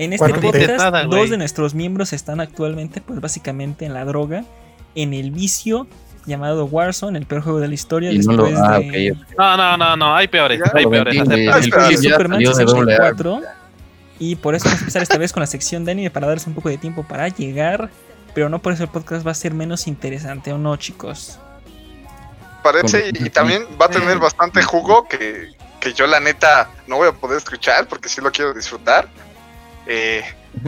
En 0.00 0.14
este 0.14 0.32
podcast, 0.32 0.94
dos 1.10 1.28
de 1.28 1.36
nuestros 1.36 1.74
miembros 1.74 2.14
están 2.14 2.40
actualmente, 2.40 3.02
pues 3.02 3.20
básicamente 3.20 3.84
en 3.84 3.92
la 3.92 4.06
droga, 4.06 4.44
en 4.94 5.12
el 5.12 5.30
vicio 5.30 5.86
llamado 6.24 6.64
Warzone, 6.64 7.18
el 7.18 7.26
peor 7.26 7.42
juego 7.42 7.60
de 7.60 7.68
la 7.68 7.74
historia. 7.74 8.10
no, 8.10 8.46
ah, 8.56 8.80
no, 9.36 9.56
no, 9.56 9.76
no, 9.76 9.96
no, 9.98 10.16
hay 10.16 10.26
peores, 10.26 10.58
hay 10.72 10.86
peores. 10.86 11.14
El, 11.14 11.98
Superman 11.98 12.42
64. 12.42 13.42
Y 14.18 14.36
por 14.36 14.54
eso 14.54 14.64
vamos 14.64 14.78
a 14.78 14.80
empezar 14.80 15.02
esta 15.02 15.18
vez 15.18 15.34
con 15.34 15.42
la 15.42 15.46
sección 15.46 15.84
de 15.84 15.92
anime 15.92 16.10
para 16.10 16.26
darles 16.26 16.46
un 16.46 16.54
poco 16.54 16.70
de 16.70 16.78
tiempo 16.78 17.06
para 17.06 17.28
llegar. 17.28 17.90
Pero 18.34 18.48
no 18.48 18.58
por 18.58 18.72
eso 18.72 18.84
el 18.84 18.88
podcast 18.88 19.26
va 19.26 19.32
a 19.32 19.34
ser 19.34 19.52
menos 19.52 19.86
interesante, 19.86 20.50
¿o 20.50 20.56
no, 20.56 20.76
chicos? 20.76 21.38
Parece, 22.62 23.10
y, 23.12 23.28
también 23.28 23.66
va 23.78 23.84
a 23.84 23.90
tener 23.90 24.18
bastante 24.18 24.62
jugo 24.62 25.06
que, 25.06 25.50
que 25.78 25.92
yo 25.92 26.06
la 26.06 26.20
neta 26.20 26.70
no 26.86 26.96
voy 26.96 27.08
a 27.08 27.12
poder 27.12 27.36
escuchar 27.36 27.86
porque 27.86 28.08
sí 28.08 28.22
lo 28.22 28.32
quiero 28.32 28.54
disfrutar. 28.54 29.06
Eh, 29.92 30.22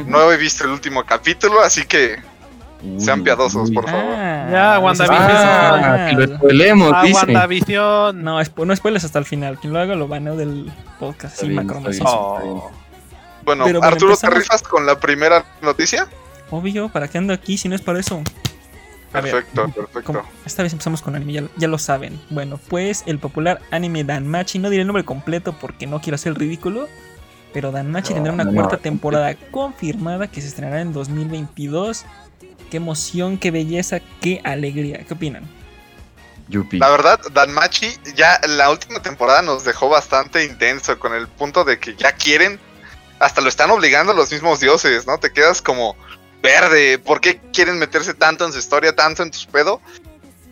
no 0.09 0.33
he 0.33 0.37
visto 0.37 0.65
el 0.65 0.71
último 0.71 1.05
capítulo, 1.05 1.61
así 1.61 1.85
que 1.85 2.19
sean 2.99 3.23
piadosos, 3.23 3.71
por 3.71 3.89
favor. 3.89 4.15
Ah, 4.17 4.49
ya, 4.51 4.79
WandaVision. 4.81 5.31
Ah, 5.31 6.07
que 6.11 6.17
lo 6.17 6.37
spoilemos, 6.37 6.93
ah, 6.93 7.05
WandaVision. 7.09 8.21
No, 8.21 8.41
no 8.43 8.77
spoiles 8.77 9.05
hasta 9.05 9.21
el 9.21 9.25
final. 9.25 9.61
Quien 9.61 9.73
lo 9.73 9.79
haga 9.79 9.95
lo 9.95 10.09
baneo 10.09 10.35
del 10.37 10.73
podcast. 10.99 11.37
Sí, 11.37 11.57
oh. 12.05 12.73
Bueno, 13.45 13.65
Arturo, 13.81 14.17
¿te 14.17 14.29
rifas 14.29 14.61
con 14.63 14.87
la 14.87 14.99
primera 14.99 15.45
noticia? 15.63 16.09
Obvio, 16.51 16.89
¿para 16.89 17.07
qué 17.07 17.19
ando 17.19 17.33
aquí 17.33 17.57
si 17.57 17.69
no 17.69 17.77
es 17.77 17.81
para 17.81 18.01
eso? 18.01 18.25
Perfecto, 19.13 19.69
perfecto. 19.69 20.25
esta 20.45 20.65
vez 20.65 20.73
empezamos 20.73 21.01
con 21.01 21.15
anime, 21.15 21.49
ya, 21.57 21.69
lo 21.69 21.79
saben. 21.79 22.21
Bueno, 22.31 22.59
pues 22.69 23.05
el 23.07 23.21
popular 23.21 23.61
anime 23.71 24.03
Danmachi, 24.03 24.59
no 24.59 24.69
diré 24.69 24.81
el 24.81 24.89
nombre 24.89 25.05
completo 25.05 25.55
porque 25.61 25.87
no 25.87 26.01
quiero 26.01 26.17
hacer 26.17 26.35
ridículo, 26.35 26.89
pero 27.53 27.71
Danmachi 27.71 28.15
tendrá 28.15 28.33
una 28.33 28.51
cuarta 28.51 28.77
temporada 28.77 29.35
confirmada 29.51 30.29
que 30.29 30.41
se 30.41 30.49
estrenará 30.49 30.81
en 30.81 30.93
2022. 30.93 32.05
Qué 32.71 32.77
emoción, 32.79 33.39
qué 33.39 33.51
belleza, 33.51 34.01
qué 34.21 34.41
alegría. 34.45 35.05
¿Qué 35.05 35.15
opinan? 35.15 35.49
La 36.73 36.91
verdad, 36.91 37.21
Danmachi 37.33 37.87
ya 38.15 38.41
la 38.47 38.71
última 38.71 39.01
temporada 39.01 39.43
nos 39.43 39.65
dejó 39.65 39.89
bastante 39.89 40.45
intenso 40.45 40.99
con 40.99 41.15
el 41.15 41.27
punto 41.29 41.65
de 41.65 41.79
que 41.79 41.95
ya 41.95 42.13
quieren, 42.13 42.61
hasta 43.19 43.41
lo 43.41 43.49
están 43.49 43.71
obligando 43.71 44.13
los 44.13 44.31
mismos 44.31 44.61
dioses, 44.61 45.07
¿no? 45.07 45.19
Te 45.19 45.33
quedas 45.33 45.63
como 45.63 45.97
verde, 46.43 46.99
¿por 46.99 47.21
qué 47.21 47.41
quieren 47.53 47.79
meterse 47.79 48.13
tanto 48.13 48.45
en 48.45 48.53
su 48.53 48.59
historia, 48.59 48.95
tanto 48.95 49.23
en 49.23 49.33
su 49.33 49.49
pedo? 49.49 49.81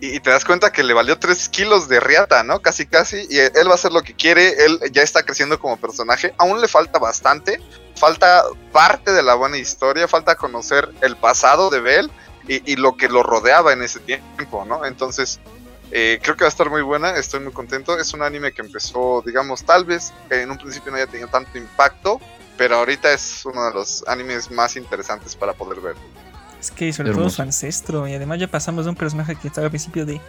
Y, 0.03 0.19
te 0.21 0.31
das 0.31 0.47
cuenta 0.47 0.73
que 0.73 0.83
le 0.83 0.95
valió 0.95 1.19
3 1.19 1.51
kilos 1.51 1.89
de 1.89 2.01
riata, 2.01 2.43
¿no? 2.43 2.61
Casi, 2.61 2.87
casi. 2.87 3.27
Y 3.29 3.39
él 3.39 3.67
va 3.67 3.73
a 3.73 3.75
hacer 3.75 3.93
lo 3.93 4.03
que 4.03 4.15
quiere, 4.15 4.65
él 4.65 4.81
ya 4.93 5.03
está 5.03 5.23
creciendo 5.23 5.59
como 5.59 5.77
personaje. 5.77 6.35
Aún 6.39 6.61
le 6.61 6.69
falta 6.69 6.99
bastante, 6.99 7.61
falta 7.97 8.45
parte 8.73 9.13
de 9.13 9.23
la 9.23 9.35
buena 9.35 9.59
historia, 9.59 10.09
falta 10.09 10.37
conocer 10.37 10.91
el 11.03 11.17
pasado 11.17 11.69
de 11.69 11.81
Bell 11.81 12.11
y, 12.49 12.77
lo 12.77 12.97
que 12.97 13.09
lo 13.09 13.23
rodeaba 13.23 13.73
en 13.73 13.83
ese 13.83 14.01
tiempo, 14.01 14.65
¿no? 14.65 14.85
Entonces, 14.85 15.39
eh, 15.93 16.19
creo 16.23 16.35
que 16.35 16.45
va 16.45 16.49
a 16.49 16.51
estar 16.51 16.71
muy 16.71 16.83
buena, 16.83 17.17
estoy 17.17 17.41
muy 17.41 17.53
contento. 17.53 17.99
Es 17.99 18.15
un 18.15 18.23
anime 18.23 18.53
que 18.53 18.63
empezó, 18.63 19.23
digamos, 19.25 19.65
tal 19.65 19.85
vez 19.85 20.13
en 20.31 20.51
un 20.51 20.57
principio 20.57 20.91
no 20.91 20.97
haya 20.97 21.07
tenido 21.07 21.29
tanto 21.29 21.59
impacto, 21.59 22.21
pero 22.57 22.77
ahorita 22.77 23.13
es 23.13 23.45
uno 23.45 23.67
de 23.67 23.75
los 23.75 24.03
animes 24.09 24.51
más 24.51 24.77
interesantes 24.77 25.37
para 25.37 25.53
poder 25.53 25.81
ver. 25.81 25.97
Es 26.61 26.71
que 26.71 26.93
sobre 26.93 27.13
todo 27.13 27.31
su 27.31 27.41
ancestro, 27.41 28.07
y 28.07 28.15
además 28.15 28.39
ya 28.39 28.47
pasamos 28.47 28.85
de 28.85 28.91
un 28.91 28.97
personaje 28.97 29.35
que 29.35 29.49
estaba 29.49 29.67
al 29.67 29.71
principio 29.71 30.05
de 30.05 30.21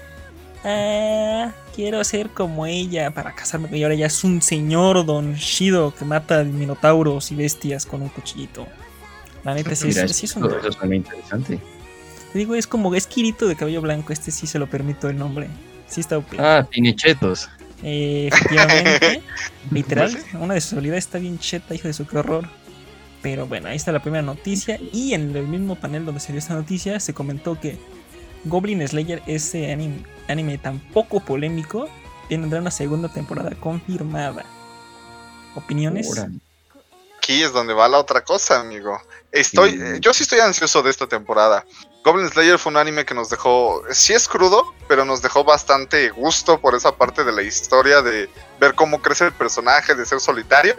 ah, 0.63 1.51
quiero 1.75 2.03
ser 2.03 2.29
como 2.29 2.65
ella 2.65 3.11
para 3.11 3.35
casarme, 3.35 3.77
y 3.77 3.83
ahora 3.83 3.95
ya 3.95 4.05
es 4.05 4.23
un 4.23 4.41
señor 4.41 5.05
Don 5.05 5.33
Shido 5.35 5.93
que 5.93 6.05
mata 6.05 6.43
minotauros 6.43 7.31
y 7.31 7.35
bestias 7.35 7.85
con 7.85 8.01
un 8.01 8.09
cuchillito. 8.09 8.65
La 9.43 9.55
neta 9.55 9.75
sí, 9.75 9.89
es, 9.89 10.35
un. 10.35 10.45
Eso 10.45 10.71
suena 10.71 10.95
interesante. 10.95 11.59
Te 12.31 12.39
digo, 12.39 12.55
es 12.55 12.67
como 12.67 12.93
es 12.95 13.07
Kirito 13.07 13.47
de 13.47 13.55
cabello 13.55 13.81
blanco, 13.81 14.13
este 14.13 14.31
sí 14.31 14.47
se 14.47 14.59
lo 14.59 14.67
permito 14.67 15.09
el 15.09 15.17
nombre. 15.17 15.49
Sí 15.87 15.99
está 15.99 16.17
OP. 16.17 16.39
Ah, 16.39 16.65
tiene 16.71 16.95
chetos. 16.95 17.49
Eh, 17.83 18.29
efectivamente, 18.31 19.21
literal, 19.71 20.17
una 20.39 20.53
de 20.53 20.61
sus 20.61 20.73
habilidades 20.73 21.05
está 21.05 21.17
bien 21.17 21.39
cheta, 21.39 21.73
hijo 21.73 21.87
de 21.87 21.93
su 21.93 22.05
qué 22.05 22.19
horror. 22.19 22.47
Pero 23.21 23.45
bueno, 23.47 23.69
ahí 23.69 23.75
está 23.75 23.91
la 23.91 24.01
primera 24.01 24.23
noticia. 24.23 24.79
Y 24.91 25.13
en 25.13 25.35
el 25.35 25.47
mismo 25.47 25.75
panel 25.75 26.05
donde 26.05 26.19
se 26.19 26.31
dio 26.31 26.39
esta 26.39 26.55
noticia, 26.55 26.99
se 26.99 27.13
comentó 27.13 27.59
que 27.59 27.77
Goblin 28.45 28.85
Slayer, 28.87 29.21
ese 29.27 29.71
anime, 30.27 30.57
tan 30.57 30.79
poco 30.79 31.19
polémico, 31.19 31.87
tendrá 32.29 32.59
una 32.59 32.71
segunda 32.71 33.09
temporada 33.09 33.51
confirmada. 33.59 34.45
¿Opiniones? 35.55 36.09
Aquí 37.17 37.43
es 37.43 37.53
donde 37.53 37.73
va 37.73 37.87
la 37.87 37.99
otra 37.99 38.23
cosa, 38.23 38.59
amigo. 38.59 38.99
Estoy, 39.31 39.99
yo 39.99 40.13
sí 40.13 40.23
estoy 40.23 40.39
ansioso 40.39 40.81
de 40.81 40.89
esta 40.89 41.07
temporada. 41.07 41.63
Goblin 42.03 42.27
Slayer 42.29 42.57
fue 42.57 42.71
un 42.71 42.77
anime 42.77 43.05
que 43.05 43.13
nos 43.13 43.29
dejó, 43.29 43.83
sí 43.91 44.13
es 44.13 44.27
crudo, 44.27 44.73
pero 44.87 45.05
nos 45.05 45.21
dejó 45.21 45.43
bastante 45.43 46.09
gusto 46.09 46.59
por 46.59 46.73
esa 46.73 46.95
parte 46.95 47.23
de 47.23 47.31
la 47.31 47.43
historia, 47.43 48.01
de 48.01 48.27
ver 48.59 48.73
cómo 48.73 49.01
crece 49.01 49.25
el 49.25 49.33
personaje, 49.33 49.93
de 49.93 50.05
ser 50.05 50.19
solitario. 50.19 50.75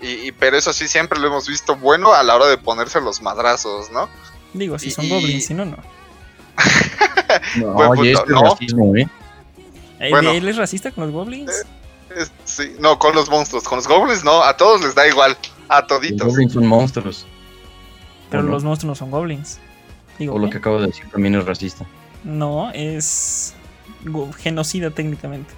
Y, 0.00 0.30
pero 0.32 0.56
eso 0.56 0.72
sí, 0.72 0.86
siempre 0.86 1.18
lo 1.18 1.26
hemos 1.26 1.48
visto 1.48 1.74
bueno 1.76 2.12
a 2.12 2.22
la 2.22 2.36
hora 2.36 2.46
de 2.46 2.56
ponerse 2.56 3.00
los 3.00 3.20
madrazos, 3.20 3.90
¿no? 3.90 4.08
Digo, 4.52 4.78
si 4.78 4.90
son 4.90 5.08
goblins, 5.08 5.46
si 5.46 5.54
no, 5.54 5.64
no. 5.64 5.76
no, 7.56 7.94
es 8.04 8.18
racismo, 8.28 8.96
¿eh? 8.96 9.08
¿Él 9.98 10.48
es 10.48 10.56
racista 10.56 10.92
con 10.92 11.04
los 11.04 11.12
goblins? 11.12 11.50
Eh, 12.10 12.26
sí, 12.44 12.76
no, 12.78 12.98
con 12.98 13.14
los 13.14 13.28
monstruos. 13.28 13.64
Con 13.64 13.78
los 13.78 13.88
goblins 13.88 14.22
no, 14.22 14.42
a 14.42 14.56
todos 14.56 14.82
les 14.82 14.94
da 14.94 15.06
igual. 15.08 15.36
A 15.68 15.86
toditos. 15.86 16.20
Los 16.20 16.28
goblins 16.28 16.52
son 16.52 16.66
monstruos. 16.66 17.26
Pero 18.30 18.44
los 18.44 18.62
monstruos 18.62 18.90
no 18.90 18.94
son 18.94 19.10
goblins 19.10 19.58
o 20.26 20.38
lo 20.38 20.50
que 20.50 20.58
acabo 20.58 20.80
de 20.80 20.88
decir 20.88 21.08
también 21.10 21.36
es 21.36 21.44
racista. 21.44 21.86
No, 22.24 22.70
es 22.72 23.54
genocida 24.38 24.90
técnicamente. 24.90 25.54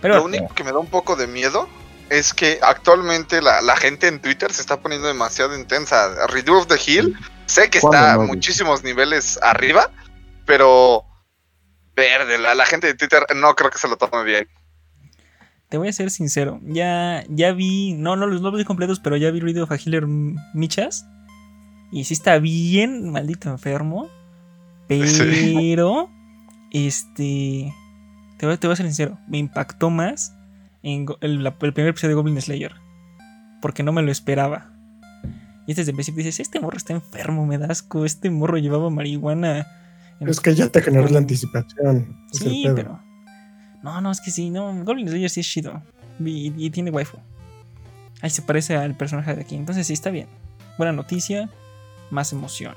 Pero, 0.00 0.16
lo 0.16 0.24
único 0.24 0.54
que 0.54 0.64
me 0.64 0.72
da 0.72 0.78
un 0.78 0.86
poco 0.86 1.16
de 1.16 1.26
miedo 1.26 1.68
es 2.10 2.34
que 2.34 2.58
actualmente 2.62 3.40
la, 3.40 3.76
gente 3.76 4.08
en 4.08 4.20
Twitter 4.20 4.52
se 4.52 4.60
está 4.60 4.80
poniendo 4.80 5.08
demasiado 5.08 5.58
intensa. 5.58 6.26
Redo 6.28 6.58
of 6.58 6.66
the 6.66 6.78
Hill, 6.84 7.16
sé 7.46 7.70
que 7.70 7.78
está 7.78 8.18
muchísimos 8.18 8.82
niveles 8.84 9.38
arriba, 9.42 9.90
pero 10.46 11.04
verde, 11.96 12.38
la, 12.38 12.66
gente 12.66 12.86
de 12.88 12.94
Twitter 12.94 13.24
no 13.34 13.54
creo 13.54 13.70
que 13.70 13.78
se 13.78 13.88
lo 13.88 13.96
tome 13.96 14.24
bien. 14.24 14.48
Te 15.68 15.78
voy 15.78 15.88
a 15.88 15.92
ser 15.92 16.10
sincero, 16.10 16.60
ya, 16.62 17.24
ya 17.28 17.52
vi, 17.52 17.94
no, 17.94 18.16
no 18.16 18.26
los 18.26 18.42
no 18.42 18.52
vi 18.52 18.64
completos, 18.64 19.00
pero 19.00 19.16
ya 19.16 19.30
vi 19.30 19.40
Redo 19.40 19.64
of 19.64 19.70
the 19.70 19.76
Healer 19.76 20.06
Michas. 20.06 21.04
Y 21.90 22.04
sí 22.04 22.14
está 22.14 22.38
bien 22.38 23.10
maldito 23.10 23.50
enfermo. 23.50 24.08
Pero, 24.88 26.10
este. 26.72 27.72
Te 28.36 28.46
voy, 28.46 28.58
te 28.58 28.66
voy, 28.66 28.74
a 28.74 28.76
ser 28.76 28.86
sincero. 28.86 29.18
Me 29.28 29.38
impactó 29.38 29.90
más 29.90 30.34
en 30.84 31.06
el, 31.20 31.52
primer 31.54 31.90
episodio 31.90 32.10
de 32.10 32.14
Goblin 32.14 32.40
Slayer. 32.40 32.74
Porque 33.60 33.82
no 33.82 33.92
me 33.92 34.02
lo 34.02 34.12
esperaba. 34.12 34.70
Y 35.66 35.74
desde 35.74 35.90
el 35.90 35.96
principio 35.96 36.22
dices: 36.22 36.40
Este 36.40 36.60
morro 36.60 36.76
está 36.76 36.92
enfermo, 36.92 37.46
me 37.46 37.58
da 37.58 37.66
asco. 37.66 38.04
Este 38.04 38.30
morro 38.30 38.58
llevaba 38.58 38.90
marihuana. 38.90 39.66
Es 40.20 40.40
que 40.40 40.54
ya 40.54 40.68
te 40.68 40.80
generó 40.80 41.08
la 41.08 41.18
anticipación. 41.18 42.16
Sí, 42.32 42.66
pero. 42.74 43.00
No, 43.82 44.00
no, 44.00 44.10
es 44.10 44.20
que 44.20 44.30
sí, 44.30 44.50
no. 44.50 44.72
Goblin 44.84 45.08
Slayer 45.08 45.30
sí 45.30 45.40
es 45.40 45.48
chido. 45.48 45.82
Y, 46.20 46.52
y 46.56 46.70
tiene 46.70 46.90
waifu. 46.90 47.18
Ahí 48.20 48.30
se 48.30 48.42
parece 48.42 48.76
al 48.76 48.96
personaje 48.96 49.34
de 49.34 49.40
aquí. 49.40 49.56
Entonces 49.56 49.86
sí 49.86 49.92
está 49.92 50.10
bien. 50.10 50.28
Buena 50.78 50.92
noticia 50.92 51.50
más 52.10 52.32
emoción. 52.32 52.74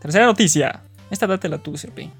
Tercera 0.00 0.26
noticia. 0.26 0.82
Esta 1.10 1.26
la 1.26 1.58
tú, 1.58 1.76
Serpi. 1.76 2.10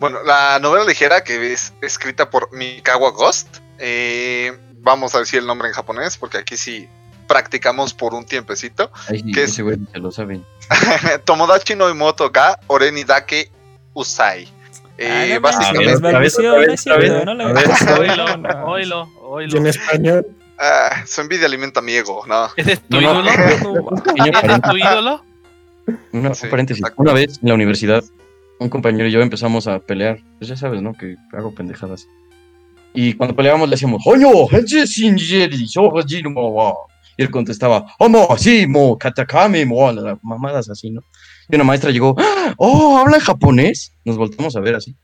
Bueno, 0.00 0.22
la 0.24 0.58
novela 0.58 0.84
ligera 0.84 1.22
que 1.22 1.52
es 1.52 1.72
escrita 1.80 2.28
por 2.30 2.52
Mikawa 2.52 3.10
Ghost. 3.10 3.58
Eh, 3.78 4.52
vamos 4.78 5.14
a 5.14 5.18
decir 5.20 5.40
el 5.40 5.46
nombre 5.46 5.68
en 5.68 5.74
japonés 5.74 6.16
porque 6.16 6.38
aquí 6.38 6.56
sí 6.56 6.88
practicamos 7.26 7.94
por 7.94 8.14
un 8.14 8.24
tiempecito. 8.24 8.90
que 9.32 9.44
es, 9.44 9.54
se 9.54 9.98
lo 9.98 10.10
saben. 10.10 10.44
Tomodachi 11.24 11.74
no 11.74 11.90
Imoto 11.90 12.30
ga 12.30 12.58
Oreni 12.66 13.04
Dake 13.04 13.50
Usai. 13.94 14.48
Eh, 14.96 15.38
básicamente. 15.40 15.94
Oilo, 18.64 19.10
oilo, 19.22 19.58
en 19.58 19.66
español. 19.66 20.26
Ah, 20.58 21.02
su 21.04 21.20
envidia 21.20 21.46
alimenta 21.46 21.80
mi 21.80 21.94
ego, 21.94 22.24
¿no? 22.28 22.48
¿Ese 22.56 22.74
es 22.74 22.82
tu 22.82 22.98
ídolo? 23.00 23.28
¿Es 23.30 24.62
tu 24.62 24.76
ídolo? 24.76 25.24
Una, 26.12 26.30
paréntesis. 26.48 26.84
Una 26.96 27.12
vez 27.12 27.40
en 27.42 27.48
la 27.48 27.54
universidad, 27.54 28.04
un 28.60 28.68
compañero 28.68 29.08
y 29.08 29.10
yo 29.10 29.20
empezamos 29.20 29.66
a 29.66 29.80
pelear. 29.80 30.20
Pues 30.38 30.48
ya 30.48 30.56
sabes, 30.56 30.80
¿no? 30.80 30.94
Que 30.94 31.16
hago 31.32 31.52
pendejadas. 31.54 32.06
Y 32.94 33.14
cuando 33.14 33.34
peleábamos 33.34 33.68
le 33.68 33.74
decíamos, 33.74 34.02
¡Oño! 34.06 34.28
Y 37.16 37.22
él 37.22 37.30
contestaba, 37.30 37.86
¡Omo! 37.98 38.36
Sí, 38.38 38.66
mo, 38.66 38.96
katakame, 38.96 39.66
mo, 39.66 39.92
mamadas 40.22 40.70
así, 40.70 40.90
¿no? 40.90 41.00
Y 41.50 41.56
una 41.56 41.64
maestra 41.64 41.90
llegó, 41.90 42.16
¡Oh! 42.56 42.96
¿Habla 42.98 43.20
japonés? 43.20 43.92
Nos 44.04 44.16
voltamos 44.16 44.56
a 44.56 44.60
ver 44.60 44.76
así. 44.76 44.96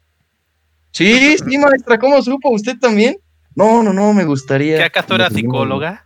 Sí, 0.92 1.37
sí, 1.38 1.58
maestra, 1.58 1.98
¿cómo 1.98 2.20
supo? 2.22 2.50
¿Usted 2.50 2.78
también? 2.78 3.16
No, 3.54 3.82
no, 3.82 3.92
no, 3.92 4.12
me 4.12 4.25
gustaría. 4.25 4.76
¿Qué 4.76 4.84
acaso 4.84 5.14
era 5.14 5.28
psicóloga? 5.31 6.04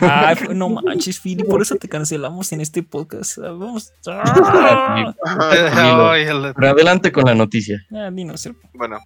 Ay, 0.00 0.36
no 0.54 0.68
manches, 0.70 1.20
Philly, 1.20 1.44
por 1.44 1.62
eso 1.62 1.76
te 1.76 1.88
cancelamos 1.88 2.50
en 2.52 2.60
este 2.60 2.82
podcast. 2.82 3.38
Ah, 3.38 3.52
Vamos. 3.52 3.92
Ah, 4.06 5.14
Pero 6.56 6.70
adelante 6.70 7.12
con 7.12 7.24
la 7.24 7.34
noticia. 7.34 7.78
Ah, 7.94 8.10
dinos, 8.12 8.44
el- 8.46 8.56
Bueno, 8.74 8.98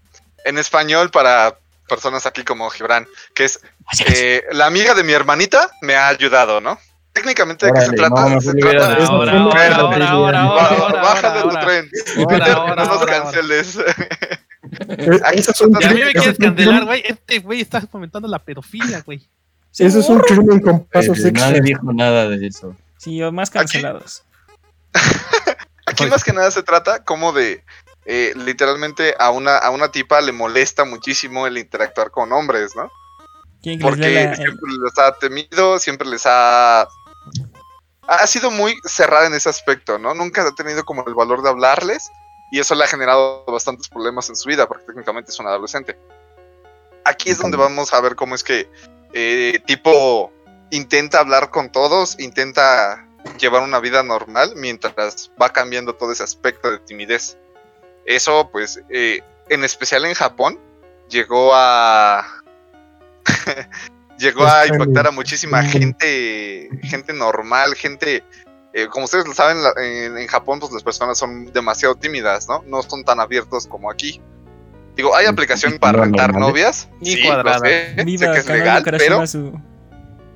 en 0.45 0.59
español 0.59 1.11
para 1.11 1.57
personas 1.89 2.27
aquí 2.27 2.43
como 2.45 2.69
Gibran, 2.71 3.07
que 3.35 3.45
es 3.45 3.61
eh, 4.07 4.43
la 4.53 4.67
amiga 4.67 4.95
de 4.95 5.05
mi 5.05 5.13
hermanita 5.13 5.71
me 5.83 5.95
ha 5.97 6.09
ayudado, 6.09 6.61
¿no? 6.61 6.79
Técnicamente, 7.13 7.67
¿de 7.67 7.73
qué 7.73 7.81
se 7.81 7.93
trata? 7.93 8.29
no, 8.29 8.41
se 8.41 8.53
trata 8.55 8.95
dicho. 8.97 9.11
Ahora, 9.13 9.33
ahora, 9.33 9.77
ahora, 9.77 9.99
no, 9.99 10.05
ahora, 10.11 10.43
no, 10.43 10.51
ahora, 10.53 10.69
Ba- 10.69 10.69
ahora, 10.79 11.03
Bájale 11.03 11.43
tu 11.43 11.49
tren. 11.67 11.91
No 12.77 12.77
nos 12.77 13.07
canceles. 13.07 13.79
Aquí 15.25 15.43
se 15.43 15.53
trata 15.53 15.79
Si 15.81 15.85
a 15.87 15.91
mí 15.95 16.01
me 16.05 16.13
quieres 16.13 16.39
cancelar, 16.39 16.85
güey, 16.85 17.03
este 17.07 17.39
güey 17.39 17.61
está 17.63 17.81
fomentando 17.83 18.29
la 18.29 18.39
pedofilia, 18.39 19.01
güey. 19.01 19.27
Eso 19.79 20.01
es 20.01 20.09
un 20.09 20.21
crimen 20.21 20.61
con 20.61 20.85
pasos 20.87 21.19
Eh, 21.21 21.33
nadie 21.33 21.59
extras. 21.59 21.65
dijo 21.65 21.93
nada 21.93 22.29
de 22.29 22.47
eso. 22.47 22.77
Sí, 22.99 23.21
más 23.33 23.51
cancelados. 23.51 24.23
Aquí 25.87 26.07
más 26.07 26.25
que 26.25 26.33
nada 26.33 26.51
se 26.51 26.63
trata 26.63 27.05
como 27.05 27.33
de 27.33 27.63
eh, 28.07 28.33
literalmente 28.37 29.15
a 29.19 29.31
una, 29.31 29.59
a 29.59 29.71
una 29.71 29.91
tipa 29.91 30.21
le 30.21 30.33
molesta 30.33 30.85
muchísimo 30.85 31.47
el 31.47 31.59
interactuar 31.59 32.11
con 32.11 32.33
hombres, 32.33 32.75
¿no? 32.77 32.91
¿Quién 33.63 33.79
que 33.79 33.85
les 33.85 33.91
Porque 33.91 34.11
la- 34.11 34.37
siempre 34.37 34.71
les 34.83 34.99
ha 34.99 35.19
temido, 35.19 35.79
siempre 35.79 36.09
les 36.09 36.23
ha... 36.25 36.87
Ha 38.09 38.27
sido 38.29 38.53
muy 38.53 38.77
cerrada 38.85 39.27
en 39.27 39.35
ese 39.35 39.49
aspecto, 39.49 39.99
¿no? 39.99 40.15
Nunca 40.15 40.43
ha 40.47 40.55
tenido 40.55 40.85
como 40.85 41.05
el 41.09 41.15
valor 41.15 41.43
de 41.43 41.49
hablarles 41.49 42.09
y 42.53 42.61
eso 42.61 42.77
le 42.77 42.85
ha 42.85 42.87
generado 42.87 43.45
bastantes 43.47 43.89
problemas 43.89 44.29
en 44.29 44.37
su 44.37 44.49
vida 44.49 44.69
porque 44.69 44.85
técnicamente 44.85 45.33
es 45.33 45.41
un 45.41 45.49
adolescente. 45.49 45.99
Aquí 47.05 47.31
es 47.31 47.39
donde 47.39 47.57
vamos 47.57 47.93
a 47.93 48.01
ver 48.01 48.15
cómo 48.15 48.37
es 48.37 48.45
que 48.45 48.71
eh, 49.13 49.61
tipo 49.67 50.33
intenta 50.71 51.19
hablar 51.19 51.51
con 51.51 51.73
todos, 51.73 52.19
intenta 52.21 53.09
llevar 53.41 53.63
una 53.63 53.81
vida 53.81 54.05
normal 54.05 54.53
mientras 54.55 54.95
va 55.41 55.53
cambiando 55.53 55.97
todo 55.97 56.13
ese 56.13 56.23
aspecto 56.23 56.71
de 56.71 56.79
timidez. 56.79 57.37
Eso, 58.07 58.49
pues, 58.53 58.81
eh, 58.89 59.21
en 59.49 59.65
especial 59.65 60.05
en 60.05 60.15
Japón, 60.15 60.59
llegó 61.09 61.51
a... 61.55 62.25
llegó 64.19 64.47
a 64.47 64.67
impactar 64.67 65.09
a 65.09 65.11
muchísima 65.11 65.63
gente, 65.63 66.71
gente 66.83 67.13
normal, 67.13 67.75
gente... 67.75 68.25
eh, 68.73 68.87
como 68.89 69.05
ustedes 69.05 69.27
lo 69.27 69.35
saben, 69.35 69.63
la- 69.63 69.75
en, 69.77 70.17
en 70.19 70.27
Japón 70.29 70.61
pues 70.61 70.73
las 70.73 70.83
personas 70.83 71.19
son 71.19 71.53
demasiado 71.53 71.95
tímidas, 71.97 72.49
¿no? 72.49 72.63
No 72.67 72.83
son 72.83 73.05
tan 73.05 73.21
abiertos 73.21 73.67
como 73.67 73.91
aquí. 73.91 74.21
Digo, 74.95 75.15
hay 75.15 75.27
aplicación 75.27 75.79
para 75.79 76.03
rentar 76.05 76.33
novias. 76.35 76.89
Ni 77.01 77.13
sí, 77.13 77.23
lo 77.23 77.29
cuadradas. 77.29 77.61
sé, 77.61 77.95
que 77.97 78.15
es 78.39 78.45
Kanao 78.45 78.57
legal, 78.57 78.85
pero 78.85 79.27
su. 79.27 79.61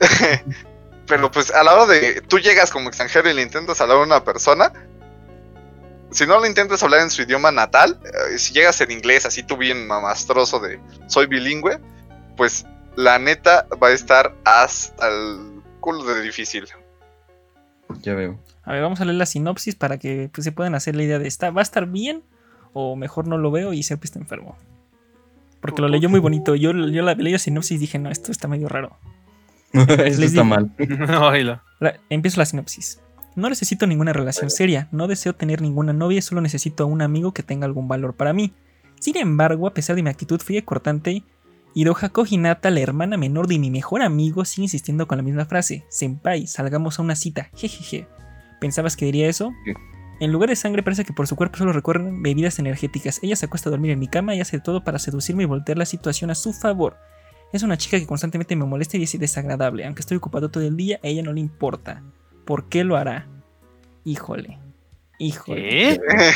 pero 1.07 1.31
pues 1.31 1.51
a 1.51 1.63
la 1.65 1.75
hora 1.75 1.87
de 1.87 2.21
tú 2.23 2.39
llegas 2.39 2.71
como 2.71 2.89
extranjero 2.89 3.31
y 3.31 3.35
le 3.35 3.43
intentas 3.43 3.81
hablar 3.81 3.99
a 3.99 4.03
una 4.03 4.23
persona, 4.25 4.73
si 6.11 6.27
no 6.27 6.41
le 6.41 6.49
intentas 6.49 6.83
hablar 6.83 7.01
en 7.01 7.11
su 7.11 7.23
idioma 7.23 7.51
natal, 7.53 7.99
eh, 8.05 8.39
si 8.39 8.53
llegas 8.53 8.81
en 8.81 8.91
inglés 8.91 9.27
así 9.27 9.43
tú 9.43 9.57
bien 9.57 9.87
mamastroso 9.87 10.59
de 10.61 10.79
soy 11.07 11.27
bilingüe, 11.27 11.79
pues 12.37 12.67
la 12.97 13.19
neta 13.19 13.67
va 13.83 13.89
a 13.89 13.93
estar 13.93 14.35
hasta 14.45 15.09
el 15.09 15.63
culo 15.81 16.05
de 16.05 16.23
difícil. 16.23 16.67
Ya 18.03 18.15
veo. 18.15 18.39
A 18.63 18.73
ver, 18.73 18.83
vamos 18.83 19.01
a 19.01 19.05
leer 19.05 19.17
la 19.17 19.27
sinopsis 19.27 19.75
para 19.75 19.99
que 19.99 20.31
pues, 20.33 20.45
se 20.45 20.53
puedan 20.53 20.75
hacer 20.75 20.95
la 20.97 21.03
idea 21.03 21.19
de 21.19 21.27
esta. 21.29 21.51
¿Va 21.51 21.61
a 21.61 21.63
estar 21.63 21.87
bien? 21.87 22.23
O 22.73 22.95
mejor 22.97 23.27
no 23.27 23.37
lo 23.39 23.51
veo 23.51 23.73
y 23.73 23.83
Serpi 23.83 24.05
está 24.07 24.19
enfermo. 24.19 24.57
Porque 25.61 25.83
lo 25.83 25.89
leyó 25.89 26.09
muy 26.09 26.21
bonito. 26.21 26.55
Yo, 26.55 26.73
yo 26.73 27.03
la 27.03 27.15
leí 27.15 27.33
la 27.33 27.39
sinopsis 27.39 27.73
y 27.77 27.79
dije, 27.79 27.99
no, 27.99 28.11
esto 28.11 28.31
está 28.33 28.49
medio 28.49 28.69
raro. 28.69 28.97
Les 29.73 30.19
está 30.19 30.27
digo. 30.27 30.45
mal. 30.45 30.71
La- 31.81 31.99
empiezo 32.11 32.39
la 32.41 32.47
sinopsis. 32.47 33.01
No 33.37 33.49
necesito 33.49 33.87
ninguna 33.87 34.13
relación 34.13 34.51
seria, 34.51 34.89
no 34.91 35.07
deseo 35.07 35.35
tener 35.35 35.63
ninguna 35.63 35.93
novia, 35.93 36.21
solo 36.21 36.41
necesito 36.41 36.85
a 36.85 36.87
un 36.87 37.01
amigo 37.03 37.33
que 37.33 37.43
tenga 37.43 37.67
algún 37.67 37.89
valor 37.89 38.15
para 38.15 38.33
mí. 38.33 38.53
Sin 38.99 39.17
embargo, 39.17 39.67
a 39.67 39.75
pesar 39.75 39.97
de 39.97 40.03
mi 40.03 40.11
actitud 40.11 40.41
fría 40.41 40.59
y 40.59 40.63
cortante, 40.63 41.23
Hirohako 41.75 42.25
Hinata, 42.29 42.71
la 42.71 42.81
hermana 42.81 43.17
menor 43.17 43.47
de 43.47 43.59
mi 43.59 43.71
mejor 43.71 44.03
amigo, 44.03 44.45
sigue 44.45 44.65
insistiendo 44.65 45.07
con 45.07 45.19
la 45.19 45.23
misma 45.23 45.45
frase: 45.45 45.85
Senpai, 45.89 46.47
salgamos 46.47 46.99
a 46.99 47.03
una 47.03 47.15
cita, 47.15 47.49
jejeje. 47.55 48.09
¿Pensabas 48.61 48.97
que 48.97 49.07
diría 49.07 49.29
eso? 49.29 49.53
En 50.21 50.33
lugar 50.33 50.51
de 50.51 50.57
sangre 50.57 50.83
parece 50.83 51.05
que 51.05 51.15
por 51.15 51.27
su 51.27 51.37
cuerpo 51.37 51.57
solo 51.57 51.73
recorren 51.73 52.23
bebidas 52.23 52.59
energéticas. 52.59 53.21
Ella 53.23 53.37
se 53.37 53.47
acuesta 53.47 53.69
a 53.69 53.71
dormir 53.71 53.93
en 53.93 53.99
mi 54.01 54.09
cama 54.09 54.35
y 54.35 54.41
hace 54.41 54.59
todo 54.59 54.85
para 54.85 54.99
seducirme 54.99 55.45
y 55.45 55.47
voltear 55.47 55.79
la 55.79 55.87
situación 55.87 56.31
a 56.31 56.35
su 56.35 56.53
favor. 56.53 56.99
Es 57.53 57.63
una 57.63 57.79
chica 57.79 57.99
que 57.99 58.07
constantemente 58.07 58.55
me 58.55 58.67
molesta 58.67 58.99
y 58.99 59.05
es 59.05 59.19
desagradable. 59.19 59.87
Aunque 59.87 60.01
estoy 60.01 60.19
ocupado 60.19 60.51
todo 60.51 60.65
el 60.65 60.77
día, 60.77 61.01
a 61.03 61.07
ella 61.07 61.23
no 61.23 61.33
le 61.33 61.41
importa. 61.41 62.03
¿Por 62.51 62.69
qué 62.69 62.83
lo 62.83 62.97
hará? 62.97 63.29
Híjole. 64.03 64.59
Híjole. 65.21 65.61
¿Qué? 65.61 66.01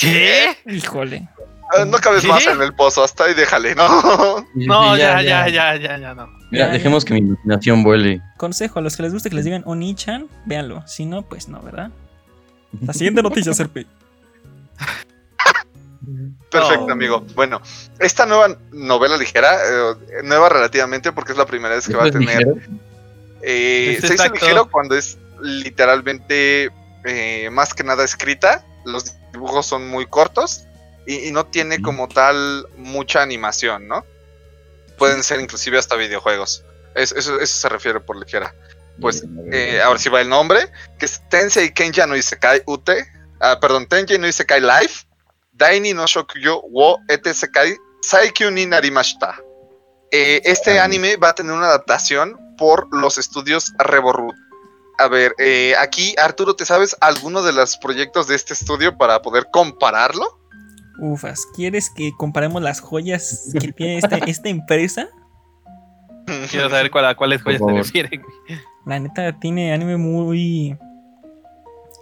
¿Qué? 0.00 0.56
Híjole. 0.72 1.28
Ah, 1.76 1.84
no 1.84 1.98
cabes 1.98 2.22
¿Qué? 2.22 2.28
más 2.28 2.46
en 2.46 2.62
el 2.62 2.72
pozo, 2.72 3.02
hasta 3.02 3.24
ahí 3.24 3.34
déjale, 3.34 3.74
¿no? 3.74 4.46
No, 4.54 4.96
ya, 4.96 5.20
ya, 5.20 5.48
ya, 5.48 5.74
ya, 5.74 5.98
ya, 5.98 6.14
no. 6.14 6.28
Mira, 6.52 6.66
Ya, 6.66 6.72
dejemos 6.72 7.04
que 7.04 7.14
mi 7.14 7.18
imaginación 7.18 7.82
vuele. 7.82 8.22
Consejo, 8.36 8.78
a 8.78 8.82
los 8.82 8.96
que 8.96 9.02
les 9.02 9.12
guste 9.12 9.28
que 9.28 9.34
les 9.34 9.44
digan 9.44 9.64
Oni-chan, 9.66 10.28
véanlo. 10.46 10.86
Si 10.86 11.04
no, 11.04 11.22
pues 11.22 11.48
no, 11.48 11.60
¿verdad? 11.60 11.90
La 12.80 12.92
siguiente 12.92 13.20
noticia, 13.20 13.52
Serpi. 13.52 13.88
Perfecto, 16.48 16.92
amigo. 16.92 17.26
Bueno, 17.34 17.60
esta 17.98 18.24
nueva 18.24 18.56
novela 18.70 19.16
ligera, 19.16 19.56
eh, 19.56 20.22
nueva 20.22 20.48
relativamente 20.48 21.10
porque 21.10 21.32
es 21.32 21.38
la 21.38 21.46
primera 21.46 21.74
vez 21.74 21.88
que 21.88 21.96
va 21.96 22.04
a 22.04 22.06
¿Esto 22.06 22.20
es 22.20 22.26
tener? 22.26 22.68
Eh, 23.42 23.98
se 24.00 24.12
dice 24.12 24.28
ligero 24.28 24.70
cuando 24.70 24.94
es 24.94 25.18
literalmente 25.42 26.70
eh, 27.04 27.48
más 27.50 27.74
que 27.74 27.84
nada 27.84 28.04
escrita. 28.04 28.64
Los 28.84 29.14
dibujos 29.32 29.66
son 29.66 29.88
muy 29.88 30.06
cortos 30.06 30.64
y, 31.06 31.28
y 31.28 31.32
no 31.32 31.46
tiene 31.46 31.80
como 31.82 32.08
tal 32.08 32.66
mucha 32.76 33.22
animación, 33.22 33.88
¿no? 33.88 34.04
Pueden 34.98 35.22
ser 35.22 35.40
inclusive 35.40 35.78
hasta 35.78 35.96
videojuegos. 35.96 36.64
Es- 36.94 37.12
eso, 37.12 37.40
eso 37.40 37.56
se 37.60 37.68
refiere 37.68 38.00
por 38.00 38.16
ligera. 38.16 38.54
Pues, 39.00 39.24
Eh, 39.52 39.80
ahora 39.82 39.98
sí 39.98 40.08
va 40.10 40.20
el 40.20 40.28
nombre, 40.28 40.70
que 40.98 41.06
es 41.06 41.22
Tensei 41.30 41.72
Kenja 41.72 42.06
no 42.06 42.16
Isekai 42.16 42.62
Ute. 42.66 43.06
Ah, 43.40 43.58
perdón, 43.60 43.86
Tensei 43.86 44.18
no 44.18 44.26
Isekai 44.26 44.60
Life. 44.60 45.06
Daini 45.52 45.92
no 45.92 46.06
Shokugyo 46.06 46.62
wo 46.70 46.98
ete 47.08 47.34
sekai 47.34 47.76
Saikyu 48.02 48.50
ni 48.50 48.64
narimashita. 48.66 49.38
Eh, 50.10 50.40
este 50.44 50.80
anime 50.80 51.16
va 51.16 51.28
a 51.30 51.34
tener 51.34 51.52
una 51.52 51.66
adaptación 51.66 52.38
por 52.56 52.88
los 52.94 53.18
estudios 53.18 53.72
Reborut. 53.78 54.34
A 55.00 55.08
ver, 55.08 55.34
eh, 55.38 55.72
aquí 55.80 56.14
Arturo, 56.22 56.54
¿te 56.54 56.66
sabes 56.66 56.94
alguno 57.00 57.42
de 57.42 57.54
los 57.54 57.78
proyectos 57.78 58.28
de 58.28 58.34
este 58.34 58.52
estudio 58.52 58.98
para 58.98 59.22
poder 59.22 59.46
compararlo? 59.50 60.38
Ufas, 60.98 61.46
¿quieres 61.56 61.88
que 61.88 62.12
comparemos 62.18 62.60
las 62.60 62.80
joyas 62.80 63.48
que 63.58 63.72
tiene 63.72 63.96
esta, 63.96 64.16
esta 64.26 64.50
empresa? 64.50 65.08
Quiero 66.50 66.68
saber 66.68 66.90
cuál, 66.90 67.06
a 67.06 67.14
cuáles 67.14 67.40
joyas 67.40 67.62
te 67.66 67.72
refieren. 67.72 68.20
güey. 68.20 68.60
La 68.84 69.00
neta 69.00 69.38
tiene 69.40 69.72
anime 69.72 69.96
muy 69.96 70.76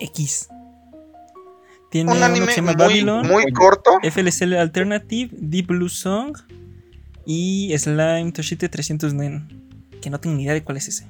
X. 0.01 0.49
Tiene 1.93 2.11
Un 2.11 2.17
uno 2.17 2.27
que 2.27 2.33
anime 2.33 2.53
se 2.53 2.57
llama 2.57 2.73
muy, 2.73 2.85
Babylon, 2.85 3.29
muy 3.29 3.53
corto. 3.53 3.93
FLCL 4.03 4.55
Alternative, 4.55 5.31
Deep 5.33 5.69
Blue 5.69 5.89
Song 5.89 6.37
y 7.25 7.73
Slime 7.79 8.33
Toshite 8.33 8.69
300 8.69 9.15
Nen. 9.15 9.69
Que 10.03 10.11
no 10.11 10.19
tengo 10.19 10.35
ni 10.35 10.43
idea 10.43 10.55
de 10.55 10.65
cuál 10.65 10.79
es 10.79 10.89
ese. 10.89 11.07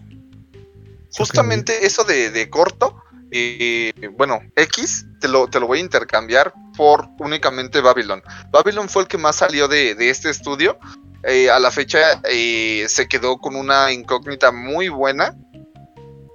Justamente 1.16 1.86
eso 1.86 2.04
de, 2.04 2.30
de 2.30 2.50
corto, 2.50 3.02
eh, 3.30 3.92
bueno, 4.12 4.40
X, 4.56 5.06
te 5.20 5.28
lo, 5.28 5.48
te 5.48 5.60
lo 5.60 5.66
voy 5.66 5.78
a 5.78 5.82
intercambiar 5.82 6.52
por 6.76 7.08
únicamente 7.18 7.80
Babylon. 7.80 8.22
Babylon 8.50 8.88
fue 8.88 9.02
el 9.02 9.08
que 9.08 9.18
más 9.18 9.36
salió 9.36 9.68
de, 9.68 9.94
de 9.94 10.10
este 10.10 10.30
estudio. 10.30 10.78
Eh, 11.24 11.50
a 11.50 11.58
la 11.58 11.70
fecha 11.70 12.20
eh, 12.30 12.86
se 12.88 13.08
quedó 13.08 13.38
con 13.38 13.56
una 13.56 13.92
incógnita 13.92 14.52
muy 14.52 14.88
buena. 14.88 15.36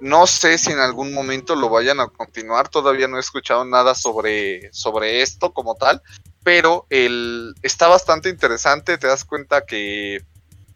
No 0.00 0.26
sé 0.26 0.58
si 0.58 0.70
en 0.70 0.80
algún 0.80 1.14
momento 1.14 1.56
lo 1.56 1.70
vayan 1.70 1.98
a 1.98 2.08
continuar. 2.08 2.68
Todavía 2.68 3.08
no 3.08 3.16
he 3.16 3.20
escuchado 3.20 3.64
nada 3.64 3.94
sobre, 3.94 4.70
sobre 4.72 5.22
esto 5.22 5.52
como 5.54 5.76
tal. 5.76 6.02
Pero 6.44 6.86
el, 6.90 7.54
está 7.62 7.88
bastante 7.88 8.28
interesante. 8.28 8.98
Te 8.98 9.06
das 9.06 9.24
cuenta 9.24 9.64
que 9.64 10.22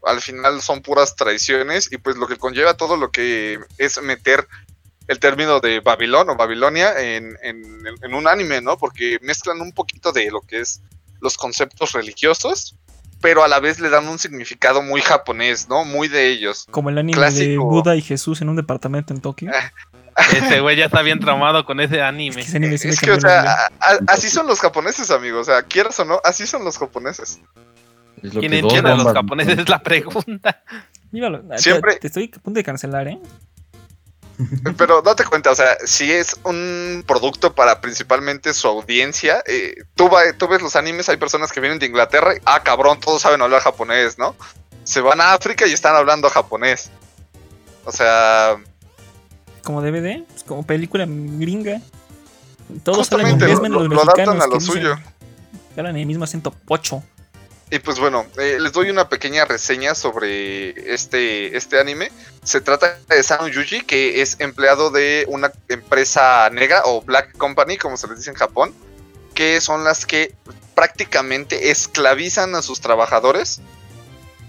al 0.03 0.21
final 0.21 0.61
son 0.61 0.81
puras 0.81 1.15
traiciones 1.15 1.91
y 1.91 1.97
pues 1.97 2.15
lo 2.17 2.27
que 2.27 2.37
conlleva 2.37 2.75
todo 2.75 2.97
lo 2.97 3.11
que 3.11 3.59
es 3.77 4.01
meter 4.01 4.47
el 5.07 5.19
término 5.19 5.59
de 5.59 5.79
Babilón 5.79 6.29
o 6.29 6.35
Babilonia 6.35 6.99
en, 6.99 7.35
en- 7.41 7.83
en 8.01 8.13
un 8.13 8.27
anime, 8.27 8.61
¿no? 8.61 8.77
Porque 8.77 9.17
mezclan 9.21 9.59
un 9.61 9.71
poquito 9.71 10.11
de 10.11 10.29
lo 10.31 10.41
que 10.41 10.59
es 10.61 10.81
los 11.19 11.35
conceptos 11.37 11.91
religiosos, 11.93 12.75
pero 13.19 13.43
a 13.43 13.47
la 13.47 13.59
vez 13.59 13.79
le 13.79 13.89
dan 13.89 14.07
un 14.07 14.19
significado 14.19 14.81
muy 14.81 15.01
japonés, 15.01 15.67
¿no? 15.67 15.83
Muy 15.83 16.07
de 16.07 16.29
ellos. 16.29 16.65
Como 16.71 16.89
el 16.89 16.97
anime 16.99 17.31
de. 17.31 17.57
Buda 17.57 17.95
y 17.95 18.01
Jesús 18.01 18.41
en 18.41 18.49
un 18.49 18.55
departamento 18.55 19.13
en 19.13 19.19
Tokio. 19.21 19.51
Este 20.33 20.59
güey 20.59 20.75
ya 20.77 20.85
está 20.85 21.01
bien 21.01 21.19
traumado 21.19 21.65
con 21.65 21.79
ese 21.79 21.95
Es 21.97 22.01
anime. 22.01 22.35
que 22.35 22.41
ese 22.41 22.57
anime 22.57 22.77
sí 22.77 22.87
me 22.87 22.93
Es 22.93 22.99
que, 22.99 23.11
o 23.11 23.19
sea, 23.19 23.41
a- 23.41 23.65
a- 23.79 23.99
así 24.07 24.29
son 24.29 24.47
los 24.47 24.59
japoneses, 24.59 25.11
amigos. 25.11 25.47
O 25.47 25.51
sea, 25.51 25.63
quieras 25.63 25.99
o 25.99 26.05
no, 26.05 26.19
así 26.23 26.45
son 26.45 26.63
los 26.63 26.77
japoneses. 26.77 27.39
Es 28.23 28.33
lo 28.33 28.39
¿Quién 28.39 28.51
que 28.51 28.59
entiende 28.59 28.91
a 28.91 28.95
los 28.95 29.13
japoneses? 29.13 29.59
Es 29.59 29.69
la 29.69 29.81
pregunta. 29.81 30.63
Vívalo. 31.11 31.41
Te- 31.41 31.57
Siempre- 31.59 31.95
Te, 31.97 32.07
estoy 32.07 32.31
a 32.35 32.39
punto 32.39 32.57
de 32.59 32.63
cancelar, 32.63 33.07
¿eh? 33.07 33.19
Pero 34.77 35.01
date 35.01 35.25
cuenta, 35.25 35.51
o 35.51 35.55
sea, 35.55 35.75
si 35.85 36.09
es 36.11 36.33
un 36.45 37.03
producto 37.05 37.53
para 37.53 37.81
principalmente 37.81 38.53
su 38.53 38.69
audiencia, 38.69 39.43
eh, 39.45 39.75
tú, 39.95 40.07
va- 40.09 40.31
tú 40.37 40.47
ves 40.47 40.61
los 40.61 40.77
animes, 40.77 41.09
hay 41.09 41.17
personas 41.17 41.51
que 41.51 41.59
vienen 41.59 41.77
de 41.77 41.87
Inglaterra, 41.87 42.33
y, 42.35 42.39
ah, 42.45 42.63
cabrón, 42.63 43.01
todos 43.01 43.21
saben 43.21 43.41
hablar 43.41 43.61
japonés, 43.61 44.17
¿no? 44.17 44.35
Se 44.85 45.01
van 45.01 45.19
a 45.19 45.33
África 45.33 45.67
y 45.67 45.73
están 45.73 45.93
hablando 45.95 46.29
japonés. 46.29 46.89
O 47.83 47.91
sea, 47.91 48.55
Como 49.63 49.81
DVD, 49.81 50.23
pues, 50.29 50.43
como 50.45 50.63
película 50.63 51.05
gringa. 51.07 51.81
Todos 52.83 53.11
hablan 53.11 53.31
inglés 53.31 53.55
lo- 53.55 53.61
menos 53.61 53.81
lo- 53.81 53.87
los 53.89 53.93
lo 53.95 54.01
adaptan 54.03 54.37
mexicanos 54.37 54.43
a 54.43 54.47
lo 54.47 54.53
que 54.53 54.59
suyo. 54.61 54.95
hablan 55.75 55.97
el 55.97 56.05
mismo 56.05 56.23
acento 56.23 56.51
pocho. 56.51 57.03
Y 57.71 57.79
pues 57.79 57.99
bueno, 57.99 58.25
eh, 58.37 58.57
les 58.59 58.71
doy 58.71 58.89
una 58.89 59.09
pequeña 59.09 59.45
reseña 59.45 59.93
sobre 59.93 60.93
este, 60.93 61.55
este 61.55 61.79
anime. 61.79 62.11
Se 62.43 62.61
trata 62.61 62.97
de 63.07 63.21
Sano 63.21 63.47
Yuji, 63.47 63.81
que 63.81 64.21
es 64.21 64.39
empleado 64.39 64.89
de 64.89 65.25
una 65.27 65.51
empresa 65.67 66.49
negra 66.49 66.81
o 66.85 67.01
Black 67.01 67.37
Company, 67.37 67.77
como 67.77 67.95
se 67.95 68.07
les 68.07 68.17
dice 68.17 68.31
en 68.31 68.35
Japón, 68.35 68.73
que 69.35 69.61
son 69.61 69.83
las 69.83 70.07
que 70.07 70.33
prácticamente 70.73 71.69
esclavizan 71.69 72.55
a 72.55 72.63
sus 72.63 72.81
trabajadores 72.81 73.61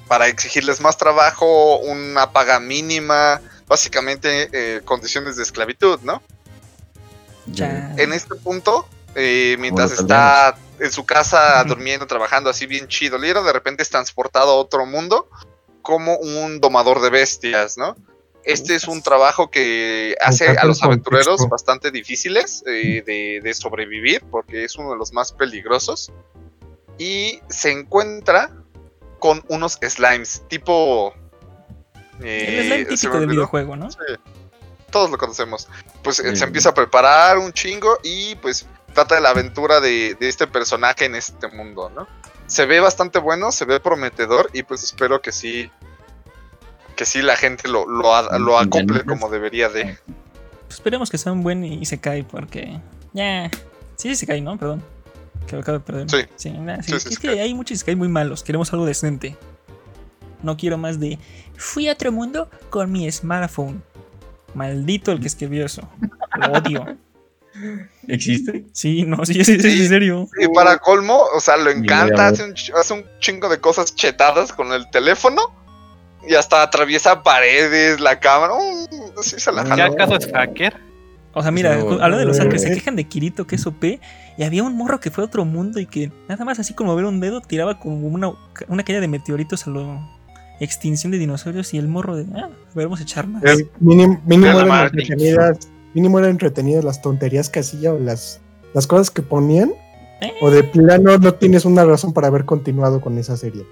para 0.08 0.28
exigirles 0.28 0.80
más 0.80 0.96
trabajo, 0.96 1.78
una 1.78 2.32
paga 2.32 2.58
mínima, 2.58 3.42
básicamente 3.68 4.48
eh, 4.52 4.80
condiciones 4.84 5.36
de 5.36 5.42
esclavitud, 5.42 6.00
¿no? 6.02 6.22
Ya. 7.46 7.94
En 7.98 8.12
este 8.12 8.34
punto, 8.34 8.88
eh, 9.14 9.56
mientras 9.58 9.92
está 9.92 10.56
en 10.80 10.90
su 10.92 11.04
casa 11.04 11.62
durmiendo, 11.64 12.06
trabajando 12.06 12.50
así 12.50 12.66
bien 12.66 12.88
chido, 12.88 13.18
Liro 13.18 13.42
de 13.44 13.52
repente 13.52 13.82
es 13.82 13.90
transportado 13.90 14.50
a 14.52 14.54
otro 14.54 14.86
mundo 14.86 15.28
como 15.82 16.16
un 16.16 16.60
domador 16.60 17.00
de 17.00 17.10
bestias, 17.10 17.78
¿no? 17.78 17.96
Este 18.42 18.74
es 18.74 18.88
un 18.88 19.02
trabajo 19.02 19.50
que 19.50 20.16
hace 20.20 20.48
a 20.48 20.64
los 20.64 20.82
aventureros 20.82 21.46
bastante 21.48 21.90
difíciles 21.90 22.64
eh, 22.66 23.02
de, 23.04 23.40
de 23.42 23.54
sobrevivir 23.54 24.24
porque 24.30 24.64
es 24.64 24.76
uno 24.76 24.90
de 24.92 24.96
los 24.96 25.12
más 25.12 25.32
peligrosos. 25.32 26.10
Y 26.96 27.40
se 27.48 27.70
encuentra 27.70 28.50
con 29.18 29.44
unos 29.48 29.78
slimes, 29.86 30.42
tipo... 30.48 31.14
eh, 32.22 32.46
el 32.58 32.64
slime 32.64 32.84
típico 32.86 33.20
del 33.20 33.28
videojuego, 33.28 33.76
¿no? 33.76 33.90
Sí, 33.90 33.98
todos 34.90 35.10
lo 35.10 35.18
conocemos. 35.18 35.68
Pues 36.02 36.20
eh, 36.20 36.30
Sí. 36.30 36.36
se 36.36 36.44
empieza 36.44 36.70
a 36.70 36.74
preparar 36.74 37.38
un 37.38 37.52
chingo 37.52 37.98
y 38.02 38.34
pues 38.36 38.66
trata 39.00 39.14
de 39.16 39.20
la 39.20 39.30
aventura 39.30 39.80
de, 39.80 40.16
de 40.18 40.28
este 40.28 40.46
personaje 40.46 41.04
en 41.06 41.14
este 41.14 41.48
mundo, 41.48 41.90
¿no? 41.90 42.06
Se 42.46 42.66
ve 42.66 42.80
bastante 42.80 43.18
bueno, 43.18 43.52
se 43.52 43.64
ve 43.64 43.80
prometedor 43.80 44.50
y 44.52 44.62
pues 44.62 44.82
espero 44.82 45.20
que 45.22 45.32
sí, 45.32 45.70
que 46.96 47.04
sí 47.06 47.22
la 47.22 47.36
gente 47.36 47.68
lo, 47.68 47.86
lo, 47.88 48.14
a- 48.14 48.38
lo 48.38 48.58
acople 48.58 49.04
como 49.04 49.28
debería 49.30 49.68
de. 49.68 49.98
Pues 50.66 50.74
esperemos 50.78 51.10
que 51.10 51.18
sea 51.18 51.32
un 51.32 51.42
buen 51.42 51.64
y 51.64 51.84
se 51.86 51.98
cae 51.98 52.24
porque. 52.24 52.78
Ya. 53.12 53.50
Sí, 53.96 54.08
sí 54.08 54.16
se 54.16 54.26
cae, 54.26 54.40
¿no? 54.40 54.56
Perdón. 54.58 54.82
Que 55.46 55.56
lo 55.56 55.62
acabo 55.62 55.78
de 55.78 55.84
perder. 55.84 56.28
Sí. 56.36 56.50
nah, 56.50 56.76
sí, 56.82 56.90
Sí, 56.90 56.96
es 56.96 57.04
que 57.04 57.14
se 57.14 57.20
cae. 57.20 57.40
hay 57.40 57.54
muchos 57.54 57.82
que 57.84 57.94
muy 57.96 58.08
malos. 58.08 58.42
Queremos 58.42 58.72
algo 58.72 58.84
decente. 58.86 59.36
No 60.42 60.56
quiero 60.56 60.76
más 60.78 60.98
de. 61.00 61.18
Fui 61.56 61.88
a 61.88 61.92
otro 61.92 62.10
mundo 62.12 62.48
con 62.70 62.90
mi 62.92 63.10
smartphone. 63.10 63.82
Maldito 64.54 65.12
el 65.12 65.20
que 65.20 65.26
escribió 65.28 65.64
eso. 65.66 65.88
Lo 66.36 66.52
odio. 66.52 66.96
¿Existe? 68.08 68.64
Sí, 68.72 69.04
no, 69.04 69.24
sí, 69.24 69.34
sí, 69.44 69.44
sí, 69.44 69.60
Sí. 69.60 69.82
en 69.82 69.88
serio. 69.88 70.28
Y 70.40 70.48
para 70.48 70.78
colmo, 70.78 71.22
o 71.34 71.40
sea, 71.40 71.56
lo 71.56 71.70
encanta, 71.70 72.28
hace 72.28 72.44
un, 72.44 72.52
ch- 72.54 72.72
hace 72.74 72.94
un 72.94 73.04
chingo 73.20 73.48
de 73.48 73.58
cosas 73.60 73.94
chetadas 73.94 74.52
con 74.52 74.72
el 74.72 74.88
teléfono 74.90 75.40
y 76.28 76.34
hasta 76.34 76.62
atraviesa 76.62 77.22
paredes, 77.22 78.00
la 78.00 78.18
cámara. 78.20 78.54
mm, 78.54 79.22
sí 79.22 79.38
se 79.38 79.52
la 79.52 79.64
¿Ya 79.64 79.76
¿Ya 79.76 79.86
acaso 79.86 80.16
es 80.16 80.30
hacker? 80.32 80.74
O 81.32 81.42
sea, 81.42 81.52
mira, 81.52 81.76
No, 81.76 81.92
habla 82.02 82.16
de 82.16 82.24
los 82.24 82.38
eh. 82.38 82.42
hackers, 82.42 82.62
se 82.62 82.74
quejan 82.74 82.96
de 82.96 83.04
Kirito 83.04 83.46
que 83.46 83.54
es 83.56 83.66
OP. 83.66 84.00
Y 84.36 84.42
había 84.42 84.62
un 84.64 84.76
morro 84.76 84.98
que 85.00 85.10
fue 85.10 85.22
a 85.22 85.26
otro 85.26 85.44
mundo 85.44 85.78
y 85.78 85.86
que 85.86 86.10
nada 86.28 86.44
más 86.44 86.58
así 86.58 86.74
como 86.74 86.96
ver 86.96 87.04
un 87.04 87.20
dedo 87.20 87.40
tiraba 87.40 87.78
como 87.78 88.08
una, 88.08 88.32
una 88.68 88.82
caída 88.82 89.00
de 89.00 89.08
meteoritos 89.08 89.66
a 89.66 89.70
lo 89.70 90.00
extinción 90.60 91.10
de 91.10 91.16
dinosaurios 91.18 91.72
y 91.72 91.78
el 91.78 91.88
morro 91.88 92.16
de, 92.16 92.26
ah, 92.34 92.44
a 92.44 92.74
ver, 92.74 92.86
vamos 92.86 93.00
a 93.00 93.04
echar 93.04 93.26
más. 93.26 93.42
Eh, 93.44 93.66
Mínimo, 93.80 94.20
eran. 94.28 94.90
Mínimo 95.94 96.18
eran 96.18 96.30
entretenidas 96.32 96.84
las 96.84 97.00
tonterías 97.02 97.48
que 97.48 97.60
hacía 97.60 97.92
o 97.92 97.98
las, 97.98 98.40
las 98.74 98.86
cosas 98.86 99.10
que 99.10 99.22
ponían. 99.22 99.72
Eh, 100.20 100.32
O 100.42 100.50
de 100.50 100.62
plano 100.64 101.16
no 101.18 101.34
tienes 101.34 101.64
una 101.64 101.84
razón 101.84 102.12
para 102.12 102.26
haber 102.28 102.44
continuado 102.44 103.00
con 103.00 103.16
esa 103.18 103.36
serie. 103.36 103.64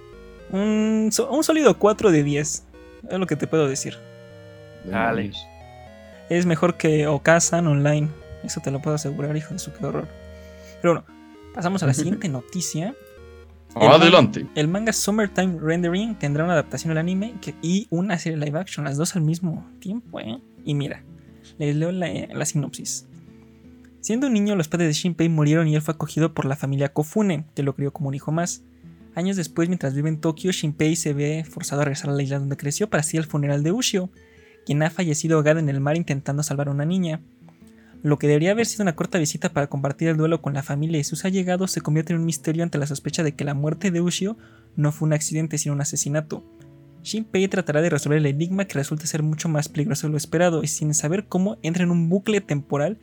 un, 0.51 1.11
so- 1.13 1.31
un 1.31 1.45
sólido 1.45 1.79
4 1.79 2.11
de 2.11 2.23
10. 2.23 2.65
Es 3.11 3.19
lo 3.19 3.27
que 3.27 3.37
te 3.37 3.47
puedo 3.47 3.69
decir. 3.69 3.97
Dale. 4.85 5.33
Es 6.31 6.47
mejor 6.47 6.77
que 6.77 7.07
Okazan 7.07 7.67
Online. 7.67 8.09
Eso 8.45 8.61
te 8.63 8.71
lo 8.71 8.81
puedo 8.81 8.97
asegurar, 8.97 9.37
hijo 9.37 9.53
de 9.55 9.59
su 9.59 9.73
qué 9.73 9.85
horror. 9.87 10.09
Pero 10.81 10.95
bueno, 10.95 11.07
pasamos 11.55 11.83
a 11.83 11.87
la 11.87 11.95
siguiente 11.95 12.29
noticia. 12.29 12.95
El 13.79 13.89
Adelante. 13.89 14.47
El 14.55 14.67
manga 14.69 14.93
Summertime 14.93 15.59
Rendering 15.61 16.15
tendrá 16.19 16.45
una 16.45 16.55
adaptación 16.55 16.91
al 16.93 16.99
anime 16.99 17.35
que- 17.43 17.55
y 17.63 17.87
una 17.91 18.19
serie 18.19 18.39
live 18.39 18.59
action, 18.59 18.85
las 18.87 18.97
dos 18.97 19.15
al 19.17 19.23
mismo 19.23 19.67
tiempo, 19.81 20.19
¿eh? 20.21 20.39
Y 20.65 20.75
mira, 20.75 21.03
les 21.59 21.77
leo 21.77 21.93
la, 21.93 22.45
sinopsis. 22.45 23.07
Siendo 24.01 24.27
un 24.27 24.33
niño, 24.33 24.57
los 24.57 24.69
padres 24.69 24.89
de 24.89 24.93
Shinpei 24.95 25.29
murieron 25.29 25.69
y 25.69 25.75
él 25.75 25.83
fue 25.83 25.95
acogido 25.95 26.35
por 26.35 26.45
la 26.45 26.57
familia 26.57 26.93
Kofune, 26.93 27.45
que 27.55 27.63
lo 27.63 27.75
crió 27.75 27.93
como 27.93 28.09
un 28.09 28.15
hijo 28.15 28.33
más. 28.33 28.63
Años 29.15 29.37
después, 29.37 29.69
mientras 29.69 29.95
vive 29.95 30.09
en 30.09 30.21
Tokio, 30.21 30.53
Shinpei 30.53 30.95
se 30.95 31.13
ve 31.13 31.45
forzado 31.49 31.83
a 31.83 31.85
regresar 31.85 32.11
a 32.11 32.13
la 32.15 32.23
isla 32.23 32.39
donde 32.39 32.57
creció 32.57 32.89
para 32.89 33.01
asistir 33.01 33.21
al 33.21 33.27
funeral 33.27 33.63
de 33.63 33.73
Ushio, 33.73 34.11
quien 34.65 34.83
ha 34.83 34.91
fallecido 34.91 35.37
ahogada 35.37 35.61
en 35.61 35.69
el 35.69 35.81
mar 35.81 35.97
intentando 35.97 36.43
salvar 36.43 36.69
a 36.69 36.73
una 36.73 36.85
niña. 36.85 37.21
Lo 38.03 38.19
que 38.19 38.29
debería 38.29 38.53
haber 38.53 38.67
sido 38.67 38.83
una 38.83 38.95
corta 38.95 39.19
visita 39.19 39.53
para 39.53 39.67
compartir 39.67 40.09
el 40.09 40.17
duelo 40.17 40.41
con 40.41 40.55
la 40.55 40.63
familia 40.63 41.01
y 41.01 41.05
sus 41.05 41.25
allegados 41.25 41.73
se 41.73 41.81
convierte 41.81 42.13
en 42.13 42.21
un 42.21 42.27
misterio 42.27 42.63
ante 42.63 42.79
la 42.79 42.87
sospecha 42.87 43.25
de 43.25 43.33
que 43.35 43.45
la 43.45 43.55
muerte 43.55 43.91
de 43.91 44.01
Ushio 44.01 44.37
no 44.77 44.93
fue 44.93 45.07
un 45.07 45.15
accidente 45.15 45.59
sino 45.59 45.75
un 45.75 45.81
asesinato. 45.81 46.45
Shinpei 47.09 47.49
tratará 47.49 47.81
de 47.81 47.89
resolver 47.89 48.19
el 48.19 48.27
enigma 48.27 48.67
que 48.67 48.75
resulta 48.75 49.07
ser 49.07 49.23
mucho 49.23 49.49
más 49.49 49.69
peligroso 49.69 50.07
de 50.07 50.11
lo 50.11 50.19
esperado 50.19 50.63
y 50.63 50.67
sin 50.67 50.93
saber 50.93 51.27
cómo 51.27 51.57
entra 51.63 51.83
en 51.83 51.91
un 51.91 52.11
bucle 52.11 52.43
temporal 52.43 52.99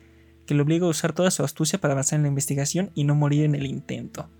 que 0.46 0.54
le 0.54 0.62
obliga 0.62 0.86
a 0.86 0.90
usar 0.90 1.12
toda 1.12 1.32
su 1.32 1.42
astucia 1.42 1.80
para 1.80 1.92
avanzar 1.92 2.18
en 2.18 2.22
la 2.22 2.28
investigación 2.28 2.92
y 2.94 3.02
no 3.02 3.16
morir 3.16 3.44
en 3.44 3.56
el 3.56 3.66
intento. 3.66 4.30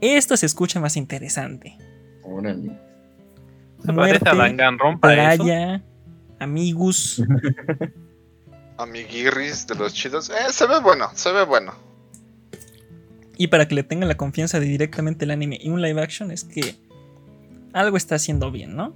Esto 0.00 0.36
se 0.36 0.46
escucha 0.46 0.80
más 0.80 0.96
interesante. 0.96 1.78
Órale. 2.24 2.76
Se 3.84 3.92
parece 3.92 4.28
a 4.28 4.46
eso. 4.48 5.00
playa, 5.00 5.82
amigos. 6.40 7.22
Amiguirris 8.78 9.66
de 9.68 9.76
los 9.76 9.94
chidos. 9.94 10.28
Eh, 10.28 10.50
se 10.50 10.66
ve 10.66 10.80
bueno, 10.80 11.08
se 11.14 11.30
ve 11.30 11.44
bueno. 11.44 11.72
Y 13.36 13.46
para 13.46 13.68
que 13.68 13.76
le 13.76 13.84
tengan 13.84 14.08
la 14.08 14.16
confianza 14.16 14.58
de 14.58 14.66
directamente 14.66 15.24
el 15.24 15.30
anime 15.30 15.58
y 15.60 15.68
un 15.68 15.80
live 15.80 16.02
action 16.02 16.32
es 16.32 16.42
que 16.42 16.76
algo 17.72 17.96
está 17.96 18.14
haciendo 18.16 18.50
bien, 18.50 18.76
¿no? 18.76 18.94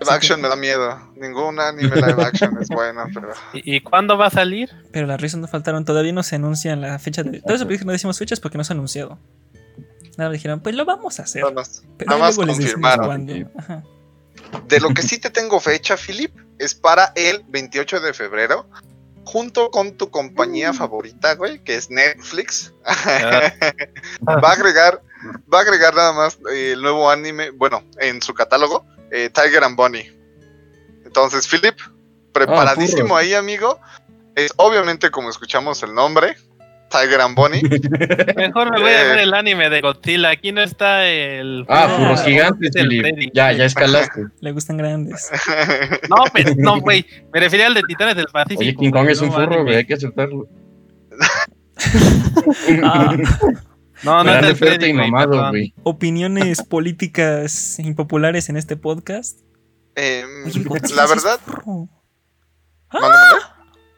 Live 0.00 0.12
action 0.12 0.38
que- 0.38 0.42
me 0.44 0.48
da 0.48 0.56
miedo. 0.56 1.12
Ningún 1.16 1.60
anime 1.60 1.94
live 1.94 2.22
action 2.24 2.56
es 2.60 2.68
bueno, 2.68 3.04
pero. 3.14 3.32
¿Y, 3.52 3.76
y 3.76 3.80
cuándo 3.80 4.16
va 4.16 4.26
a 4.28 4.30
salir? 4.30 4.70
Pero 4.92 5.06
las 5.06 5.20
risas 5.20 5.40
no 5.40 5.46
faltaron, 5.48 5.84
todavía 5.84 6.12
no 6.12 6.22
se 6.22 6.36
anuncian 6.36 6.80
la 6.80 6.98
fecha 6.98 7.22
de... 7.22 7.40
Todo 7.42 7.54
eso 7.54 7.66
no 7.84 7.92
decimos 7.92 8.18
fechas 8.18 8.40
porque 8.40 8.56
no 8.56 8.64
se 8.64 8.72
ha 8.72 8.76
anunciado. 8.76 9.18
Nada, 10.16 10.30
dijeron, 10.30 10.60
pues 10.60 10.74
lo 10.74 10.84
vamos 10.84 11.20
a 11.20 11.24
hacer. 11.24 11.42
Nada 11.42 11.54
más, 11.54 11.82
Pero 11.98 12.18
nada 12.18 12.34
confirmaron. 12.34 13.26
De 14.68 14.80
lo 14.80 14.88
que 14.94 15.02
sí 15.02 15.18
te 15.18 15.30
tengo 15.30 15.60
fecha, 15.60 15.96
Philip, 15.96 16.34
es 16.58 16.74
para 16.74 17.12
el 17.14 17.42
28 17.48 18.00
de 18.00 18.12
febrero. 18.14 18.66
Junto 19.24 19.70
con 19.70 19.96
tu 19.96 20.06
Mm. 20.06 20.10
compañía 20.10 20.72
favorita, 20.72 21.34
güey, 21.34 21.62
que 21.62 21.76
es 21.76 21.90
Netflix. 21.90 22.72
Ah. 22.86 23.52
va 24.26 24.48
a 24.48 24.52
agregar, 24.52 25.02
va 25.52 25.58
a 25.58 25.62
agregar 25.62 25.94
nada 25.94 26.12
más 26.12 26.38
eh, 26.52 26.72
el 26.72 26.82
nuevo 26.82 27.10
anime, 27.10 27.50
bueno, 27.50 27.82
en 27.98 28.20
su 28.22 28.34
catálogo, 28.34 28.84
eh, 29.10 29.30
Tiger 29.32 29.64
and 29.64 29.76
Bunny. 29.76 30.04
Entonces, 31.04 31.48
Philip, 31.48 31.76
preparadísimo 32.32 33.02
furros. 33.08 33.18
ahí, 33.18 33.34
amigo. 33.34 33.78
Es 34.36 34.52
obviamente 34.56 35.10
como 35.10 35.28
escuchamos 35.28 35.82
el 35.82 35.92
nombre, 35.94 36.36
Tiger 36.90 37.20
and 37.20 37.34
Bunny. 37.36 37.60
Mejor 38.36 38.70
me 38.72 38.80
voy 38.80 38.90
a 38.90 39.02
Eh. 39.04 39.08
ver 39.08 39.18
el 39.18 39.34
anime 39.34 39.68
de 39.70 39.80
Godzilla. 39.80 40.30
Aquí 40.30 40.52
no 40.52 40.62
está 40.62 41.06
el. 41.06 41.64
Ah, 41.68 41.84
Ah, 41.84 41.88
furros 41.88 42.22
gigantes, 42.24 42.70
Philip. 42.74 43.30
Ya, 43.34 43.52
ya 43.52 43.64
escalaste. 43.64 44.26
Le 44.40 44.52
gustan 44.52 44.76
grandes. 44.76 45.30
No, 46.08 46.24
pero, 46.32 46.52
no, 46.56 46.80
güey. 46.80 47.04
Me 47.32 47.40
refería 47.40 47.66
al 47.66 47.74
de 47.74 47.82
Titanes 47.82 48.16
del 48.16 48.26
Pacífico. 48.26 48.60
Oye, 48.60 48.74
King 48.76 48.90
Kong 48.90 49.08
es 49.08 49.20
un 49.20 49.32
furro, 49.32 49.62
güey, 49.64 49.76
hay 49.76 49.84
que 49.86 49.94
aceptarlo. 49.94 50.48
Ah, 54.04 54.24
No, 54.24 54.24
no 54.24 54.86
y 54.86 54.92
mamado, 54.92 55.48
güey. 55.50 55.74
opiniones 55.82 56.62
políticas 56.68 57.78
impopulares 57.78 58.48
en 58.48 58.56
este 58.56 58.76
podcast. 58.76 59.40
Eh, 59.96 60.24
Oye, 60.46 60.62
Godzilla 60.64 60.96
la 61.02 61.06
verdad, 61.06 61.40
mándame. 62.92 63.40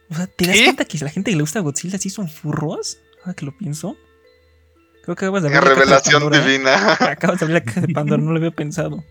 O 0.09 0.15
sea, 0.15 0.27
¿te 0.27 0.45
das 0.47 0.57
¿Qué? 0.57 0.63
cuenta 0.65 0.85
que 0.85 0.97
la 0.99 1.09
gente 1.09 1.31
que 1.31 1.35
le 1.37 1.41
gusta 1.43 1.59
Godzilla 1.61 1.97
sí 1.97 2.09
son 2.09 2.27
furros? 2.29 2.97
Ahora 3.21 3.33
que 3.33 3.45
lo 3.45 3.57
pienso. 3.57 3.95
Creo 5.03 5.15
que 5.15 5.25
acabas 5.25 5.43
de 5.43 5.49
Qué 5.49 5.57
abrir 5.57 5.69
la 5.71 5.75
caja 5.75 5.79
de 5.79 6.19
revelación 6.19 6.31
divina. 6.47 6.93
Acabas 7.11 7.39
de 7.39 7.45
abrir 7.45 7.59
la 7.59 7.63
caja 7.63 7.81
de 7.81 7.93
Pandora, 7.93 8.21
no 8.21 8.31
lo 8.31 8.37
había 8.37 8.51
pensado. 8.51 9.03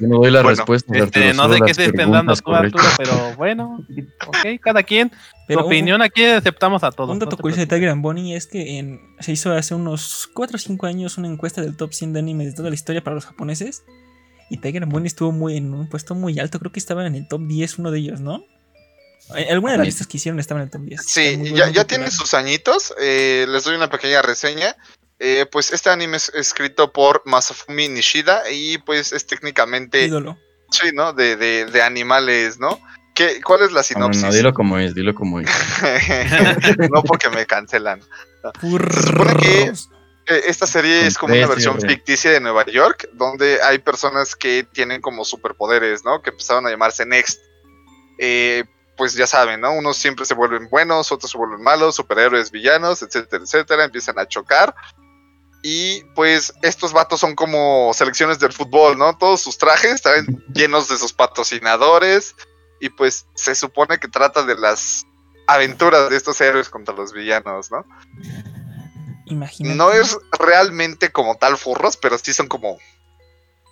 Yo 0.00 0.06
no 0.08 0.18
doy 0.18 0.30
la 0.30 0.42
Bueno, 0.42 0.56
respuesta. 0.56 0.96
Este, 0.96 1.32
no 1.34 1.52
sé 1.52 1.60
qué 1.64 1.70
estés 1.70 1.92
pensando 1.92 2.34
preguntas 2.34 2.42
tú, 2.42 2.54
Arturo, 2.54 2.84
pero 2.98 3.36
bueno, 3.36 3.84
ok, 4.26 4.36
cada 4.60 4.82
quien. 4.82 5.10
Pero 5.46 5.60
tu 5.60 5.66
opinión 5.66 6.02
aquí 6.02 6.24
aceptamos 6.24 6.82
a 6.82 6.90
todos. 6.90 7.10
Un 7.10 7.18
dato 7.18 7.36
curioso 7.36 7.60
de. 7.60 7.66
Tiger 7.66 7.90
and 7.90 8.02
Bonnie 8.02 8.34
es 8.34 8.46
que 8.46 8.78
en- 8.78 9.00
se 9.20 9.32
hizo 9.32 9.52
hace 9.52 9.74
unos 9.74 10.28
4 10.34 10.56
o 10.56 10.58
5 10.58 10.86
años 10.86 11.18
una 11.18 11.28
encuesta 11.28 11.60
del 11.62 11.76
top 11.76 11.92
100 11.92 12.12
de 12.12 12.18
animes 12.20 12.48
de 12.48 12.52
toda 12.54 12.68
la 12.68 12.74
historia 12.74 13.02
para 13.04 13.14
los 13.14 13.26
japoneses. 13.26 13.84
Y 14.50 14.58
Tiger 14.58 14.82
and 14.84 14.92
Bonnie 14.92 15.06
estuvo 15.08 15.32
muy 15.32 15.56
en 15.56 15.72
un 15.74 15.88
puesto 15.88 16.14
muy 16.14 16.38
alto. 16.38 16.58
Creo 16.58 16.72
que 16.72 16.78
estaba 16.80 17.06
en 17.06 17.14
el 17.14 17.28
top 17.28 17.42
10 17.46 17.78
uno 17.78 17.90
de 17.90 17.98
ellos, 17.98 18.20
¿no? 18.20 18.44
Eh, 19.36 19.48
Alguna 19.50 19.72
de 19.72 19.78
las 19.78 19.86
listas 19.88 20.06
que 20.06 20.18
hicieron 20.18 20.38
estaba 20.38 20.60
en 20.60 20.66
el 20.66 20.70
top 20.70 20.82
10. 20.82 21.02
Sí, 21.04 21.36
muy 21.36 21.48
ya, 21.50 21.54
bueno, 21.56 21.72
ya 21.72 21.80
muy 21.82 21.86
tiene 21.88 22.04
popular. 22.04 22.10
sus 22.12 22.34
añitos. 22.34 22.94
eh, 23.00 23.46
les 23.48 23.64
doy 23.64 23.74
una 23.76 23.90
pequeña 23.90 24.22
reseña. 24.22 24.76
Eh, 25.18 25.46
pues 25.50 25.72
este 25.72 25.88
anime 25.90 26.18
es 26.18 26.28
escrito 26.34 26.92
por 26.92 27.22
Masafumi 27.24 27.88
Nishida 27.88 28.50
y 28.50 28.78
pues 28.78 29.12
es 29.12 29.26
técnicamente, 29.26 30.04
ídolo. 30.04 30.36
sí, 30.70 30.90
¿no? 30.92 31.12
De, 31.14 31.36
de, 31.36 31.64
de 31.64 31.82
animales, 31.82 32.58
¿no? 32.60 32.78
¿Qué, 33.16 33.40
¿Cuál 33.42 33.62
es 33.62 33.72
la 33.72 33.80
No, 33.80 33.80
no, 33.80 33.82
sinopsis? 33.82 34.22
no, 34.22 34.32
dilo 34.32 34.52
como 34.54 34.78
es, 34.78 34.94
dilo 34.94 35.14
como 35.14 35.40
es. 35.40 35.48
no 36.90 37.02
porque 37.02 37.28
me 37.30 37.46
cancelan. 37.46 38.00
Furros. 38.60 38.94
supone 39.06 39.34
que- 39.36 39.72
Eh, 40.28 40.42
Esta 40.48 40.66
serie 40.66 41.06
es 41.06 41.16
como 41.18 41.34
una 41.34 41.46
versión 41.46 41.80
ficticia 41.80 42.30
de 42.32 42.40
Nueva 42.40 42.66
York, 42.66 43.08
donde 43.14 43.62
hay 43.62 43.78
personas 43.78 44.34
que 44.36 44.64
tienen 44.72 45.00
como 45.00 45.24
superpoderes, 45.24 46.04
¿no? 46.04 46.20
Que 46.20 46.30
empezaron 46.30 46.66
a 46.66 46.70
llamarse 46.70 47.06
Next. 47.06 47.40
Eh, 48.18 48.64
pues 48.96 49.14
ya 49.14 49.26
saben, 49.26 49.60
¿no? 49.60 49.72
Unos 49.72 49.96
siempre 49.98 50.24
se 50.24 50.34
vuelven 50.34 50.68
buenos, 50.68 51.12
otros 51.12 51.30
se 51.30 51.38
vuelven 51.38 51.62
malos, 51.62 51.94
superhéroes, 51.96 52.50
villanos, 52.50 53.02
etcétera, 53.02 53.42
etcétera, 53.44 53.84
empiezan 53.84 54.18
a 54.18 54.26
chocar. 54.26 54.74
Y 55.62 56.02
pues 56.14 56.52
estos 56.62 56.92
vatos 56.92 57.20
son 57.20 57.34
como 57.34 57.92
selecciones 57.94 58.38
del 58.38 58.52
fútbol, 58.52 58.98
¿no? 58.98 59.16
Todos 59.18 59.40
sus 59.42 59.58
trajes 59.58 59.94
están 59.94 60.26
llenos 60.54 60.88
de 60.88 60.98
sus 60.98 61.12
patrocinadores. 61.12 62.34
Y 62.80 62.90
pues 62.90 63.26
se 63.34 63.54
supone 63.54 63.98
que 63.98 64.08
trata 64.08 64.42
de 64.44 64.54
las 64.56 65.04
aventuras 65.46 66.10
de 66.10 66.16
estos 66.16 66.40
héroes 66.40 66.68
contra 66.68 66.94
los 66.94 67.12
villanos, 67.12 67.70
¿no? 67.70 67.84
Imagínate. 69.26 69.76
No 69.76 69.92
es 69.92 70.16
realmente 70.38 71.10
como 71.10 71.34
tal 71.36 71.56
furros, 71.56 71.96
pero 71.96 72.16
sí 72.18 72.32
son 72.32 72.46
como 72.48 72.78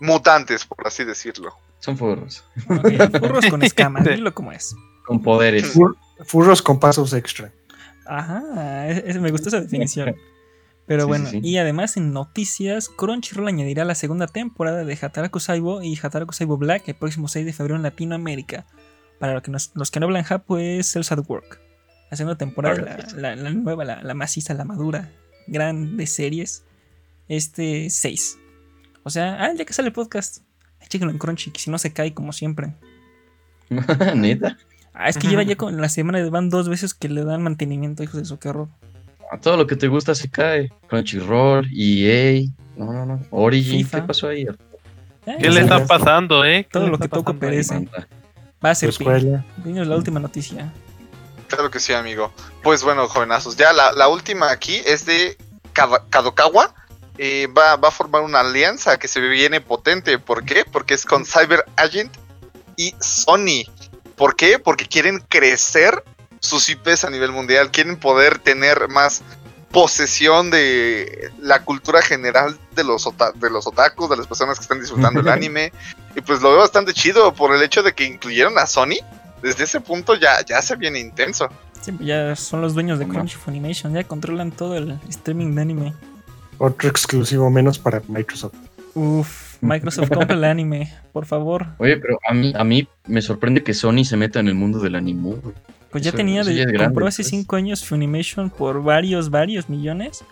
mutantes, 0.00 0.64
por 0.64 0.86
así 0.86 1.04
decirlo. 1.04 1.54
Son 1.78 1.96
furros. 1.96 2.44
Furros 2.66 3.46
con 3.50 3.62
escamas, 3.62 4.04
dilo 4.08 4.34
como 4.34 4.52
es. 4.52 4.74
Con 5.06 5.22
poderes. 5.22 5.74
Fur- 5.74 5.96
Furros 6.24 6.62
con 6.62 6.80
pasos 6.80 7.12
extra. 7.12 7.52
Ajá, 8.06 8.88
es- 8.88 9.02
es- 9.06 9.20
me 9.20 9.30
gustó 9.30 9.48
esa 9.48 9.60
definición. 9.60 10.14
Pero 10.86 11.02
Sí, 11.04 11.08
bueno, 11.08 11.30
sí, 11.30 11.40
sí. 11.40 11.48
y 11.48 11.56
además 11.56 11.96
en 11.96 12.12
noticias, 12.12 12.90
Crunchyroll 12.90 13.48
añadirá 13.48 13.86
la 13.86 13.94
segunda 13.94 14.26
temporada 14.26 14.84
de 14.84 14.98
Hataraku 15.00 15.40
Saibo 15.40 15.82
y 15.82 15.98
Hataraku 16.02 16.34
Saibo 16.34 16.58
Black 16.58 16.86
el 16.88 16.94
próximo 16.94 17.26
6 17.26 17.46
de 17.46 17.52
febrero 17.54 17.76
en 17.76 17.82
Latinoamérica. 17.82 18.66
Para 19.18 19.34
los 19.34 19.42
que, 19.42 19.50
nos- 19.50 19.70
los 19.74 19.90
que 19.90 20.00
no 20.00 20.06
hablan 20.06 20.24
japo 20.24 20.58
es 20.58 20.90
Cells 20.92 21.12
at 21.12 21.20
Work. 21.28 21.60
La 22.10 22.16
segunda 22.16 22.36
temporada, 22.36 22.98
la, 23.16 23.34
la- 23.34 23.36
la 23.36 23.50
nueva, 23.50 23.84
la, 23.84 24.02
la 24.02 24.14
maciza, 24.14 24.54
la 24.54 24.64
madura, 24.64 25.10
gran 25.46 25.96
de 25.96 26.06
series. 26.06 26.64
Este 27.28 27.88
6. 27.90 28.38
O 29.02 29.10
sea, 29.10 29.36
ah, 29.42 29.52
ya 29.56 29.64
que 29.64 29.72
sale 29.72 29.88
el 29.88 29.94
podcast. 29.94 30.38
Chéquenlo 30.88 31.10
en 31.12 31.18
Crunchy, 31.18 31.50
que 31.50 31.58
si 31.60 31.70
no 31.70 31.78
se 31.78 31.92
cae 31.92 32.12
como 32.12 32.32
siempre. 32.32 32.74
Neta. 34.14 34.58
Ah, 34.92 35.08
es 35.08 35.16
que 35.18 35.26
lleva 35.28 35.42
ya 35.42 35.56
con 35.56 35.80
la 35.80 35.88
semana, 35.88 36.24
van 36.30 36.50
dos 36.50 36.68
veces 36.68 36.94
que 36.94 37.08
le 37.08 37.24
dan 37.24 37.42
mantenimiento, 37.42 38.02
hijos 38.02 38.28
de 38.28 38.48
horror. 38.48 38.68
A 39.32 39.38
todo 39.40 39.56
lo 39.56 39.66
que 39.66 39.74
te 39.74 39.88
gusta 39.88 40.14
se 40.14 40.28
cae. 40.30 40.70
Crunchyroll, 40.88 41.66
EA. 41.74 42.42
No, 42.76 42.92
no, 42.92 43.06
no. 43.06 43.20
Origin. 43.30 43.78
FIFA. 43.84 44.00
¿Qué 44.02 44.06
pasó 44.06 44.28
ahí? 44.28 44.46
Ah, 45.26 45.32
¿Qué 45.40 45.50
le 45.50 45.60
está 45.62 45.84
pasando, 45.86 46.44
eh? 46.44 46.64
¿Qué 46.64 46.70
Todo 46.70 46.88
lo 46.88 46.98
que 46.98 47.08
toco 47.08 47.34
ahí? 47.40 47.62
Va 48.64 48.70
a 48.70 48.74
ser 48.74 48.88
escuela. 48.88 49.44
La 49.64 49.96
última 49.96 50.20
noticia. 50.20 50.72
Claro 51.48 51.70
que 51.70 51.80
sí, 51.80 51.92
amigo. 51.92 52.32
Pues 52.62 52.82
bueno, 52.82 53.06
jovenazos, 53.08 53.56
ya 53.56 53.72
la, 53.72 53.92
la 53.92 54.08
última 54.08 54.50
aquí 54.50 54.80
es 54.86 55.04
de 55.04 55.36
Kadokawa. 55.72 56.74
Eh, 57.18 57.46
va, 57.46 57.76
va 57.76 57.88
a 57.88 57.92
formar 57.92 58.22
una 58.22 58.40
alianza 58.40 58.98
que 58.98 59.06
se 59.06 59.20
viene 59.20 59.60
potente. 59.60 60.18
¿Por 60.18 60.44
qué? 60.44 60.64
Porque 60.64 60.94
es 60.94 61.04
con 61.04 61.24
Cyber 61.26 61.64
Agent 61.76 62.12
y 62.76 62.94
Sony. 63.00 63.70
¿Por 64.16 64.34
qué? 64.34 64.58
Porque 64.58 64.86
quieren 64.86 65.20
crecer 65.28 66.02
sus 66.40 66.68
IPs 66.68 67.04
a 67.04 67.10
nivel 67.10 67.32
mundial. 67.32 67.70
Quieren 67.70 67.98
poder 67.98 68.38
tener 68.38 68.88
más 68.88 69.22
posesión 69.74 70.52
de 70.52 71.32
la 71.40 71.64
cultura 71.64 72.00
general 72.00 72.56
de 72.76 72.84
los, 72.84 73.08
de 73.34 73.50
los 73.50 73.66
otakus, 73.66 74.08
de 74.08 74.16
las 74.16 74.28
personas 74.28 74.56
que 74.56 74.62
están 74.62 74.80
disfrutando 74.80 75.20
el 75.20 75.28
anime. 75.38 75.72
Y 76.14 76.20
pues 76.20 76.40
lo 76.40 76.50
veo 76.50 76.60
bastante 76.60 76.94
chido 76.94 77.34
por 77.34 77.54
el 77.54 77.60
hecho 77.60 77.82
de 77.82 77.92
que 77.92 78.04
incluyeron 78.04 78.56
a 78.56 78.66
Sony. 78.66 79.02
Desde 79.42 79.64
ese 79.64 79.80
punto 79.80 80.14
ya, 80.14 80.42
ya 80.46 80.62
se 80.62 80.76
viene 80.76 81.00
intenso. 81.00 81.48
Siempre 81.80 82.06
ya 82.06 82.36
son 82.36 82.60
los 82.60 82.72
dueños 82.72 83.00
de. 83.00 83.08
Crunchy 83.08 83.34
Funimation, 83.34 83.92
ya 83.92 84.04
controlan 84.04 84.52
todo 84.52 84.76
el 84.76 84.98
streaming 85.08 85.56
de 85.56 85.62
anime. 85.62 85.94
Otro 86.58 86.88
exclusivo 86.88 87.50
menos 87.50 87.78
para 87.78 88.00
Microsoft. 88.06 88.54
Uf, 88.94 89.56
Microsoft 89.60 90.08
compra 90.08 90.36
el 90.36 90.44
anime, 90.44 90.94
por 91.12 91.26
favor. 91.26 91.66
Oye, 91.78 91.96
pero 91.96 92.20
a 92.30 92.32
mí, 92.32 92.52
a 92.56 92.62
mí 92.62 92.88
me 93.08 93.20
sorprende 93.20 93.64
que 93.64 93.74
Sony 93.74 94.04
se 94.04 94.16
meta 94.16 94.38
en 94.38 94.46
el 94.46 94.54
mundo 94.54 94.78
del 94.78 94.94
anime. 94.94 95.34
Pues 95.94 96.02
ya 96.02 96.08
Eso- 96.10 96.16
tenía, 96.16 96.40
eso 96.40 96.50
de- 96.50 96.56
ya 96.56 96.62
es 96.62 96.66
grande, 96.72 96.86
compró 96.86 97.06
hace 97.06 97.22
pues. 97.22 97.30
5 97.30 97.54
años 97.54 97.84
Funimation 97.84 98.50
por 98.50 98.82
varios, 98.82 99.30
varios 99.30 99.68
millones. 99.68 100.24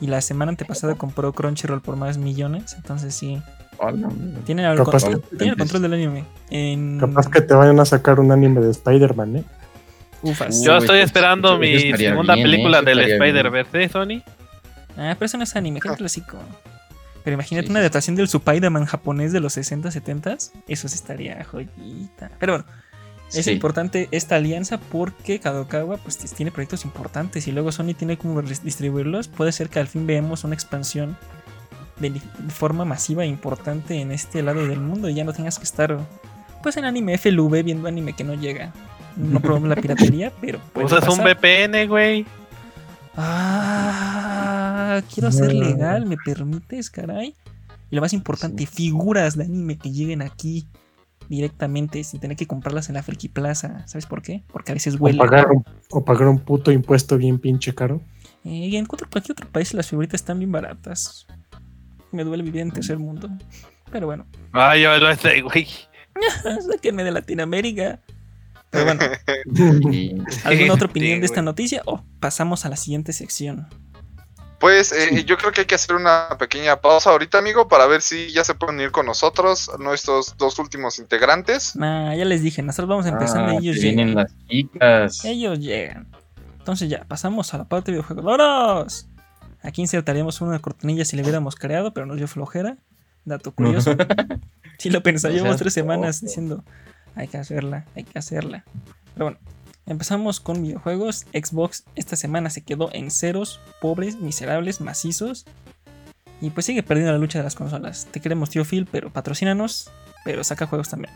Y 0.00 0.06
la 0.06 0.20
semana 0.20 0.50
antepasada 0.50 0.94
compró 0.94 1.32
Crunchyroll 1.32 1.80
por 1.80 1.96
más 1.96 2.16
millones. 2.16 2.74
Entonces 2.76 3.12
sí, 3.12 3.42
Hola, 3.78 4.08
tiene 4.46 4.64
el, 4.70 4.76
Capaz 4.78 5.02
con- 5.02 5.20
que- 5.20 5.36
tiene 5.36 5.50
el 5.52 5.58
control 5.58 5.82
del 5.82 5.94
anime. 5.94 6.24
En... 6.48 6.98
Capaz 7.00 7.28
que 7.28 7.40
te 7.40 7.54
vayan 7.54 7.80
a 7.80 7.84
sacar 7.84 8.20
un 8.20 8.30
anime 8.30 8.60
de 8.60 8.70
Spider-Man, 8.70 9.36
¿eh? 9.38 9.44
Ufas. 10.22 10.58
Uy, 10.60 10.64
Yo 10.66 10.76
estoy 10.76 11.00
esperando 11.00 11.58
mi 11.58 11.76
segunda 11.96 12.34
bien, 12.36 12.44
película 12.46 12.78
¿eh? 12.78 12.84
del. 12.84 13.00
Spider-Verse, 13.00 13.82
¿eh, 13.82 13.88
Sony? 13.88 14.22
Ah, 14.96 15.16
pero 15.18 15.26
eso 15.26 15.36
no 15.38 15.42
es 15.42 15.56
anime, 15.56 15.80
qué 15.80 15.88
clásico. 15.90 16.38
Pero 17.24 17.34
imagínate 17.34 17.66
Sí, 17.66 17.70
una 17.72 17.80
sí. 17.80 17.82
adaptación 17.82 18.14
del 18.16 18.26
Spider-Man 18.26 18.84
japonés 18.84 19.32
de 19.32 19.40
los 19.40 19.54
60, 19.54 19.90
70 19.90 20.36
Eso 20.68 20.88
sí 20.88 20.94
estaría 20.94 21.42
joyita. 21.44 22.30
Pero 22.38 22.52
bueno, 22.54 22.64
es 23.32 23.44
Sí. 23.46 23.50
importante 23.52 24.08
esta 24.10 24.36
alianza 24.36 24.78
porque 24.78 25.40
Kadokawa 25.40 25.96
pues 25.96 26.18
tiene 26.18 26.52
proyectos 26.52 26.84
importantes 26.84 27.48
y 27.48 27.52
luego 27.52 27.72
Sony 27.72 27.94
tiene 27.96 28.16
como 28.16 28.42
distribuirlos. 28.42 29.28
Puede 29.28 29.52
ser 29.52 29.68
que 29.68 29.80
al 29.80 29.88
fin 29.88 30.06
veamos 30.06 30.44
una 30.44 30.54
expansión 30.54 31.16
de, 31.98 32.12
forma 32.48 32.84
masiva 32.84 33.24
e 33.24 33.26
importante 33.26 34.00
en 34.00 34.10
este 34.12 34.42
lado 34.42 34.66
del 34.66 34.80
mundo 34.80 35.08
y 35.08 35.14
ya 35.14 35.24
no 35.24 35.32
tengas 35.32 35.58
que 35.58 35.64
estar 35.64 35.98
pues 36.62 36.76
en 36.76 36.84
anime 36.84 37.18
FLV 37.18 37.62
viendo 37.62 37.88
anime 37.88 38.14
que 38.14 38.24
no 38.24 38.34
llega. 38.34 38.72
No 39.16 39.40
probamos 39.40 39.68
la 39.68 39.76
piratería, 39.76 40.32
pero 40.40 40.58
puede 40.72 40.86
Usas 40.86 41.08
un 41.08 41.18
pasar. 41.18 41.36
VPN, 41.36 41.86
güey. 41.88 42.26
Ah, 43.16 45.00
quiero 45.12 45.30
ser 45.30 45.54
legal, 45.54 46.06
¿me 46.06 46.16
permites, 46.16 46.90
caray? 46.90 47.34
Y 47.90 47.96
lo 47.96 48.00
más 48.00 48.12
importante, 48.12 48.66
figuras 48.66 49.36
de 49.36 49.44
anime 49.44 49.78
que 49.78 49.92
lleguen 49.92 50.22
aquí 50.22 50.66
directamente 51.28 52.04
sin 52.04 52.20
tener 52.20 52.36
que 52.36 52.46
comprarlas 52.46 52.88
en 52.88 52.94
la 52.94 53.02
Friki 53.02 53.28
Plaza. 53.28 53.86
¿Sabes 53.86 54.06
por 54.06 54.22
qué? 54.22 54.42
Porque 54.52 54.72
a 54.72 54.74
veces 54.74 54.94
O 54.96 54.98
huele. 54.98 55.18
pagar, 55.18 55.50
un, 55.50 55.64
o 55.90 56.04
pagar 56.04 56.28
un 56.28 56.38
puto 56.38 56.70
impuesto 56.72 57.16
bien 57.16 57.38
pinche 57.38 57.74
caro. 57.74 58.00
Eh, 58.44 58.68
y 58.68 58.76
en 58.76 58.86
cualquier, 58.86 59.32
otro 59.32 59.48
país 59.50 59.72
las 59.74 59.88
figuritas 59.88 60.20
están 60.20 60.38
bien 60.38 60.52
baratas. 60.52 61.26
Me 62.12 62.24
duele 62.24 62.42
vivir 62.42 62.60
en 62.62 62.70
tercer 62.70 62.98
mundo. 62.98 63.28
Pero 63.90 64.06
bueno, 64.06 64.26
Ay, 64.52 64.82
yo 64.82 64.96
lo 64.98 65.14
sé, 65.16 65.40
güey. 65.42 65.66
sáquenme 66.70 67.04
de 67.04 67.10
Latinoamérica. 67.12 68.00
Pero 68.70 68.84
bueno, 68.86 69.00
¿alguna 70.44 70.74
otra 70.74 70.88
opinión 70.88 71.20
de 71.20 71.26
esta 71.26 71.42
noticia? 71.42 71.82
O 71.86 72.02
pasamos 72.20 72.64
a 72.64 72.68
la 72.68 72.76
siguiente 72.76 73.12
sección. 73.12 73.68
Pues 74.58 74.92
eh, 74.92 75.24
yo 75.24 75.36
creo 75.36 75.52
que 75.52 75.62
hay 75.62 75.66
que 75.66 75.74
hacer 75.74 75.94
una 75.96 76.28
pequeña 76.38 76.80
pausa 76.80 77.10
ahorita, 77.10 77.38
amigo, 77.38 77.68
para 77.68 77.86
ver 77.86 78.00
si 78.02 78.30
ya 78.32 78.44
se 78.44 78.54
pueden 78.54 78.80
ir 78.80 78.92
con 78.92 79.04
nosotros 79.06 79.70
nuestros 79.78 80.36
dos 80.38 80.58
últimos 80.58 80.98
integrantes. 80.98 81.76
Nah, 81.76 82.14
ya 82.14 82.24
les 82.24 82.42
dije, 82.42 82.62
nosotros 82.62 82.88
vamos 82.88 83.06
empezando 83.06 83.52
Ah, 83.52 83.54
y 83.60 83.68
ellos 83.68 83.82
vienen 83.82 84.08
llegan. 84.08 84.24
las 84.24 84.48
chicas. 84.48 85.24
Ellos 85.24 85.58
llegan. 85.58 86.06
Entonces 86.58 86.88
ya, 86.88 87.04
pasamos 87.04 87.52
a 87.52 87.58
la 87.58 87.64
parte 87.64 87.90
de 87.90 87.98
videojuegos. 87.98 88.24
¡Vámonos! 88.24 89.06
Aquí 89.62 89.82
insertaríamos 89.82 90.40
una 90.40 90.58
cortinilla 90.60 91.04
si 91.04 91.16
le 91.16 91.22
hubiéramos 91.22 91.56
creado, 91.56 91.92
pero 91.92 92.06
nos 92.06 92.16
dio 92.16 92.28
flojera. 92.28 92.76
Dato 93.24 93.52
curioso. 93.52 93.96
Si 94.78 94.90
lo 94.90 95.00
No 95.04 95.18
seas 95.18 95.56
tres 95.56 95.72
semanas 95.72 96.20
diciendo, 96.20 96.64
hay 97.14 97.28
que 97.28 97.38
hacerla, 97.38 97.84
hay 97.94 98.02
que 98.04 98.18
hacerla. 98.18 98.64
Pero 99.14 99.26
bueno, 99.26 99.38
empezamos 99.86 100.40
con 100.40 100.62
videojuegos. 100.62 101.26
Xbox 101.32 101.84
esta 101.94 102.16
semana 102.16 102.50
se 102.50 102.62
quedó 102.62 102.90
en 102.92 103.10
ceros, 103.10 103.60
pobres, 103.80 104.16
miserables, 104.16 104.80
macizos. 104.80 105.44
Y 106.40 106.50
pues 106.50 106.66
sigue 106.66 106.82
perdiendo 106.82 107.12
la 107.12 107.18
lucha 107.18 107.38
de 107.38 107.44
las 107.44 107.54
consolas. 107.54 108.06
Te 108.10 108.20
queremos, 108.20 108.50
tío 108.50 108.64
Phil, 108.64 108.86
pero 108.90 109.10
patrocínanos, 109.10 109.90
pero 110.24 110.44
saca 110.44 110.66
juegos 110.66 110.88
también. 110.90 111.12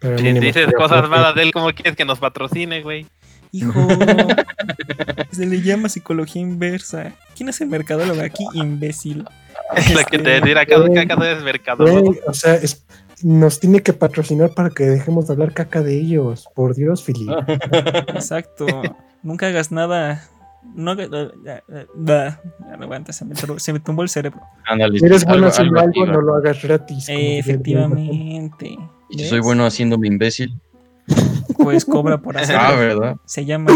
Pero 0.00 0.16
Si 0.18 0.24
mínimo 0.24 0.44
dices 0.46 0.68
cosas 0.76 1.08
malas 1.08 1.34
de 1.34 1.42
él, 1.42 1.52
¿cómo 1.52 1.70
quieres 1.72 1.96
que 1.96 2.04
nos 2.04 2.18
patrocine, 2.18 2.82
güey? 2.82 3.06
Hijo, 3.52 3.72
se 5.32 5.46
le 5.46 5.60
llama 5.62 5.88
psicología 5.88 6.40
inversa. 6.42 7.12
¿Quién 7.36 7.48
es 7.48 7.60
el 7.60 7.68
mercadólogo 7.68 8.20
aquí, 8.22 8.44
imbécil? 8.54 9.24
Es 9.76 9.90
lo 9.94 10.04
que 10.04 10.18
te 10.18 10.40
dirá 10.40 10.64
cada 10.66 10.88
caca 10.92 11.16
de 11.16 11.34
mercado. 11.36 11.84
Güey, 11.86 12.20
o 12.26 12.32
sea, 12.32 12.54
es- 12.54 12.84
nos 13.22 13.60
tiene 13.60 13.80
que 13.82 13.92
patrocinar 13.92 14.50
para 14.54 14.70
que 14.70 14.84
dejemos 14.84 15.26
de 15.26 15.32
hablar 15.34 15.52
caca 15.52 15.82
de 15.82 15.98
ellos. 15.98 16.48
Por 16.54 16.74
Dios, 16.74 17.02
Fili. 17.04 17.26
Exacto. 18.08 18.66
Nunca 19.22 19.46
hagas 19.48 19.70
nada. 19.72 20.22
No 20.74 20.90
hagas. 20.92 21.08
ah, 21.12 21.28
ah, 21.48 21.60
ah, 21.72 21.84
bah. 21.94 22.40
Ya 22.70 22.76
no 22.76 22.84
aguanta, 22.84 23.12
se 23.12 23.24
me, 23.24 23.34
se 23.34 23.72
me 23.72 23.80
tumbó 23.80 24.02
el 24.02 24.08
cerebro. 24.08 24.40
Ándale, 24.66 24.98
Si 24.98 25.04
eres 25.06 25.22
algo- 25.22 25.32
bueno 25.32 25.46
haciendo 25.48 25.80
algo 25.80 26.06
no 26.06 26.20
lo 26.20 26.34
hagas 26.34 26.62
gratis. 26.62 27.06
Efectivamente. 27.08 28.76
Y 29.08 29.14
si 29.14 29.20
¿Ves? 29.22 29.28
soy 29.30 29.40
bueno 29.40 29.64
haciéndome 29.66 30.08
imbécil. 30.08 30.54
Pues 31.56 31.84
cobra 31.84 32.18
por 32.18 32.36
Ah, 32.38 32.40
hacerlo. 32.40 32.78
¿verdad? 32.78 33.16
Se 33.26 33.44
llama. 33.44 33.70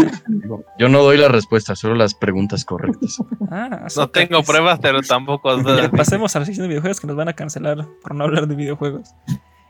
Yo 0.79 0.89
no 0.89 1.03
doy 1.03 1.17
la 1.17 1.27
respuesta, 1.27 1.75
solo 1.75 1.95
las 1.95 2.13
preguntas 2.15 2.65
correctas. 2.65 3.17
Ah, 3.51 3.87
No 3.95 4.09
tengo 4.09 4.41
pruebas, 4.43 4.79
pero 4.81 5.01
tampoco. 5.01 5.55
Ya, 5.77 5.89
pasemos 5.91 6.35
a 6.35 6.39
la 6.39 6.45
sección 6.45 6.63
de 6.63 6.69
videojuegos 6.69 6.99
que 6.99 7.07
nos 7.07 7.15
van 7.15 7.29
a 7.29 7.33
cancelar 7.33 7.85
por 8.01 8.15
no 8.15 8.23
hablar 8.23 8.47
de 8.47 8.55
videojuegos. 8.55 9.09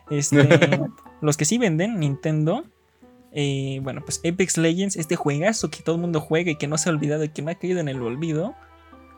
Este, 0.09 0.79
los 1.21 1.35
que 1.37 1.45
sí 1.45 1.57
venden, 1.57 1.99
Nintendo. 1.99 2.63
eh, 3.33 3.79
bueno, 3.83 4.01
pues 4.05 4.19
Apex 4.19 4.57
Legends, 4.57 4.95
este 4.95 5.15
juegazo 5.17 5.69
que 5.69 5.81
todo 5.83 5.95
el 5.95 6.01
mundo 6.01 6.21
juega 6.21 6.51
y 6.51 6.55
que 6.55 6.67
no 6.67 6.77
se 6.77 6.89
ha 6.89 6.93
olvidado 6.93 7.23
y 7.25 7.29
que 7.29 7.41
no 7.41 7.51
ha 7.51 7.55
caído 7.55 7.79
en 7.81 7.89
el 7.89 8.01
olvido, 8.01 8.55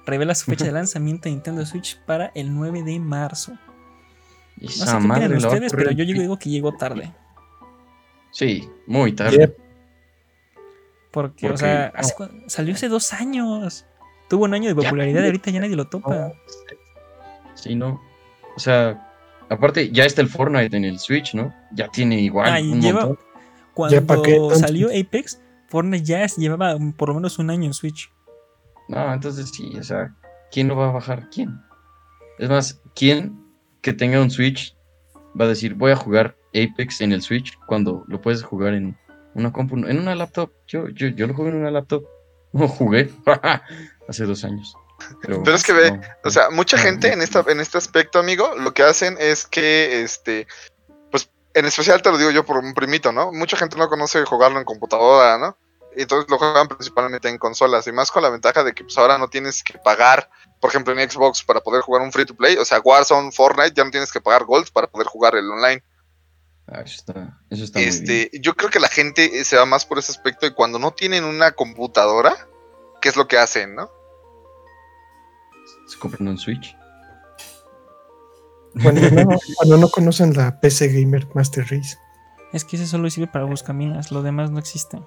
revela 0.08 0.34
su 0.34 0.46
fecha 0.50 0.66
de 0.66 0.72
lanzamiento 0.80 1.24
de 1.30 1.32
Nintendo 1.36 1.66
Switch 1.68 2.00
para 2.06 2.32
el 2.34 2.56
9 2.56 2.82
de 2.84 3.00
marzo. 3.00 3.52
No 4.60 4.70
sé 4.70 4.86
qué 5.30 5.36
ustedes, 5.36 5.72
pero 5.74 5.92
yo 5.92 6.04
digo 6.04 6.40
que 6.40 6.50
llegó 6.50 6.72
tarde. 6.76 7.14
Sí, 8.38 8.70
muy 8.86 9.14
tarde. 9.14 9.58
Porque, 11.10 11.50
o 11.50 11.58
sea, 11.58 11.92
hace 11.96 12.14
salió 12.46 12.76
hace 12.76 12.88
dos 12.88 13.12
años. 13.12 13.88
Tuvo 14.30 14.44
un 14.46 14.54
año 14.54 14.70
de 14.70 14.76
popularidad 14.76 15.24
y 15.24 15.26
ahorita 15.26 15.50
ya 15.50 15.60
nadie 15.60 15.76
lo 15.76 15.88
topa. 15.88 16.34
Sí, 17.56 17.74
no. 17.74 18.00
O 18.56 18.60
sea, 18.60 19.10
aparte, 19.50 19.90
ya 19.90 20.06
está 20.06 20.22
el 20.22 20.28
Fortnite 20.28 20.78
en 20.78 20.86
el 20.86 21.00
Switch, 21.00 21.34
¿no? 21.34 21.52
Ya 21.72 21.88
tiene 21.88 22.20
igual 22.22 22.54
Ah, 22.54 22.60
un 22.62 22.80
lleva- 22.80 23.06
montón. 23.08 23.26
Cuando 23.74 24.54
salió 24.54 24.90
Apex, 24.90 25.42
Fortnite 25.68 26.04
ya 26.06 26.24
llevaba 26.28 26.78
por 26.96 27.10
lo 27.10 27.16
menos 27.16 27.40
un 27.40 27.50
año 27.50 27.66
en 27.66 27.74
Switch. 27.74 28.12
No, 28.88 29.12
entonces 29.12 29.50
sí, 29.52 29.72
o 29.80 29.84
sea, 29.84 30.16
¿quién 30.52 30.68
lo 30.68 30.76
va 30.76 30.90
a 30.90 30.92
bajar? 30.92 31.28
¿Quién? 31.32 31.60
Es 32.38 32.50
más, 32.50 32.84
¿quién 32.96 33.44
que 33.82 33.94
tenga 33.94 34.22
un 34.22 34.30
Switch 34.30 34.76
va 35.40 35.46
a 35.46 35.48
decir, 35.48 35.74
voy 35.74 35.92
a 35.92 35.96
jugar 35.96 36.37
Apex 36.50 37.02
en 37.02 37.12
el 37.12 37.22
Switch 37.22 37.58
cuando 37.66 38.04
lo 38.08 38.22
puedes 38.22 38.44
jugar 38.44 38.74
en 38.74 38.98
una 39.34 39.52
compu, 39.52 39.78
en 39.78 40.00
una 40.00 40.16
laptop? 40.16 40.52
Yo, 40.68 40.90
yo, 40.90 41.08
yo 41.08 41.28
lo 41.28 41.34
jugué 41.34 41.50
en 41.50 41.58
una 41.58 41.72
laptop. 41.72 42.04
No 42.54 42.68
jugué 42.68 43.12
hace 44.08 44.24
dos 44.24 44.44
años. 44.46 44.76
Pero, 45.22 45.44
Pero 45.44 45.56
es 45.56 45.64
que 45.64 45.74
ve, 45.74 45.92
no. 45.92 46.02
O 46.24 46.30
sea, 46.30 46.50
mucha 46.50 46.78
Ah, 46.78 46.80
gente 46.80 47.12
en, 47.12 47.22
esta, 47.22 47.44
en 47.48 47.60
este 47.60 47.78
aspecto, 47.78 48.20
amigo, 48.20 48.56
lo 48.56 48.74
que 48.74 48.84
hacen 48.84 49.18
es 49.20 49.46
que, 49.46 50.02
este, 50.02 50.48
pues, 51.12 51.30
en 51.54 51.66
especial 51.66 52.02
te 52.02 52.10
lo 52.10 52.18
digo 52.18 52.32
yo 52.32 52.46
por 52.46 52.58
un 52.58 52.74
primito, 52.74 53.12
¿no? 53.12 53.32
Mucha 53.32 53.58
gente 53.58 53.78
no 53.78 53.90
conoce 53.90 54.26
jugarlo 54.26 54.60
en 54.60 54.66
computadora, 54.66 55.38
¿no? 55.38 55.58
Y 55.96 56.04
entonces 56.04 56.30
lo 56.30 56.38
juegan 56.38 56.68
principalmente 56.68 57.28
en 57.30 57.38
consolas, 57.38 57.86
y 57.88 57.92
más 57.92 58.12
con 58.12 58.24
la 58.24 58.30
ventaja 58.30 58.64
de 58.64 58.74
que 58.74 58.84
pues 58.84 58.98
ahora 58.98 59.18
no 59.18 59.28
tienes 59.28 59.62
que 59.62 59.78
pagar, 59.78 60.30
por 60.62 60.70
ejemplo, 60.70 60.98
en 60.98 61.10
Xbox 61.10 61.44
para 61.44 61.60
poder 61.60 61.82
jugar 61.82 62.02
un 62.02 62.12
free 62.12 62.26
to 62.26 62.36
play, 62.36 62.58
o 62.58 62.66
sea, 62.66 62.80
Warzone, 62.80 63.32
Fortnite, 63.32 63.74
ya 63.76 63.84
no 63.84 63.92
tienes 63.92 64.12
que 64.12 64.22
pagar 64.22 64.46
Gold 64.46 64.72
para 64.72 64.88
poder 64.88 65.08
jugar 65.08 65.36
el 65.36 65.50
online. 65.50 65.84
Ah, 66.68 66.82
eso 66.82 66.96
está, 66.98 67.40
eso 67.50 67.64
está 67.64 67.80
muy 67.80 67.86
bien. 67.86 67.98
Este, 67.98 68.40
yo 68.42 68.54
creo 68.56 68.70
que 68.70 68.80
la 68.80 68.90
gente 68.90 69.44
se 69.46 69.56
va 69.56 69.66
más 69.66 69.86
por 69.86 70.00
ese 70.00 70.12
aspecto 70.12 70.46
y 70.46 70.54
cuando 70.54 70.80
no 70.80 70.92
tienen 70.92 71.24
una 71.24 71.52
computadora, 71.52 72.34
¿qué 73.02 73.10
es 73.10 73.16
lo 73.16 73.28
que 73.28 73.38
hacen, 73.38 73.76
no? 73.76 73.90
Se 75.88 75.98
compran 75.98 76.28
un 76.28 76.38
Switch. 76.38 76.76
Cuando 78.82 79.02
no, 79.10 79.38
cuando 79.56 79.78
no 79.78 79.90
conocen 79.90 80.34
la 80.34 80.60
PC 80.60 80.90
Gamer 80.90 81.28
Master 81.34 81.64
Race. 81.70 81.98
Es 82.52 82.66
que 82.66 82.76
ese 82.76 82.86
solo 82.86 83.10
sirve 83.10 83.28
para 83.28 83.46
buscaminas, 83.46 84.12
lo 84.12 84.22
demás 84.22 84.52
no 84.52 84.60
existe. 84.60 85.02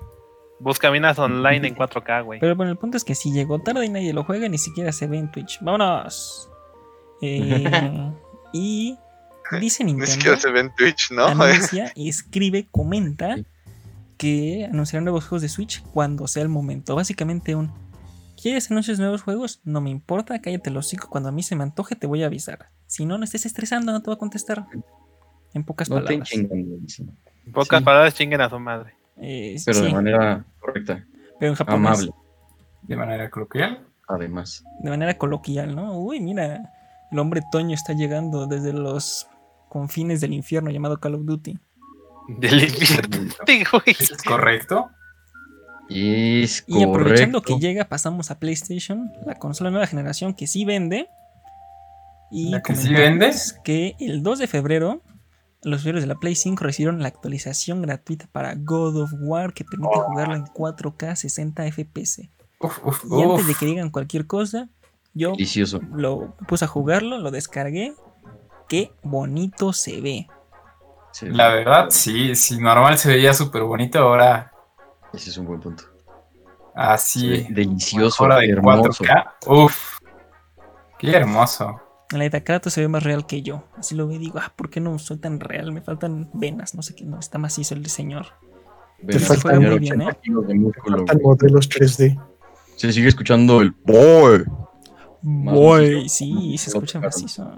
Busca 0.60 0.90
minas 0.90 1.18
online 1.18 1.68
en 1.68 1.74
4K, 1.74 2.24
güey. 2.24 2.40
Pero 2.40 2.54
bueno, 2.54 2.72
el 2.72 2.78
punto 2.78 2.96
es 2.96 3.04
que 3.04 3.14
si 3.14 3.32
llegó 3.32 3.60
tarde 3.60 3.86
y 3.86 3.88
nadie 3.88 4.12
lo 4.12 4.24
juega, 4.24 4.48
ni 4.48 4.58
siquiera 4.58 4.92
se 4.92 5.06
ve 5.06 5.18
en 5.18 5.30
Twitch. 5.30 5.58
¡Vámonos! 5.60 6.50
Eh, 7.22 8.12
y 8.52 8.98
dice 9.58 9.84
Ni 9.84 9.92
Nintendo, 9.92 10.12
siquiera 10.12 10.36
se 10.36 10.50
ve 10.50 10.60
en 10.60 10.74
Twitch, 10.74 11.10
¿no? 11.10 11.26
anuncia, 11.26 11.92
escribe, 11.96 12.68
comenta 12.70 13.36
que 14.16 14.68
anunciarán 14.70 15.04
nuevos 15.04 15.24
juegos 15.24 15.42
de 15.42 15.48
Switch 15.48 15.82
cuando 15.92 16.26
sea 16.28 16.42
el 16.42 16.48
momento. 16.50 16.94
Básicamente 16.94 17.54
un 17.56 17.72
¿Quieres 18.40 18.70
anuncios 18.70 18.96
de 18.96 19.02
nuevos 19.02 19.22
juegos? 19.22 19.60
No 19.64 19.82
me 19.82 19.90
importa, 19.90 20.40
cállate 20.40 20.70
los 20.70 20.86
hocico. 20.86 21.10
Cuando 21.10 21.28
a 21.28 21.32
mí 21.32 21.42
se 21.42 21.56
me 21.56 21.62
antoje, 21.62 21.94
te 21.94 22.06
voy 22.06 22.22
a 22.22 22.26
avisar. 22.26 22.70
Si 22.86 23.04
no, 23.04 23.18
no 23.18 23.24
estés 23.24 23.44
estresando, 23.44 23.92
no 23.92 24.00
te 24.00 24.06
voy 24.06 24.14
a 24.14 24.18
contestar. 24.18 24.66
En 25.52 25.62
pocas 25.64 25.90
No 25.90 25.96
palabras. 25.96 26.32
En 26.32 26.48
pocas 27.52 27.80
sí. 27.80 27.84
palabras, 27.84 28.14
chinguen 28.14 28.40
a 28.40 28.48
su 28.48 28.58
madre. 28.58 28.94
Eh, 29.18 29.56
pero 29.66 29.82
de 29.82 29.92
manera 29.92 30.44
correcta, 30.58 31.04
pero 31.38 31.50
en 31.52 31.56
japonés. 31.56 31.86
amable, 31.86 32.10
De 32.82 32.96
manera 32.96 33.28
coloquial. 33.28 33.86
además. 34.08 34.64
de 34.82 34.88
manera 34.88 35.18
coloquial, 35.18 35.76
¿no? 35.76 35.98
Uy, 35.98 36.20
mira, 36.20 36.72
el 37.12 37.18
hombre 37.18 37.42
Toño 37.52 37.74
está 37.74 37.92
llegando 37.92 38.46
desde 38.46 38.72
los 38.72 39.28
confines 39.70 40.20
del 40.20 40.34
infierno 40.34 40.70
llamado 40.70 41.00
Call 41.00 41.14
of 41.14 41.24
Duty. 41.24 41.58
Del 42.38 42.64
infierno, 42.64 43.16
güey. 43.72 43.96
¿Eso 43.98 44.14
es 44.14 44.22
correcto? 44.22 44.90
Y 45.88 46.42
es 46.42 46.64
Y 46.68 46.82
aprovechando 46.82 47.38
correcto. 47.40 47.56
que 47.56 47.66
llega, 47.66 47.86
pasamos 47.88 48.30
a 48.30 48.38
PlayStation, 48.38 49.10
la 49.26 49.36
consola 49.36 49.70
nueva 49.70 49.86
generación 49.86 50.34
que 50.34 50.46
sí 50.46 50.64
vende. 50.66 51.08
Y 52.30 52.50
¿La 52.50 52.62
que 52.62 52.76
sí 52.76 52.88
comentamos 52.92 53.54
que 53.64 53.96
el 53.98 54.22
2 54.22 54.38
de 54.40 54.46
febrero 54.46 55.02
los 55.62 55.80
usuarios 55.80 56.02
de 56.02 56.06
la 56.08 56.14
Play 56.14 56.34
5 56.36 56.62
recibieron 56.64 57.02
la 57.02 57.08
actualización 57.08 57.82
gratuita 57.82 58.28
para 58.32 58.54
God 58.54 59.02
of 59.02 59.12
War 59.20 59.52
que 59.52 59.64
permite 59.64 59.94
jugarlo 59.98 60.34
en 60.36 60.44
4K 60.44 61.16
60 61.16 61.64
FPS. 61.72 62.30
Uf, 62.60 62.78
uf, 62.84 63.04
Y 63.10 63.22
antes 63.22 63.40
uf. 63.42 63.46
de 63.46 63.54
que 63.54 63.66
digan 63.66 63.90
cualquier 63.90 64.26
cosa, 64.26 64.68
yo 65.12 65.32
Delicioso. 65.32 65.80
lo 65.92 66.34
puse 66.48 66.64
a 66.64 66.68
jugarlo, 66.68 67.18
lo 67.18 67.30
descargué. 67.30 67.94
Qué 68.70 68.92
bonito 69.02 69.72
se 69.72 70.00
ve. 70.00 70.28
Sí, 71.10 71.26
La 71.28 71.48
verdad, 71.48 71.88
sí, 71.90 72.36
sí, 72.36 72.56
normal 72.56 72.96
se 72.98 73.08
veía 73.08 73.34
súper 73.34 73.64
bonito, 73.64 73.98
ahora 73.98 74.52
Ese 75.12 75.30
es 75.30 75.36
un 75.38 75.46
buen 75.46 75.58
punto. 75.58 75.82
así. 76.76 77.48
Delicioso, 77.50 78.22
ahora 78.22 78.36
de 78.36 78.50
hermoso. 78.50 79.02
4K. 79.02 79.32
Uf, 79.48 79.98
qué 81.00 81.10
hermoso. 81.10 81.80
La 82.12 82.18
neta, 82.20 82.44
Kratos 82.44 82.72
se 82.72 82.80
ve 82.80 82.86
más 82.86 83.02
real 83.02 83.26
que 83.26 83.42
yo. 83.42 83.64
Así 83.76 83.96
lo 83.96 84.06
veo 84.06 84.16
y 84.16 84.20
digo, 84.20 84.38
ah, 84.38 84.52
¿por 84.54 84.70
qué 84.70 84.78
no 84.80 84.96
soy 85.00 85.16
tan 85.16 85.40
real? 85.40 85.72
Me 85.72 85.80
faltan 85.80 86.30
venas, 86.32 86.76
no 86.76 86.82
sé 86.82 86.94
qué, 86.94 87.04
no 87.04 87.18
está 87.18 87.38
macizo 87.38 87.74
el 87.74 87.84
señor. 87.86 88.26
Ven, 89.02 89.18
Te 89.18 89.24
falta 89.24 89.50
señor, 89.50 89.70
muy 89.72 89.78
bien, 89.80 90.00
80 90.00 90.12
¿eh? 90.12 90.46
de 90.46 90.54
músculo, 90.54 90.98
Faltan 90.98 91.22
modelos 91.22 91.68
3D. 91.68 92.22
Se 92.76 92.92
sigue 92.92 93.08
escuchando 93.08 93.62
el 93.62 93.72
boy. 93.84 94.44
Boy, 95.22 96.08
sí, 96.08 96.56
se 96.56 96.70
escucha 96.70 97.00
macizo. 97.00 97.50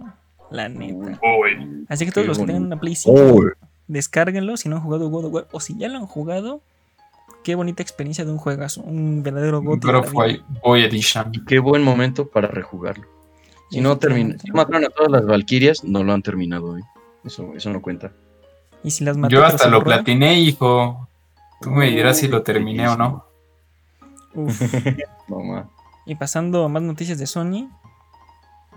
La 0.53 0.69
neta. 0.69 1.19
Uy. 1.23 1.87
Así 1.89 2.05
que 2.05 2.13
todos 2.13 2.25
Qué 2.25 2.29
los 2.29 2.39
que 2.39 2.47
tengan 2.47 2.65
una 2.65 2.79
Play 2.79 2.95
5, 2.95 3.13
Boy. 3.13 3.51
descárguenlo 3.89 4.57
si 4.57 4.69
no 4.69 4.77
han 4.77 4.83
jugado 4.83 5.09
God 5.09 5.25
of 5.27 5.33
War. 5.33 5.49
O 5.53 5.61
si 5.61 5.77
ya 5.77 5.89
lo 5.89 5.99
han 5.99 6.07
jugado, 6.07 6.61
qué 7.43 7.55
bonita 7.55 7.83
experiencia 7.83 8.25
de 8.25 8.31
un 8.33 8.39
juegazo. 8.39 8.83
Un 8.83 9.23
verdadero. 9.23 9.61
War 9.61 10.41
Boy 10.63 10.85
Edition. 10.85 11.31
Y 11.33 11.45
qué 11.45 11.59
buen 11.59 11.83
momento 11.83 12.27
para 12.29 12.49
rejugarlo. 12.49 13.07
Si 13.71 13.81
no 13.81 13.97
termina, 13.97 14.37
si 14.39 14.51
mataron 14.53 14.85
a 14.85 14.91
todas 14.91 15.11
las 15.11 15.25
Valkyrias, 15.25 15.83
no 15.83 16.05
lo 16.05 16.13
han 16.13 16.23
terminado 16.23 16.73
hoy. 16.73 16.83
Eso, 17.25 17.55
eso 17.57 17.71
no 17.71 17.81
cuenta. 17.81 18.13
Y 18.85 18.91
si 18.91 19.03
las 19.03 19.17
maté, 19.17 19.35
Yo 19.35 19.45
hasta 19.45 19.69
lo 19.69 19.83
platiné, 19.83 20.39
hijo. 20.41 21.09
Tú 21.61 21.71
me 21.71 21.89
dirás 21.89 22.19
si 22.19 22.29
lo 22.29 22.43
terminé 22.43 22.87
o 22.89 22.97
no. 22.97 23.25
uf. 24.35 24.61
No. 25.29 25.71
Y 26.05 26.17
pasando 26.17 26.65
a 26.65 26.69
más 26.69 26.83
noticias 26.83 27.19
de 27.19 27.27
Sony, 27.27 27.71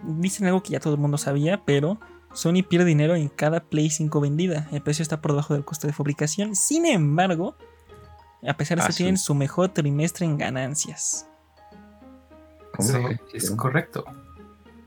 dicen 0.08 0.48
algo 0.48 0.62
que 0.64 0.72
ya 0.72 0.80
todo 0.80 0.94
el 0.96 1.00
mundo 1.00 1.18
sabía, 1.18 1.64
pero 1.66 2.00
Sony 2.34 2.64
pierde 2.68 2.86
dinero 2.86 3.16
en 3.16 3.30
cada 3.30 3.62
Play 3.62 3.90
5 3.90 4.20
vendida. 4.22 4.68
El 4.72 4.82
precio 4.82 5.04
está 5.04 5.22
por 5.22 5.32
debajo 5.32 5.54
del 5.54 5.64
costo 5.66 5.88
de 5.88 5.94
fabricación. 5.94 6.56
Sin 6.56 6.86
embargo, 6.86 7.56
a 8.48 8.56
pesar 8.58 8.78
de 8.78 8.84
Ah, 8.84 8.88
eso, 8.88 8.94
sí. 8.94 9.04
tienen 9.04 9.18
su 9.18 9.34
mejor 9.36 9.70
trimestre 9.70 10.26
en 10.26 10.38
ganancias. 10.38 11.28
Es 13.34 13.52
correcto. 13.52 14.04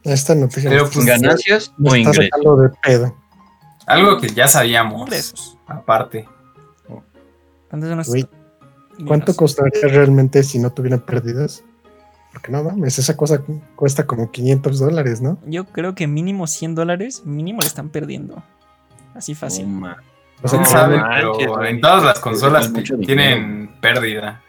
Esta 0.02 0.34
noticia 0.34 0.68
Pero, 0.70 0.88
pues, 0.90 1.04
¿Ganancias 1.06 1.72
o 1.82 1.96
ingresos? 1.96 2.24
sacando 2.30 2.56
de 2.56 2.68
pedo. 2.82 3.16
Algo 3.86 4.18
que 4.20 4.28
ya 4.28 4.46
sabíamos. 4.46 5.00
Ingresos. 5.02 5.56
Aparte. 5.66 6.28
¿Cuánto 9.06 9.34
costaría 9.34 9.88
realmente 9.88 10.42
si 10.42 10.58
no 10.58 10.70
tuvieran 10.72 11.00
pérdidas? 11.00 11.64
Porque 12.40 12.52
no 12.52 12.62
mames, 12.62 12.98
esa 13.00 13.16
cosa 13.16 13.38
cu- 13.38 13.60
cuesta 13.74 14.06
como 14.06 14.30
500 14.30 14.78
dólares, 14.78 15.20
¿no? 15.20 15.38
Yo 15.46 15.64
creo 15.64 15.94
que 15.96 16.06
mínimo 16.06 16.46
100 16.46 16.76
dólares, 16.76 17.22
mínimo 17.24 17.60
le 17.60 17.66
están 17.66 17.88
perdiendo. 17.88 18.42
Así 19.14 19.34
fácil. 19.34 19.66
No, 19.72 19.80
ma. 19.80 19.96
O 20.42 20.46
sea, 20.46 20.60
¿Quién 20.60 20.62
No 20.62 20.66
sabe? 20.68 21.00
Pero 21.38 21.64
en 21.64 21.80
todas 21.80 22.04
las 22.04 22.20
consolas 22.20 22.72
tienen 23.04 23.72
pérdida. 23.80 24.40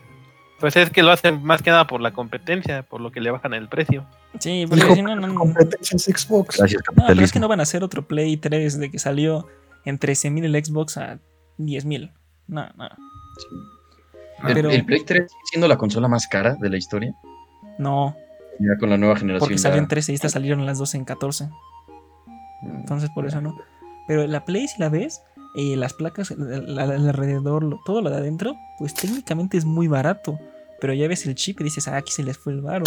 Pues 0.60 0.76
es 0.76 0.92
que 0.92 1.02
lo 1.02 1.12
hacen 1.12 1.42
más 1.44 1.64
que 1.64 1.72
nada 1.72 1.88
por 1.88 2.00
la 2.00 2.12
competencia, 2.12 2.84
por 2.84 3.02
lo 3.02 3.12
que 3.12 3.22
le 3.22 3.32
bajan 3.32 3.54
el 3.56 3.70
precio. 3.70 4.06
Sí, 4.40 4.66
porque 4.70 4.94
si 4.94 5.02
no, 5.02 5.16
no, 5.16 5.26
no. 5.28 5.34
competencia 5.36 5.96
es 5.96 6.04
Xbox. 6.04 6.58
Gracias, 6.60 6.84
No, 6.96 7.06
pero 7.08 7.22
es 7.22 7.32
que 7.32 7.40
no 7.40 7.48
van 7.48 7.60
a 7.60 7.64
hacer 7.64 7.84
otro 7.84 8.06
Play 8.08 8.38
3 8.38 8.78
de 8.78 8.92
que 8.92 9.00
salió 9.00 9.48
en 9.86 9.98
13.000 9.98 10.44
el 10.46 10.64
Xbox 10.64 10.98
a 10.98 11.18
10.000. 11.58 12.12
No, 12.48 12.68
no. 12.78 12.86
el, 14.48 14.54
pero- 14.54 14.70
el 14.70 14.86
Play 14.86 15.04
3 15.06 15.24
sigue 15.32 15.42
siendo 15.50 15.68
la 15.68 15.78
consola 15.78 16.08
más 16.08 16.28
cara 16.28 16.56
de 16.60 16.70
la 16.70 16.78
historia. 16.78 17.14
No, 17.80 18.16
Ya 18.60 18.78
con 18.78 18.90
la 18.92 18.98
nueva 18.98 19.16
generación. 19.16 19.50
porque 19.58 19.78
en 19.78 19.88
13 19.88 20.12
y 20.12 20.16
estas 20.16 20.34
salieron 20.34 20.66
las 20.66 20.78
dos 20.78 20.94
en 20.94 21.06
14. 21.06 21.50
Entonces 22.62 23.10
por 23.10 23.26
eso 23.26 23.42
no. 23.42 23.58
Pero 24.08 24.28
la 24.28 24.44
Play, 24.46 24.68
si 24.68 24.80
la 24.82 24.90
ves, 24.90 25.22
eh, 25.56 25.76
las 25.76 25.94
placas, 25.94 26.32
el, 26.32 26.42
el- 26.52 26.70
el 26.80 26.80
alrededor, 27.08 27.64
lo- 27.64 27.80
todo 27.86 28.02
lo 28.02 28.10
de 28.10 28.18
adentro, 28.18 28.56
pues 28.78 28.94
técnicamente 28.94 29.58
es 29.58 29.66
muy 29.66 29.88
barato. 29.88 30.38
Pero 30.82 30.94
ya 30.94 31.08
ves 31.08 31.26
el 31.26 31.36
chip 31.36 31.60
y 31.62 31.66
dices, 31.66 31.88
ah, 31.88 31.98
aquí 31.98 32.12
se 32.12 32.24
les 32.24 32.38
fue 32.38 32.54
el 32.54 32.62
varo. 32.62 32.86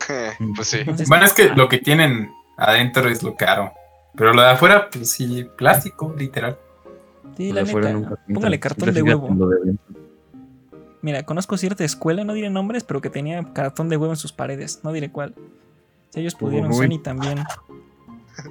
pues 0.56 0.68
sí. 0.68 0.78
Entonces, 0.80 1.08
Bueno, 1.08 1.24
es 1.26 1.32
que 1.32 1.50
lo 1.50 1.68
que 1.68 1.78
tienen 1.78 2.30
adentro 2.56 3.08
es 3.08 3.22
lo 3.22 3.34
caro. 3.36 3.72
Pero 4.16 4.32
lo 4.32 4.42
de 4.42 4.48
afuera, 4.50 4.88
pues 4.90 5.10
sí, 5.10 5.46
plástico, 5.56 6.14
literal. 6.18 6.58
sí, 7.36 7.48
Lo 7.50 7.54
la 7.56 7.62
de 7.62 7.68
afuera 7.68 7.92
neta, 7.92 8.16
póngale 8.34 8.58
cartón 8.58 8.92
de 8.94 9.02
huevo. 9.02 9.28
Mira, 11.00 11.24
conozco 11.24 11.56
cierta 11.56 11.84
escuela, 11.84 12.24
no 12.24 12.32
diré 12.32 12.50
nombres, 12.50 12.84
pero 12.84 13.00
que 13.00 13.10
tenía 13.10 13.52
cartón 13.52 13.88
de 13.88 13.96
huevo 13.96 14.12
en 14.12 14.16
sus 14.16 14.32
paredes. 14.32 14.80
No 14.82 14.92
diré 14.92 15.10
cuál. 15.10 15.34
Si 16.10 16.20
ellos 16.20 16.34
pudieron, 16.34 16.72
Uy. 16.72 16.86
Sony 16.86 17.02
también. 17.02 17.38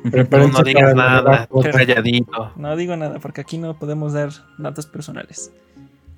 No, 0.03 0.11
Prepárense 0.11 0.57
no 0.57 0.63
digas 0.65 0.95
nada, 0.95 1.47
la 1.49 1.71
calladito. 1.71 2.51
No 2.57 2.75
digo 2.75 2.97
nada, 2.97 3.19
porque 3.19 3.39
aquí 3.39 3.57
no 3.57 3.79
podemos 3.79 4.11
dar 4.11 4.31
datos 4.57 4.85
personales. 4.85 5.49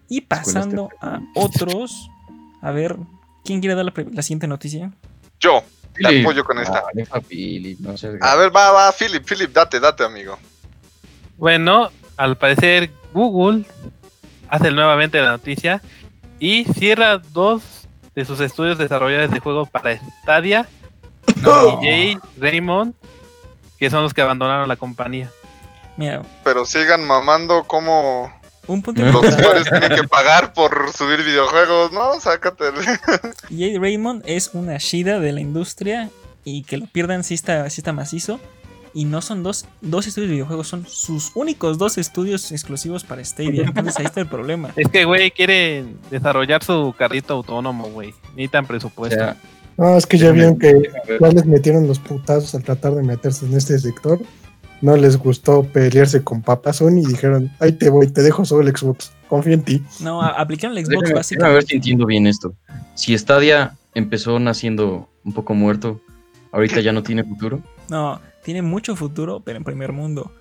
Y 0.08 0.22
pasando 0.22 0.90
a 1.02 1.20
otros, 1.36 2.10
a 2.64 2.72
ver, 2.72 2.96
¿quién 3.46 3.60
quiere 3.60 3.76
dar 3.76 3.86
la, 3.86 3.94
la 4.12 4.22
siguiente 4.24 4.48
noticia? 4.48 4.92
Yo, 5.40 5.64
te 5.94 6.04
Philip. 6.08 6.26
apoyo 6.26 6.44
con 6.44 6.58
esta. 6.58 6.80
Ah, 6.80 6.90
deja 6.94 7.22
Philip, 7.22 7.80
no 7.80 7.96
seas 7.96 8.16
A 8.22 8.36
ver, 8.38 8.54
va, 8.56 8.72
va, 8.72 8.92
Philip, 8.92 9.24
Philip, 9.24 9.54
date, 9.54 9.80
date, 9.80 10.04
amigo. 10.04 10.40
Bueno, 11.38 11.92
al 12.18 12.38
parecer 12.38 12.90
Google 13.14 13.66
hace 14.50 14.72
nuevamente 14.72 15.22
la 15.22 15.30
noticia 15.32 15.82
y 16.40 16.66
cierra 16.66 17.18
dos 17.18 17.62
de 18.16 18.26
sus 18.26 18.40
estudios 18.40 18.78
desarrolladores 18.78 19.32
de 19.32 19.40
juegos 19.40 19.70
para 19.70 19.98
Stadia 20.24 20.68
No. 21.42 21.80
y 21.82 21.86
Jay 21.86 22.18
Raymond, 22.38 22.94
que 23.78 23.90
son 23.90 24.04
los 24.04 24.14
que 24.14 24.22
abandonaron 24.22 24.68
la 24.68 24.76
compañía. 24.76 25.30
Mira, 25.98 26.22
Pero 26.44 26.66
sigan 26.66 27.06
mamando 27.06 27.64
como 27.66 28.32
un 28.68 28.82
punto 28.82 29.02
los 29.02 29.16
usuarios 29.26 29.68
tienen 29.70 29.96
que 29.96 30.08
pagar 30.08 30.54
por 30.54 30.94
subir 30.94 31.24
videojuegos, 31.24 31.92
¿no? 31.92 32.20
Sácate. 32.20 32.66
Jay 33.50 33.78
Raymond 33.78 34.24
es 34.26 34.52
una 34.54 34.78
Shida 34.78 35.20
de 35.20 35.32
la 35.34 35.42
industria 35.42 36.10
y 36.44 36.64
que 36.64 36.78
lo 36.78 36.86
pierdan 36.86 37.24
si 37.24 37.34
está, 37.34 37.70
sí 37.70 37.82
está 37.82 37.94
macizo. 37.94 38.40
Y 38.94 39.06
no 39.06 39.22
son 39.22 39.44
dos, 39.44 39.66
dos 39.82 40.08
estudios 40.08 40.30
de 40.30 40.34
videojuegos, 40.36 40.68
son 40.68 40.86
sus 40.88 41.32
únicos 41.36 41.78
dos 41.78 41.98
estudios 41.98 42.52
exclusivos 42.52 43.04
para 43.04 43.24
Stadia. 43.24 43.64
Entonces 43.64 43.98
ahí 44.00 44.06
está 44.06 44.22
el 44.22 44.28
problema. 44.28 44.70
Es 44.76 44.88
que, 44.90 45.06
güey, 45.06 45.32
quieren 45.32 45.98
desarrollar 46.10 46.64
su 46.64 46.94
carrito 46.98 47.34
autónomo, 47.36 47.90
güey. 47.90 48.14
Necesitan 48.32 48.66
O 48.66 48.68
presupuesto. 48.68 49.16
sea, 49.20 49.38
No, 49.78 49.96
es 49.98 50.06
que 50.08 50.18
ya 50.18 50.32
vieron 50.32 50.58
que 50.58 50.70
a 50.70 51.20
ya 51.22 51.28
les 51.30 51.46
metieron 51.46 51.88
los 51.88 52.00
putazos 52.00 52.56
al 52.56 52.64
tratar 52.64 52.94
de 52.96 53.04
meterse 53.04 53.46
en 53.46 53.54
este 53.56 53.78
sector. 53.80 54.20
No 54.82 54.96
les 54.96 55.18
gustó 55.18 55.64
pelearse 55.64 56.24
con 56.24 56.42
Papa 56.42 56.72
Sony 56.72 57.00
y 57.04 57.06
dijeron, 57.06 57.52
ahí 57.60 57.74
te 57.74 57.90
voy, 57.90 58.08
te 58.08 58.22
dejo 58.24 58.46
solo 58.46 58.66
el 58.68 58.76
Xbox. 58.76 59.12
Confío 59.28 59.54
en 59.54 59.64
ti. 59.64 59.84
No, 60.00 60.22
a- 60.22 60.30
aplicaron 60.30 60.78
el 60.78 60.86
Xbox 60.86 60.90
déjame, 60.90 61.04
déjame 61.04 61.20
básicamente. 61.20 61.54
ver 61.56 61.64
si 61.66 61.76
entiendo 61.76 62.06
bien 62.06 62.28
esto. 62.28 62.54
Si 62.96 63.18
Stadia 63.18 63.76
empezó 63.94 64.40
naciendo 64.40 65.10
un 65.26 65.34
poco 65.34 65.54
muerto, 65.54 66.00
ahorita 66.54 66.80
ya 66.80 66.94
no 66.94 67.04
tiene 67.04 67.26
futuro. 67.26 67.60
No, 67.90 68.22
tiene 68.44 68.62
mucho 68.62 68.96
futuro, 68.96 69.42
pero 69.44 69.58
en 69.58 69.64
primer 69.64 69.92
mundo. 69.92 70.32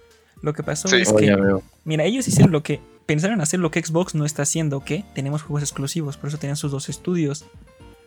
Lo 0.42 0.52
que 0.52 0.62
pasó 0.62 0.88
Sí. 0.88 0.96
es 0.96 1.08
Oh, 1.12 1.16
que 1.16 1.34
veo. 1.34 1.62
Mira, 1.84 2.04
ellos 2.04 2.28
hicieron 2.28 2.52
lo 2.52 2.62
que 2.62 2.80
pensaron 3.06 3.40
hacer 3.40 3.58
lo 3.60 3.70
que 3.70 3.82
Xbox 3.82 4.14
no 4.14 4.24
está 4.24 4.42
haciendo, 4.42 4.84
que 4.84 5.04
tenemos 5.14 5.42
juegos 5.42 5.62
exclusivos, 5.62 6.16
por 6.16 6.28
eso 6.28 6.38
tenían 6.38 6.56
sus 6.56 6.70
dos 6.70 6.88
estudios. 6.88 7.44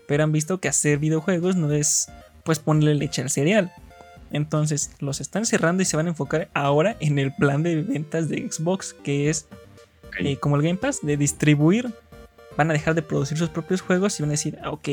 Pero 0.07 0.23
han 0.23 0.31
visto 0.31 0.59
que 0.59 0.67
hacer 0.67 0.99
videojuegos 0.99 1.55
no 1.55 1.71
es 1.73 2.07
pues 2.43 2.59
ponerle 2.59 2.95
leche 2.95 3.21
al 3.21 3.29
cereal. 3.29 3.71
Entonces 4.31 4.91
los 4.99 5.19
están 5.19 5.45
cerrando 5.45 5.83
y 5.83 5.85
se 5.85 5.97
van 5.97 6.05
a 6.05 6.09
enfocar 6.09 6.49
ahora 6.53 6.95
en 6.99 7.19
el 7.19 7.33
plan 7.33 7.63
de 7.63 7.81
ventas 7.81 8.29
de 8.29 8.49
Xbox, 8.49 8.93
que 9.03 9.29
es 9.29 9.47
eh, 10.19 10.37
como 10.37 10.55
el 10.55 10.61
Game 10.61 10.77
Pass, 10.77 10.99
de 11.01 11.17
distribuir. 11.17 11.93
Van 12.57 12.69
a 12.69 12.73
dejar 12.73 12.95
de 12.95 13.01
producir 13.01 13.37
sus 13.37 13.49
propios 13.49 13.81
juegos 13.81 14.19
y 14.19 14.23
van 14.23 14.29
a 14.29 14.33
decir, 14.33 14.57
ah, 14.63 14.71
ok, 14.71 14.89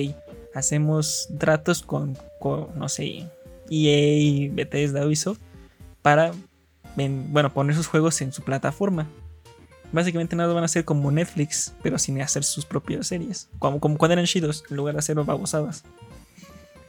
hacemos 0.54 1.28
tratos 1.38 1.82
con, 1.82 2.16
con, 2.40 2.68
no 2.78 2.88
sé, 2.88 3.26
EA, 3.70 4.50
Bethesda, 4.52 5.06
Ubisoft, 5.06 5.38
para 6.02 6.32
bueno, 6.96 7.52
poner 7.52 7.76
sus 7.76 7.86
juegos 7.86 8.20
en 8.22 8.32
su 8.32 8.42
plataforma. 8.42 9.06
Básicamente 9.92 10.36
nada 10.36 10.52
van 10.52 10.64
a 10.64 10.66
hacer 10.66 10.84
como 10.84 11.10
Netflix, 11.10 11.72
pero 11.82 11.98
sin 11.98 12.20
hacer 12.20 12.44
sus 12.44 12.66
propias 12.66 13.06
series. 13.06 13.48
Como, 13.58 13.80
como 13.80 13.96
cuando 13.96 14.14
eran 14.14 14.26
chidos, 14.26 14.64
en 14.68 14.76
lugar 14.76 14.94
de 14.94 14.98
hacer 14.98 15.16
babosadas. 15.16 15.84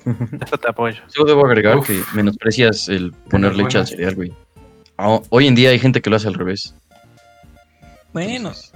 Eso 0.45 0.57
te 0.57 0.67
apoyo. 0.69 1.01
Yo 1.15 1.23
debo 1.25 1.45
agregar 1.45 1.77
Uf. 1.77 1.87
que 1.87 2.01
menosprecias 2.13 2.89
el 2.89 3.11
poner 3.29 3.51
Pero 3.51 3.63
leche 3.63 3.77
al 3.77 3.85
bueno. 3.95 4.15
güey. 4.15 4.33
Ah, 4.97 5.21
Hoy 5.29 5.47
en 5.47 5.55
día 5.55 5.69
hay 5.69 5.79
gente 5.79 6.01
que 6.01 6.09
lo 6.09 6.15
hace 6.15 6.27
al 6.27 6.33
revés. 6.33 6.75
Bueno, 8.11 8.31
Entonces, 8.35 8.71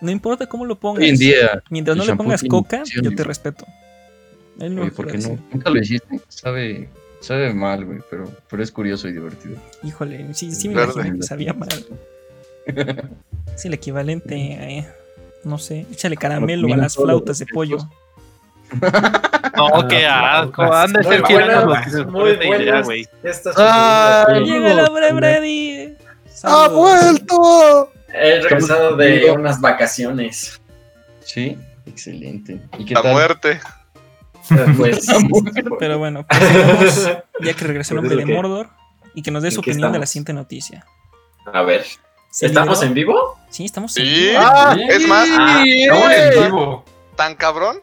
no 0.00 0.10
importa 0.10 0.46
cómo 0.46 0.66
lo 0.66 0.78
pongas. 0.78 1.02
hoy 1.02 1.10
en 1.10 1.16
día, 1.16 1.62
Mientras 1.70 1.96
no 1.96 2.04
le 2.04 2.16
pongas 2.16 2.42
coca, 2.42 2.82
yo 2.84 3.14
te 3.14 3.24
respeto. 3.24 3.64
Es 4.58 4.70
lo 4.70 4.82
oye, 4.82 4.90
¿por 4.90 5.06
qué 5.06 5.18
no? 5.18 5.38
Nunca 5.52 5.70
lo 5.70 5.80
hiciste. 5.80 6.20
Sabe, 6.28 6.88
sabe 7.24 7.52
mal, 7.52 7.84
güey, 7.84 8.00
pero, 8.10 8.30
pero 8.48 8.62
es 8.62 8.70
curioso 8.70 9.08
y 9.08 9.12
divertido. 9.12 9.56
Híjole, 9.82 10.32
sí, 10.34 10.52
sí 10.52 10.68
me 10.68 10.76
Verde. 10.76 10.92
imagino 10.94 11.16
que 11.18 11.22
sabía 11.24 11.52
mal. 11.52 11.68
Es 13.54 13.64
el 13.66 13.74
equivalente, 13.74 14.34
eh, 14.36 14.88
no 15.44 15.58
sé, 15.58 15.86
échale 15.92 16.16
caramelo 16.16 16.72
a 16.72 16.76
las 16.76 16.96
flautas 16.96 17.38
de 17.38 17.46
pollo. 17.46 17.78
No, 19.56 19.86
qué 19.86 20.04
asco. 20.04 20.62
Han 20.64 20.92
de 20.92 21.02
Muy 21.02 21.12
ser 21.12 21.20
buenas, 21.22 21.28
tiranos 21.46 21.64
los 21.66 21.78
que 21.84 21.90
se 21.90 21.96
les 21.98 22.06
muy 22.06 22.20
ocurre 22.22 22.32
esta 22.32 22.44
idea, 22.56 22.56
buenas. 22.82 22.84
güey. 22.86 23.08
Ah, 23.56 24.26
¡Llega 24.44 24.72
el 24.72 24.80
hombre 24.80 25.12
Brady! 25.12 25.94
¡Ha 26.42 26.68
vuelto! 26.68 27.92
He 28.12 28.40
regresado 28.40 28.96
de 28.96 29.30
unas 29.30 29.60
vacaciones. 29.60 30.60
Sí, 31.20 31.56
excelente. 31.86 32.60
¿Y 32.78 32.84
qué 32.84 32.94
La 32.94 33.02
tal? 33.02 33.12
muerte. 33.12 33.60
Pues, 34.76 35.06
Pero 35.78 35.98
bueno, 35.98 36.26
pasemos, 36.26 37.08
ya 37.40 37.54
que 37.54 37.64
regresó 37.64 37.94
el 37.94 38.00
Pues 38.00 38.12
hombre 38.12 38.26
de 38.26 38.34
Mordor 38.34 38.68
y 39.14 39.22
que 39.22 39.30
nos 39.30 39.42
dé 39.42 39.50
su 39.50 39.60
¿En 39.60 39.64
qué 39.64 39.70
opinión 39.72 39.92
de 39.92 39.98
la 39.98 40.06
siguiente 40.06 40.32
noticia. 40.32 40.84
a 41.52 41.62
ver, 41.62 41.84
¿estamos 42.40 42.82
en 42.82 42.94
vivo? 42.94 43.38
Sí, 43.50 43.64
estamos 43.64 43.96
en 43.96 44.04
vivo. 44.04 44.38
¡Ah! 44.40 44.76
Es 44.88 45.06
más, 45.06 45.28
Estamos 45.28 46.12
en 46.12 46.44
vivo. 46.50 46.84
tan 47.16 47.34
cabrón 47.36 47.78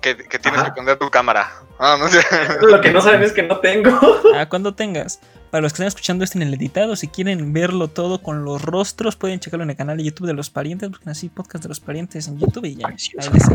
que, 0.00 0.16
que 0.16 0.38
tienes 0.38 0.60
Ajá. 0.60 0.74
que 0.74 0.80
poner 0.80 0.98
tu 0.98 1.08
cámara. 1.10 1.50
Ah, 1.78 1.96
no 1.98 2.08
sé. 2.08 2.20
Lo 2.60 2.80
que 2.80 2.92
no 2.92 3.00
saben 3.00 3.22
es 3.22 3.32
que 3.32 3.42
no 3.42 3.58
tengo. 3.60 3.98
Ah, 4.34 4.46
cuando 4.48 4.74
tengas. 4.74 5.20
Para 5.50 5.62
los 5.62 5.72
que 5.72 5.76
están 5.76 5.86
escuchando 5.86 6.24
esto 6.24 6.36
en 6.36 6.42
el 6.42 6.52
editado, 6.54 6.96
si 6.96 7.06
quieren 7.08 7.52
verlo 7.52 7.86
todo 7.88 8.20
con 8.20 8.44
los 8.44 8.60
rostros, 8.60 9.14
pueden 9.16 9.38
checarlo 9.40 9.62
en 9.62 9.70
el 9.70 9.76
canal 9.76 9.96
de 9.96 10.02
YouTube 10.04 10.26
de 10.26 10.32
los 10.34 10.50
parientes. 10.50 10.90
Busquen 10.90 11.08
así 11.10 11.28
podcast 11.28 11.62
de 11.62 11.68
los 11.68 11.78
parientes 11.80 12.26
en 12.28 12.38
YouTube 12.38 12.64
y 12.66 12.74
ya. 12.74 12.88
Ahí 12.88 12.96
les 13.32 13.48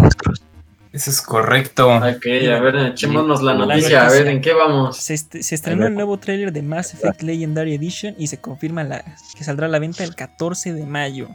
Eso 0.91 1.12
es 1.12 1.21
correcto. 1.21 1.88
Ok, 1.97 2.02
a 2.52 2.60
ver, 2.60 2.75
echémonos 2.78 3.43
la 3.43 3.54
La 3.54 3.65
noticia, 3.65 4.08
a 4.08 4.10
ver, 4.10 4.28
¿en 4.28 4.41
qué 4.41 4.54
vamos? 4.54 4.97
Se, 4.97 5.13
est- 5.13 5.36
se 5.41 5.54
estrenó 5.56 5.86
el 5.86 5.93
nuevo 5.93 6.17
tráiler 6.17 6.52
de 6.52 6.63
Mass 6.63 6.95
Effect 6.95 7.21
Legendary 7.21 7.75
Edition 7.75 8.15
y 8.17 8.28
se 8.28 8.39
confirma 8.39 8.84
la, 8.84 9.04
que 9.38 9.43
saldrá 9.43 9.67
a 9.67 9.69
la 9.69 9.78
venta 9.80 10.04
el 10.04 10.15
14 10.15 10.73
de 10.73 10.86
mayo. 10.88 11.28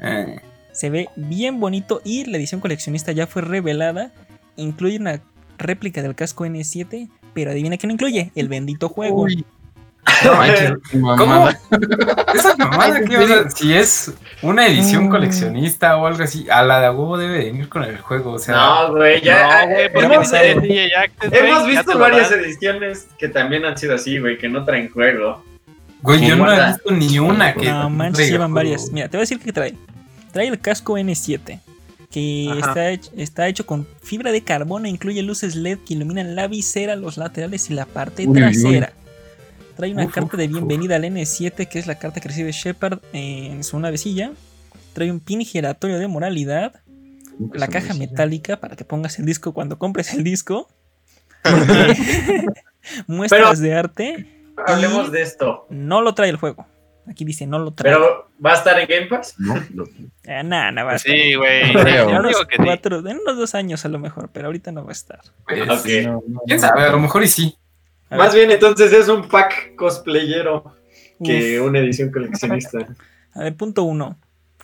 Eh, 0.00 0.36
Se 0.70 0.90
ve 0.90 1.08
bien 1.16 1.58
bonito 1.58 2.00
y 2.04 2.24
la 2.26 2.36
edición 2.36 2.60
coleccionista 2.60 3.10
ya 3.10 3.26
fue 3.26 3.42
revelada. 3.42 4.12
Incluye 4.54 4.96
una 4.98 5.20
réplica 5.58 6.00
del 6.02 6.14
casco 6.14 6.46
N7, 6.46 7.08
pero 7.34 7.50
adivina 7.50 7.76
qué 7.78 7.88
no 7.88 7.92
incluye, 7.94 8.30
el 8.36 8.46
bendito 8.48 8.88
juego. 8.88 9.22
Uy, 9.22 9.44
no 10.24 10.34
manches, 10.34 10.72
mamada. 10.94 11.58
Esa 12.34 12.56
mamada 12.56 13.00
que, 13.04 13.16
o 13.18 13.26
sea, 13.26 13.50
si 13.50 13.74
es 13.74 14.12
una 14.42 14.66
edición 14.66 15.06
Mm. 15.06 15.10
coleccionista 15.10 15.96
o 15.96 16.06
algo 16.06 16.22
así, 16.22 16.46
a 16.50 16.62
la 16.62 16.80
de 16.80 16.86
a 16.86 16.92
huevo 16.92 17.18
debe 17.18 17.38
venir 17.44 17.68
con 17.68 17.84
el 17.84 17.98
juego. 17.98 18.32
O 18.32 18.38
sea, 18.38 18.54
No, 18.56 18.92
güey, 18.94 19.20
ya. 19.22 19.66
No, 19.66 19.72
güey, 19.72 19.84
eh, 19.84 19.90
porque 19.90 20.06
hemos, 20.14 20.32
eh, 20.32 21.00
hemos 21.30 21.66
visto 21.66 21.98
varias 21.98 22.30
ediciones 22.32 23.06
que 23.18 23.28
también 23.28 23.64
han 23.64 23.76
sido 23.76 23.94
así, 23.94 24.18
güey, 24.18 24.38
que 24.38 24.48
no 24.48 24.64
traen 24.64 24.88
juego. 24.90 25.44
güey, 26.02 26.26
yo 26.26 26.36
no 26.36 26.50
he 26.52 26.66
visto 26.68 26.90
ni 26.90 27.18
una 27.18 27.52
que. 27.54 27.70
No 27.70 27.90
manches, 27.90 28.14
traiga 28.16 28.32
llevan 28.32 28.52
juego. 28.52 28.68
varias. 28.70 28.90
Mira, 28.92 29.08
te 29.08 29.16
voy 29.16 29.22
a 29.22 29.24
decir 29.24 29.38
qué 29.40 29.52
trae. 29.52 29.74
Trae 30.32 30.46
el 30.48 30.58
casco 30.60 30.96
N7, 30.98 31.58
que 32.10 32.58
está 32.58 32.90
hecho, 32.90 33.10
está 33.16 33.48
hecho 33.48 33.66
con 33.66 33.86
fibra 34.02 34.30
de 34.32 34.42
carbono 34.42 34.86
e 34.86 34.90
incluye 34.90 35.22
luces 35.22 35.54
LED 35.54 35.78
que 35.86 35.94
iluminan 35.94 36.34
la 36.36 36.46
visera, 36.48 36.96
los 36.96 37.16
laterales 37.18 37.68
y 37.70 37.74
la 37.74 37.86
parte 37.86 38.26
Uy, 38.26 38.42
uy. 38.42 38.84
Trae 39.78 39.92
una 39.92 40.06
Uf, 40.06 40.12
carta 40.12 40.36
de 40.36 40.46
uf, 40.46 40.50
bienvenida 40.50 40.96
al 40.96 41.04
N7, 41.04 41.68
que 41.68 41.78
es 41.78 41.86
la 41.86 41.98
carta 42.00 42.20
que 42.20 42.28
recibe 42.28 42.50
Shepard 42.52 42.98
en 43.12 43.62
su 43.62 43.78
navecilla. 43.78 44.32
Trae 44.92 45.10
un 45.12 45.20
pin 45.20 45.40
giratorio 45.42 45.98
de 46.00 46.08
moralidad. 46.08 46.80
La 47.52 47.68
caja 47.68 47.94
metálica 47.94 48.58
para 48.58 48.74
que 48.74 48.84
pongas 48.84 49.20
el 49.20 49.24
disco 49.24 49.54
cuando 49.54 49.78
compres 49.78 50.12
el 50.14 50.24
disco. 50.24 50.68
Muestras 53.06 53.60
de 53.60 53.74
arte 53.74 54.26
Hablemos 54.66 55.12
de 55.12 55.22
esto. 55.22 55.66
no 55.70 56.02
lo 56.02 56.14
trae 56.14 56.30
el 56.30 56.36
juego. 56.36 56.66
Aquí 57.08 57.24
dice 57.24 57.46
no 57.46 57.60
lo 57.60 57.70
trae. 57.72 57.92
Pero, 57.94 58.28
¿va 58.44 58.50
a 58.50 58.54
estar 58.54 58.78
en 58.80 58.86
Game 58.88 59.06
Pass? 59.06 59.36
No, 59.38 59.54
Eh, 60.24 60.42
nah, 60.44 60.70
nah, 60.72 60.82
va 60.84 60.92
a 60.92 60.96
estar. 60.96 61.12
Sí, 61.12 61.34
güey. 61.36 61.70
En 61.70 62.08
unos, 62.16 62.36
cuatro- 62.56 63.08
en 63.08 63.18
dos 63.24 63.54
años 63.54 63.84
a 63.84 63.88
lo 63.88 63.98
mejor, 64.00 64.28
pero 64.32 64.46
ahorita 64.46 64.72
no 64.72 64.82
va 64.84 64.90
a 64.90 64.92
estar. 64.92 65.20
Pues, 65.46 65.62
Ok. 65.62 65.86
no, 66.04 66.22
no, 66.26 66.40
¿Quién 66.46 66.60
no. 66.60 66.66
sabe? 66.66 66.82
A 66.82 66.90
lo 66.90 66.98
mejor 66.98 67.22
y 67.22 67.28
sí. 67.28 67.56
A 68.10 68.16
ver, 68.16 68.18
Más 68.24 68.34
bien, 68.34 68.50
entonces 68.50 68.92
es 68.92 69.08
un 69.08 69.28
pack 69.28 69.74
cosplayero 69.76 70.74
que 71.22 71.60
uf. 71.60 71.66
una 71.66 71.78
edición 71.80 72.10
coleccionista. 72.10 72.78
A 73.34 73.40
ver, 73.42 73.56
punto 73.56 73.84
uno. 73.84 74.18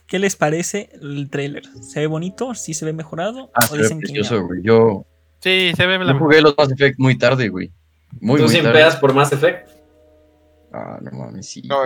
¿Qué 0.07 0.19
les 0.19 0.37
parece 0.37 0.91
el 1.01 1.29
trailer? 1.31 1.65
¿Se 1.81 2.01
ve 2.01 2.07
bonito? 2.07 2.55
¿Sí 2.55 2.75
se 2.75 2.85
ve 2.85 2.93
mejorado? 2.93 3.51
Ah, 3.55 3.65
¿O 3.65 3.69
se 3.69 3.77
ve 3.77 3.83
dicen 3.83 3.99
precioso, 3.99 4.45
güey. 4.47 4.63
Yo, 4.63 5.07
Sí, 5.41 5.73
se 5.77 5.87
ve 5.87 5.99
yo 5.99 6.05
la 6.05 6.15
jugué 6.19 6.41
los 6.41 6.55
Mass 6.57 6.73
Effect 6.73 6.99
muy 6.99 7.19
tarde, 7.19 7.49
güey. 7.51 7.71
Muy, 8.21 8.39
¿Tú 8.39 8.45
muy 8.45 8.55
sin 8.55 8.63
tarde. 8.63 8.79
pedas 8.79 8.97
por 8.97 9.13
Mass 9.13 9.31
Effect? 9.33 9.69
Ah, 10.73 10.99
no 11.03 11.11
mames, 11.11 11.47
sí. 11.47 11.63
No, 11.63 11.83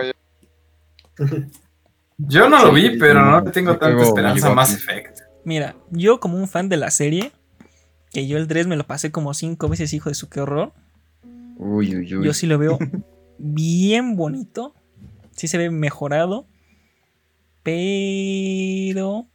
Yo 2.17 2.49
no 2.49 2.65
lo 2.65 2.71
vi, 2.71 2.91
Sí, 2.91 2.97
pero 2.97 3.23
no 3.25 3.43
tengo 3.51 3.77
tanta 3.77 4.01
esperanza 4.01 4.53
Mass. 4.53 4.73
Effect. 4.75 5.19
Mira, 5.43 5.75
yo 5.89 6.19
como 6.21 6.37
un 6.37 6.47
fan 6.47 6.69
de 6.69 6.77
la 6.77 6.89
serie, 6.89 7.31
que 8.13 8.27
yo 8.27 8.37
el 8.37 8.47
3 8.47 8.67
me 8.67 8.77
lo 8.77 8.85
pasé 8.85 9.11
como 9.11 9.33
cinco 9.33 9.67
veces, 9.67 9.93
hijo 9.93 10.09
de 10.09 10.15
su 10.15 10.29
qué 10.29 10.41
horror. 10.41 10.71
Uy, 11.59 11.95
uy, 11.95 12.15
uy. 12.15 12.25
Yo 12.25 12.33
sí 12.33 12.47
lo 12.47 12.57
veo 12.57 12.79
bien 13.37 14.15
bonito. 14.15 14.73
Sí 15.35 15.47
se 15.47 15.57
ve 15.59 15.69
mejorado. 15.69 16.47
Pero 17.63 19.27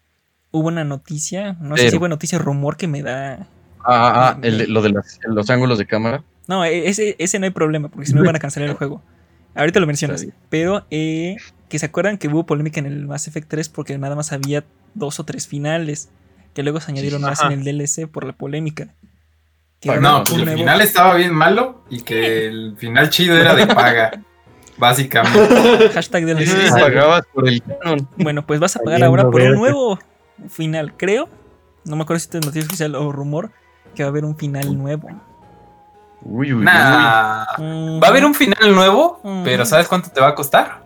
hubo 0.50 0.68
una 0.68 0.84
noticia, 0.84 1.52
no 1.60 1.76
sé 1.76 1.90
si 1.90 1.98
fue 1.98 2.08
noticia 2.08 2.38
rumor 2.38 2.76
que 2.76 2.88
me 2.88 3.02
da. 3.02 3.46
Ah, 3.80 3.87
ah, 3.87 4.28
ah, 4.30 4.38
el 4.42 4.72
lo 4.72 4.82
de 4.82 4.90
las- 4.90 5.20
los 5.24 5.50
ángulos 5.50 5.78
de 5.78 5.87
cámara. 5.87 6.24
No, 6.48 6.64
e- 6.64 6.88
ese, 6.88 7.16
ese 7.18 7.38
no 7.38 7.44
hay 7.44 7.50
problema, 7.50 7.88
porque 7.88 8.06
si 8.06 8.14
no 8.14 8.24
van 8.24 8.37
a 8.37 8.38
cancelar 8.38 8.68
el 8.70 8.76
juego. 8.76 9.02
Ahorita 9.54 9.78
lo 9.80 9.87
mencionas. 9.87 10.26
Pero 10.48 10.84
eh, 10.90 11.37
que 11.68 11.78
se 11.78 11.87
acuerdan 11.87 12.18
que 12.18 12.28
hubo 12.28 12.44
polémica 12.46 12.80
en 12.80 12.87
el 12.87 13.06
Mass 13.06 13.28
Effect 13.28 13.48
3 13.48 13.68
porque 13.68 13.96
nada 13.98 14.16
más 14.16 14.32
había 14.32 14.64
dos 14.94 15.20
o 15.20 15.24
tres 15.24 15.46
finales. 15.46 16.08
Que 16.54 16.62
luego 16.62 16.80
se 16.80 16.90
añadieron 16.92 17.20
sí. 17.20 17.26
más 17.26 17.40
Ajá. 17.40 17.52
en 17.52 17.60
el 17.60 17.64
DLC 17.64 18.06
por 18.08 18.24
la 18.24 18.32
polémica. 18.32 18.94
No, 19.85 20.25
pues 20.25 20.40
el 20.42 20.51
final 20.51 20.81
estaba 20.81 21.14
bien 21.14 21.35
malo 21.35 21.83
y 21.90 22.03
que 22.03 22.47
el 22.47 22.77
final 22.77 23.11
chido 23.11 23.37
era 23.37 23.55
de 23.55 23.66
paga. 23.66 24.11
Básicamente. 24.77 25.90
Hashtag 25.94 26.25
DLC. 26.27 26.47
sí. 26.47 26.70
Pagabas 26.81 27.23
por 27.33 27.49
el 27.49 27.62
canon. 27.62 28.09
Bueno, 28.16 28.44
pues 28.44 28.59
vas 28.59 28.75
a 28.77 28.81
pagar 28.81 29.05
ahora 29.05 29.31
por 29.31 29.40
un 29.40 29.55
nuevo 29.55 29.99
final, 30.49 30.94
creo. 30.97 31.29
No 31.85 31.97
me 31.97 32.03
acuerdo 32.03 32.18
si 32.20 32.25
esto 32.25 32.38
es 32.38 32.47
noticia 32.47 32.66
oficial 32.66 32.94
o 32.97 33.12
rumor 33.12 33.53
que 33.94 34.03
va 34.03 34.09
a 34.09 34.11
haber 34.11 34.25
un 34.25 34.37
final 34.37 34.77
nuevo. 34.77 35.09
Uy, 36.23 36.53
uy, 36.53 36.55
uy. 36.55 36.64
Nah. 36.64 37.44
Va 38.01 38.07
a 38.07 38.11
haber 38.11 38.25
un 38.25 38.35
final 38.35 38.75
nuevo, 38.75 39.20
pero 39.44 39.64
¿sabes 39.64 39.87
cuánto 39.87 40.11
te 40.11 40.20
va 40.20 40.29
a 40.29 40.35
costar? 40.35 40.83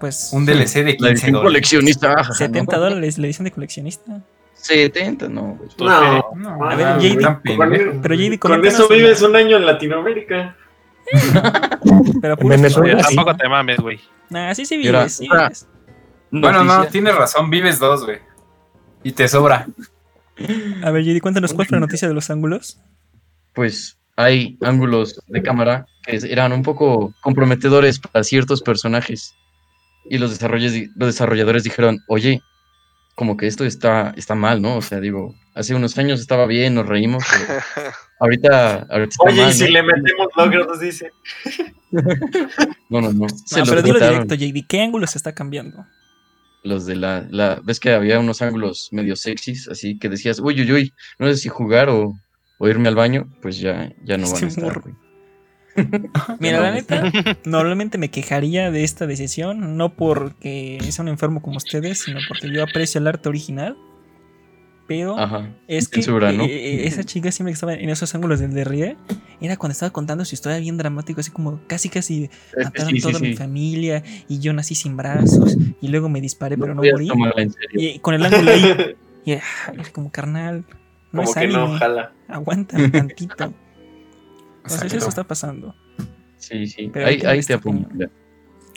pues 0.00 0.30
Un 0.32 0.46
DLC 0.46 0.74
de 0.84 0.96
La 1.00 1.08
15 1.08 1.10
edición 1.10 1.32
dólares. 1.32 1.48
coleccionista. 1.50 2.12
ajá, 2.16 2.32
70 2.32 2.76
¿no? 2.76 2.82
dólares 2.82 3.18
la 3.18 3.26
edición 3.26 3.44
de 3.44 3.50
coleccionista. 3.50 4.20
70, 4.58 5.28
no, 5.28 5.56
güey. 5.56 5.70
No. 5.78 6.34
No, 6.36 6.64
A 6.70 6.74
ver, 6.74 6.86
no, 6.86 7.00
JD, 7.00 7.42
pendejo. 7.42 8.00
Pero 8.02 8.14
JD, 8.14 8.38
Con 8.38 8.64
eso 8.66 8.88
vives 8.88 9.22
un 9.22 9.36
año 9.36 9.56
en 9.56 9.66
Latinoamérica. 9.66 10.56
Pero 12.20 12.36
En 12.40 12.48
Venezuela. 12.48 13.02
Sí. 13.04 13.16
tampoco 13.16 13.36
te 13.36 13.48
mames, 13.48 13.78
güey. 13.78 14.00
Nah, 14.30 14.54
sí, 14.54 14.66
sí 14.66 14.76
vives, 14.76 15.14
sí 15.14 15.28
vives. 15.28 15.66
Bueno, 16.30 16.64
no, 16.64 16.86
tienes 16.86 17.14
razón, 17.14 17.48
vives 17.48 17.78
dos, 17.78 18.04
güey. 18.04 18.18
Y 19.02 19.12
te 19.12 19.26
sobra. 19.28 19.66
A 20.82 20.90
ver, 20.90 21.04
JD, 21.04 21.20
cuéntanos 21.20 21.54
cuál 21.54 21.66
fue 21.66 21.76
la 21.76 21.80
noticia 21.80 22.08
de 22.08 22.14
los 22.14 22.28
ángulos. 22.30 22.80
Pues 23.54 23.98
hay 24.16 24.58
ángulos 24.62 25.20
de 25.28 25.42
cámara 25.42 25.86
que 26.02 26.18
eran 26.30 26.52
un 26.52 26.62
poco 26.62 27.14
comprometedores 27.22 27.98
para 27.98 28.22
ciertos 28.24 28.62
personajes. 28.62 29.34
Y 30.10 30.18
los 30.18 30.30
desarrolladores, 30.30 30.90
los 30.96 31.08
desarrolladores 31.08 31.64
dijeron, 31.64 32.00
oye, 32.08 32.42
como 33.18 33.36
que 33.36 33.48
esto 33.48 33.64
está, 33.64 34.14
está 34.16 34.36
mal, 34.36 34.62
¿no? 34.62 34.76
O 34.76 34.80
sea, 34.80 35.00
digo, 35.00 35.34
hace 35.52 35.74
unos 35.74 35.98
años 35.98 36.20
estaba 36.20 36.46
bien, 36.46 36.76
nos 36.76 36.86
reímos, 36.86 37.24
pero 37.28 37.60
ahorita, 38.20 38.86
ahorita 38.88 39.08
está 39.10 39.24
Oye, 39.28 39.42
mal, 39.42 39.50
y 39.50 39.54
si 39.54 39.64
¿no? 39.64 39.70
le 39.70 39.82
metemos 39.82 40.28
logros, 40.36 40.80
dice. 40.80 41.10
No, 42.90 43.00
no, 43.00 43.12
no. 43.12 43.28
Se 43.28 43.56
No, 43.56 43.60
los 43.60 43.68
pero 43.70 43.82
dilo 43.82 43.98
directo, 43.98 44.34
JD. 44.36 44.66
¿Qué 44.68 44.80
ángulo 44.82 45.06
se 45.08 45.18
está 45.18 45.34
cambiando? 45.34 45.84
Los 46.62 46.86
de 46.86 46.94
la, 46.94 47.26
la. 47.30 47.60
¿Ves 47.64 47.80
que 47.80 47.90
había 47.90 48.20
unos 48.20 48.40
ángulos 48.40 48.90
medio 48.92 49.16
sexys? 49.16 49.68
Así 49.68 49.98
que 49.98 50.08
decías, 50.08 50.38
uy, 50.38 50.60
uy, 50.60 50.72
uy, 50.72 50.94
no 51.18 51.26
sé 51.26 51.36
si 51.38 51.48
jugar 51.48 51.88
o, 51.88 52.14
o 52.58 52.68
irme 52.68 52.88
al 52.88 52.94
baño. 52.94 53.28
Pues 53.42 53.58
ya, 53.58 53.90
ya 54.04 54.16
no 54.16 54.30
van 54.32 54.44
a 54.44 54.46
estar. 54.46 54.82
Mira, 56.40 56.58
no, 56.58 56.62
la 56.62 56.70
no 56.70 56.74
neta, 56.76 57.12
normalmente 57.44 57.98
me 57.98 58.10
quejaría 58.10 58.70
de 58.70 58.84
esta 58.84 59.06
decisión, 59.06 59.76
no 59.76 59.94
porque 59.94 60.78
sea 60.90 61.02
un 61.02 61.08
enfermo 61.08 61.42
como 61.42 61.56
ustedes, 61.56 62.00
sino 62.00 62.20
porque 62.28 62.50
yo 62.50 62.62
aprecio 62.62 63.00
el 63.00 63.06
arte 63.06 63.28
original. 63.28 63.76
Pero 64.86 65.18
Ajá. 65.18 65.50
es 65.66 65.86
que 65.86 65.96
censura, 66.02 66.32
¿no? 66.32 66.44
eh, 66.44 66.46
eh, 66.48 66.86
esa 66.86 67.04
chica 67.04 67.30
siempre 67.30 67.50
que 67.52 67.56
estaba 67.56 67.74
en 67.74 67.90
esos 67.90 68.14
ángulos 68.14 68.40
del 68.40 68.54
derrié, 68.54 68.96
era 69.38 69.58
cuando 69.58 69.72
estaba 69.72 69.90
contando 69.90 70.24
su 70.24 70.34
historia 70.34 70.58
bien 70.60 70.78
dramático, 70.78 71.20
así 71.20 71.30
como 71.30 71.60
casi 71.66 71.90
casi 71.90 72.24
Es 72.24 72.30
que 72.56 72.64
mataron 72.64 72.90
sí, 72.92 72.96
sí, 72.96 73.02
toda 73.06 73.18
mi 73.18 73.36
familia 73.36 74.02
y 74.28 74.38
yo 74.38 74.54
nací 74.54 74.74
sin 74.74 74.96
brazos 74.96 75.58
y 75.82 75.88
luego 75.88 76.08
me 76.08 76.22
disparé 76.22 76.56
pero 76.56 76.74
no 76.74 76.82
morí. 76.82 77.06
Y 77.74 77.98
con 77.98 78.14
el 78.14 78.24
ángulo 78.24 78.50
ahí, 78.50 78.96
y, 79.26 79.32
ah, 79.34 79.42
como 79.92 80.10
carnal, 80.10 80.64
no 81.12 81.22
Como 81.22 81.22
es 81.24 81.34
que 81.36 81.48
no, 81.48 81.64
anime, 81.64 81.78
jala. 81.78 82.12
aguántame 82.26 82.88
tantito. 82.88 83.52
Entonces 84.74 84.82
Exacto. 84.92 84.96
eso 84.98 85.08
está 85.08 85.24
pasando. 85.24 85.74
Sí, 86.36 86.66
sí. 86.66 86.90
Pero 86.92 87.06
ahí 87.06 87.14
ahí 87.14 87.20
te 87.20 87.38
este 87.38 87.54
apoyo. 87.54 87.86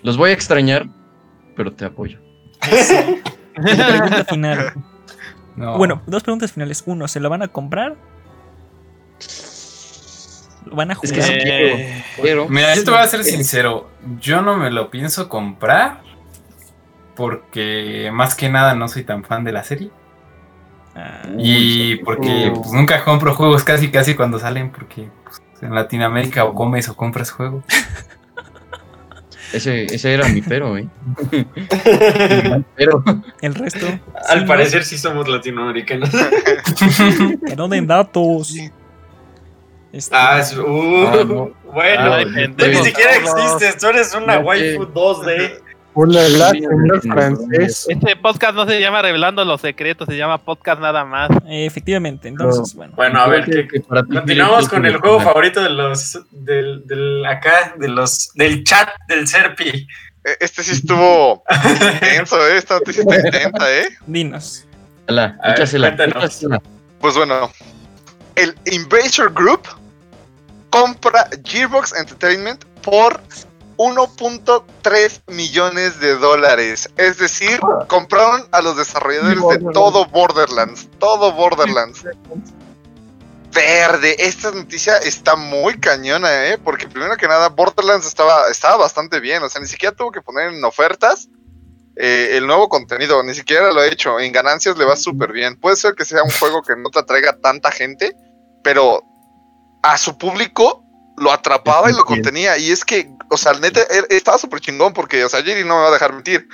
Los 0.03 0.17
voy 0.17 0.31
a 0.31 0.33
extrañar, 0.33 0.87
pero 1.55 1.73
te 1.73 1.85
apoyo. 1.85 2.19
Pregunta 3.55 4.25
final. 4.29 4.73
No. 5.55 5.77
Bueno, 5.77 6.01
dos 6.07 6.23
preguntas 6.23 6.51
finales. 6.53 6.83
Uno, 6.85 7.07
¿se 7.07 7.19
lo 7.19 7.29
van 7.29 7.41
a 7.43 7.47
comprar? 7.49 7.97
¿Lo 10.65 10.75
van 10.75 10.91
a 10.91 10.93
Es 11.01 11.11
que 11.11 11.21
jugar? 11.21 11.23
sí 11.41 11.47
Eh, 11.47 12.03
Pero. 12.21 12.47
Mira, 12.49 12.75
yo 12.75 12.83
te 12.83 12.91
voy 12.91 12.99
a 12.99 13.07
ser 13.07 13.23
sincero. 13.23 13.89
Yo 14.19 14.41
no 14.41 14.57
me 14.57 14.69
lo 14.71 14.89
pienso 14.89 15.27
comprar. 15.29 16.01
Porque 17.15 18.09
más 18.13 18.35
que 18.35 18.49
nada 18.49 18.73
no 18.73 18.87
soy 18.87 19.03
tan 19.03 19.23
fan 19.23 19.43
de 19.43 19.51
la 19.51 19.63
serie. 19.63 19.91
Ah, 20.95 21.21
Y 21.37 21.97
porque 21.97 22.51
Oh. 22.53 22.61
pues, 22.61 22.71
nunca 22.73 23.03
compro 23.03 23.35
juegos 23.35 23.63
casi 23.63 23.91
casi 23.91 24.15
cuando 24.15 24.39
salen. 24.39 24.71
Porque 24.71 25.09
pues, 25.23 25.41
en 25.61 25.73
Latinoamérica 25.75 26.43
o 26.45 26.53
comes 26.53 26.87
o 26.89 26.95
compras 26.95 27.31
juegos. 27.31 27.63
Ese, 29.53 29.83
ese 29.83 30.13
era 30.13 30.29
mi 30.29 30.41
pero, 30.41 30.77
¿eh? 30.77 30.87
pero. 32.77 33.03
el 33.41 33.53
resto. 33.53 33.85
Al 34.29 34.39
sí, 34.41 34.45
parecer 34.45 34.85
sí 34.85 34.97
somos 34.97 35.27
latinoamericanos. 35.27 36.09
no 37.57 37.67
den 37.67 37.85
datos. 37.85 38.55
Este, 39.91 40.15
Ah, 40.15 40.39
es- 40.39 40.55
uh, 40.57 41.05
Ah, 41.05 41.23
no. 41.25 41.51
bueno. 41.65 42.13
Ah, 42.13 42.23
ni 42.23 42.75
siquiera 42.75 43.11
existes, 43.17 43.77
tú 43.77 43.87
eres 43.87 44.15
una 44.15 44.35
No, 44.39 44.47
waifu 44.47 44.83
2D. 44.85 45.59
Hola, 45.93 46.21
la, 46.29 46.51
Sí, 46.51 46.59
señor 46.61 47.01
sí, 47.01 47.09
francés. 47.09 47.85
Este 47.89 48.15
podcast 48.15 48.55
no 48.55 48.65
se 48.65 48.79
llama 48.79 49.01
Revelando 49.01 49.43
los 49.43 49.59
Secretos, 49.59 50.07
se 50.07 50.15
llama 50.15 50.37
Podcast 50.37 50.79
Nada 50.79 51.03
más. 51.03 51.29
eh, 51.47 51.65
efectivamente, 51.65 52.29
entonces, 52.29 52.73
bueno. 52.75 52.93
Bueno, 52.95 53.19
a 53.19 53.27
ver, 53.27 53.43
Creo 53.43 53.63
¿qué- 53.67 53.67
que 53.67 53.79
para 53.81 54.03
ti 54.03 54.13
continuamos 54.15 54.69
con 54.69 54.85
el 54.85 54.97
juego 54.97 55.19
favorito 55.19 55.61
de 55.61 55.69
los 55.69 56.17
del, 56.31 56.87
del 56.87 57.25
acá, 57.25 57.73
de 57.77 57.89
los 57.89 58.31
del 58.35 58.63
chat 58.63 58.87
del 59.09 59.27
Serpi. 59.27 59.67
Eh, 60.23 60.37
Este 60.39 60.63
sí 60.63 60.71
estuvo 60.73 61.43
intenso, 61.93 62.47
¿eh? 62.47 62.57
Esta 62.57 62.75
noticia 62.75 63.01
está 63.01 63.15
intensa, 63.27 63.73
¿eh? 63.73 63.89
Dinos. 64.07 64.65
Ala, 65.07 65.37
A 65.41 65.47
ver, 65.49 65.57
échasela, 65.57 65.87
échasela. 65.89 66.61
Pues 67.01 67.15
bueno, 67.17 67.51
el 68.35 68.55
Embracer 68.65 69.29
Group 69.31 69.63
compra 70.69 71.27
Gearbox 71.43 71.93
Entertainment 71.99 72.63
por 72.81 73.19
1.3 73.81 75.21
millones 75.27 75.99
de 75.99 76.15
dólares. 76.15 76.87
Es 76.97 77.17
decir, 77.17 77.59
compraron 77.87 78.47
a 78.51 78.61
los 78.61 78.77
desarrolladores 78.77 79.59
de 79.59 79.71
todo 79.73 80.05
Borderlands. 80.05 80.87
Todo 80.99 81.31
Borderlands. 81.31 82.03
Verde, 83.51 84.15
esta 84.19 84.51
noticia 84.51 84.97
está 84.97 85.35
muy 85.35 85.79
cañona, 85.79 86.47
¿eh? 86.49 86.59
Porque 86.59 86.87
primero 86.87 87.17
que 87.17 87.27
nada, 87.27 87.49
Borderlands 87.49 88.05
estaba, 88.05 88.49
estaba 88.49 88.77
bastante 88.77 89.19
bien. 89.19 89.41
O 89.41 89.49
sea, 89.49 89.59
ni 89.59 89.67
siquiera 89.67 89.95
tuvo 89.95 90.11
que 90.11 90.21
poner 90.21 90.53
en 90.53 90.63
ofertas 90.63 91.27
eh, 91.95 92.37
el 92.37 92.45
nuevo 92.45 92.69
contenido. 92.69 93.23
Ni 93.23 93.33
siquiera 93.33 93.71
lo 93.71 93.81
ha 93.81 93.87
hecho. 93.87 94.19
En 94.19 94.31
ganancias 94.31 94.77
le 94.77 94.85
va 94.85 94.95
súper 94.95 95.31
bien. 95.31 95.59
Puede 95.59 95.75
ser 95.75 95.95
que 95.95 96.05
sea 96.05 96.21
un 96.21 96.29
juego 96.29 96.61
que 96.61 96.75
no 96.77 96.91
te 96.91 96.99
atraiga 96.99 97.35
tanta 97.39 97.71
gente, 97.71 98.15
pero 98.63 99.01
a 99.81 99.97
su 99.97 100.19
público 100.19 100.85
lo 101.17 101.31
atrapaba 101.31 101.89
y 101.89 101.93
lo 101.93 102.05
contenía. 102.05 102.57
Y 102.57 102.71
es 102.71 102.85
que, 102.85 103.09
o 103.31 103.37
sea, 103.37 103.53
neta, 103.53 103.81
er- 103.89 104.05
estaba 104.09 104.37
súper 104.37 104.59
chingón 104.59 104.93
porque, 104.93 105.23
o 105.23 105.29
sea, 105.29 105.41
Jerry 105.41 105.63
no 105.63 105.75
me 105.77 105.81
va 105.83 105.87
a 105.87 105.91
dejar 105.91 106.13
mentir. 106.13 106.47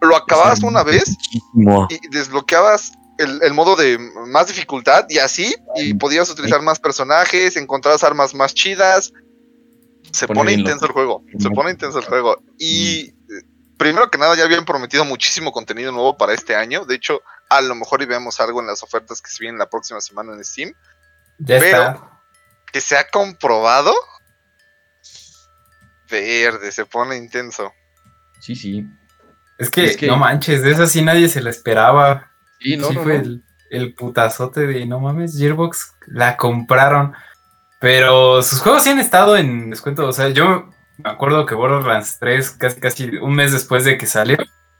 Lo 0.00 0.14
acababas 0.14 0.62
una 0.62 0.84
vez 0.84 1.16
y 1.90 2.08
desbloqueabas 2.10 2.92
el, 3.18 3.42
el 3.42 3.52
modo 3.52 3.74
de 3.74 3.98
más 4.28 4.46
dificultad 4.46 5.06
y 5.08 5.18
así, 5.18 5.56
y 5.74 5.94
podías 5.94 6.30
utilizar 6.30 6.62
más 6.62 6.78
personajes, 6.78 7.56
encontrabas 7.56 8.04
armas 8.04 8.32
más 8.34 8.54
chidas. 8.54 9.12
Se 10.12 10.28
Pone 10.28 10.52
intenso 10.52 10.86
el 10.86 10.92
juego, 10.92 11.24
se 11.38 11.50
pone 11.50 11.70
intenso 11.72 11.98
el 11.98 12.04
juego. 12.04 12.40
Y 12.58 13.08
eh, 13.08 13.14
primero 13.76 14.08
que 14.10 14.18
nada 14.18 14.36
ya 14.36 14.44
habían 14.44 14.64
prometido 14.64 15.04
muchísimo 15.04 15.50
contenido 15.52 15.90
nuevo 15.92 16.16
para 16.16 16.32
este 16.32 16.54
año. 16.54 16.84
De 16.84 16.94
hecho, 16.94 17.20
a 17.50 17.60
lo 17.60 17.74
mejor 17.74 18.00
y 18.02 18.06
vemos 18.06 18.38
algo 18.40 18.60
en 18.60 18.68
las 18.68 18.82
ofertas 18.84 19.20
que 19.20 19.30
se 19.30 19.38
vienen 19.42 19.58
la 19.58 19.68
próxima 19.68 20.00
semana 20.00 20.32
en 20.32 20.44
Steam. 20.44 20.72
Ya 21.40 21.58
Pero- 21.58 21.64
está. 21.66 22.20
Que 22.72 22.80
se 22.80 22.96
ha 22.96 23.08
comprobado. 23.08 23.92
Verde, 26.10 26.72
se 26.72 26.86
pone 26.86 27.16
intenso. 27.16 27.72
Sí, 28.40 28.54
sí. 28.54 28.86
Es 29.58 29.70
que, 29.70 29.84
es 29.84 29.96
que- 29.96 30.06
no 30.06 30.16
manches, 30.16 30.62
de 30.62 30.70
eso 30.72 30.86
sí 30.86 31.02
nadie 31.02 31.28
se 31.28 31.40
la 31.40 31.50
esperaba. 31.50 32.30
Sí, 32.60 32.76
no, 32.76 32.88
sí 32.88 32.94
no, 32.94 33.02
fue 33.02 33.18
no. 33.18 33.20
El, 33.24 33.42
el 33.70 33.94
putazote 33.94 34.66
de 34.66 34.86
no 34.86 35.00
mames, 35.00 35.36
Gearbox 35.36 35.94
la 36.06 36.36
compraron. 36.36 37.12
Pero 37.80 38.42
sus 38.42 38.60
juegos 38.60 38.82
sí 38.82 38.90
han 38.90 38.98
estado 38.98 39.36
en 39.36 39.70
descuento. 39.70 40.06
O 40.06 40.12
sea, 40.12 40.28
yo 40.30 40.70
me 40.96 41.10
acuerdo 41.10 41.46
que 41.46 41.54
Borderlands 41.54 42.18
3, 42.18 42.50
casi 42.52 42.80
casi 42.80 43.04
un 43.18 43.34
mes 43.34 43.52
después 43.52 43.84
de 43.84 43.96
que 43.96 44.06
salió, 44.06 44.36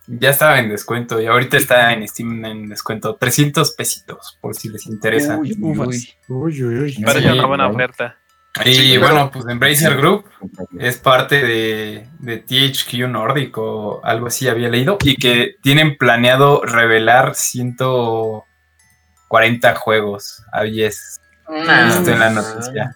ya 0.08 0.30
estaba 0.30 0.58
en 0.58 0.68
descuento. 0.68 1.20
Y 1.20 1.26
ahorita 1.26 1.56
está 1.56 1.92
en 1.92 2.06
Steam 2.08 2.44
en 2.44 2.68
descuento. 2.68 3.14
300 3.14 3.72
pesitos, 3.72 4.36
por 4.40 4.56
si 4.56 4.68
les 4.68 4.86
interesa. 4.86 5.38
Uy, 5.38 5.56
uy, 5.60 5.78
uy. 5.78 6.08
Uy, 6.28 6.64
uy, 6.64 6.78
uy. 6.80 6.92
Sí, 6.92 7.04
una 7.04 7.46
buena 7.46 7.68
¿no? 7.68 7.74
oferta. 7.74 8.16
Y 8.64 8.74
Sí, 8.74 8.98
bueno, 8.98 9.30
pues 9.30 9.46
Embracer 9.48 9.96
Group 9.96 10.24
es 10.78 10.98
parte 10.98 11.42
de, 11.42 12.06
de 12.18 12.38
THQ 12.38 13.08
Nordic 13.08 13.56
o 13.58 14.00
algo 14.04 14.26
así 14.26 14.48
había 14.48 14.68
leído 14.68 14.98
y 15.02 15.16
que 15.16 15.56
tienen 15.62 15.96
planeado 15.96 16.62
revelar 16.64 17.34
140 17.34 19.74
juegos 19.76 20.42
a 20.52 20.62
10. 20.62 21.20
Nah, 21.48 21.88
Esto 21.88 22.10
en 22.10 22.18
la 22.18 22.30
noticia. 22.30 22.94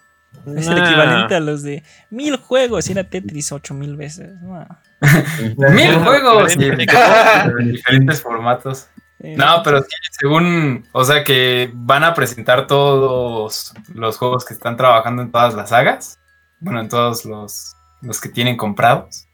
Es 0.55 0.67
el 0.67 0.77
equivalente 0.77 1.35
a 1.35 1.39
los 1.39 1.63
de 1.63 1.83
mil 2.09 2.35
juegos 2.35 2.89
y 2.89 2.91
era 2.91 3.05
Tetris 3.05 3.51
ocho 3.51 3.73
mil 3.73 3.95
veces. 3.95 4.33
No. 4.41 4.67
¡Mil 5.71 5.95
juegos! 5.95 6.55
En 6.57 7.71
diferentes 7.71 8.21
formatos. 8.21 8.87
No, 9.23 9.61
pero 9.63 9.81
sí, 9.81 9.87
según, 10.11 10.85
o 10.91 11.03
sea 11.05 11.23
que 11.23 11.71
van 11.73 12.03
a 12.03 12.13
presentar 12.13 12.67
todos 12.67 13.73
los 13.93 14.17
juegos 14.17 14.43
que 14.45 14.53
están 14.53 14.75
trabajando 14.77 15.21
en 15.21 15.31
todas 15.31 15.53
las 15.53 15.69
sagas. 15.69 16.19
Bueno, 16.59 16.81
en 16.81 16.89
todos 16.89 17.25
los, 17.25 17.75
los 18.01 18.19
que 18.21 18.29
tienen 18.29 18.57
comprados. 18.57 19.27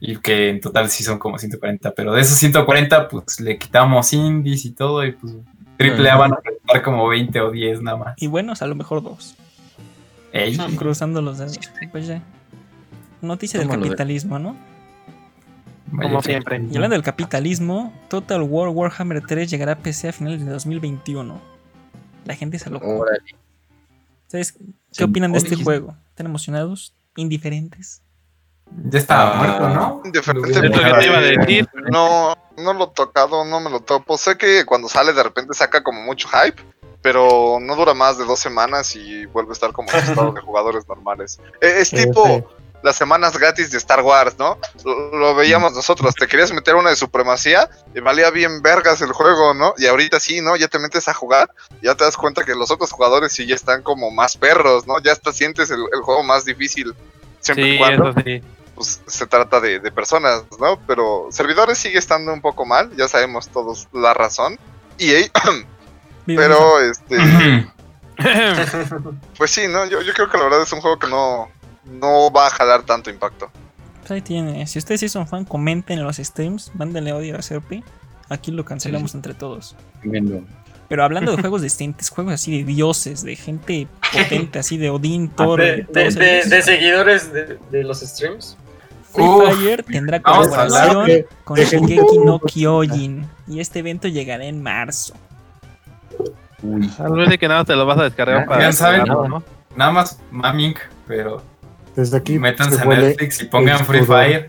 Y 0.00 0.16
que 0.18 0.50
en 0.50 0.60
total 0.60 0.90
sí 0.90 1.02
son 1.02 1.18
como 1.18 1.38
140. 1.38 1.92
Pero 1.92 2.12
de 2.12 2.20
esos 2.20 2.38
140, 2.38 3.08
pues 3.08 3.40
le 3.40 3.58
quitamos 3.58 4.12
indies 4.12 4.64
y 4.64 4.70
todo. 4.72 5.04
Y 5.04 5.12
pues 5.12 5.34
triple 5.76 6.08
A 6.10 6.16
van 6.16 6.32
a 6.34 6.36
presentar 6.36 6.82
como 6.82 7.08
20 7.08 7.40
o 7.40 7.50
10 7.50 7.82
nada 7.82 7.96
más. 7.96 8.14
Y 8.16 8.26
buenos, 8.28 8.62
a 8.62 8.66
lo 8.66 8.74
mejor 8.76 9.02
dos. 9.02 9.34
Ey, 10.32 10.56
Cruzando 10.76 11.20
los 11.22 11.38
dedos. 11.38 11.58
Pues 11.90 12.06
ya. 12.06 12.22
Noticia 13.22 13.58
del 13.58 13.68
de- 13.68 13.74
capitalismo, 13.76 14.38
¿no? 14.38 14.56
Como 15.90 16.22
siempre. 16.22 16.58
Y 16.70 16.74
hablando 16.76 16.94
del 16.94 17.02
capitalismo, 17.02 17.92
Total 18.08 18.42
War 18.42 18.68
Warhammer 18.68 19.24
3 19.26 19.50
llegará 19.50 19.72
a 19.72 19.76
PC 19.78 20.08
a 20.08 20.12
finales 20.12 20.44
de 20.44 20.50
2021. 20.50 21.40
La 22.24 22.34
gente 22.34 22.58
se 22.58 22.70
lo 22.70 22.78
Órale. 22.78 23.20
¿Ustedes 24.26 24.54
qué 24.96 25.04
opinan 25.04 25.32
de 25.32 25.38
este 25.38 25.54
Oye, 25.54 25.64
juego? 25.64 25.96
¿Están 26.10 26.26
emocionados? 26.26 26.94
¿Indiferentes? 27.16 28.02
Ya 28.90 28.98
estaba 28.98 29.32
Ah, 29.32 29.36
muerto, 29.38 29.68
¿no? 29.70 30.02
Indiferente, 30.04 30.50
Es 30.50 30.56
lo 30.56 30.62
que 30.62 30.68
te 31.00 31.06
iba 31.06 31.18
a 31.18 31.20
decir. 31.22 31.66
No, 31.90 32.34
no 32.58 32.74
lo 32.74 32.84
he 32.84 32.94
tocado, 32.94 33.44
no 33.46 33.60
me 33.60 33.70
lo 33.70 33.80
topo. 33.80 34.18
Sé 34.18 34.36
que 34.36 34.66
cuando 34.66 34.88
sale 34.88 35.14
de 35.14 35.22
repente 35.22 35.54
saca 35.54 35.82
como 35.82 36.02
mucho 36.02 36.28
hype, 36.28 36.62
pero 37.00 37.58
no 37.62 37.76
dura 37.76 37.94
más 37.94 38.18
de 38.18 38.26
dos 38.26 38.38
semanas 38.38 38.94
y 38.94 39.24
vuelve 39.26 39.50
a 39.50 39.52
estar 39.54 39.72
como 39.72 39.88
en 39.90 39.96
estado 40.04 40.32
de 40.32 40.40
jugadores 40.42 40.86
normales. 40.86 41.40
Eh, 41.62 41.76
Es 41.78 41.90
tipo 41.90 42.26
Sí, 42.26 42.44
las 42.82 42.96
semanas 42.96 43.36
gratis 43.36 43.70
de 43.70 43.78
Star 43.78 44.02
Wars, 44.02 44.36
¿no? 44.38 44.58
Lo, 44.84 45.16
lo 45.16 45.34
veíamos 45.34 45.72
nosotros, 45.72 46.14
te 46.14 46.26
querías 46.28 46.52
meter 46.52 46.74
una 46.76 46.90
de 46.90 46.96
supremacía 46.96 47.68
y 47.94 48.00
valía 48.00 48.30
bien 48.30 48.62
vergas 48.62 49.00
el 49.00 49.12
juego, 49.12 49.54
¿no? 49.54 49.74
Y 49.78 49.86
ahorita 49.86 50.20
sí, 50.20 50.40
¿no? 50.40 50.54
Ya 50.56 50.68
te 50.68 50.78
metes 50.78 51.08
a 51.08 51.14
jugar, 51.14 51.50
ya 51.82 51.94
te 51.94 52.04
das 52.04 52.16
cuenta 52.16 52.44
que 52.44 52.54
los 52.54 52.70
otros 52.70 52.92
jugadores 52.92 53.32
sí 53.32 53.46
ya 53.46 53.54
están 53.54 53.82
como 53.82 54.10
más 54.10 54.36
perros, 54.36 54.86
¿no? 54.86 55.00
Ya 55.00 55.12
hasta 55.12 55.32
sientes 55.32 55.70
el, 55.70 55.80
el 55.92 56.00
juego 56.02 56.22
más 56.22 56.44
difícil. 56.44 56.94
Siempre 57.40 57.68
y 57.68 57.72
Sí, 57.72 57.78
cuando 57.78 58.10
eso 58.10 58.20
sí. 58.24 58.42
pues 58.74 59.00
se 59.06 59.26
trata 59.26 59.60
de, 59.60 59.80
de 59.80 59.90
personas, 59.90 60.44
¿no? 60.60 60.78
Pero 60.86 61.28
servidores 61.30 61.78
sigue 61.78 61.98
estando 61.98 62.32
un 62.32 62.40
poco 62.40 62.64
mal, 62.64 62.90
ya 62.96 63.08
sabemos 63.08 63.48
todos 63.48 63.88
la 63.92 64.14
razón. 64.14 64.58
EA, 64.98 65.26
Vive 66.26 66.42
pero 66.42 66.80
este, 66.80 67.16
pues 69.36 69.50
sí, 69.50 69.68
¿no? 69.68 69.86
Yo, 69.86 70.02
yo 70.02 70.12
creo 70.12 70.28
que 70.28 70.38
la 70.38 70.44
verdad 70.44 70.62
es 70.62 70.72
un 70.72 70.80
juego 70.80 70.98
que 70.98 71.06
no, 71.06 71.48
no 71.90 72.30
va 72.30 72.46
a 72.46 72.50
jalar 72.50 72.82
tanto 72.82 73.10
impacto. 73.10 73.50
Pues 74.00 74.10
ahí 74.10 74.20
tiene. 74.22 74.66
Si 74.66 74.78
ustedes 74.78 75.00
sí 75.00 75.08
son 75.08 75.26
fan, 75.26 75.44
comenten 75.44 75.98
en 75.98 76.04
los 76.04 76.16
streams, 76.16 76.70
mándenle 76.74 77.12
odio 77.12 77.36
a 77.36 77.42
Serpi. 77.42 77.82
Aquí 78.28 78.50
lo 78.50 78.64
cancelamos 78.64 79.14
entre 79.14 79.34
todos. 79.34 79.74
Tremendo. 80.00 80.42
Pero 80.88 81.04
hablando 81.04 81.32
de 81.34 81.36
juegos 81.42 81.62
decentes, 81.62 82.08
juegos 82.10 82.34
así 82.34 82.58
de 82.58 82.64
dioses, 82.64 83.22
de 83.22 83.36
gente 83.36 83.88
potente, 84.12 84.58
así 84.58 84.76
de 84.78 84.90
Odín, 84.90 85.28
Thor. 85.28 85.60
De, 85.60 85.76
de, 85.76 85.84
todos 85.84 86.14
de- 86.14 86.38
ellos. 86.38 86.50
de 86.50 86.62
seguidores 86.62 87.32
de, 87.32 87.58
de 87.70 87.84
los 87.84 88.00
streams. 88.00 88.56
Free 89.12 89.24
Uf, 89.24 89.54
Fire 89.58 89.82
tendrá 89.84 90.20
colaboración 90.20 91.06
de- 91.06 91.26
con 91.44 91.58
Shingeki 91.58 92.18
no. 92.24 92.38
Kyojin. 92.40 93.26
Y 93.46 93.60
este 93.60 93.78
evento 93.78 94.08
llegará 94.08 94.44
en 94.44 94.62
marzo. 94.62 95.14
Uy. 96.62 96.88
Tal 96.88 97.12
vez 97.12 97.28
de 97.30 97.38
que 97.38 97.48
nada 97.48 97.64
te 97.64 97.74
lo 97.76 97.86
vas 97.86 97.98
a 97.98 98.04
descargar 98.04 98.40
Ya- 98.40 98.46
para 98.46 98.62
ya 98.62 98.72
saben. 98.72 99.04
¿no? 99.06 99.42
Nada 99.76 99.92
más 99.92 100.18
Mamink, 100.30 100.78
pero 101.06 101.42
Desde 101.98 102.16
aquí 102.16 102.38
métanse 102.38 102.76
se 102.76 102.82
a 102.82 102.86
Netflix 102.86 103.40
y 103.42 103.46
pongan 103.46 103.84
Free. 103.84 104.04
Fire. 104.04 104.48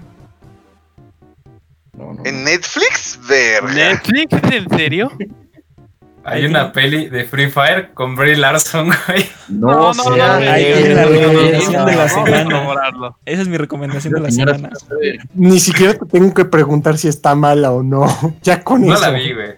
No, 1.97 2.13
no. 2.13 2.23
En 2.23 2.43
Netflix, 2.43 3.19
verga. 3.27 3.73
¿Netflix? 3.73 4.53
¿En 4.53 4.69
serio? 4.69 5.11
Hay 6.23 6.45
una 6.45 6.71
peli 6.71 7.09
de 7.09 7.23
Free 7.25 7.49
Fire 7.49 7.89
con 7.95 8.15
Brie 8.15 8.37
Larson, 8.37 8.89
güey. 9.07 9.25
No, 9.47 9.91
no, 9.95 10.15
no, 10.15 10.23
Ahí 10.23 10.63
eh, 10.63 10.73
tiene 10.77 10.93
la 10.93 11.01
eh, 11.03 11.05
recomendación 11.07 11.85
de 11.87 11.91
la 11.95 12.05
Vamos 12.05 12.11
a 12.11 12.25
semana. 12.25 12.43
corroborarlo. 12.43 13.17
Esa 13.25 13.41
es 13.41 13.47
mi 13.47 13.57
recomendación 13.57 14.13
de 14.13 14.19
la 14.19 14.29
semana. 14.31 14.69
Ni 15.33 15.59
siquiera 15.59 15.95
te 15.95 16.05
tengo 16.05 16.31
que 16.35 16.45
preguntar 16.45 16.99
si 16.99 17.07
está 17.07 17.33
mala 17.33 17.71
o 17.71 17.81
no. 17.81 18.05
Ya 18.43 18.63
con 18.63 18.85
No 18.85 18.93
eso. 18.93 19.01
la 19.01 19.09
vi, 19.09 19.33
güey. 19.33 19.48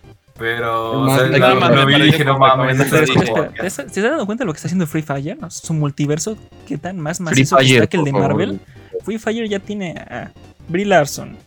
Pero 0.42 0.94
No, 1.06 1.12
o 1.14 1.18
sea, 1.18 1.28
no, 1.28 1.38
lo, 1.38 1.60
no, 1.60 1.70
lo 1.70 1.76
me 1.76 1.86
vi 1.86 1.94
y 1.94 2.06
dije, 2.08 2.24
pareció 2.24 2.26
no 2.26 2.34
como 2.34 2.48
mames. 2.48 2.78
Pero 2.78 2.84
esto 2.84 2.96
espera, 2.98 3.04
es 3.04 3.10
espera, 3.30 3.32
como- 3.48 3.62
¿te 3.62 3.68
estás- 3.68 3.86
¿te 3.86 4.00
estás 4.00 4.04
dando 4.12 4.26
cuenta 4.26 4.42
de 4.44 4.46
lo 4.48 4.54
que 4.54 4.58
está 4.58 4.68
haciendo 4.68 4.88
Free 4.88 5.02
Fire? 5.04 5.38
Su 5.50 5.74
multiverso, 5.74 6.38
¿qué 6.68 6.78
tan 6.78 7.00
más 7.00 7.20
macizo 7.22 7.58
que 7.58 7.74
está 7.76 7.88
que 7.88 7.98
el 7.98 8.04
de. 8.04 8.12
Marvel? 8.12 8.60
Free 9.06 9.18
Fire 9.20 9.48
ya 9.48 9.60
tiene 9.60 9.92
a 9.98 10.32
Brie 10.68 10.86
Larson, 10.86 11.38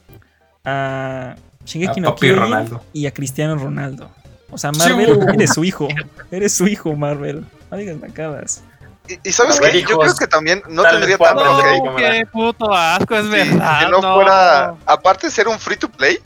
a 0.64 1.34
Shingeki 1.64 2.00
A 2.00 2.02
no 2.02 2.14
Kyojin 2.14 2.78
y 2.92 3.06
a 3.06 3.10
Cristiano 3.12 3.56
Ronaldo. 3.56 4.10
O 4.50 4.58
sea, 4.58 4.70
Marvel, 4.72 5.06
Chu. 5.18 5.28
eres 5.34 5.52
su 5.54 5.64
hijo. 5.64 5.88
Eres 6.30 6.52
su 6.54 6.66
hijo, 6.68 6.94
Marvel. 6.94 7.44
No 7.70 7.76
digas 7.76 7.96
macadas. 7.98 8.62
Y, 9.08 9.28
y 9.28 9.32
sabes 9.32 9.60
que 9.60 9.82
yo 9.82 9.98
creo 9.98 10.14
que 10.14 10.26
también 10.26 10.62
no 10.68 10.82
tendría 10.82 11.18
tanto 11.18 11.42
cuando- 11.42 11.58
hate. 11.66 11.78
¿cómo 11.78 11.90
No, 11.90 11.96
qué 11.96 12.26
puto 12.32 12.72
asco, 12.72 13.16
es 13.16 13.24
si- 13.24 13.30
verdad. 13.30 13.80
que 13.84 13.90
no, 13.90 14.14
fuera, 14.14 14.74
aparte 14.86 15.26
de 15.26 15.30
ser 15.32 15.48
un 15.48 15.58
free 15.58 15.76
to 15.76 15.88
play, 15.90 16.18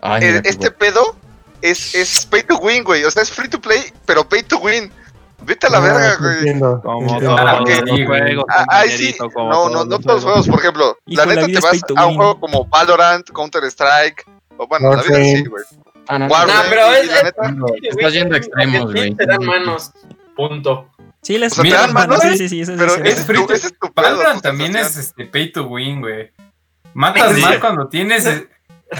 Ay, 0.00 0.24
eh, 0.24 0.42
este 0.44 0.70
pedo 0.70 1.14
es, 1.70 1.94
es 1.94 2.26
pay 2.26 2.42
to 2.42 2.56
win, 2.58 2.84
güey. 2.84 3.04
O 3.04 3.10
sea, 3.10 3.22
es 3.22 3.30
free 3.30 3.48
to 3.48 3.60
play, 3.60 3.80
pero 4.06 4.28
pay 4.28 4.42
to 4.42 4.58
win. 4.58 4.90
Vete 5.42 5.66
a 5.66 5.70
la 5.70 5.78
Ah, 5.78 5.80
verga, 5.80 6.16
güey. 6.16 6.58
Como. 6.58 7.16
Ah, 8.48 8.84
sí, 8.88 9.12
juegos. 9.18 9.34
Ah, 9.36 9.50
no, 9.50 9.68
no, 9.70 9.84
no 9.84 9.98
todos 9.98 10.16
los 10.16 10.24
juegos. 10.24 10.48
Por 10.48 10.58
ejemplo, 10.60 10.96
la 11.06 11.26
neta 11.26 11.46
te 11.46 11.60
vas 11.60 11.80
a 11.96 12.06
un 12.06 12.14
juego 12.16 12.40
como 12.40 12.64
Valorant, 12.66 13.28
Counter 13.30 13.64
Strike. 13.64 14.24
O 14.56 14.66
bueno, 14.66 14.94
la 14.94 15.02
vida 15.02 15.16
sí, 15.16 15.44
güey. 15.44 15.64
Ah, 16.08 16.18
no, 16.18 16.28
pero 16.68 16.92
es- 16.94 17.06
la 17.08 17.16
es- 17.16 17.24
neta, 17.24 17.50
no, 17.52 17.66
Estás 17.82 18.12
yendo 18.12 18.36
extremos, 18.36 18.92
güey. 18.92 19.14
Te 19.14 19.26
dan 19.26 19.44
manos. 19.44 19.90
Punto. 20.36 20.90
Sí, 21.22 21.38
les 21.38 21.52
O 21.52 21.62
sea, 21.62 21.64
te 21.64 21.70
dan 21.70 21.92
manos, 21.92 22.18
manos, 22.18 22.38
sí, 22.38 22.48
sí, 22.48 22.64
sí, 22.66 22.72
pero 22.76 22.94
es 22.96 23.26
tu, 23.26 23.32
ese 23.52 23.66
es 23.68 23.78
tu 23.78 23.92
pedo, 23.92 24.06
Valorant 24.16 24.42
también 24.42 24.76
es 24.76 24.96
este, 24.96 25.24
pay 25.24 25.50
to 25.52 25.64
win, 25.66 26.00
güey. 26.00 26.30
Matas 26.92 27.34
Sí. 27.34 27.40
más 27.40 27.56
cuando 27.58 27.88
tienes 27.88 28.26
eh, 28.26 28.46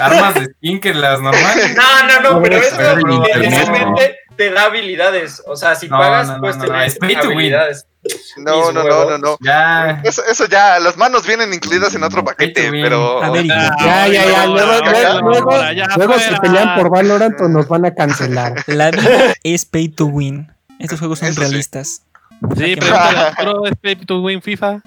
armas 0.01 0.34
de 0.34 0.47
skin 0.55 0.80
que 0.80 0.95
las 0.95 1.20
normales. 1.20 1.74
No, 1.76 2.20
no, 2.22 2.30
no, 2.36 2.42
pero 2.42 2.57
eso 2.57 2.76
Pero 2.76 2.97
no, 3.01 3.22
literalmente 3.24 4.16
te 4.36 4.51
da 4.51 4.64
habilidades. 4.64 5.42
O 5.47 5.57
sea, 5.57 5.74
si 5.74 5.88
No, 5.88 5.99
pagas, 5.99 6.28
no, 6.28 6.40
pues 6.40 6.57
es 6.57 6.99
to 6.99 7.09
win. 7.09 7.18
habilidades. 7.18 7.86
No, 8.36 8.70
no, 8.72 8.82
no, 8.84 9.05
no, 9.11 9.18
no. 9.18 9.36
Ya. 9.40 10.01
Eso, 10.05 10.22
eso 10.30 10.47
ya, 10.47 10.78
las 10.78 10.97
manos 10.99 11.26
vienen 11.26 11.55
incluidas 11.55 11.95
en 11.95 12.03
otro 12.05 12.22
paquete, 12.22 12.70
pero. 12.70 13.22
A 13.22 13.30
ver, 13.30 13.47
hijo. 13.47 13.55
Ya, 13.80 14.09
ya, 14.09 14.24
ya. 14.26 14.47
Luego, 14.47 14.72
luego, 15.22 15.51
luego, 15.97 16.18
se 16.18 16.36
pelean 16.36 16.74
por 16.78 16.90
Valorant 16.90 17.40
o 17.40 17.49
nos 17.49 17.66
van 17.68 17.86
a 17.86 17.95
cancelar. 17.95 18.62
La 18.66 18.90
vida 18.90 19.34
es 19.42 19.64
pay 19.64 19.88
to 19.88 20.07
win. 20.07 20.53
Estos 20.78 20.99
juegos 20.99 21.20
son 21.20 21.28
Eso 21.28 21.40
sí. 21.40 21.47
realistas. 21.47 22.03
Sí, 22.59 22.76
a 22.92 23.32
Pro, 23.38 23.64
¿es 23.66 23.72
pay 23.80 23.97
to 23.97 24.20
win 24.20 24.42
FIFA? 24.42 24.82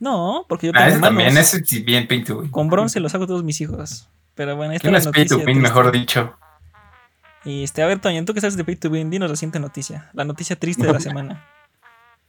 No, 0.00 0.44
porque 0.48 0.66
yo 0.66 0.72
Ah, 0.74 0.80
tengo 0.80 0.88
ese 0.90 0.98
manos. 1.00 1.08
también, 1.18 1.36
ese 1.38 1.64
sí, 1.64 1.80
bien 1.82 2.06
pay 2.08 2.24
to 2.24 2.38
win. 2.40 2.50
Con 2.50 2.68
bronce 2.68 3.00
los 3.00 3.14
hago 3.14 3.26
todos 3.26 3.42
mis 3.42 3.60
hijos. 3.62 4.08
Pero 4.34 4.56
bueno, 4.56 4.72
esta 4.72 4.82
¿Quién 4.82 4.94
es 4.94 5.00
es 5.00 5.06
la 5.06 5.12
pay 5.12 5.26
to 5.26 5.34
noticia. 5.34 5.52
win, 5.52 5.62
mejor 5.62 5.92
dicho? 5.92 6.36
Este, 7.44 7.82
a 7.82 7.86
ver, 7.86 7.98
Toño, 8.00 8.24
tú 8.24 8.34
que 8.34 8.40
sabes 8.40 8.56
de 8.56 8.64
Pay 8.64 8.76
to 8.76 8.90
Win, 8.90 9.08
dinos 9.08 9.30
la 9.30 9.36
siguiente 9.36 9.58
noticia. 9.60 10.10
La 10.12 10.24
noticia 10.24 10.56
triste 10.56 10.86
de 10.86 10.92
la 10.92 11.00
semana. 11.00 11.42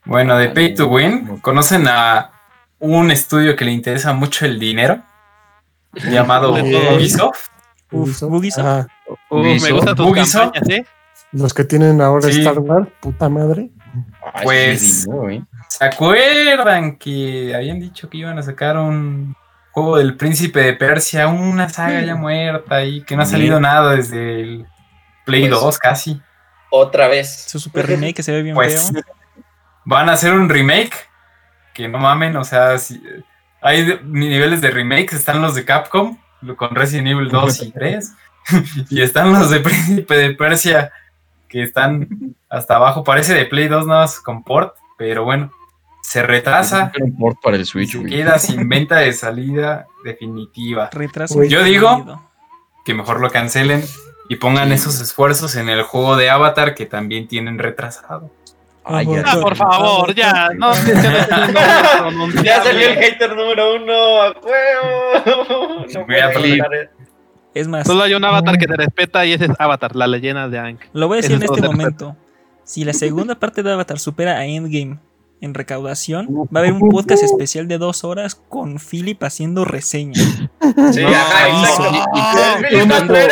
Bueno, 0.06 0.38
de 0.38 0.49
Pay 0.49 0.74
to 0.76 0.88
Win, 0.88 1.39
¿conocen 1.39 1.86
a 1.89 2.32
un 2.80 3.12
estudio 3.12 3.56
que 3.58 3.66
le 3.66 3.72
interesa 3.72 4.14
mucho 4.14 4.45
el 4.45 4.58
dinero? 4.60 5.02
Llamado 5.93 6.58
Eh, 6.58 6.95
Ubisoft. 6.95 7.49
Uf, 7.91 8.24
Ubisoft. 8.24 8.66
Ajá, 8.66 8.88
Uh, 9.30 9.39
me 9.39 9.52
Ubisoft, 9.52 9.72
gusta 9.74 9.95
tu 9.95 10.08
Ubisoft. 10.08 10.54
campaña, 10.54 10.78
¿sí? 10.78 10.86
los 11.34 11.54
que 11.54 11.64
tienen 11.66 11.99
ahora 11.99 12.30
Sí. 12.30 12.39
Star 12.39 12.60
Wars, 12.60 12.88
puta 13.02 13.28
madre. 13.28 13.70
Pues- 14.43 15.06
¿eh? 15.30 15.43
¿Se 15.68 15.84
acuerdan 15.86 16.95
que 16.97 17.54
habían 17.54 17.80
dicho 17.82 18.10
que 18.10 18.18
iban 18.20 18.38
a 18.39 18.43
sacar 18.43 18.78
un 18.78 19.36
juego 19.72 19.97
del 19.97 20.15
príncipe 20.17 20.61
de 20.61 20.74
Persia? 20.74 21.28
Una 21.28 21.69
saga 21.69 22.01
ya 22.01 22.15
muerta 22.15 22.84
y 22.84 23.03
que 23.03 23.15
no 23.15 23.24
ha 23.24 23.26
salido 23.26 23.59
nada 23.59 23.95
desde 23.95 24.41
el 24.41 24.65
Play 25.26 25.47
Pues, 25.49 25.61
2 25.61 25.80
casi. 25.80 26.22
Otra 26.69 27.07
vez. 27.07 27.45
Su 27.47 27.59
super 27.59 27.86
remake 27.88 28.15
que 28.15 28.24
se 28.24 28.32
ve 28.32 28.41
bien 28.43 28.55
Pues 28.55 28.91
feo. 28.91 29.01
van 29.86 30.09
a 30.09 30.13
hacer 30.13 30.34
un 30.34 30.49
remake. 30.49 30.93
Que 31.74 31.88
no 31.88 31.97
mamen, 31.99 32.36
o 32.38 32.43
sea, 32.43 32.78
si- 32.78 33.01
hay 33.61 33.99
niveles 34.03 34.59
de 34.61 34.72
remakes. 34.72 35.13
Están 35.13 35.41
los 35.41 35.55
de 35.55 35.63
Capcom 35.65 36.17
con 36.57 36.76
Resident 36.76 37.07
Evil 37.07 37.30
2 37.30 37.61
y 37.63 37.72
3. 37.74 38.13
y 38.89 39.01
están 39.01 39.32
los 39.34 39.49
de 39.51 39.59
Príncipe 39.59 40.15
de 40.17 40.32
Persia 40.34 40.91
que 41.47 41.61
están 41.63 42.07
hasta 42.49 42.76
abajo. 42.78 43.03
Parece 43.03 43.34
de 43.34 43.45
Play 43.45 43.67
2 43.67 43.86
nada 43.88 44.01
más 44.01 44.19
con 44.19 44.43
port, 44.43 44.76
pero 44.97 45.24
bueno, 45.24 45.51
se 46.12 46.24
retrasa. 46.24 46.91
Era 46.95 47.05
un 47.05 47.18
port 47.18 47.38
para 47.41 47.55
el 47.55 47.62
y 47.62 47.66
Switch, 47.66 47.91
se 47.91 47.97
güey. 47.99 48.09
queda 48.12 48.38
sin 48.39 48.68
venta 48.68 48.97
de 48.97 49.14
salida 49.14 49.86
definitiva. 50.03 50.89
Retraso. 50.91 51.36
Güey, 51.36 51.49
yo 51.49 51.64
digo-. 51.64 52.22
Que 52.84 52.93
mejor 52.93 53.20
lo 53.22 53.30
cancelen 53.30 53.84
y 54.28 54.36
pongan 54.38 54.70
Sí. 54.70 54.74
esos 54.76 54.99
esfuerzos 55.01 55.55
en 55.55 55.70
el 55.70 55.84
juego 55.84 56.16
de 56.18 56.30
Avatar 56.30 56.74
que 56.76 56.86
también 56.86 57.28
tienen 57.28 57.59
retrasado. 57.59 58.30
Ay, 58.84 59.05
ya. 59.05 59.24
Ah, 59.28 59.38
por 59.39 59.55
favor, 59.55 60.14
ya. 60.16 60.49
No. 60.57 60.72
Ya 62.43 62.64
salió 62.64 62.89
el 62.89 62.95
hater 62.97 63.36
número 63.36 63.76
uno, 63.76 64.22
a 64.22 64.32
huevo. 64.32 65.86
No 65.93 66.05
Voy 66.05 66.16
a. 66.16 66.32
Es 67.53 67.68
más, 67.68 67.86
Solo 67.86 68.03
hay 68.03 68.14
un 68.14 68.24
avatar 68.24 68.57
que 68.57 68.66
te 68.66 68.76
respeta 68.78 69.26
y 69.26 69.34
ese 69.34 69.45
es 69.45 69.51
Avatar, 69.59 69.93
la 69.95 70.07
leyenda 70.07 70.47
de 70.47 70.57
Aang. 70.57 70.80
lo 70.93 71.07
voy 71.09 71.16
a 71.18 71.22
decir 71.22 71.36
Ese 71.36 71.45
en 71.45 71.51
es 71.51 71.57
este 71.57 71.68
momento. 71.68 72.16
Si 72.64 72.86
la 72.86 72.93
segunda 72.93 73.36
parte 73.36 73.62
de 73.62 73.74
Avatar 73.74 73.99
supera 73.99 74.38
a 74.38 74.45
Endgame 74.45 74.97
en 75.41 75.53
recaudación, 75.55 76.27
va 76.55 76.59
a 76.59 76.59
haber 76.59 76.73
un 76.73 76.89
podcast 76.89 77.23
especial 77.23 77.67
de 77.67 77.77
dos 77.79 78.03
horas 78.03 78.35
con 78.35 78.77
Philip 78.79 79.21
haciendo 79.23 79.65
reseña. 79.65 80.13
Sí, 80.93 81.01
No, 81.01 81.09
ajá, 81.09 81.49
exacto. 81.49 82.67
Philip 82.69 82.91
va 82.91 82.97
a 82.97 83.07
traer 83.07 83.31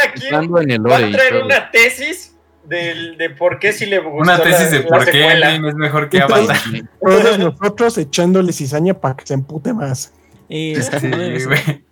en 0.64 0.72
el 0.72 0.86
va 0.86 0.98
a 0.98 1.46
una 1.46 1.72
tesis 1.72 2.36
del, 2.66 3.18
de 3.18 3.30
por 3.30 3.60
qué 3.60 3.72
si 3.74 3.86
le 3.86 4.00
gustó 4.00 4.18
Una 4.22 4.42
tesis 4.42 4.72
la- 4.72 4.78
de 4.78 4.82
por 4.82 5.06
qué. 5.10 5.26
Endgame 5.32 5.70
es 5.70 5.76
mejor 5.76 6.10
que 6.10 6.22
Avatar. 6.22 6.58
Todos 7.02 7.40
nosotros 7.40 7.98
echándole 7.98 8.52
cizaña 8.54 8.94
para 8.96 9.16
que 9.16 9.26
se 9.26 9.34
empute 9.36 9.74
más. 9.74 10.14
Eh, 10.50 10.80
Sí, 11.00 11.46
güey. 11.46 11.86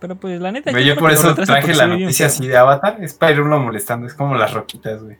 Pero 0.00 0.16
pues 0.16 0.40
la 0.40 0.52
neta. 0.52 0.72
Yo 0.72 0.78
bueno 0.78 1.00
por 1.00 1.10
eso 1.12 1.34
traje 1.34 1.74
la 1.74 1.86
noticia 1.86 2.26
así 2.26 2.46
de 2.46 2.56
Avatar. 2.56 2.98
Es 3.00 3.14
para 3.14 3.32
irlo 3.32 3.58
molestando. 3.58 4.06
Es 4.06 4.14
como 4.14 4.34
las 4.34 4.52
roquitas, 4.52 5.02
güey. 5.02 5.16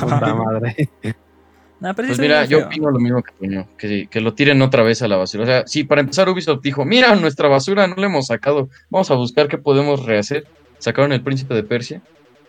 Puta 0.00 0.34
madre. 0.34 0.88
No, 1.78 1.94
pero 1.94 2.08
sí 2.08 2.12
Pues 2.12 2.18
mira, 2.20 2.44
yo 2.46 2.66
opino 2.66 2.90
lo 2.90 2.98
mismo 2.98 3.22
que 3.22 3.32
Toño, 3.32 3.68
que, 3.76 4.06
que 4.10 4.20
lo 4.20 4.34
tiren 4.34 4.62
otra 4.62 4.82
vez 4.82 5.02
a 5.02 5.08
la 5.08 5.16
basura. 5.16 5.44
O 5.44 5.46
sea, 5.46 5.66
sí, 5.66 5.84
para 5.84 6.00
empezar 6.00 6.28
Ubisoft 6.28 6.62
dijo, 6.62 6.84
mira, 6.84 7.14
nuestra 7.16 7.48
basura 7.48 7.86
no 7.86 7.96
la 7.96 8.06
hemos 8.06 8.26
sacado, 8.26 8.68
vamos 8.88 9.10
a 9.10 9.14
buscar 9.14 9.48
qué 9.48 9.58
podemos 9.58 10.04
rehacer. 10.06 10.46
Sacaron 10.78 11.12
el 11.12 11.22
príncipe 11.22 11.54
de 11.54 11.62
Persia, 11.62 12.02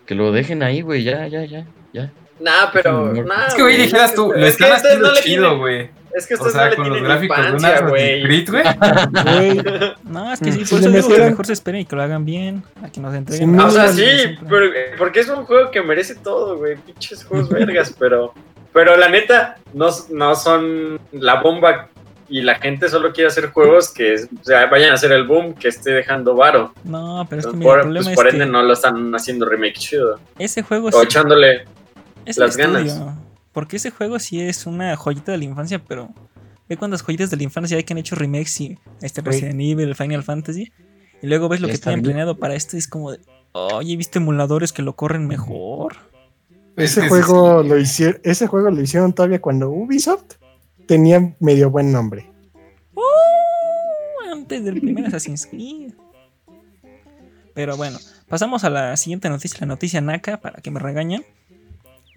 que 0.06 0.16
lo 0.16 0.32
dejen 0.32 0.64
ahí, 0.64 0.82
güey, 0.82 1.04
ya, 1.04 1.28
ya, 1.28 1.44
ya, 1.46 1.66
ya. 1.94 2.12
Nah, 2.40 2.70
pero. 2.72 3.14
Es 3.14 3.26
nah, 3.26 3.48
Es 3.48 3.54
que, 3.56 3.62
güey, 3.62 3.78
dijeras 3.78 4.14
tú, 4.14 4.32
lo 4.32 4.46
es 4.46 4.56
que 4.56 4.64
están 4.64 4.74
haciendo 4.74 5.14
chido, 5.16 5.58
güey. 5.58 5.90
Es 6.14 6.26
que 6.26 6.34
O 6.34 6.38
ustedes 6.38 6.54
sea, 6.54 6.64
no 6.66 6.70
le 6.70 6.76
con 6.78 6.90
los 6.90 7.02
gráficos 7.04 7.38
de 7.38 7.44
infancia, 7.44 7.80
una 7.80 7.90
güey. 7.90 8.24
Creed, 8.24 8.50
güey. 8.50 8.64
Güey, 9.54 9.64
No, 10.04 10.34
es 10.34 10.40
que 10.40 10.52
sí, 10.52 10.66
Si 10.66 10.74
por 10.74 10.80
eso 10.80 10.90
digo 10.90 11.10
que 11.10 11.30
mejor 11.30 11.46
se 11.46 11.54
esperen 11.54 11.82
y 11.82 11.86
que 11.86 11.96
lo 11.96 12.02
hagan 12.02 12.26
bien. 12.26 12.64
A 12.82 12.90
que 12.90 13.00
nos 13.00 13.14
entreguen. 13.14 13.54
Sí, 13.54 13.58
Ah, 13.60 13.66
o 13.66 13.72
sea, 13.72 13.88
sí, 13.90 14.36
pero, 14.50 14.66
porque 14.98 15.20
es 15.20 15.30
un 15.30 15.46
juego 15.46 15.70
que 15.70 15.82
merece 15.82 16.16
todo, 16.16 16.58
güey. 16.58 16.76
Pinches 16.78 17.24
juegos 17.24 17.50
vergas, 17.50 17.96
pero. 18.00 18.34
Pero 18.78 18.96
la 18.96 19.10
neta, 19.10 19.58
no, 19.74 19.90
no 20.12 20.36
son 20.36 21.00
la 21.12 21.42
bomba 21.42 21.90
y 22.30 22.42
la 22.42 22.60
gente 22.60 22.88
solo 22.90 23.12
quiere 23.12 23.30
hacer 23.30 23.50
juegos 23.50 23.92
que 23.92 24.14
o 24.14 24.44
sea, 24.44 24.68
vayan 24.68 24.92
a 24.92 24.94
hacer 24.94 25.12
el 25.14 25.26
boom 25.26 25.56
que 25.56 25.70
esté 25.70 25.94
dejando 25.94 26.36
varo. 26.36 26.76
No, 26.84 27.26
pero 27.28 27.40
es 27.40 27.48
que 27.48 27.54
Por, 27.54 27.58
mira, 27.58 27.74
el 27.74 27.82
pues, 27.82 28.06
problema 28.06 28.14
por 28.16 28.28
es 28.28 28.34
ende 28.36 28.46
que 28.46 28.52
no 28.52 28.62
lo 28.62 28.74
están 28.74 29.16
haciendo 29.16 29.48
remake 29.48 29.80
chido. 29.80 30.20
ese 30.38 30.62
juego 30.62 30.90
O 30.90 30.92
sí 30.92 31.00
echándole. 31.06 31.66
es 32.24 32.38
las 32.38 32.56
ganas. 32.56 33.02
Porque 33.52 33.78
ese 33.78 33.90
juego 33.90 34.20
sí 34.20 34.42
es 34.42 34.68
una 34.68 34.96
joyita 34.96 35.32
de 35.32 35.40
la 35.40 35.46
infancia, 35.46 35.80
pero 35.80 36.14
ve 36.70 36.78
cuántas 36.78 37.02
joyitas 37.02 37.32
de 37.32 37.38
la 37.38 37.44
infancia 37.44 37.78
hay 37.78 37.84
que 37.84 37.94
han 37.94 37.98
hecho 37.98 38.14
remakes 38.14 38.62
y 38.62 38.78
este. 39.02 39.22
Resident 39.22 39.60
Evil, 39.60 39.96
Final 39.96 40.22
Fantasy. 40.22 40.72
Y 41.24 41.26
luego 41.26 41.50
ves 41.50 41.62
lo 41.62 41.68
que 41.68 41.74
está 41.74 41.90
tienen 41.90 42.04
planeado 42.06 42.38
para 42.38 42.54
esto 42.54 42.76
y 42.76 42.80
es 42.80 42.88
como 42.88 43.12
de, 43.12 43.22
oye, 43.54 43.94
he 43.94 43.98
visto 43.98 44.20
emuladores 44.20 44.72
que 44.72 44.84
lo 44.84 44.96
corren 44.96 45.26
mejor. 45.26 45.96
Es 46.78 46.92
ese 46.92 47.02
que 47.02 47.10
juego 47.10 47.64
lo 47.64 47.78
hicieron, 47.78 48.22
ese 48.24 48.48
juego 48.48 48.70
lo 48.72 48.82
hicieron 48.82 49.14
todavía 49.14 49.42
cuando 49.42 49.70
Ubisoft 49.70 50.36
tenía 50.86 51.36
medio 51.40 51.70
buen 51.70 51.92
nombre. 51.92 52.30
Uh, 52.94 54.32
antes 54.32 54.64
del 54.64 54.80
primer 54.80 55.06
Assassin's 55.08 55.46
Creed. 55.48 55.94
Pero 57.54 57.76
bueno, 57.76 57.98
pasamos 58.30 58.64
a 58.64 58.70
la 58.70 58.96
siguiente 58.98 59.30
noticia, 59.30 59.58
la 59.62 59.68
noticia 59.68 60.00
Naka, 60.02 60.38
para 60.38 60.62
que 60.62 60.70
me 60.72 60.80
regañen. 60.80 61.26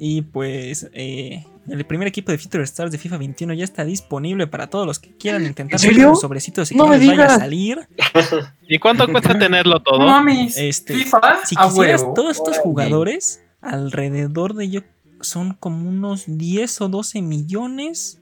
Y 0.03 0.23
pues 0.23 0.89
eh, 0.95 1.45
el 1.69 1.85
primer 1.85 2.09
equipo 2.09 2.33
de 2.33 2.39
Future 2.39 2.63
Stars 2.65 2.91
de 2.91 2.97
FIFA 2.97 3.19
21 3.19 3.53
ya 3.55 3.65
está 3.65 3.85
disponible 3.85 4.47
para 4.47 4.69
todos 4.69 4.87
los 4.87 4.99
que 4.99 5.15
quieran 5.17 5.45
intentar 5.45 5.79
los 5.83 6.21
sobrecitos 6.21 6.71
y 6.71 6.75
que 6.75 6.79
No 6.79 6.87
me 6.87 6.97
les 6.99 7.07
vaya 7.07 7.27
a 7.27 7.39
salir. 7.39 7.87
¿Y 8.69 8.79
cuánto 8.79 9.07
cuesta 9.09 9.39
tenerlo 9.39 9.75
No 9.75 9.83
todo? 9.83 9.99
mames. 10.01 10.57
Este, 10.57 10.95
FIFA, 10.95 11.41
Si 11.45 11.55
a 11.59 11.65
quisieras 11.69 12.01
huevo. 12.03 12.15
todos 12.15 12.37
estos 12.39 12.59
jugadores, 12.59 13.43
alrededor 13.61 14.55
de 14.55 14.71
yo 14.71 14.81
son 15.21 15.55
como 15.55 15.89
unos 15.89 16.25
10 16.27 16.81
o 16.81 16.89
12 16.89 17.23
millones. 17.23 18.19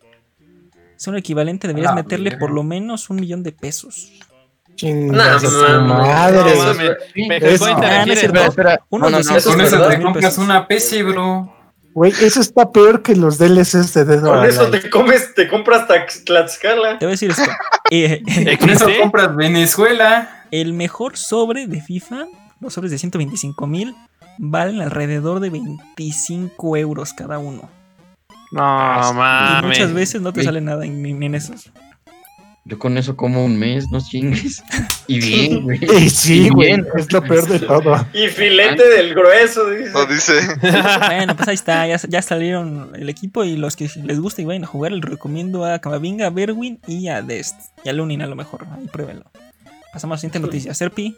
Son 0.97 1.14
el 1.14 1.20
equivalente, 1.20 1.68
deberías 1.68 1.93
Ah, 1.93 1.95
meterle 1.95 2.36
por 2.36 2.51
lo 2.51 2.64
menos 2.64 3.09
un 3.09 3.16
millón 3.20 3.43
de 3.45 3.53
pesos. 3.53 4.12
Chingas 4.74 5.43
No, 5.43 5.84
madre. 5.84 6.36
no, 6.39 6.47
Eso 6.47 6.64
mames. 6.64 6.91
es- 6.91 6.97
Pero 7.28 7.47
Es- 7.47 7.61
¿cómo 7.61 7.80
te 7.80 7.86
Ah, 7.86 7.91
no 8.07 8.12
es 8.12 8.20
refieres? 8.20 8.20
cierto. 8.20 8.39
Espera, 8.41 8.47
espera. 8.74 8.86
Unos 8.91 9.11
No, 9.12 9.18
no, 9.18 9.24
no, 9.24 9.34
200 9.34 9.45
Con 9.55 9.61
eso 9.64 9.89
te 9.89 10.03
compras 10.03 10.39
una 10.39 10.66
PC, 10.68 11.03
bro. 11.05 11.55
Güey, 11.95 12.12
eso 12.20 12.41
está 12.41 12.70
peor 12.70 13.03
que 13.03 13.16
los 13.16 13.39
DLCs 13.39 13.93
de 13.95 14.05
Dead 14.05 14.20
Con 14.20 14.45
eso 14.45 14.70
te 14.70 14.89
comes, 14.91 15.34
te 15.34 15.49
compras 15.49 15.89
Tax- 15.89 16.24
Tlaxcala. 16.24 16.99
Te 16.99 17.07
voy 17.07 17.11
a 17.11 17.14
decir 17.14 17.30
esto. 17.30 17.43
eh, 17.91 18.22
Con 18.61 18.70
eso 18.70 18.84
¿Existe? 18.84 18.99
compras 19.03 19.34
Venezuela. 19.34 20.45
el 20.53 20.72
mejor 20.74 21.16
sobre 21.16 21.66
de 21.66 21.80
FIFA, 21.80 22.26
los 22.61 22.72
sobres 22.74 22.91
de 22.93 22.99
125 22.99 23.66
mil, 23.66 23.95
valen 24.39 24.80
alrededor 24.80 25.41
de 25.41 25.51
25 25.51 26.76
euros 26.76 27.12
cada 27.12 27.39
uno. 27.39 27.68
No, 28.51 28.61
Y 28.62 29.14
mames. 29.14 29.66
muchas 29.68 29.93
veces 29.93 30.20
no 30.22 30.32
te 30.32 30.43
sale 30.43 30.61
nada 30.61 30.84
en, 30.86 31.05
en- 31.05 31.22
en 31.22 31.34
esos. 31.34 31.70
Yo 32.64 32.78
con 32.78 32.99
eso 32.99 33.16
como 33.16 33.45
un 33.47 33.59
mes, 33.59 33.86
no 33.91 33.99
chingues. 33.99 34.62
Y 35.07 35.20
bien, 35.26 35.62
güey. 35.62 35.80
Y 35.82 36.11
sí, 36.11 36.47
Y 36.47 36.49
güey, 36.51 36.68
bien. 36.68 36.86
es 36.97 37.11
lo 37.12 37.22
peor 37.22 37.47
de 37.49 37.61
todo. 37.66 38.07
Y 38.12 38.28
filete 38.28 38.86
del 38.91 39.14
grueso, 39.14 39.70
dice. 39.70 39.91
No 39.93 40.05
dice. 40.05 40.34
Bueno, 41.07 41.34
pues 41.34 41.49
ahí 41.49 41.55
está, 41.55 41.86
ya, 41.86 41.97
ya 42.09 42.20
salieron 42.20 42.93
el 42.95 43.09
equipo 43.09 43.43
y 43.45 43.57
los 43.57 43.74
que 43.74 43.89
les 44.05 44.20
gusta 44.20 44.43
y 44.43 44.45
vayan 44.45 44.64
a 44.64 44.66
jugar, 44.66 44.93
les 44.93 45.01
recomiendo 45.03 45.64
a 45.64 45.78
Camavinga, 45.78 46.26
a 46.26 46.30
Berwin 46.30 46.78
y 46.86 47.09
a 47.09 47.22
Dest. 47.22 47.55
Y 47.84 47.89
a 47.89 47.93
Lunin 47.95 48.20
a 48.20 48.26
lo 48.26 48.36
mejor, 48.36 48.66
ahí 48.76 48.86
pruébenlo. 48.93 49.24
Pasamos 49.93 50.14
a 50.14 50.16
la 50.16 50.20
siguiente 50.20 50.41
noticia. 50.41 50.74
Serpi, 50.74 51.16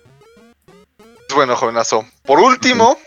Bueno, 1.35 1.57
jovenazo. 1.57 2.05
Por 2.25 2.41
último, 2.41 2.99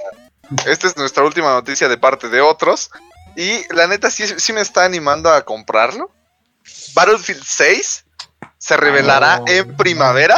esta 0.65 0.87
es 0.87 0.97
nuestra 0.97 1.23
última 1.23 1.51
noticia 1.53 1.87
de 1.87 1.97
parte 1.97 2.29
de 2.29 2.41
otros. 2.41 2.91
Y 3.35 3.61
la 3.73 3.87
neta 3.87 4.09
sí, 4.11 4.25
sí 4.37 4.53
me 4.53 4.61
está 4.61 4.85
animando 4.85 5.29
a 5.29 5.41
comprarlo. 5.43 6.11
Battlefield 6.95 7.43
6 7.43 8.05
se 8.57 8.77
revelará 8.77 9.39
Oh. 9.41 9.45
en 9.47 9.75
primavera, 9.75 10.35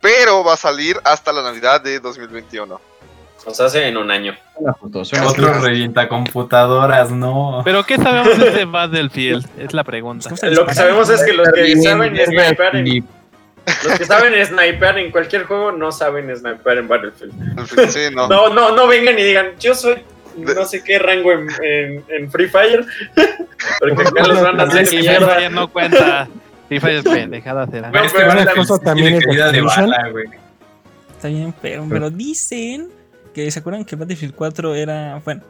pero 0.00 0.44
va 0.44 0.54
a 0.54 0.56
salir 0.56 0.98
hasta 1.04 1.32
la 1.32 1.42
Navidad 1.42 1.80
de 1.80 2.00
2021. 2.00 2.80
O 3.46 3.54
sea, 3.54 3.66
hace 3.66 3.88
en 3.88 3.96
un 3.96 4.10
año. 4.10 4.36
Otro 5.24 5.54
revienta 5.60 6.08
computadoras, 6.08 7.10
no. 7.10 7.62
Pero 7.64 7.84
¿qué 7.84 7.96
sabemos 7.96 8.38
de 8.38 8.48
este 8.48 8.64
Battlefield? 8.66 9.48
Es 9.58 9.72
la 9.72 9.82
pregunta. 9.82 10.28
¿Nos 10.28 10.40
gusta 10.40 10.46
Lo 10.48 10.66
que 10.66 10.74
sabemos 10.74 11.08
es 11.08 11.22
que 11.24 11.32
los 11.32 11.48
que 11.52 11.76
saben 11.82 12.14
Philip. 12.72 13.04
Los 13.84 13.98
que 13.98 14.04
saben 14.04 14.46
sniper 14.46 14.98
en 14.98 15.10
cualquier 15.10 15.44
juego 15.44 15.72
no 15.72 15.92
saben 15.92 16.34
sniper 16.36 16.78
en 16.78 16.88
Battlefield. 16.88 17.32
Sí, 17.90 18.14
no. 18.14 18.28
No, 18.28 18.48
no, 18.48 18.74
no 18.74 18.86
vengan 18.86 19.18
y 19.18 19.22
digan, 19.22 19.52
yo 19.58 19.74
soy 19.74 20.02
no 20.36 20.64
sé 20.64 20.82
qué 20.82 20.98
rango 20.98 21.32
en, 21.32 21.48
en, 21.62 22.04
en 22.08 22.30
Free 22.30 22.48
Fire. 22.48 22.84
Porque 23.80 24.02
acá 24.02 24.26
los 24.26 24.42
van 24.42 24.60
a 24.60 24.64
hacer 24.64 24.86
Free 24.86 25.00
mierda. 25.00 25.34
Fire 25.34 25.50
no 25.50 25.72
cuenta. 25.72 26.28
Free 26.68 26.80
Fire 26.80 26.96
es 26.98 27.04
pendejada 27.04 27.66
será. 27.66 27.90
Pero 27.90 28.04
es 28.04 28.12
que 28.12 28.18
pero 28.18 28.28
Battlefield 28.28 28.68
cosa 28.68 28.84
también 28.84 29.14
es 29.14 29.52
de 29.52 29.60
bala, 29.62 30.08
güey. 30.10 30.26
Está 31.12 31.28
bien, 31.28 31.52
pero, 31.60 31.86
pero 31.86 32.08
dicen 32.08 32.88
Que 33.34 33.50
se 33.50 33.58
acuerdan 33.58 33.84
que 33.84 33.96
Battlefield 33.96 34.34
4 34.34 34.74
era. 34.74 35.20
Bueno, 35.24 35.42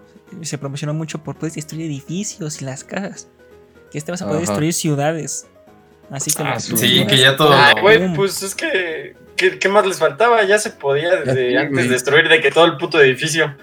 se 0.42 0.58
promocionó 0.58 0.94
mucho 0.94 1.22
por 1.22 1.36
poder 1.36 1.52
destruir 1.52 1.86
edificios 1.86 2.60
y 2.60 2.64
las 2.64 2.84
casas. 2.84 3.28
Que 3.90 3.98
este 3.98 4.10
vas 4.12 4.22
a 4.22 4.26
poder 4.26 4.42
Ajá. 4.42 4.52
destruir 4.52 4.72
ciudades. 4.72 5.46
Así 6.10 6.30
que 6.32 6.42
Ah, 6.42 6.54
lo- 6.54 6.60
sí. 6.60 6.76
Sí, 6.76 7.06
que 7.06 7.16
ya 7.18 7.36
todo. 7.36 7.52
Ay, 7.54 7.74
güey, 7.80 7.98
Boom. 7.98 8.14
pues 8.16 8.42
es 8.42 8.54
que. 8.54 9.14
¿qué, 9.36 9.58
qué 9.58 9.68
más 9.68 9.86
les 9.86 9.98
faltaba? 9.98 10.42
Ya 10.44 10.58
se 10.58 10.70
podía 10.70 11.16
desde 11.16 11.50
sí, 11.50 11.56
antes 11.56 11.72
güey. 11.74 11.88
destruir 11.88 12.28
de 12.28 12.40
que 12.40 12.50
todo 12.50 12.64
el 12.66 12.76
puto 12.76 13.00
edificio. 13.00 13.54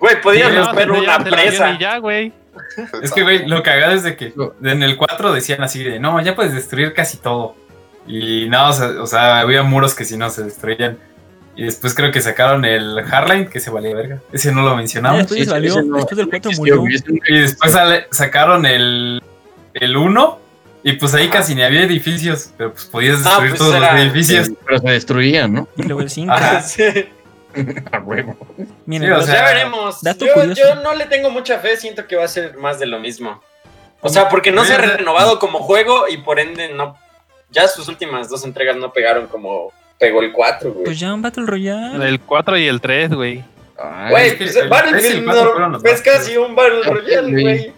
Güey, 0.00 0.20
podían 0.20 0.54
romper 0.56 0.88
no, 0.88 0.98
una 0.98 1.18
presa. 1.22 1.78
ya, 1.78 1.98
güey. 1.98 2.32
Es 3.02 3.12
que, 3.12 3.22
güey, 3.22 3.46
lo 3.46 3.62
cagado 3.62 3.92
es 3.92 4.02
de 4.02 4.16
que 4.16 4.32
en 4.64 4.82
el 4.82 4.96
4 4.96 5.32
decían 5.32 5.62
así 5.62 5.84
de, 5.84 6.00
no, 6.00 6.20
ya 6.20 6.34
puedes 6.34 6.52
destruir 6.54 6.92
casi 6.92 7.18
todo. 7.18 7.54
Y 8.06 8.48
no, 8.48 8.70
o 8.70 8.72
sea, 8.72 8.88
o 9.00 9.06
sea, 9.06 9.38
había 9.40 9.62
muros 9.62 9.94
que 9.94 10.04
si 10.04 10.16
no 10.16 10.28
se 10.30 10.42
destruían. 10.42 10.98
Y 11.54 11.64
después 11.64 11.94
creo 11.94 12.10
que 12.10 12.20
sacaron 12.20 12.64
el 12.64 13.00
Hardline, 13.04 13.46
que 13.46 13.60
se 13.60 13.70
valía 13.70 13.94
verga. 13.94 14.20
Ese 14.32 14.50
no 14.52 14.62
lo 14.62 14.74
mencionamos. 14.74 15.18
después 15.18 15.40
Sí, 15.40 15.46
salió, 15.46 15.70
ese 15.72 15.82
no- 15.84 15.96
después 15.96 16.16
del 16.16 16.28
4 16.28 16.36
existió, 16.50 16.58
murió. 16.76 16.80
güey, 16.80 16.94
ese 16.94 17.04
nunca 17.08 17.26
Y 17.28 17.38
después 17.40 17.72
sale- 17.72 18.06
sacaron 18.10 18.66
el, 18.66 19.22
el 19.74 19.96
1. 19.96 20.38
Y 20.84 20.94
pues 20.94 21.14
ahí 21.14 21.28
casi 21.28 21.54
ni 21.54 21.62
había 21.62 21.82
edificios. 21.84 22.50
Pero 22.56 22.72
pues 22.72 22.84
podías 22.86 23.18
Ah, 23.24 23.40
destruir 23.40 23.50
pues 23.50 23.58
todos 23.60 23.74
era- 23.76 23.92
los 23.92 24.00
edificios. 24.02 24.50
Pero 24.66 24.78
se 24.80 24.90
destruían, 24.90 25.52
¿no? 25.52 25.68
Y 25.76 25.82
luego 25.84 26.00
el 26.00 26.10
5. 26.10 26.32
Ajá. 26.32 26.60
Sí. 26.62 26.84
A 27.92 27.98
huevo. 28.00 28.36
Miren, 28.86 29.08
Sí, 29.08 29.12
o 29.12 29.16
Pues 29.16 29.26
sea, 29.26 29.34
ya 29.36 29.44
veremos. 29.44 30.02
dato 30.02 30.24
Yo, 30.24 30.52
yo 30.54 30.74
no 30.76 30.94
le 30.94 31.06
tengo 31.06 31.30
mucha 31.30 31.58
fe, 31.58 31.76
siento 31.76 32.06
que 32.06 32.16
va 32.16 32.24
a 32.24 32.28
ser 32.28 32.56
más 32.56 32.78
de 32.80 32.86
lo 32.86 32.98
mismo. 32.98 33.42
O 34.00 34.08
sea, 34.08 34.28
porque 34.28 34.50
no 34.50 34.64
se 34.64 34.72
ha 34.74 34.78
Güey, 34.78 34.90
renovado 34.96 35.38
como 35.38 35.60
juego 35.60 36.08
y 36.08 36.16
por 36.16 36.40
ende 36.40 36.70
no. 36.70 36.96
Ya 37.50 37.68
sus 37.68 37.86
últimas 37.88 38.28
dos 38.28 38.44
entregas 38.44 38.76
no 38.76 38.92
pegaron 38.92 39.26
como 39.26 39.70
pegó 39.98 40.20
el 40.22 40.32
4, 40.32 40.72
güey. 40.72 40.84
pues 40.86 40.98
ya 40.98 41.12
un 41.14 41.22
Battle 41.22 41.44
Royale. 41.46 42.08
El 42.08 42.18
4 42.20 42.56
y 42.58 42.66
el 42.66 42.80
3, 42.80 43.10
güey. 43.14 43.44
Güey, 44.10 44.26
es 44.28 44.32
que 44.34 44.44
pues, 44.44 44.56
el 44.56 44.62
el 44.64 44.68
no- 45.24 45.76
es 45.76 45.82
más 45.82 46.00
casi 46.02 46.36
un 46.36 46.54
Battle 46.56 46.80
Ah, 46.84 46.90
Royale, 46.90 47.42
güey. 47.42 47.72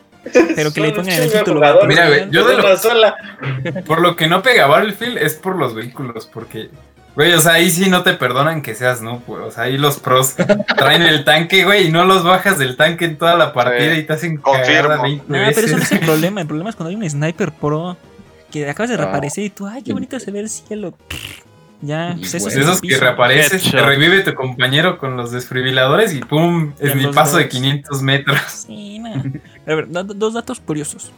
Pero 0.54 0.72
que 0.72 0.80
le 0.80 0.90
pongan 0.92 1.14
un 1.16 1.22
el 1.22 1.32
título 1.32 1.54
jugadores, 1.56 1.88
Mira, 1.88 2.08
güey, 2.08 2.30
yo 2.30 2.46
de 2.46 2.56
lo- 2.56 2.76
sola. 2.76 3.14
Por 3.86 4.00
lo 4.00 4.16
que 4.16 4.26
no 4.26 4.42
pega 4.42 4.66
Battlefield 4.66 5.18
es 5.18 5.34
por 5.34 5.56
los 5.56 5.74
vehículos, 5.74 6.26
porque, 6.32 6.70
güey, 7.14 7.32
o 7.34 7.40
sea, 7.40 7.52
ahí 7.54 7.70
sí 7.70 7.88
no 7.90 8.02
te 8.02 8.14
perdonan 8.14 8.62
que 8.62 8.74
seas 8.74 9.00
no, 9.02 9.22
güey. 9.26 9.42
O 9.44 9.50
sea, 9.50 9.64
ahí 9.64 9.76
los 9.78 9.98
pros 9.98 10.34
traen 10.76 11.02
el 11.02 11.24
tanque, 11.24 11.64
güey, 11.64 11.88
y 11.88 11.90
no 11.92 12.04
los 12.04 12.24
bajas 12.24 12.58
del 12.58 12.76
tanque 12.76 13.04
en 13.04 13.18
toda 13.18 13.36
la 13.36 13.52
partida 13.52 13.94
y 13.94 14.04
te 14.04 14.12
hacen 14.12 14.36
confirmo. 14.38 14.82
cagada 14.88 15.02
20 15.02 15.24
No, 15.28 15.38
pero 15.54 15.66
eso 15.66 15.76
no 15.76 15.82
es 15.82 15.92
el 15.92 16.00
problema. 16.00 16.40
El 16.40 16.46
problema 16.46 16.70
es 16.70 16.76
cuando 16.76 16.90
hay 16.90 16.96
un 16.96 17.08
sniper 17.08 17.52
pro 17.52 17.96
que 18.50 18.68
acabas 18.68 18.88
de 18.90 18.94
Ah. 18.96 18.98
reaparecer 18.98 19.44
y 19.44 19.50
tú, 19.50 19.66
ay, 19.66 19.82
qué 19.82 19.92
bonito 19.92 20.18
se 20.20 20.30
ve 20.30 20.40
el 20.40 20.48
cielo. 20.48 20.94
Ya, 21.80 22.14
pues 22.18 22.34
eso 22.34 22.48
es 22.48 22.56
esos 22.56 22.80
que 22.80 22.96
reapareces, 22.96 23.70
te 23.70 23.82
revive 23.82 24.22
tu 24.22 24.34
compañero 24.34 24.96
con 24.96 25.16
los 25.16 25.32
desfibriladores 25.32 26.14
y 26.14 26.20
pum, 26.20 26.72
es 26.78 26.94
mi 26.94 27.06
paso 27.08 27.36
de 27.36 27.44
dos. 27.44 27.52
500 27.52 28.02
metros. 28.02 28.40
Sí, 28.66 28.98
nada. 28.98 29.22
A 29.66 29.74
ver, 29.74 29.86
dos 29.90 30.34
datos 30.34 30.60
curiosos. 30.60 31.12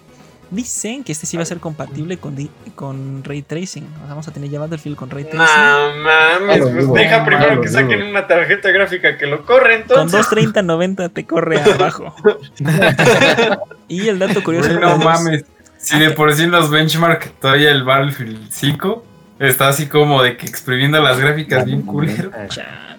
Dicen 0.50 1.02
que 1.02 1.10
este 1.10 1.26
sí 1.26 1.36
va 1.36 1.42
a 1.42 1.46
ser 1.46 1.58
compatible 1.58 2.18
con, 2.18 2.36
con 2.76 3.24
Ray 3.24 3.42
Tracing. 3.42 3.84
O 3.84 3.98
sea, 3.98 4.06
vamos 4.08 4.28
a 4.28 4.32
tener 4.32 4.48
ya 4.48 4.60
Battlefield 4.60 4.96
con 4.96 5.10
Ray 5.10 5.24
Tracing. 5.24 5.38
No 5.38 6.04
mames, 6.04 6.60
pues 6.60 6.92
deja 6.92 7.24
primero 7.24 7.60
que 7.60 7.68
saquen 7.68 8.02
una 8.04 8.28
tarjeta 8.28 8.70
gráfica 8.70 9.18
que 9.18 9.26
lo 9.26 9.44
corre 9.44 9.82
Con 9.84 10.00
entonces. 10.08 10.26
230-90 10.26 11.12
te 11.12 11.26
corre 11.26 11.60
abajo. 11.74 12.14
y 13.88 14.08
el 14.08 14.18
dato 14.20 14.42
curioso. 14.44 14.72
No 14.78 14.98
mames. 14.98 15.44
Si 15.78 15.98
de 15.98 16.10
por 16.10 16.32
sí 16.34 16.46
los 16.46 16.70
benchmark 16.70 17.32
todavía 17.40 17.70
el 17.70 17.84
Battlefield 17.84 18.48
5 18.50 19.04
está 19.38 19.68
así 19.68 19.86
como 19.86 20.22
de 20.22 20.36
que 20.36 20.46
exprimiendo 20.46 21.00
las 21.02 21.18
gráficas 21.18 21.64
bien 21.64 21.82
culero. 21.82 22.30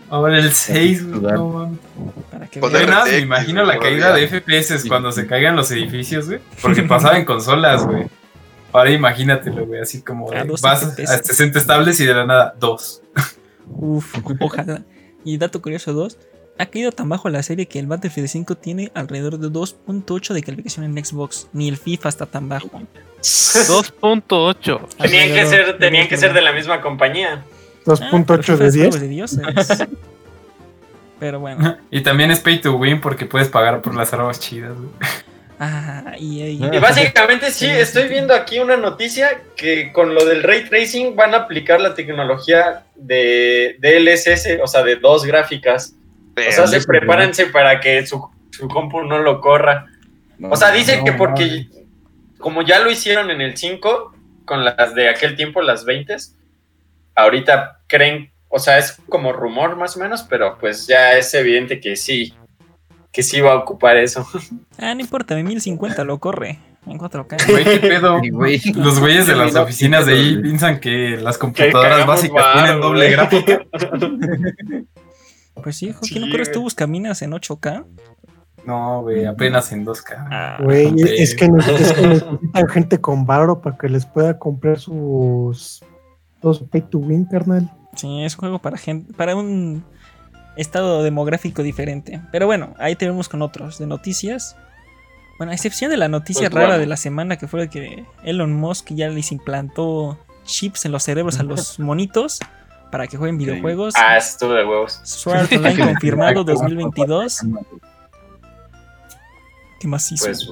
Ahora 0.09 0.37
el 0.39 0.53
6, 0.53 1.05
güey, 1.19 1.33
no 1.33 1.49
mames. 1.49 2.87
nada, 2.87 3.05
me 3.05 3.19
imagino 3.19 3.63
la 3.65 3.77
caída 3.77 4.13
de 4.13 4.27
FPS 4.27 4.87
cuando 4.87 5.11
se 5.11 5.27
caigan 5.27 5.55
los 5.55 5.69
edificios, 5.71 6.27
güey. 6.27 6.39
Porque 6.61 6.83
pasaba 6.83 7.17
en 7.17 7.25
consolas, 7.25 7.85
güey. 7.85 8.07
Ahora 8.71 8.91
imagínatelo, 8.91 9.65
güey, 9.65 9.81
así 9.81 10.01
como 10.01 10.29
de, 10.29 10.43
vas 10.61 10.83
FPS. 10.83 11.11
a 11.11 11.23
60 11.23 11.59
estables 11.59 11.99
y 11.99 12.05
de 12.05 12.13
la 12.13 12.25
nada, 12.25 12.55
dos. 12.59 13.01
Uf, 13.69 14.15
ojalá. 14.39 14.81
Y 15.23 15.37
dato 15.37 15.61
curioso 15.61 15.91
2. 15.93 16.17
Ha 16.59 16.65
caído 16.65 16.91
tan 16.91 17.07
bajo 17.09 17.29
la 17.29 17.43
serie 17.43 17.67
que 17.67 17.77
el 17.79 17.85
Battlefield 17.87 18.27
5 18.29 18.55
tiene 18.55 18.91
alrededor 18.95 19.37
de 19.37 19.47
2.8 19.47 20.33
de 20.33 20.41
calificación 20.43 20.85
en 20.85 21.05
Xbox. 21.05 21.47
Ni 21.53 21.67
el 21.69 21.77
FIFA 21.77 22.09
está 22.09 22.25
tan 22.25 22.49
bajo. 22.49 22.69
2.8. 23.21 24.87
Tenían 24.97 25.29
que 25.33 25.45
ser, 25.45 25.77
tenían 25.77 26.07
que 26.07 26.17
ser 26.17 26.33
de 26.33 26.41
la 26.41 26.51
misma 26.51 26.81
compañía. 26.81 27.43
Ah, 27.85 27.85
pero 27.85 27.97
2.8 27.97 28.43
FIFA 28.43 28.57
de 28.57 28.67
es 28.67 28.73
10. 28.73 28.87
juego 28.87 29.01
de 29.01 29.07
dioses. 29.07 29.39
Pero 31.19 31.39
bueno. 31.39 31.77
Y 31.89 32.01
también 32.01 32.29
es 32.29 32.39
pay 32.39 32.59
to 32.61 32.73
win 32.75 33.01
porque 33.01 33.25
puedes 33.25 33.47
pagar 33.47 33.81
por 33.81 33.95
las 33.95 34.13
armas 34.13 34.39
chidas. 34.39 34.73
Ah, 35.59 36.13
y, 36.19 36.43
y- 36.43 36.63
Y 36.63 36.79
básicamente 36.79 37.49
sí, 37.49 37.65
estoy 37.65 38.07
viendo 38.07 38.35
aquí 38.35 38.59
una 38.59 38.77
noticia 38.77 39.41
que 39.55 39.91
con 39.91 40.13
lo 40.13 40.23
del 40.25 40.43
ray 40.43 40.65
tracing 40.69 41.15
van 41.15 41.33
a 41.33 41.37
aplicar 41.37 41.81
la 41.81 41.95
tecnología 41.95 42.83
de 42.95 43.77
DLSS, 43.79 44.59
o 44.61 44.67
sea, 44.67 44.83
de 44.83 44.97
dos 44.97 45.25
gráficas. 45.25 45.93
O 46.37 46.51
sea, 46.51 46.67
se 46.67 46.85
prepárense 46.85 47.47
para 47.47 47.79
que 47.79 48.05
su, 48.05 48.29
su 48.51 48.67
compu 48.67 49.03
no 49.03 49.19
lo 49.19 49.41
corra. 49.41 49.87
No, 50.37 50.49
O 50.49 50.55
sea, 50.55 50.71
dicen 50.71 50.99
no, 50.99 51.05
que 51.05 51.13
porque 51.13 51.67
como 52.37 52.61
ya 52.61 52.79
lo 52.79 52.91
hicieron 52.91 53.31
en 53.31 53.41
el 53.41 53.57
5 53.57 54.13
con 54.45 54.63
las 54.63 54.95
de 54.95 55.09
aquel 55.09 55.35
tiempo, 55.35 55.61
las 55.61 55.85
20, 55.85 56.15
ahorita 57.15 57.81
creen, 57.87 58.31
o 58.47 58.59
sea, 58.59 58.77
es 58.77 58.97
como 59.09 59.33
rumor 59.33 59.75
más 59.75 59.97
o 59.97 59.99
menos, 59.99 60.23
pero 60.23 60.57
pues 60.59 60.87
ya 60.87 61.17
es 61.17 61.33
evidente 61.33 61.79
que 61.79 61.95
sí, 61.95 62.33
que 63.11 63.23
sí 63.23 63.41
va 63.41 63.53
a 63.53 63.57
ocupar 63.57 63.97
eso. 63.97 64.27
Ah, 64.79 64.93
no 64.93 65.01
importa, 65.01 65.33
mi 65.33 65.41
1050 65.41 66.03
lo 66.03 66.19
corre 66.19 66.59
en 66.85 66.99
4K. 66.99 67.47
Güey, 67.49 67.63
qué 67.63 67.79
pedo. 67.79 68.21
Güey. 68.31 68.61
Los 68.75 68.99
güeyes 68.99 69.25
de 69.25 69.35
las 69.35 69.55
oficinas 69.55 70.05
de 70.05 70.13
ahí 70.13 70.37
piensan 70.39 70.79
que 70.79 71.17
las 71.17 71.39
computadoras 71.39 72.05
básicas 72.05 72.53
tienen 72.53 72.79
doble 72.79 73.05
güey. 73.05 73.11
gráfica. 73.11 73.65
Pues 75.63 75.75
sí, 75.77 75.91
Joaquín, 75.91 76.07
Sí, 76.09 76.19
¿no 76.19 76.29
corres 76.31 76.47
güey. 76.49 76.53
tú 76.53 76.61
buscaminas 76.61 77.21
en 77.21 77.31
8K? 77.31 77.85
No, 78.65 79.01
güey, 79.01 79.25
apenas 79.25 79.71
en 79.71 79.85
2K. 79.85 80.27
Ah, 80.29 80.57
Güey, 80.61 80.87
es 81.17 81.35
que, 81.35 81.47
ne- 81.47 81.55
es 81.57 81.93
que 81.93 82.07
necesitan 82.07 82.67
gente 82.69 82.99
con 82.99 83.25
varo 83.25 83.61
para 83.61 83.77
que 83.77 83.87
les 83.89 84.05
pueda 84.05 84.37
comprar 84.37 84.79
sus. 84.79 85.81
Su 86.41 86.67
pay 86.69 86.81
to 86.81 86.99
win, 86.99 87.25
carnal. 87.25 87.69
Sí, 87.95 88.23
es 88.23 88.33
un 88.35 88.39
juego 88.41 88.59
para 88.59 88.77
gente, 88.77 89.11
para 89.13 89.35
un 89.35 89.83
estado 90.55 91.01
demográfico 91.03 91.63
diferente. 91.63 92.21
Pero 92.31 92.45
bueno, 92.45 92.73
ahí 92.77 92.95
tenemos 92.95 93.27
con 93.29 93.41
otros 93.41 93.79
de 93.79 93.87
noticias. 93.87 94.55
Bueno, 95.37 95.51
a 95.51 95.55
excepción 95.55 95.91
de 95.91 95.97
la 95.97 96.07
noticia 96.07 96.49
Pues 96.49 96.53
rara 96.53 96.67
bueno. 96.67 96.79
de 96.79 96.85
la 96.87 96.97
semana 96.97 97.37
que 97.37 97.47
fue 97.47 97.69
que 97.69 98.05
Elon 98.23 98.53
Musk 98.53 98.89
ya 98.93 99.07
les 99.09 99.31
implantó 99.31 100.17
chips 100.45 100.85
en 100.85 100.91
los 100.91 101.03
cerebros 101.03 101.39
a 101.39 101.43
los 101.43 101.79
monitos 101.79 102.39
para 102.91 103.07
que 103.07 103.17
jueguen 103.17 103.37
videojuegos. 103.37 103.93
Ah, 103.97 104.17
estuvo 104.17 104.53
de 104.53 104.65
huevos. 104.65 104.99
Sword 105.03 105.53
Online 105.53 105.85
confirmado 105.85 106.43
2022. 106.43 107.41
¿Qué 109.79 109.87
más 109.87 110.11
hizo? 110.11 110.25
Pues, 110.25 110.49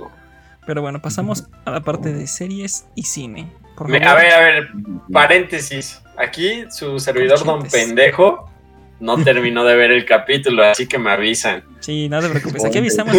Pero 0.65 0.81
bueno, 0.81 1.01
pasamos 1.01 1.47
a 1.65 1.71
la 1.71 1.81
parte 1.81 2.13
de 2.13 2.27
series 2.27 2.85
y 2.95 3.03
cine. 3.03 3.51
Por 3.75 3.87
favor. 3.87 4.03
a 4.03 4.15
ver, 4.15 4.33
a 4.33 4.39
ver, 4.39 4.69
paréntesis. 5.11 6.01
Aquí 6.17 6.65
su 6.69 6.99
servidor 6.99 7.43
Don. 7.43 7.63
Pendejo 7.63 8.49
no 8.99 9.17
terminó 9.23 9.65
de 9.65 9.75
ver 9.75 9.91
el 9.91 10.05
capítulo, 10.05 10.63
así 10.63 10.87
que 10.87 10.97
me 10.97 11.11
avisan. 11.11 11.63
Sí, 11.79 12.07
no 12.09 12.21
te 12.21 12.29
preocupes. 12.29 12.63
Aquí 12.65 12.77
avisamos. 12.77 13.15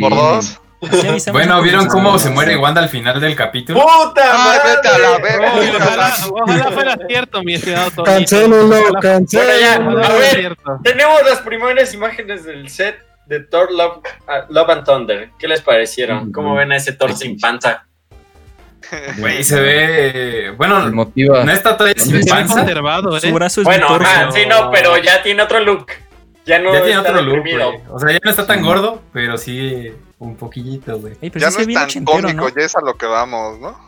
Por 0.00 0.14
dos. 0.14 0.60
Bueno, 1.32 1.60
¿vieron 1.62 1.86
cómo 1.88 2.18
se 2.18 2.30
muere 2.30 2.56
Wanda 2.56 2.80
al 2.82 2.88
final 2.88 3.20
del 3.20 3.34
capítulo? 3.34 3.80
¡Puta 3.80 4.22
Ay, 4.32 4.38
madre! 4.38 4.76
vete 4.76 4.88
a 4.88 4.98
la 4.98 5.18
verga. 5.18 5.52
Ojalá, 5.76 6.14
ojalá 6.30 6.64
fuera 6.70 6.98
cierto, 7.08 7.42
mi 7.42 7.54
estimado 7.54 7.90
Tony. 7.90 8.04
Cancélenlo, 8.06 8.66
Bueno, 8.68 8.86
ya, 8.94 9.00
cancélenlo. 9.00 10.04
A 10.04 10.08
ver. 10.12 10.56
Tenemos 10.84 11.22
las 11.24 11.40
primeras 11.40 11.92
imágenes 11.94 12.44
del 12.44 12.68
set 12.68 12.96
de 13.26 13.40
Thor 13.40 13.72
Love, 13.72 14.02
ah, 14.28 14.46
Love 14.50 14.70
and 14.70 14.84
Thunder. 14.84 15.30
¿Qué 15.38 15.48
les 15.48 15.60
parecieron? 15.60 16.30
¿Cómo 16.32 16.54
ven 16.54 16.70
a 16.72 16.76
ese 16.76 16.92
Thor 16.92 17.12
sin 17.14 17.38
panza? 17.40 17.84
Güey, 19.18 19.42
se 19.44 19.60
ve. 19.60 20.54
Bueno, 20.56 20.80
motiva. 20.92 21.44
no 21.44 21.52
está 21.52 21.76
todavía 21.76 22.00
sin 22.02 22.12
¿Dónde 22.12 22.24
Bien 22.24 22.36
panza. 22.36 22.54
conservado, 22.60 23.20
Su 23.20 23.26
¿eh? 23.26 23.32
brazo 23.32 23.60
es 23.60 23.64
Bueno, 23.64 23.86
ajá, 23.96 24.30
sí, 24.30 24.46
no, 24.46 24.70
pero 24.70 24.96
ya 24.98 25.22
tiene 25.22 25.42
otro 25.42 25.60
look. 25.60 25.88
Ya 26.48 26.58
no 26.58 26.72
Ya 26.72 26.82
tiene 26.82 26.98
está 26.98 27.10
otro 27.12 27.22
look, 27.22 27.40
güey. 27.42 27.80
O 27.90 27.98
sea, 27.98 28.10
ya 28.10 28.18
no 28.24 28.30
está 28.30 28.46
tan 28.46 28.62
gordo, 28.64 29.02
pero 29.12 29.36
sí 29.36 29.92
un 30.18 30.34
poquillito, 30.34 30.98
güey. 30.98 31.14
Ya 31.34 31.50
sí 31.50 31.66
no 31.66 31.72
es 31.80 31.92
tan 31.94 32.04
cómico, 32.04 32.32
¿no? 32.32 32.48
ya 32.48 32.62
es 32.64 32.74
a 32.74 32.80
lo 32.80 32.96
que 32.96 33.06
vamos, 33.06 33.60
¿no? 33.60 33.78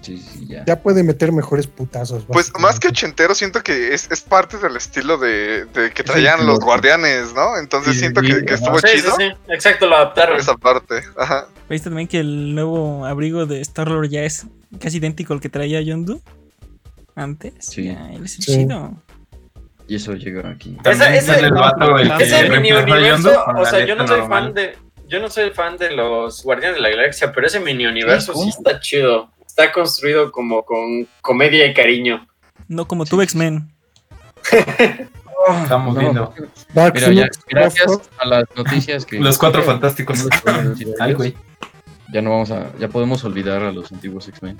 Sí, 0.00 0.18
sí, 0.18 0.46
ya. 0.46 0.64
Ya 0.64 0.80
puede 0.82 1.02
meter 1.02 1.32
mejores 1.32 1.66
putazos. 1.66 2.24
Pues 2.26 2.52
más 2.58 2.78
que 2.80 2.88
ochentero, 2.88 3.34
siento 3.34 3.62
que 3.62 3.92
es, 3.92 4.08
es 4.10 4.20
parte 4.22 4.56
del 4.56 4.76
estilo 4.76 5.18
de, 5.18 5.64
de 5.66 5.90
que 5.90 6.02
Sí, 6.02 6.08
traían 6.08 6.40
sí, 6.40 6.46
los 6.46 6.60
guardianes, 6.60 7.34
¿no? 7.34 7.58
Entonces 7.58 7.94
Sí, 7.94 8.00
siento 8.00 8.20
sí, 8.22 8.28
que, 8.28 8.44
que 8.44 8.54
estuvo 8.54 8.78
Sí, 8.78 8.86
sí, 8.88 8.96
chido 9.00 9.14
sí, 9.18 9.24
exacto, 9.48 9.86
lo 9.86 9.96
adaptaron. 9.96 10.38
esa 10.38 10.56
parte. 10.56 11.02
Ajá. 11.18 11.48
¿Viste 11.68 11.88
también 11.90 12.08
que 12.08 12.20
el 12.20 12.54
nuevo 12.54 13.04
abrigo 13.04 13.46
de 13.46 13.60
Star-Lord 13.60 14.08
ya 14.08 14.22
es 14.22 14.46
casi 14.80 14.98
idéntico 14.98 15.34
al 15.34 15.40
que 15.40 15.48
traía 15.48 15.80
Yondu? 15.82 16.20
Antes. 17.16 17.54
Sí. 17.60 17.84
Ya, 17.84 18.10
él 18.12 18.24
es 18.24 18.38
chido. 18.38 18.94
Y 19.88 19.96
eso 19.96 20.14
llega 20.14 20.48
aquí. 20.50 20.76
Esa- 20.84 21.14
ese- 21.14 21.26
sale 21.34 21.46
el 21.46 21.52
vato 21.54 21.96
el 21.98 22.12
que 22.16 22.24
Ese 22.24 22.48
mini 22.50 22.72
universo, 22.72 23.44
o 23.56 23.64
sea, 23.64 23.84
yo 23.86 23.94
no 23.94 24.06
soy 24.06 24.18
normal. 24.20 24.44
fan 24.44 24.54
de. 24.54 24.78
Yo 25.08 25.20
no 25.20 25.30
soy 25.30 25.50
fan 25.50 25.76
de 25.76 25.92
los 25.92 26.42
Guardianes 26.42 26.76
de 26.76 26.82
la 26.82 26.88
Galaxia, 26.90 27.30
pero 27.32 27.46
ese 27.46 27.60
mini 27.60 27.86
universo 27.86 28.32
¿Cómo? 28.32 28.44
sí 28.50 28.50
está 28.58 28.80
chido. 28.80 29.30
Está 29.46 29.70
construido 29.70 30.32
como 30.32 30.64
con 30.64 31.06
comedia 31.22 31.64
y 31.66 31.72
cariño. 31.74 32.26
No 32.66 32.88
como 32.88 33.04
tú, 33.04 33.22
X-Men. 33.22 33.70
Estamos 35.62 35.94
No, 35.94 36.00
viendo. 36.00 36.34
Mira, 36.74 37.12
ya, 37.12 37.28
gracias 37.48 38.00
a 38.18 38.26
las 38.26 38.44
noticias 38.56 39.06
que. 39.06 39.18
Los 39.20 39.38
cuatro 39.38 39.62
fantásticos. 39.64 40.26
Ay, 40.98 41.12
güey. 41.14 41.34
Ya 42.12 42.20
no 42.22 42.30
vamos 42.30 42.50
a. 42.50 42.72
Ya 42.78 42.88
podemos 42.88 43.22
olvidar 43.24 43.62
a 43.62 43.70
los 43.72 43.92
antiguos 43.92 44.26
X-Men. 44.28 44.58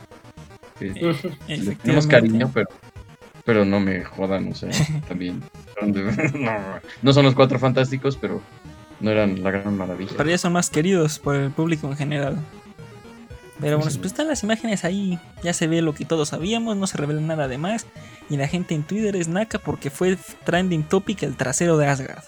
Les 1.49 1.79
tenemos 1.79 2.07
cariño, 2.07 2.51
pero. 2.55 2.68
Pero 3.47 3.64
no 3.64 3.80
me 3.80 4.05
jodan, 4.05 4.51
o 4.53 4.55
sea, 4.55 4.68
también. 5.09 5.42
no, 5.82 6.53
no 7.03 7.12
son 7.14 7.24
los 7.24 7.34
cuatro 7.34 7.59
fantásticos, 7.59 8.16
pero 8.18 8.42
no 9.01 9.11
eran 9.11 9.42
la 9.42 9.51
gran 9.51 9.74
maravilla. 9.76 10.12
Pero 10.16 10.28
ya 10.28 10.36
son 10.36 10.53
más 10.53 10.68
queridos 10.68 11.18
por 11.18 11.36
el 11.36 11.51
público 11.51 11.86
en 11.88 11.97
general. 11.97 12.36
Pero 13.59 13.78
bueno, 13.78 13.90
Sí. 13.90 13.97
pues 13.99 14.12
están 14.12 14.26
las 14.28 14.42
imágenes 14.42 14.84
ahí. 14.84 15.18
Ya 15.42 15.55
se 15.55 15.66
ve 15.66 15.80
lo 15.80 15.94
que 15.94 16.05
todos 16.05 16.28
sabíamos, 16.28 16.76
no 16.76 16.86
se 16.86 16.99
revela 16.99 17.22
nada 17.22 17.49
de 17.49 17.57
más. 17.57 17.86
Y 18.28 18.36
la 18.36 18.49
gente 18.49 18.74
en 18.74 18.82
Twitter 18.82 19.16
es 19.16 19.28
naca 19.28 19.59
porque 19.59 19.88
fue 19.88 20.18
trending 20.44 20.82
topic 20.82 21.22
el 21.22 21.36
trasero 21.36 21.78
de 21.78 21.86
Asgard. 21.86 22.24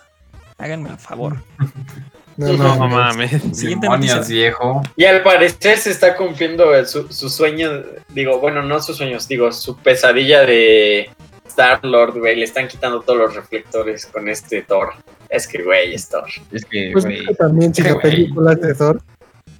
Háganme 0.57 0.89
el 0.89 0.99
favor. 0.99 1.43
No, 2.39 2.53
No 2.53 2.77
no, 2.77 2.89
mames. 2.89 3.43
Siguiente 3.53 3.87
Demonios, 3.87 4.29
viejo. 4.29 4.81
Y 4.95 5.05
al 5.05 5.23
parecer 5.25 5.77
se 5.77 5.91
está 5.91 6.17
cumpliendo 6.17 6.85
su, 6.87 7.13
su 7.13 7.29
sueño, 7.29 7.83
digo, 8.11 8.39
bueno, 8.39 8.63
no 8.63 8.81
sus 8.81 8.97
sueños, 8.97 9.27
digo, 9.27 9.51
su 9.51 9.77
pesadilla 9.77 10.47
de 10.47 11.11
Star 11.49 11.85
Lord, 11.85 12.17
güey. 12.21 12.37
Le 12.37 12.45
están 12.45 12.69
quitando 12.69 13.01
todos 13.01 13.19
los 13.19 13.35
reflectores 13.35 14.07
con 14.07 14.29
este 14.29 14.63
Thor. 14.63 14.95
Es 15.29 15.49
que, 15.49 15.65
güey, 15.65 15.95
es 15.95 16.09
Thor. 16.09 16.29
Es 16.53 16.65
que, 16.65 16.91
Pues 16.93 17.05
güey, 17.05 17.19
es 17.19 17.27
que 17.27 17.35
también 17.35 17.75
si 17.75 17.83
la 17.83 17.99
película 17.99 18.55
de 18.55 18.73
Thor, 18.73 19.03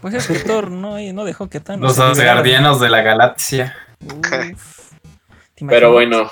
Pues 0.01 0.15
es 0.15 0.29
que 0.29 0.39
Thor 0.39 0.71
no, 0.71 0.99
no 1.13 1.25
dejó 1.25 1.51
que 1.51 1.59
tan. 1.59 1.81
Los 1.81 1.99
Asgardianos 1.99 2.81
de 2.81 2.91
la 2.91 3.03
galaxia. 3.03 3.77
Pero 5.69 5.91
bueno, 5.91 6.31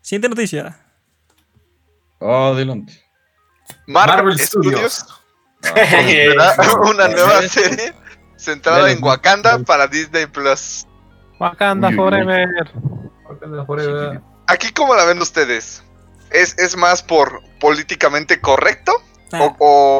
Siguiente 0.00 0.28
noticia. 0.28 0.78
Oh, 2.18 2.52
adelante. 2.54 2.92
Marvel, 3.86 4.16
Marvel 4.16 4.38
Studios 4.38 4.92
Studios. 4.92 5.15
será 5.90 6.54
una 6.90 7.08
nueva 7.08 7.42
serie 7.42 7.92
centrada 8.36 8.90
en 8.90 9.02
Wakanda 9.02 9.58
para 9.60 9.86
Disney 9.86 10.26
Plus. 10.26 10.86
Wakanda. 11.38 11.90
Forever. 11.92 12.48
Aquí, 14.46 14.72
¿cómo 14.72 14.94
la 14.94 15.04
ven 15.04 15.20
ustedes? 15.20 15.82
¿Es, 16.30 16.56
es 16.58 16.76
más 16.76 17.02
por 17.02 17.42
políticamente 17.60 18.40
correcto? 18.40 18.92
Ah, 19.32 19.42
¿O, 19.42 19.56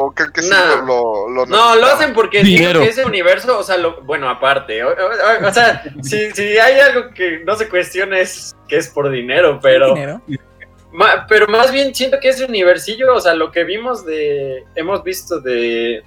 o 0.07 0.11
creen 0.13 0.31
que 0.31 0.41
sí 0.41 0.49
No. 0.49 0.75
lo, 0.85 1.29
lo 1.29 1.45
no, 1.45 1.45
lo 1.45 1.65
necesitaban? 1.65 1.95
hacen 1.95 2.13
porque 2.13 2.43
Dinero. 2.43 2.81
ese 2.81 3.03
universo, 3.05 3.59
o 3.59 3.63
sea, 3.63 3.75
lo, 3.77 4.01
bueno, 4.03 4.29
aparte, 4.29 4.83
o, 4.83 4.89
o- 4.89 5.47
o 5.47 5.53
sea, 5.53 5.83
si, 6.01 6.31
si 6.31 6.57
hay 6.57 6.79
algo 6.79 7.13
que 7.13 7.41
no 7.45 7.55
se 7.57 7.67
cuestiona 7.67 8.19
es 8.19 8.55
que 8.69 8.77
es 8.77 8.87
por 8.87 9.09
dinero, 9.11 9.59
pero... 9.61 9.93
dinero. 9.93 10.21
Pero 11.27 11.47
más 11.47 11.71
bien 11.71 11.93
siento 11.93 12.19
que 12.19 12.29
ese 12.29 12.45
universillo, 12.45 13.13
o 13.15 13.21
sea, 13.21 13.33
lo 13.33 13.51
que 13.51 13.63
vimos 13.63 14.05
de. 14.05 14.63
Hemos 14.75 15.03
visto 15.03 15.39
de. 15.39 16.03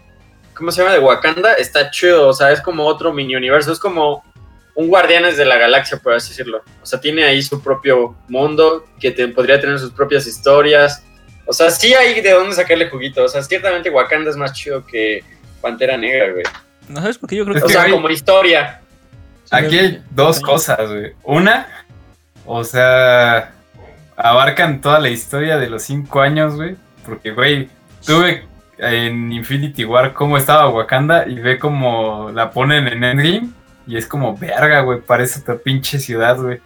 ¿Cómo 0.55 0.73
se 0.73 0.83
llama? 0.83 0.95
De 0.95 1.01
Wakanda, 1.01 1.55
está 1.55 1.91
chido. 1.91 2.29
O 2.29 2.33
sea, 2.33 2.51
es 2.53 2.61
como 2.61 2.87
otro 2.87 3.13
mini 3.13 3.37
universo. 3.37 3.73
Es 3.73 3.79
como 3.79 4.25
un 4.75 4.89
Guardianes 4.89 5.37
de 5.37 5.45
la 5.45 5.57
Galaxia, 5.59 5.99
por 5.99 6.15
así 6.15 6.31
decirlo. 6.31 6.63
O 6.83 6.87
sea, 6.87 7.01
tiene 7.01 7.25
ahí 7.25 7.43
su 7.43 7.63
propio 7.63 8.17
mundo, 8.29 8.85
que 8.99 9.11
te- 9.11 9.29
podría 9.29 9.61
tener 9.61 9.79
sus 9.79 9.93
propias 9.93 10.27
historias. 10.27 11.05
O 11.47 11.53
sea, 11.53 11.71
sí 11.71 11.93
hay 11.95 12.21
de 12.21 12.31
dónde 12.33 12.55
sacarle 12.55 12.89
juguito. 12.89 13.25
O 13.25 13.29
sea, 13.29 13.43
ciertamente 13.43 13.91
Wakanda 13.91 14.31
es 14.31 14.37
más 14.37 14.53
chido 14.53 14.85
que 14.87 15.23
Pantera 15.61 15.97
Negra, 15.97 16.33
güey. 16.33 16.45
¿No 16.89 17.01
sabes 17.01 17.19
por 17.19 17.29
qué? 17.29 17.37
Yo 17.37 17.45
creo 17.45 17.57
Es 17.57 17.63
que. 17.63 17.67
O 17.67 17.71
sea, 17.71 17.91
como 17.91 18.09
historia. 18.11 18.81
Aquí 19.51 19.79
hay 19.79 20.03
dos 20.11 20.41
cosas, 20.41 20.89
güey. 20.89 21.13
Una, 21.25 21.87
o 22.47 22.63
sea, 22.65 23.53
abarcan 24.23 24.81
toda 24.81 24.99
la 25.01 25.09
historia 25.09 25.59
de 25.59 25.69
los 25.71 25.83
cinco 25.83 26.21
años, 26.21 26.57
güey. 26.57 26.77
Porque, 27.05 27.33
güey, 27.33 27.69
tuve 28.05 28.45
en 28.79 29.33
Infinity 29.33 29.85
War 29.85 30.13
cómo 30.13 30.37
estaba 30.37 30.69
Wakanda 30.69 31.27
y 31.29 31.35
ve 31.35 31.59
cómo 31.59 32.31
la 32.33 32.51
ponen 32.51 32.89
en 32.89 33.05
Endgame. 33.05 33.49
Y 33.87 33.97
es 33.97 34.07
como, 34.07 34.37
verga, 34.37 34.81
güey, 34.81 35.01
parece 35.01 35.41
otra 35.41 35.57
pinche 35.57 35.99
ciudad, 35.99 36.37
güey. 36.37 36.61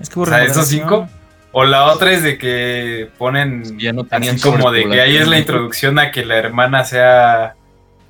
Es 0.00 0.08
que 0.08 0.20
O 0.20 0.26
sea, 0.26 0.42
esos 0.44 0.66
cinco. 0.68 1.08
O 1.52 1.64
la 1.64 1.86
otra 1.86 2.12
es 2.12 2.22
de 2.22 2.38
que 2.38 3.10
ponen 3.18 3.76
Ya 3.78 3.92
no 3.92 4.04
tenían 4.04 4.36
así 4.36 4.48
como 4.48 4.70
de 4.70 4.88
que 4.88 5.00
ahí 5.00 5.16
es 5.16 5.26
la 5.26 5.38
introducción 5.38 5.98
a 5.98 6.12
que 6.12 6.24
la 6.24 6.36
hermana 6.36 6.84
sea 6.84 7.56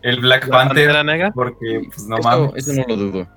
el 0.02 0.20
Black 0.20 0.46
La 0.46 0.58
Panther. 0.58 1.04
Negra. 1.04 1.32
Porque, 1.34 1.82
pues 1.86 2.06
no 2.06 2.18
Eso, 2.18 2.28
mames. 2.28 2.68
eso 2.68 2.72
no 2.74 2.84
lo 2.86 2.96
dudo. 2.96 3.28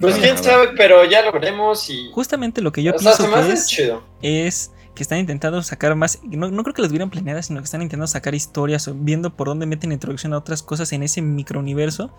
Pues 0.00 0.16
No, 0.16 0.22
quién 0.22 0.38
sabe, 0.38 0.68
pero 0.76 1.04
ya 1.04 1.22
lo 1.22 1.32
veremos 1.32 1.88
y. 1.90 2.10
Justamente 2.12 2.60
lo 2.62 2.72
que 2.72 2.82
yo 2.82 2.92
o 2.92 2.96
pienso 2.96 3.30
que 3.30 3.52
es, 3.52 3.66
chido. 3.66 4.02
es 4.22 4.72
que 4.94 5.02
están 5.02 5.18
intentando 5.18 5.62
sacar 5.62 5.94
más. 5.94 6.18
No, 6.22 6.50
no 6.50 6.62
creo 6.62 6.74
que 6.74 6.82
las 6.82 6.90
hubieran 6.90 7.10
planeadas, 7.10 7.46
sino 7.46 7.60
que 7.60 7.64
están 7.64 7.82
intentando 7.82 8.06
sacar 8.06 8.34
historias, 8.34 8.88
o 8.88 8.94
viendo 8.94 9.30
por 9.36 9.48
dónde 9.48 9.66
meten 9.66 9.92
introducción 9.92 10.32
a 10.32 10.38
otras 10.38 10.62
cosas 10.62 10.92
en 10.92 11.02
ese 11.02 11.20
microuniverso. 11.22 12.10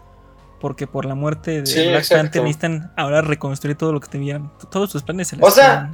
Porque 0.60 0.86
por 0.86 1.06
la 1.06 1.16
muerte 1.16 1.62
de 1.62 1.66
Sí, 1.66 1.80
Black 1.88 2.02
exacto. 2.02 2.22
Panther 2.24 2.42
necesitan 2.44 2.94
ahora 2.96 3.22
reconstruir 3.22 3.76
todo 3.76 3.94
lo 3.94 4.00
que 4.00 4.10
tuvieran. 4.10 4.52
Todos 4.70 4.92
sus 4.92 5.02
planes 5.02 5.30
se 5.30 5.36
les 5.38 5.46
O 5.46 5.50
sea. 5.50 5.92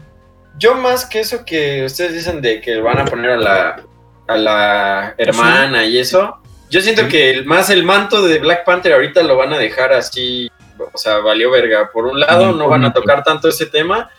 Yo 0.60 0.74
más 0.76 1.06
que 1.06 1.20
eso 1.20 1.46
que 1.46 1.86
ustedes 1.86 2.14
dicen 2.16 2.42
de 2.42 2.60
que 2.62 2.80
van 2.82 2.98
a 2.98 3.06
poner 3.06 3.30
a 3.32 3.38
la, 3.38 3.84
a 4.28 4.36
la 4.36 5.14
hermana 5.20 5.86
y 5.86 6.00
eso, 6.00 6.38
yo 6.72 6.82
siento 6.82 7.04
Sí. 7.04 7.08
que 7.10 7.30
el, 7.30 7.46
más 7.46 7.70
el 7.70 7.84
manto 7.84 8.24
de 8.28 8.40
Black 8.40 8.66
Panther 8.66 8.94
ahorita 8.94 9.22
lo 9.22 9.38
van 9.38 9.54
a 9.54 9.58
dejar 9.60 9.94
así, 9.94 10.50
o 10.80 10.98
sea, 10.98 11.18
valió 11.20 11.52
verga. 11.52 11.90
Por 11.92 12.06
un 12.06 12.20
lado, 12.20 12.54
no 12.54 12.68
van 12.68 12.86
a 12.86 12.94
tocar 12.94 13.24
tanto 13.24 13.48
ese 13.50 13.66
tema 13.68 14.10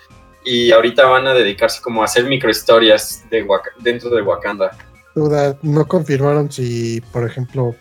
y 0.44 0.70
ahorita 0.72 1.06
van 1.06 1.26
a 1.26 1.34
dedicarse 1.34 1.80
como 1.82 2.02
a 2.02 2.06
hacer 2.06 2.24
microhistorias 2.24 3.24
de 3.30 3.46
dentro 3.80 4.10
de 4.10 4.22
Wakanda. 4.22 4.70
duda, 5.14 5.56
no 5.62 5.86
confirmaron 5.86 6.50
si, 6.50 7.00
por 7.12 7.26
ejemplo, 7.26 7.74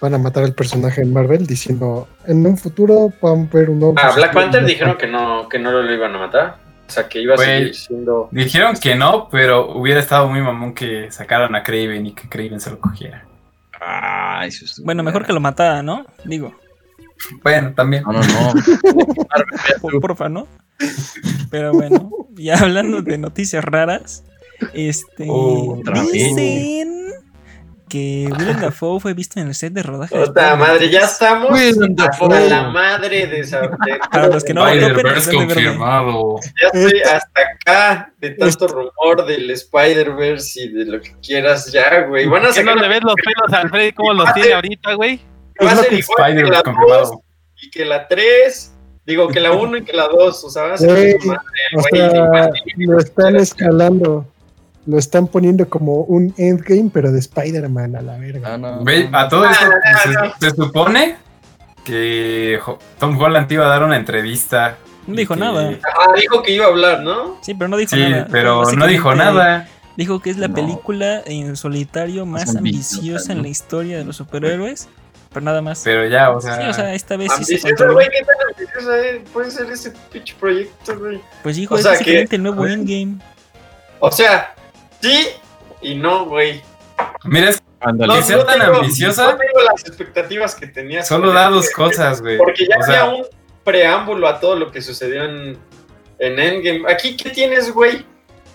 van 0.00 0.14
a 0.14 0.18
matar 0.18 0.44
al 0.44 0.54
personaje 0.54 1.02
en 1.02 1.12
Marvel 1.12 1.46
diciendo 1.46 2.08
en 2.26 2.46
un 2.46 2.56
futuro 2.56 3.12
van 3.20 3.48
a 3.52 3.56
ver 3.56 3.70
un 3.70 3.80
nuevo. 3.80 3.94
Ah, 3.98 4.12
Black 4.14 4.32
Panther 4.32 4.64
dijeron 4.64 4.96
que 4.96 5.06
no, 5.06 5.48
que 5.48 5.58
no 5.58 5.70
lo 5.70 5.92
iban 5.92 6.14
a 6.14 6.18
matar. 6.18 6.56
O 6.86 6.90
sea, 6.90 7.06
que 7.06 7.20
iba 7.20 7.34
a 7.34 7.36
Güey. 7.36 7.46
seguir 7.46 7.74
siendo... 7.74 8.28
Dijeron 8.30 8.74
que 8.80 8.94
no, 8.94 9.28
pero 9.30 9.72
hubiera 9.76 10.00
estado 10.00 10.26
muy 10.28 10.40
mamón 10.40 10.72
que 10.72 11.10
sacaran 11.12 11.54
a 11.54 11.62
Craven 11.62 12.06
y 12.06 12.12
que 12.14 12.26
Craven 12.30 12.60
se 12.60 12.70
lo 12.70 12.78
cogiera. 12.80 13.26
Ah, 13.78 14.44
eso 14.46 14.64
es. 14.64 14.80
Bueno, 14.82 15.02
mejor 15.02 15.26
que 15.26 15.34
lo 15.34 15.40
matara, 15.40 15.82
¿no? 15.82 16.06
Digo, 16.24 16.54
Bueno, 17.42 17.72
también. 17.74 18.02
No, 18.04 18.12
no, 18.12 18.20
no. 18.22 19.80
por, 19.80 20.00
porfa, 20.00 20.28
¿no? 20.28 20.46
Pero 21.50 21.72
bueno, 21.72 22.10
ya 22.34 22.56
hablando 22.58 23.02
de 23.02 23.18
noticias 23.18 23.64
raras, 23.64 24.24
este. 24.74 25.26
Oh, 25.28 25.80
dicen 26.12 26.94
que 27.88 28.28
Willem 28.38 28.60
Dafoe 28.60 29.00
fue 29.00 29.14
visto 29.14 29.40
en 29.40 29.48
el 29.48 29.54
set 29.54 29.72
de 29.72 29.82
rodaje. 29.82 30.14
de 30.16 30.26
Puta 30.26 30.56
madre, 30.56 30.90
ya 30.90 31.00
3. 31.00 31.10
estamos 31.12 31.50
Willem 31.50 31.94
hasta 31.98 32.04
Dafoe. 32.28 32.48
la 32.50 32.68
madre 32.68 33.26
de 33.28 33.40
esa... 33.40 33.62
de- 33.62 33.98
Para 34.12 34.26
los 34.28 34.44
que 34.44 34.52
no 34.52 34.68
Spider-Verse 34.68 35.30
de 35.30 35.36
confirmado. 35.36 36.34
Ya 36.60 36.68
estoy 36.80 37.00
hasta 37.00 37.40
acá 37.40 38.12
de 38.20 38.30
tanto 38.32 38.68
rumor 38.68 39.24
del 39.26 39.50
Spider-Verse 39.50 40.64
y 40.64 40.68
de 40.68 40.84
lo 40.84 41.00
que 41.00 41.14
quieras 41.22 41.72
ya, 41.72 42.02
güey. 42.02 42.26
Van 42.28 42.44
a 42.44 42.50
¿Qué 42.52 42.62
no 42.62 42.72
sacar 42.72 42.82
le 42.82 42.88
ves 42.88 43.02
los 43.02 43.14
pelos 43.14 43.58
al 43.58 43.70
Freddy 43.70 43.92
como 43.92 44.12
los 44.12 44.34
tiene 44.34 44.52
ahorita, 44.52 44.92
güey? 44.94 45.20
Va 45.64 45.72
a 45.72 45.76
ser 45.76 45.92
igual 45.92 46.36
que 46.36 46.42
la 46.44 46.62
confirmado. 46.62 47.00
2 47.10 47.12
y 47.62 47.70
que 47.70 47.84
la 47.84 48.06
3, 48.08 48.72
digo 49.04 49.28
que 49.28 49.40
la 49.40 49.52
1 49.52 49.76
y 49.78 49.84
que 49.84 49.92
la 49.92 50.08
2, 50.08 50.44
o 50.44 50.50
sea, 50.50 50.62
van 50.62 50.72
a 50.72 50.76
ser 50.78 51.18
madre, 51.24 51.38
O 51.76 51.82
sea, 51.82 52.06
igual, 52.14 52.50
lo 52.78 52.98
están 52.98 53.36
escalando. 53.36 54.26
Lo 54.86 54.96
están 54.98 55.26
poniendo 55.26 55.68
como 55.68 55.96
un 56.04 56.32
endgame, 56.38 56.88
pero 56.90 57.12
de 57.12 57.18
Spider-Man 57.18 57.96
a 57.96 58.00
la 58.00 58.16
verga. 58.16 58.54
Ah, 58.54 58.58
no. 58.58 58.82
A 59.12 59.28
todo 59.28 59.44
esto 59.44 59.66
Ah, 59.84 59.98
se, 60.02 60.12
no. 60.12 60.32
se 60.40 60.50
supone 60.56 61.16
que 61.84 62.58
Tom 62.98 63.20
Holland 63.20 63.50
iba 63.52 63.66
a 63.66 63.68
dar 63.68 63.82
una 63.82 63.96
entrevista. 63.96 64.76
No 65.06 65.14
dijo 65.14 65.34
que- 65.34 65.40
nada. 65.40 65.72
Ah, 65.84 66.12
dijo 66.18 66.42
que 66.42 66.52
iba 66.52 66.66
a 66.66 66.68
hablar, 66.68 67.00
¿no? 67.02 67.38
Sí, 67.42 67.54
pero 67.54 67.68
no 67.68 67.76
dijo 67.76 67.96
Sí, 67.96 68.02
nada. 68.02 68.28
pero 68.30 68.62
no 68.72 68.86
dijo 68.86 69.14
nada. 69.14 69.68
Dijo 69.96 70.20
que 70.20 70.30
es 70.30 70.38
la 70.38 70.48
No. 70.48 70.54
película 70.54 71.22
en 71.26 71.56
solitario 71.56 72.24
más 72.24 72.54
ambiciosa, 72.54 73.32
en 73.32 73.42
la 73.42 73.48
historia 73.48 73.98
de 73.98 74.04
los 74.04 74.16
superhéroes, 74.16 74.88
pero 75.32 75.44
nada 75.44 75.60
más. 75.62 75.80
Pero 75.84 76.06
ya, 76.06 76.30
o 76.30 76.40
sea. 76.40 76.56
sí, 76.56 76.68
o 76.68 76.72
sea, 76.72 76.94
esta 76.94 77.16
vez 77.16 77.30
sí 77.38 77.44
se 77.58 77.60
controló. 77.68 77.94
güey, 77.94 78.08
¿qué 78.08 78.24
tan 78.24 78.36
ambicioso 78.54 78.94
eh? 78.96 79.22
puede 79.32 79.50
ser 79.50 79.70
ese 79.70 79.92
pinche 80.12 80.34
proyecto, 80.38 80.98
güey? 80.98 81.20
Pues 81.42 81.56
dijo, 81.56 81.74
o 81.74 81.76
es 81.78 81.82
sea, 81.82 81.92
básicamente 81.92 82.28
que- 82.30 82.36
el 82.36 82.42
nuevo 82.42 82.66
Endgame. 82.66 83.16
O 84.00 84.10
sea, 84.10 84.54
sí 85.00 85.28
y 85.82 85.94
no, 85.94 86.26
güey. 86.26 86.62
Mira, 87.24 87.50
es 87.50 87.62
Ándale. 87.80 88.14
que 88.14 88.22
sea 88.22 88.44
tan 88.44 88.58
tengo- 88.60 88.76
ambiciosa, 88.76 89.24
no 89.32 89.36
tengo 89.38 89.60
las 89.72 89.84
expectativas 89.86 90.54
que 90.54 90.66
tenía. 90.66 91.02
solo 91.04 91.32
da 91.32 91.48
dos 91.50 91.70
cosas, 91.70 92.20
güey. 92.20 92.38
Porque 92.38 92.66
ya 92.66 92.76
O 92.78 92.82
sea, 92.82 93.02
había 93.04 93.14
un 93.16 93.26
preámbulo 93.64 94.26
a 94.28 94.40
todo 94.40 94.56
lo 94.56 94.70
que 94.72 94.80
sucedió 94.82 95.24
en, 95.24 95.56
en 96.18 96.38
Endgame. 96.40 96.92
Aquí, 96.92 97.16
¿qué 97.16 97.30
tienes, 97.30 97.72
güey? 97.72 98.04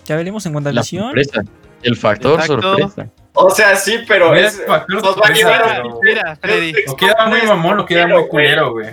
Ya 0.04 0.16
veremos 0.16 0.44
en 0.44 0.52
La 0.52 0.56
WandaVision. 0.56 1.04
sorpresa. 1.04 1.42
El 1.82 1.96
factor 1.96 2.42
sorpresa. 2.42 3.08
O 3.36 3.50
sea, 3.50 3.74
sí, 3.76 3.98
pero 4.06 4.30
Mira, 4.32 4.46
es, 4.48 4.62
factor 4.66 5.02
nos 5.02 5.16
va 5.16 5.26
a 5.26 5.32
llevar 5.32 5.62
pero- 5.82 5.98
Mira, 6.02 6.36
Freddy. 6.36 6.72
Lo 6.86 6.96
queda 6.96 7.26
muy 7.26 7.42
mamón, 7.42 7.76
lo 7.78 7.86
queda 7.86 8.06
muy 8.06 8.28
culero, 8.28 8.72
güey. 8.72 8.90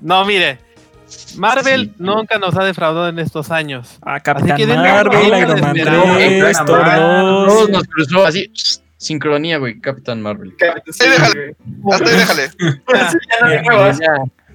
No, 0.00 0.24
mire. 0.24 0.58
Marvel 1.36 1.86
Sí. 1.86 1.94
nunca 1.98 2.38
nos 2.38 2.56
ha 2.56 2.62
defraudado 2.64 3.08
en 3.08 3.18
estos 3.18 3.50
años. 3.50 3.98
Ah, 4.02 4.20
Capitán 4.20 4.56
que 4.56 4.64
denle 4.66 4.88
Marvel, 4.88 5.26
Iron 5.26 5.60
Man 5.60 5.76
esperanza. 5.76 6.14
3, 6.16 6.40
Capitán 6.56 6.66
Thor 6.66 6.80
Marvel. 6.82 7.00
2. 7.02 7.46
Todos 7.48 7.68
nos 7.70 7.82
cruzó 7.84 8.24
así. 8.26 8.52
Sincronía, 8.96 9.58
güey. 9.58 9.80
Capitán 9.80 10.20
Marvel. 10.22 10.54
Déjale. 10.58 11.56
Hasta 11.90 12.04
ahí 12.04 12.16
déjale. 12.16 12.50
Me 13.48 13.62
muevas. 13.62 13.98
Ya. 13.98 14.06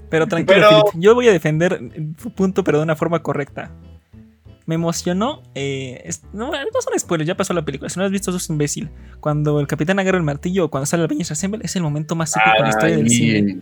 Pero 0.09 0.27
tranquilo, 0.27 0.59
Pero- 0.69 0.69
Philip, 0.91 1.03
yo 1.03 1.15
voy 1.15 1.27
a 1.27 1.31
defender 1.33 1.79
tu 2.21 2.29
punto, 2.33 2.63
pero 2.63 2.77
de 2.77 2.83
una 2.83 2.95
forma 2.95 3.21
correcta. 3.21 3.71
Me 4.67 4.75
emocionó. 4.75 5.43
eh, 5.53 6.01
es- 6.05 6.23
no, 6.33 6.47
no 6.51 6.81
son 6.81 6.97
spoilers, 6.99 7.27
ya 7.27 7.35
pasó 7.37 7.53
la 7.53 7.63
película. 7.63 7.89
Si 7.89 7.99
no 7.99 8.05
has 8.05 8.11
visto, 8.11 8.31
sos 8.31 8.49
imbécil. 8.49 8.89
Cuando 9.19 9.59
el 9.59 9.67
capitán 9.67 9.99
agarra 9.99 10.17
el 10.17 10.23
martillo 10.23 10.65
o 10.65 10.69
cuando 10.71 10.85
sale 10.87 11.01
el 11.01 11.05
Avengers 11.05 11.31
Assemble, 11.31 11.59
es 11.63 11.75
el 11.75 11.83
momento 11.83 12.15
más 12.15 12.35
épico 12.35 12.55
en 12.57 12.63
la 12.63 12.69
historia 12.69 12.97
del 12.97 13.09
cine. 13.09 13.61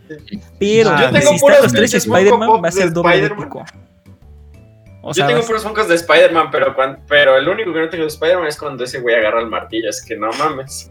Pero 0.60 0.90
Yo 0.98 1.10
tengo 1.12 1.30
si 1.30 1.36
están 1.36 1.64
los 1.64 1.74
tres 1.74 1.94
Spider-Man, 1.94 2.50
va 2.64 2.68
a 2.68 2.72
ser 2.72 2.86
de 2.86 2.92
doble 2.92 3.10
de 3.18 3.24
Spider-Man. 3.24 3.42
épico. 3.44 3.66
O 5.02 5.10
Yo 5.10 5.14
sea, 5.16 5.28
tengo 5.28 5.40
vas- 5.40 5.48
puros 5.48 5.64
Funkos 5.64 5.88
de 5.90 5.96
Spider-Man, 5.96 6.48
pero, 6.52 6.74
pero 7.10 7.36
el 7.38 7.48
único 7.50 7.74
que 7.74 7.80
no 7.82 7.90
tengo 7.90 8.04
de 8.04 8.08
Spider-Man 8.10 8.48
es 8.48 8.58
cuando 8.58 8.86
ese 8.86 9.02
güey 9.02 9.16
agarra 9.16 9.42
el 9.42 9.48
martillo. 9.48 9.90
Es 9.90 10.02
que 10.02 10.16
no 10.16 10.32
mames. 10.40 10.90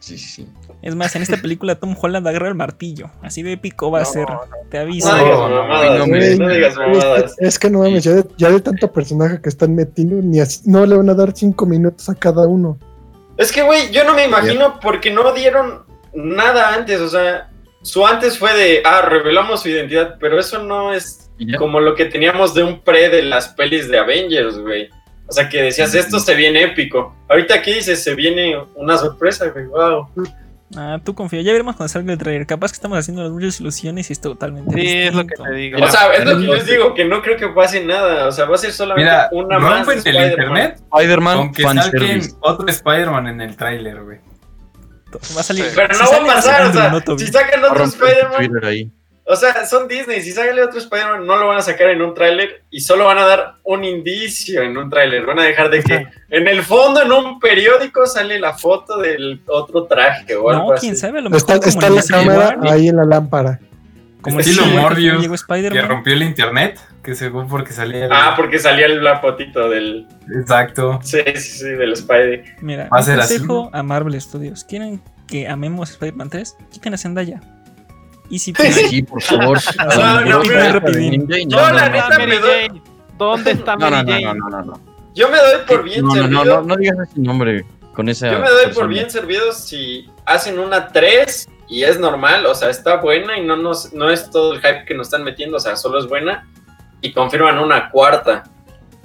Sí, 0.00 0.18
sí, 0.18 0.28
sí. 0.28 0.48
Es 0.82 0.94
más, 0.96 1.14
en 1.16 1.22
esta 1.22 1.36
película 1.42 1.76
Tom 1.76 1.96
Holland 2.00 2.26
agarra 2.26 2.48
el 2.48 2.54
martillo. 2.54 3.10
Así 3.22 3.42
de 3.42 3.52
épico 3.52 3.90
va 3.90 4.00
a 4.00 4.02
No, 4.02 4.08
ser. 4.08 4.26
Te 4.68 4.78
aviso. 4.78 5.16
No, 5.16 6.06
No, 6.06 6.48
digas 6.48 6.74
no, 6.76 6.88
mamadas. 6.88 7.36
Es 7.38 7.58
que 7.58 7.70
no 7.70 7.78
mames, 7.78 8.04
ya 8.04 8.12
de, 8.12 8.24
ya 8.36 8.50
de 8.50 8.60
tanto 8.60 8.92
personaje 8.92 9.40
que 9.40 9.48
están 9.48 9.74
metiendo, 9.74 10.16
ni 10.16 10.40
así, 10.40 10.60
no 10.66 10.84
le 10.84 10.96
van 10.96 11.08
a 11.08 11.14
dar 11.14 11.32
cinco 11.34 11.64
minutos 11.64 12.08
a 12.08 12.14
cada 12.14 12.46
uno. 12.46 12.78
Es 13.38 13.52
que, 13.52 13.62
güey, 13.62 13.90
yo 13.90 14.04
no 14.04 14.14
me 14.14 14.24
imagino 14.24 14.78
porque 14.80 15.10
no 15.10 15.32
dieron 15.32 15.84
nada 16.12 16.74
antes. 16.74 17.00
O 17.00 17.08
sea, 17.08 17.50
su 17.82 18.06
antes 18.06 18.38
fue 18.38 18.52
de, 18.54 18.82
ah, 18.84 19.02
revelamos 19.02 19.62
su 19.62 19.68
identidad, 19.68 20.16
pero 20.20 20.38
eso 20.38 20.62
no 20.62 20.92
es 20.92 21.30
como 21.58 21.80
lo 21.80 21.94
que 21.94 22.04
teníamos 22.04 22.54
de 22.54 22.62
un 22.62 22.80
pre 22.80 23.08
de 23.08 23.22
las 23.22 23.48
pelis 23.48 23.88
de 23.88 23.98
Avengers, 23.98 24.58
güey. 24.58 24.88
O 25.26 25.32
sea, 25.32 25.48
que 25.48 25.62
decías, 25.62 25.94
esto 25.94 26.18
se 26.18 26.34
viene 26.34 26.62
épico. 26.62 27.16
Ahorita 27.28 27.54
aquí 27.54 27.72
dices, 27.72 28.02
se 28.02 28.14
viene 28.14 28.56
una 28.74 28.98
sorpresa, 28.98 29.48
güey, 29.48 29.64
wow. 29.66 30.06
Ah, 30.76 30.98
tú 31.04 31.14
confía. 31.14 31.42
Ya 31.42 31.52
veremos 31.52 31.76
cuando 31.76 31.88
salga 31.92 32.12
el 32.12 32.18
trailer. 32.18 32.46
Capaz 32.46 32.72
que 32.72 32.76
estamos 32.76 32.98
haciendo 32.98 33.28
muchas 33.30 33.60
ilusiones 33.60 34.08
y 34.08 34.12
es 34.14 34.20
totalmente 34.20 34.74
Sí, 34.74 34.86
es 34.86 35.14
lo 35.14 35.26
que 35.26 35.34
te 35.34 35.52
digo. 35.52 35.84
O 35.84 35.88
sea, 35.88 36.12
es 36.14 36.24
lo 36.24 36.38
que 36.38 36.46
yo 36.46 36.54
les 36.54 36.66
digo, 36.66 36.94
que 36.94 37.04
no 37.04 37.20
creo 37.20 37.36
que 37.36 37.48
pase 37.48 37.84
nada. 37.84 38.26
O 38.26 38.32
sea, 38.32 38.46
va 38.46 38.54
a 38.54 38.58
ser 38.58 38.72
solamente 38.72 39.10
Mira, 39.10 39.28
una 39.32 39.58
más. 39.58 39.86
de 39.86 39.94
rompen 39.94 40.16
el 40.16 40.30
internet 40.30 40.80
Spider-Man 40.94 41.36
con 41.38 41.52
que 41.52 41.62
saquen 41.62 41.82
fanservice. 41.82 42.30
otro 42.40 42.66
Spider-Man 42.68 43.26
en 43.28 43.40
el 43.42 43.56
tráiler, 43.56 44.02
güey. 44.02 44.18
Va 45.36 45.40
a 45.40 45.44
salir. 45.44 45.66
Pero 45.74 45.94
si 45.94 46.02
no 46.02 46.10
va 46.10 46.16
a 46.16 46.34
pasar, 46.36 46.62
o 46.68 46.72
sea, 46.72 47.18
si 47.18 47.26
sacan 47.26 47.64
otro 47.64 47.84
Spider-Man. 47.84 48.92
O 49.32 49.36
sea, 49.36 49.66
son 49.66 49.88
Disney, 49.88 50.20
si 50.22 50.30
sale 50.32 50.62
otro 50.62 50.78
Spider-Man 50.78 51.26
no 51.26 51.36
lo 51.36 51.48
van 51.48 51.58
a 51.58 51.62
sacar 51.62 51.88
en 51.90 52.02
un 52.02 52.14
tráiler 52.14 52.62
y 52.70 52.80
solo 52.80 53.06
van 53.06 53.18
a 53.18 53.26
dar 53.26 53.54
un 53.64 53.82
indicio 53.84 54.62
en 54.62 54.76
un 54.76 54.90
tráiler, 54.90 55.24
van 55.26 55.38
a 55.38 55.44
dejar 55.44 55.70
de 55.70 55.82
que 55.82 56.06
en 56.30 56.46
el 56.48 56.62
fondo 56.62 57.02
en 57.02 57.10
un 57.12 57.40
periódico 57.40 58.06
sale 58.06 58.38
la 58.38 58.52
foto 58.54 58.98
del 58.98 59.40
otro 59.46 59.84
traje 59.84 60.34
o 60.36 60.50
algo 60.50 60.68
No, 60.68 60.72
así. 60.74 60.86
quién 60.86 60.96
sabe, 60.96 61.18
a 61.18 61.22
lo 61.22 61.30
mejor 61.30 61.38
Está, 61.38 61.58
como 61.58 61.68
está 61.68 61.86
en 61.88 61.94
la 61.96 62.02
cámara 62.02 62.58
ahí 62.72 62.88
en 62.88 62.96
la 62.96 63.04
lámpara. 63.04 63.58
como 64.20 64.38
Estilo 64.40 64.62
que 64.64 64.68
Morbius, 64.78 65.44
Que 65.46 65.82
rompió 65.82 66.12
el 66.12 66.22
internet, 66.22 66.78
que 67.02 67.14
según 67.16 67.48
porque 67.48 67.72
salía. 67.72 68.04
el- 68.04 68.12
Ah, 68.12 68.34
porque 68.36 68.58
salía 68.60 68.86
la 68.88 69.18
fotito 69.20 69.68
del 69.68 70.06
Exacto. 70.40 71.00
sí, 71.02 71.18
sí, 71.34 71.40
sí, 71.40 71.68
del 71.70 71.96
Spidey. 71.96 72.44
Mira, 72.60 72.84
Va 72.92 72.98
a 72.98 73.00
un 73.00 73.06
ser 73.06 73.18
así, 73.20 73.38
consejo 73.38 73.70
a 73.72 73.82
Marvel 73.82 74.20
Studios. 74.20 74.64
¿Quieren 74.64 75.02
que 75.26 75.48
amemos 75.48 75.90
Spider-Man 75.90 76.30
3? 76.30 76.56
Quiten 76.70 76.94
a 76.94 76.98
Zendaya. 76.98 77.40
Y 78.30 78.38
si 78.38 78.52
Sí, 78.88 79.02
por 79.02 79.22
favor. 79.22 79.58
No, 79.78 80.20
no, 80.22 80.42
No, 80.42 80.42
la 80.44 81.88
no, 81.88 81.92
neta, 81.92 82.08
¿Dónde 82.08 82.14
está 82.14 82.18
me 82.18 82.26
Mary 82.26 82.38
doy- 82.38 82.66
Jane? 82.68 82.82
¿Dónde 83.18 83.50
está 83.52 83.76
no, 83.76 83.90
Mary 83.90 84.06
no, 84.06 84.12
Jane? 84.12 84.24
no, 84.24 84.34
no, 84.34 84.48
no, 84.50 84.62
no. 84.64 84.80
Yo 85.14 85.28
me 85.28 85.36
doy 85.36 85.66
por 85.66 85.82
bien 85.84 86.10
servido. 86.10 86.28
no, 86.28 86.44
no, 86.44 86.62
no 86.62 86.76
digas 86.76 86.96
ese 87.10 87.20
nombre 87.20 87.64
con 87.94 88.08
esa. 88.08 88.30
Yo 88.32 88.38
me 88.38 88.48
doy 88.48 88.72
por 88.72 88.88
bien 88.88 89.10
servido 89.10 89.52
si 89.52 90.08
hacen 90.24 90.58
una 90.58 90.88
3 90.88 91.48
y 91.68 91.84
es 91.84 91.98
normal, 91.98 92.46
o 92.46 92.54
sea, 92.54 92.70
está 92.70 92.96
buena 92.96 93.36
y 93.38 93.44
no, 93.44 93.56
nos, 93.56 93.92
no 93.92 94.10
es 94.10 94.30
todo 94.30 94.54
el 94.54 94.60
hype 94.60 94.84
que 94.86 94.94
nos 94.94 95.08
están 95.08 95.24
metiendo, 95.24 95.58
o 95.58 95.60
sea, 95.60 95.76
solo 95.76 95.98
es 95.98 96.06
buena 96.06 96.48
y 97.02 97.12
confirman 97.12 97.58
una 97.58 97.90
cuarta. 97.90 98.44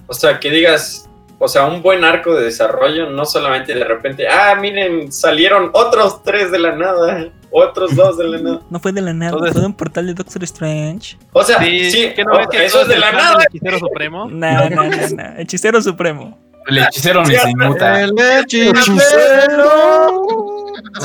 O 0.08 0.14
sea, 0.14 0.40
que 0.40 0.50
digas, 0.50 1.10
o 1.40 1.48
sea, 1.50 1.66
un 1.66 1.82
buen 1.82 2.06
arco 2.06 2.34
de 2.34 2.46
desarrollo, 2.46 3.10
no 3.10 3.26
solamente 3.26 3.74
de 3.74 3.84
repente, 3.84 4.28
ah, 4.30 4.56
miren, 4.56 5.12
salieron 5.12 5.70
otros 5.74 6.24
tres 6.24 6.52
de 6.52 6.60
la 6.60 6.72
nada, 6.74 7.30
otros 7.52 7.96
dos 7.96 8.18
de 8.18 8.28
la 8.28 8.38
nada. 8.40 8.62
No 8.70 8.80
fue 8.80 8.92
de 8.92 9.02
la 9.02 9.14
nada, 9.14 9.32
Entonces- 9.32 9.54
fue 9.54 9.62
de 9.62 9.68
un 9.68 9.74
portal 9.74 10.08
de 10.08 10.14
Doctor 10.14 10.44
Strange. 10.44 11.18
O 11.34 11.44
sea, 11.44 11.60
Sí, 11.60 11.92
sí, 11.92 12.12
¿qué 12.16 12.24
no 12.24 12.38
ves 12.38 12.48
que 12.48 12.66
eso 12.66 12.82
es 12.82 12.88
de 12.88 12.96
el 12.96 13.02
la 13.02 13.12
nada. 13.12 13.38
del 13.38 13.48
hechicero 13.50 13.80
supremo? 13.80 14.30
Nah, 14.30 14.70
nah, 14.70 14.84
nah, 14.88 15.08
nah. 15.16 15.34
Hechicero 15.40 15.82
Supremo. 15.82 16.38
El 16.68 16.80
hechicero 16.80 17.24
ni 17.24 17.36
se 17.36 17.50
inmuta. 17.50 18.02
El 18.02 18.12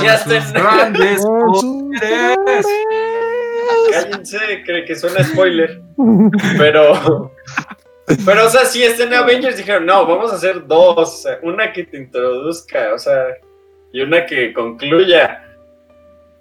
hasta 0.09 0.37
en- 0.37 0.53
Grandes 0.53 1.21
poderes. 1.27 2.67
Cállense, 3.93 4.39
cree 4.65 4.85
que 4.85 4.97
suena 4.97 5.23
spoiler. 5.25 5.81
Pero, 6.59 7.33
pero, 8.25 8.47
o 8.47 8.49
sea, 8.49 8.65
si 8.65 8.83
estén 8.83 9.09
en 9.09 9.15
Avengers, 9.15 9.57
dijeron, 9.57 9.87
no, 9.87 10.07
vamos 10.07 10.33
a 10.33 10.37
hacer 10.37 10.67
dos. 10.67 10.97
o 10.97 11.05
sea, 11.07 11.39
una 11.43 11.73
que 11.73 11.85
te 11.85 11.99
introduzca, 11.99 12.95
o 12.95 12.99
sea, 12.99 13.25
y 13.93 14.01
una 14.01 14.27
que 14.27 14.53
concluya. 14.53 15.45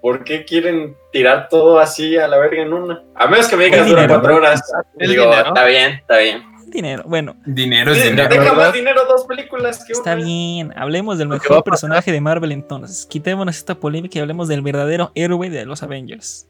¿Por 0.02 0.24
qué 0.24 0.46
quieren 0.46 0.96
tirar 1.12 1.48
todo 1.50 1.80
así 1.80 2.18
a 2.18 2.28
la 2.28 2.38
verga 2.40 2.62
en 2.64 2.74
una? 2.74 3.04
A 3.16 3.28
menos 3.28 3.48
que 3.48 3.56
me 3.56 3.66
digas 3.66 3.88
dura 3.88 4.08
cuatro 4.08 4.36
horas. 4.36 4.62
El 4.98 5.12
Digo, 5.12 5.24
dinero. 5.26 5.48
está 5.48 5.66
bien, 5.66 5.92
está 5.92 6.18
bien. 6.18 6.44
Dinero. 6.68 7.04
Bueno, 7.06 7.36
Dinero 7.46 7.92
es 7.92 8.04
dinero. 8.04 8.30
deja 8.30 8.54
más 8.54 8.74
dinero 8.74 9.02
dos 9.06 9.26
películas. 9.26 9.84
que 9.86 9.94
está 9.94 10.14
una. 10.16 10.24
bien. 10.24 10.74
Hablemos 10.78 11.18
del 11.18 11.28
mejor 11.28 11.64
personaje 11.64 12.12
de 12.12 12.22
Marvel 12.22 12.52
entonces. 12.52 13.06
Quitémonos 13.06 13.58
esta 13.58 13.76
polémica 13.76 14.18
y 14.18 14.22
hablemos 14.22 14.48
del 14.48 14.62
verdadero 14.62 15.12
héroe 15.14 15.50
de 15.50 15.66
los 15.66 15.84
Avengers. 15.84 16.48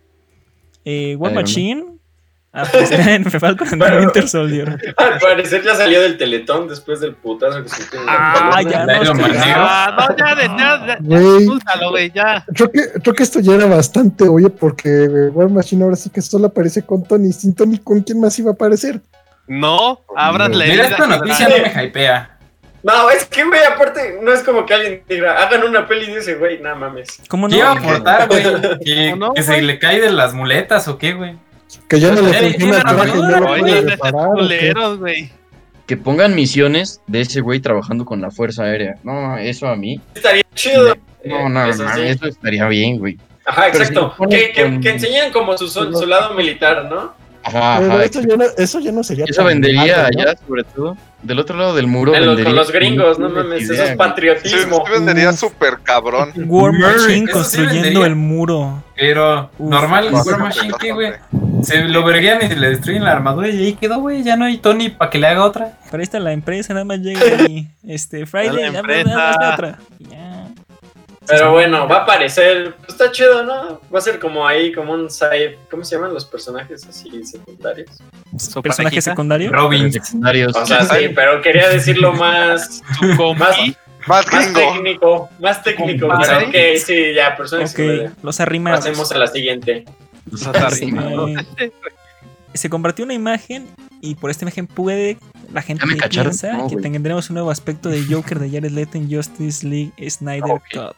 Eh, 0.85 1.15
War 1.17 1.31
Iron 1.33 1.99
Man. 2.53 2.63
Machine 2.63 2.69
aparecerá 2.69 3.15
en 3.15 3.25
Falcon 3.31 3.67
and 3.71 3.83
the 3.83 3.97
Winter 3.99 4.27
Soldier. 4.27 4.93
Al 4.97 5.19
parecer 5.19 5.63
ya 5.63 5.75
salió 5.75 6.01
del 6.01 6.17
teletón 6.17 6.67
después 6.67 6.99
del 6.99 7.15
putazo 7.15 7.63
que 7.63 7.69
se 7.69 7.83
la 7.95 8.03
Ah, 8.07 8.61
ya 8.61 8.85
cagamos. 8.85 9.17
negro. 9.17 9.33
Ah, 9.57 9.95
no, 10.09 10.17
ya, 10.17 10.35
de- 10.35 10.99
ya, 11.39 11.45
Súltalo, 11.45 11.89
güey, 11.91 12.11
ya. 12.11 12.45
creo 12.53 12.71
que, 12.71 12.81
creo 13.01 13.15
que 13.15 13.23
esto 13.23 13.39
ya 13.39 13.53
era 13.55 13.65
bastante 13.67 14.25
obvio 14.25 14.53
porque 14.53 15.05
War 15.33 15.49
Machine 15.49 15.83
ahora 15.85 15.95
sí 15.95 16.09
que 16.09 16.21
solo 16.21 16.47
aparece 16.47 16.81
con 16.83 17.03
Tony. 17.05 17.31
Sin 17.31 17.55
Tony, 17.55 17.77
¿con 17.77 18.01
quién 18.01 18.19
más 18.19 18.37
iba 18.39 18.51
a 18.51 18.53
aparecer? 18.53 18.99
No, 19.47 20.01
abran 20.15 20.57
la 20.57 20.65
Mira, 20.65 20.87
esta 20.87 21.07
noticia 21.07 21.47
no 21.49 21.55
me 21.57 21.83
hypea. 21.85 22.37
No, 22.83 23.09
es 23.11 23.25
que, 23.25 23.43
güey, 23.43 23.59
aparte, 23.63 24.19
no 24.23 24.33
es 24.33 24.41
como 24.41 24.65
que 24.65 24.73
alguien 24.73 25.03
diga, 25.07 25.37
hagan 25.41 25.63
una 25.63 25.87
peli 25.87 26.07
de 26.07 26.19
ese 26.19 26.33
güey, 26.35 26.59
nada 26.61 26.75
mames. 26.75 27.19
¿Cómo 27.29 27.47
¿Qué 27.47 27.57
iba 27.57 27.71
a 27.71 27.75
no? 27.75 27.79
aportar, 27.81 28.27
güey? 28.27 28.43
¿Que, 28.85 29.15
No, 29.15 29.33
que 29.33 29.43
se 29.43 29.61
le 29.61 29.77
cae 29.77 30.01
de 30.01 30.11
las 30.11 30.33
muletas 30.33 30.87
o 30.87 30.97
qué, 30.97 31.13
güey? 31.13 31.37
Que 31.88 31.99
ya 31.99 32.11
no 32.11 32.22
le 32.22 32.32
Tiene- 32.32 32.34
funciona 32.34 32.47
el 32.49 32.55
tiene 32.57 32.80
traje, 32.82 32.95
no 33.17 33.30
lo 33.30 33.36
armadura, 33.36 33.51
Oye, 33.51 33.61
puede 33.61 33.82
no 33.82 33.89
reparar. 33.89 34.13
seas 34.13 34.24
¿o 34.26 34.34
qué? 34.36 34.41
culeros, 34.41 34.99
güey. 34.99 35.32
Que 35.88 35.97
pongan 35.97 36.36
misiones 36.36 37.01
de 37.07 37.22
ese 37.22 37.41
güey 37.41 37.59
trabajando 37.59 38.05
con 38.05 38.22
la 38.22 38.32
Fuerza 38.32 38.63
Aérea. 38.63 38.95
No, 39.03 39.38
eso 39.38 39.67
a 39.67 39.76
mí. 39.76 39.99
Estaría 40.15 40.43
chido. 40.55 40.95
No, 41.26 41.49
no, 41.49 41.65
Eso 41.65 41.84
no, 41.84 41.93
sí. 41.95 42.01
eso 42.01 42.26
estaría 42.28 42.67
bien, 42.67 42.97
güey. 42.97 43.17
Ajá, 43.45 43.63
si 43.72 43.78
exacto. 43.78 44.15
que, 44.30 44.51
que, 44.53 44.63
con- 44.63 44.82
que 44.82 44.89
enseñen 44.91 45.32
como 45.32 45.57
su, 45.57 45.67
su, 45.67 45.91
su 45.93 46.05
lado 46.05 46.34
militar, 46.36 46.86
¿no? 46.89 47.19
Ajá, 47.43 48.03
eso, 48.03 48.22
ya 48.22 48.38
no, 48.38 48.43
eso 48.55 48.80
ya 48.80 48.91
no 48.91 49.03
sería 49.03 49.26
Eso 49.28 49.43
vendería 49.43 49.80
malo, 49.97 50.09
¿no? 50.13 50.22
allá, 50.22 50.36
sobre 50.47 50.63
todo. 50.63 50.95
Del 51.24 51.39
otro 51.39 51.57
lado 51.57 51.76
del 51.76 51.88
muro. 51.88 52.13
En 52.13 52.19
los- 52.22 52.28
con 52.28 52.36
vendería 52.38 52.59
los 52.61 52.72
gringos, 52.72 53.19
no 53.19 53.30
mames, 53.30 53.63
idea, 53.63 53.74
eso 53.74 53.84
es 53.91 53.97
patriotismo. 53.97 54.84
sí 54.86 54.91
vendería 54.93 55.34
súper 55.34 55.80
cabrón. 55.84 56.32
War 56.47 56.72
Machine 56.72 57.26
sí 57.26 57.32
construyendo 57.34 57.82
vendería. 57.82 58.05
el 58.05 58.15
muro. 58.15 58.84
Pero 58.95 59.49
Uf, 59.57 59.72
normal, 59.72 60.07
el 60.07 60.13
War 60.13 60.38
Machine, 60.39 60.74
¿qué, 60.80 60.91
güey? 60.91 61.13
Se 61.64 61.84
lo 61.84 62.03
verguían 62.03 62.39
y 62.43 62.55
le 62.55 62.70
destruyen 62.70 63.03
la 63.03 63.12
armadura 63.14 63.49
y 63.49 63.66
ahí 63.66 63.74
quedó, 63.74 63.99
güey. 63.99 64.24
Ya 64.24 64.36
no 64.36 64.45
hay 64.45 64.57
Tony 64.57 64.89
para 64.89 65.09
que 65.12 65.18
le 65.20 65.28
haga 65.28 65.43
otra. 65.45 65.78
Pero 65.86 65.97
ahí 65.97 66.03
está 66.03 66.20
la 66.20 66.34
empresa, 66.34 66.74
nada 66.74 66.86
más 66.86 66.99
llega 66.99 67.20
y 67.49 67.68
este 67.88 68.26
Friday, 68.26 68.72
ya 68.72 68.80
empresa. 68.80 69.30
hazme 69.32 69.47
otra. 69.53 69.80
Ya. 69.99 70.47
Pero 71.28 71.51
bueno, 71.51 71.88
va 71.88 71.97
a 71.97 72.01
aparecer. 72.03 72.76
pues, 72.78 72.89
Está 72.89 73.12
chido, 73.12 73.43
¿no? 73.43 73.80
Va 73.93 73.99
a 73.99 74.01
ser 74.01 74.20
como 74.20 74.45
ahí, 74.45 74.72
como 74.74 74.93
un 74.93 75.09
side. 75.09 75.57
¿Cómo 75.70 75.84
se 75.86 75.95
llaman 75.95 76.14
los 76.14 76.26
personajes 76.26 76.86
así 76.88 77.24
secundarios? 77.24 77.89
Su 78.38 78.62
Personaje 78.62 78.95
parejita, 78.95 79.12
secundario. 79.12 79.51
Robin. 79.51 79.91
Secundarios. 79.93 80.55
O 80.55 80.66
sea, 80.66 80.84
sí, 80.84 81.09
pero 81.16 81.41
quería 81.41 81.70
decirlo 81.70 82.12
más, 82.14 82.82
más, 83.38 83.57
Más 84.07 84.28
más 84.34 84.53
técnico. 84.53 85.30
Más 85.39 85.64
técnico. 85.64 86.09
Pero, 86.20 86.47
ok, 86.47 86.55
sí, 86.84 87.14
ya, 87.14 87.38
personajes 87.38 87.72
Ok, 87.72 87.78
secundarios. 87.78 88.14
los 88.24 88.39
arrimados. 88.39 88.80
Pasemos 88.80 89.12
a 89.12 89.18
la 89.20 89.28
siguiente. 89.28 89.86
Se 92.53 92.69
compartió 92.69 93.05
una 93.05 93.13
imagen 93.13 93.65
Y 94.01 94.15
por 94.15 94.29
esta 94.29 94.43
imagen 94.45 94.67
puede 94.67 95.17
la 95.53 95.61
gente 95.61 95.86
piensa 96.09 96.53
No, 96.53 96.67
que 96.67 96.75
güey. 96.75 96.84
tendremos 96.91 97.29
un 97.29 97.36
nuevo 97.36 97.49
aspecto 97.51 97.89
de 97.89 98.03
Joker 98.09 98.39
de 98.39 98.49
Jared 98.49 98.71
Leto 98.71 98.97
en 98.97 99.09
Justice 99.13 99.65
League 99.67 99.93
Snyder 100.09 100.51
Ok. 100.51 100.63
Cut. 100.73 100.95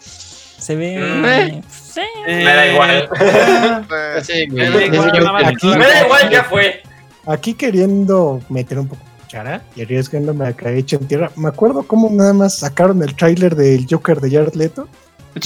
Se 0.00 0.74
ve. 0.76 0.98
Mm. 0.98 1.24
eh, 1.24 1.62
sí. 1.70 2.00
Me 2.26 2.44
da 2.44 2.66
igual. 2.66 2.90
Eh, 2.90 3.08
Sí. 4.22 4.46
Me 4.50 4.68
da 4.70 4.84
igual, 4.84 5.10
Joker- 5.12 5.78
Me 5.78 5.86
da 5.86 6.04
igual, 6.04 6.30
ya 6.30 6.44
fue. 6.44 6.82
Aquí 7.26 7.54
queriendo 7.54 8.40
meter 8.48 8.78
un 8.80 8.88
poco 8.88 9.02
de 9.04 9.22
cuchara 9.24 9.62
y 9.76 9.82
arriesgándome 9.82 10.46
a 10.46 10.52
caer 10.54 10.78
hecho 10.78 10.96
en 10.96 11.06
tierra. 11.06 11.30
Me 11.36 11.48
acuerdo 11.48 11.84
cómo 11.84 12.10
nada 12.10 12.32
más 12.32 12.56
sacaron 12.58 13.02
el 13.02 13.14
tráiler 13.14 13.54
del 13.54 13.86
Joker 13.88 14.20
de 14.20 14.30
Jared 14.30 14.54
Leto 14.54 14.88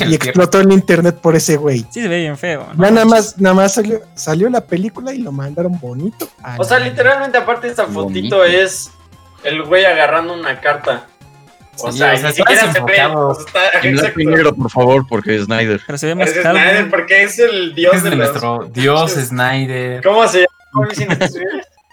y 0.00 0.14
explotó 0.14 0.60
el 0.60 0.72
internet 0.72 1.16
por 1.20 1.34
ese 1.36 1.56
güey. 1.56 1.80
Sí, 1.90 2.02
se 2.02 2.08
ve 2.08 2.20
bien 2.20 2.36
feo. 2.38 2.66
¿no? 2.74 2.84
Ya 2.84 2.90
nada 2.90 3.06
más, 3.06 3.38
nada 3.38 3.54
más 3.54 3.74
salió, 3.74 4.00
salió 4.14 4.48
la 4.50 4.60
película 4.64 5.12
y 5.12 5.18
lo 5.18 5.32
mandaron 5.32 5.78
bonito. 5.80 6.28
O 6.58 6.64
sea, 6.64 6.78
literalmente, 6.78 7.38
aparte, 7.38 7.68
esta 7.68 7.86
fotito 7.86 8.44
es 8.44 8.90
el 9.44 9.62
güey 9.64 9.84
agarrando 9.84 10.34
una 10.34 10.60
carta. 10.60 11.06
O 11.78 11.90
Sí, 11.90 11.98
sea, 11.98 12.12
o 12.12 12.16
sea, 12.18 12.28
ni 12.28 12.34
siquiera 12.36 12.72
se 12.72 12.80
ve. 12.80 13.04
o 13.06 13.34
sea, 13.34 13.44
está- 13.46 13.78
En 13.78 13.92
blanco 13.94 13.98
exacto. 14.00 14.20
y 14.20 14.26
negro, 14.26 14.54
por 14.54 14.70
favor, 14.70 15.06
porque 15.08 15.36
es 15.36 15.44
Snyder. 15.46 15.80
Pero 15.86 15.98
se 15.98 16.06
ve 16.06 16.14
más 16.14 16.28
Es 16.28 16.38
calmo. 16.42 16.60
Snyder 16.60 16.90
porque 16.90 17.22
es 17.22 17.38
el 17.38 17.74
dios 17.74 17.94
Es 17.94 18.02
de 18.02 18.10
de 18.10 18.16
los... 18.16 18.28
nuestro 18.28 18.68
Dios 18.72 19.12
Snyder. 19.12 20.02
¿Cómo 20.02 20.28
se 20.28 20.38
llama? 20.40 20.48
¿Cómo 20.72 20.86
dicen 20.88 21.10
en? 21.12 21.18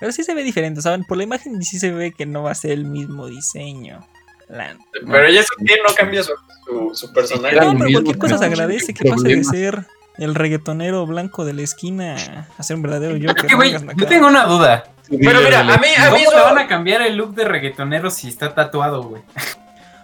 Pero 0.02 0.12
sí 0.14 0.24
se 0.24 0.34
ve 0.34 0.44
diferente, 0.44 0.82
¿saben? 0.82 1.04
Por 1.06 1.18
la 1.18 1.24
imagen 1.24 1.62
sí 1.64 1.80
se 1.80 1.92
ve 1.92 2.14
que 2.14 2.26
no 2.26 2.44
va 2.44 2.52
a 2.52 2.56
ser 2.56 2.72
el 2.72 2.86
mismo 2.86 3.28
diseño. 3.28 4.06
La- 4.50 4.76
Pero 4.94 5.28
que 5.28 5.76
no 5.88 5.94
cambia 5.96 6.24
su, 6.24 6.34
su, 6.66 6.96
su 6.96 7.14
personaje. 7.14 7.56
No, 7.56 7.72
pero 7.78 7.92
cualquier 7.92 8.18
cosa 8.18 8.38
se 8.38 8.46
agradece 8.46 8.94
que 8.94 9.10
pase 9.10 9.28
de 9.30 9.44
ser 9.44 9.86
el 10.18 10.36
reggaetonero 10.36 11.06
blanco 11.06 11.46
de 11.46 11.54
la 11.54 11.62
esquina 11.62 12.48
a 12.58 12.64
ser 12.64 12.76
un 12.76 12.82
verdadero 12.82 13.14
Joker. 13.14 13.46
Que, 13.46 13.72
yo 13.72 13.80
nacada. 13.80 14.10
tengo 14.10 14.28
una 14.28 14.46
duda. 14.46 14.84
Pero 15.10 15.42
mira, 15.42 15.60
a 15.62 15.64
mí, 15.64 15.72
a 15.98 16.12
mí 16.12 16.24
¿Cómo 16.26 16.32
le 16.38 16.42
van 16.44 16.58
a 16.58 16.68
cambiar 16.68 17.02
el 17.02 17.16
look 17.16 17.34
de 17.34 17.46
reggaetonero 17.46 18.12
si 18.12 18.28
está 18.28 18.54
tatuado, 18.54 19.04
güey? 19.04 19.22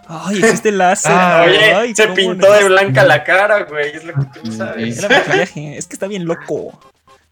Ay, 0.08 0.38
existe 0.38 0.72
láser. 0.72 1.12
Ah, 1.14 1.44
Oye, 1.46 1.74
Ay, 1.74 1.94
se 1.94 2.08
pintó 2.08 2.46
no 2.48 2.52
de 2.54 2.64
blanca 2.64 3.04
la 3.04 3.24
cara, 3.24 3.64
güey. 3.64 3.94
Es 3.96 4.04
lo 4.04 4.14
que 4.14 4.24
tú 4.40 4.50
Sí, 4.50 4.56
sabes. 4.56 4.98
Era 5.02 5.08
maquillaje. 5.08 5.76
Es 5.76 5.86
que 5.86 5.94
está 5.94 6.06
bien 6.06 6.24
loco. 6.24 6.78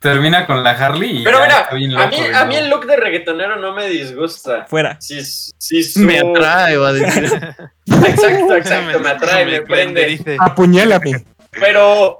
Termina 0.04 0.46
con 0.46 0.62
la 0.62 0.72
Harley 0.72 1.22
y 1.22 1.24
Pero 1.24 1.38
ya 1.38 1.44
mira, 1.46 1.60
está 1.62 1.74
bien 1.74 1.94
a 1.96 2.06
mí, 2.08 2.16
güey. 2.18 2.34
a 2.34 2.44
mí 2.44 2.56
el 2.56 2.68
look 2.68 2.84
de 2.84 2.96
reggaetonero 2.96 3.56
no 3.56 3.72
me 3.72 3.88
disgusta. 3.88 4.66
Fuera. 4.68 4.98
Sí, 5.00 5.18
sí, 5.24 5.82
su... 5.82 6.00
Me 6.00 6.18
atrae, 6.18 6.76
va 6.76 6.88
a 6.88 6.92
decir. 6.92 7.24
Exacto, 7.86 8.54
exacto, 8.54 9.00
me 9.00 9.08
atrae, 9.08 9.46
me 9.46 9.62
prende. 9.62 10.04
dice. 10.04 10.36
Apuñálame. 10.38 11.24
Pero... 11.58 12.18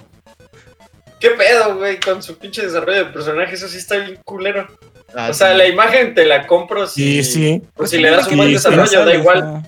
¿Qué 1.21 1.29
pedo, 1.31 1.77
güey? 1.77 2.01
Con 2.01 2.23
su 2.23 2.39
pinche 2.39 2.63
desarrollo 2.63 3.05
de 3.05 3.13
personaje, 3.13 3.55
eso 3.55 3.69
sí 3.69 3.77
está 3.77 3.97
bien 3.99 4.19
culero. 4.25 4.67
Ah, 5.15 5.29
O 5.31 5.35
sea, 5.35 5.53
sí. 5.53 5.59
la 5.59 5.67
imagen 5.67 6.15
te 6.15 6.25
la 6.25 6.47
compro 6.47 6.87
si... 6.87 7.23
Sí, 7.23 7.33
sí. 7.33 7.63
Pues 7.75 7.91
si 7.91 7.99
le 7.99 8.11
das 8.11 8.27
un 8.29 8.39
buen 8.39 8.51
desarrollo, 8.51 8.87
sí, 8.87 8.97
da 8.97 9.15
igual. 9.15 9.63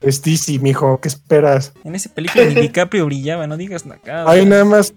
Es 0.00 0.22
DC, 0.22 0.58
mijo. 0.60 1.00
¿Qué 1.02 1.08
esperas? 1.08 1.74
En 1.84 1.94
esa 1.94 2.08
película 2.14 2.44
ni 2.44 2.54
DiCaprio 2.62 3.04
brillaba, 3.04 3.46
no 3.46 3.56
digas 3.58 3.84
nada. 3.84 4.00
Ahí 4.30 4.46
nada 4.46 4.64
más. 4.64 4.94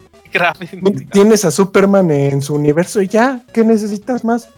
Tienes 1.11 1.45
a 1.45 1.51
Superman 1.51 2.09
en 2.11 2.41
su 2.41 2.55
universo 2.55 3.01
y 3.01 3.07
ya. 3.07 3.41
¿Qué 3.53 3.63
necesitas 3.63 4.23
más? 4.23 4.49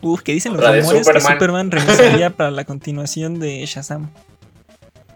Uf, 0.00 0.22
que 0.22 0.32
dicen 0.32 0.52
los 0.56 0.60
rumores 0.62 0.84
que 0.90 0.98
Superman. 1.04 1.32
Superman 1.32 1.70
regresaría 1.70 2.30
para 2.30 2.50
la 2.50 2.64
continuación 2.64 3.38
de 3.38 3.64
Shazam. 3.66 4.10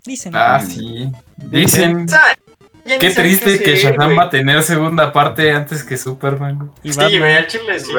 Dicen. 0.05 0.33
Ah, 0.37 0.61
sí. 0.65 1.11
Dicen. 1.37 2.07
Qué 3.01 3.11
triste 3.11 3.59
que 3.61 3.75
Shazam 3.77 4.17
va 4.17 4.25
a 4.25 4.31
tener 4.31 4.63
segunda 4.63 5.13
parte 5.13 5.51
antes 5.51 5.83
que 5.83 5.97
Superman. 5.97 6.71
Y 6.85 6.93
Sí, 6.93 7.01
güey, 7.19 7.35
al 7.35 7.47
chile 7.49 7.81
sí. 7.81 7.93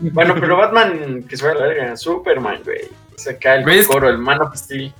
Bueno, 0.00 0.34
pero 0.40 0.56
Batman, 0.56 1.24
que 1.28 1.36
se 1.36 1.44
vaya 1.46 1.58
a 1.58 1.60
la 1.60 1.66
verga, 1.68 1.96
Superman, 1.96 2.60
güey. 2.64 2.80
Saca 3.16 3.56
el 3.56 3.62
Güey, 3.64 3.80
es- 3.80 3.86
coro, 3.86 4.08
el 4.08 4.16
Man 4.18 4.40
of 4.40 4.56
Steel. 4.56 4.92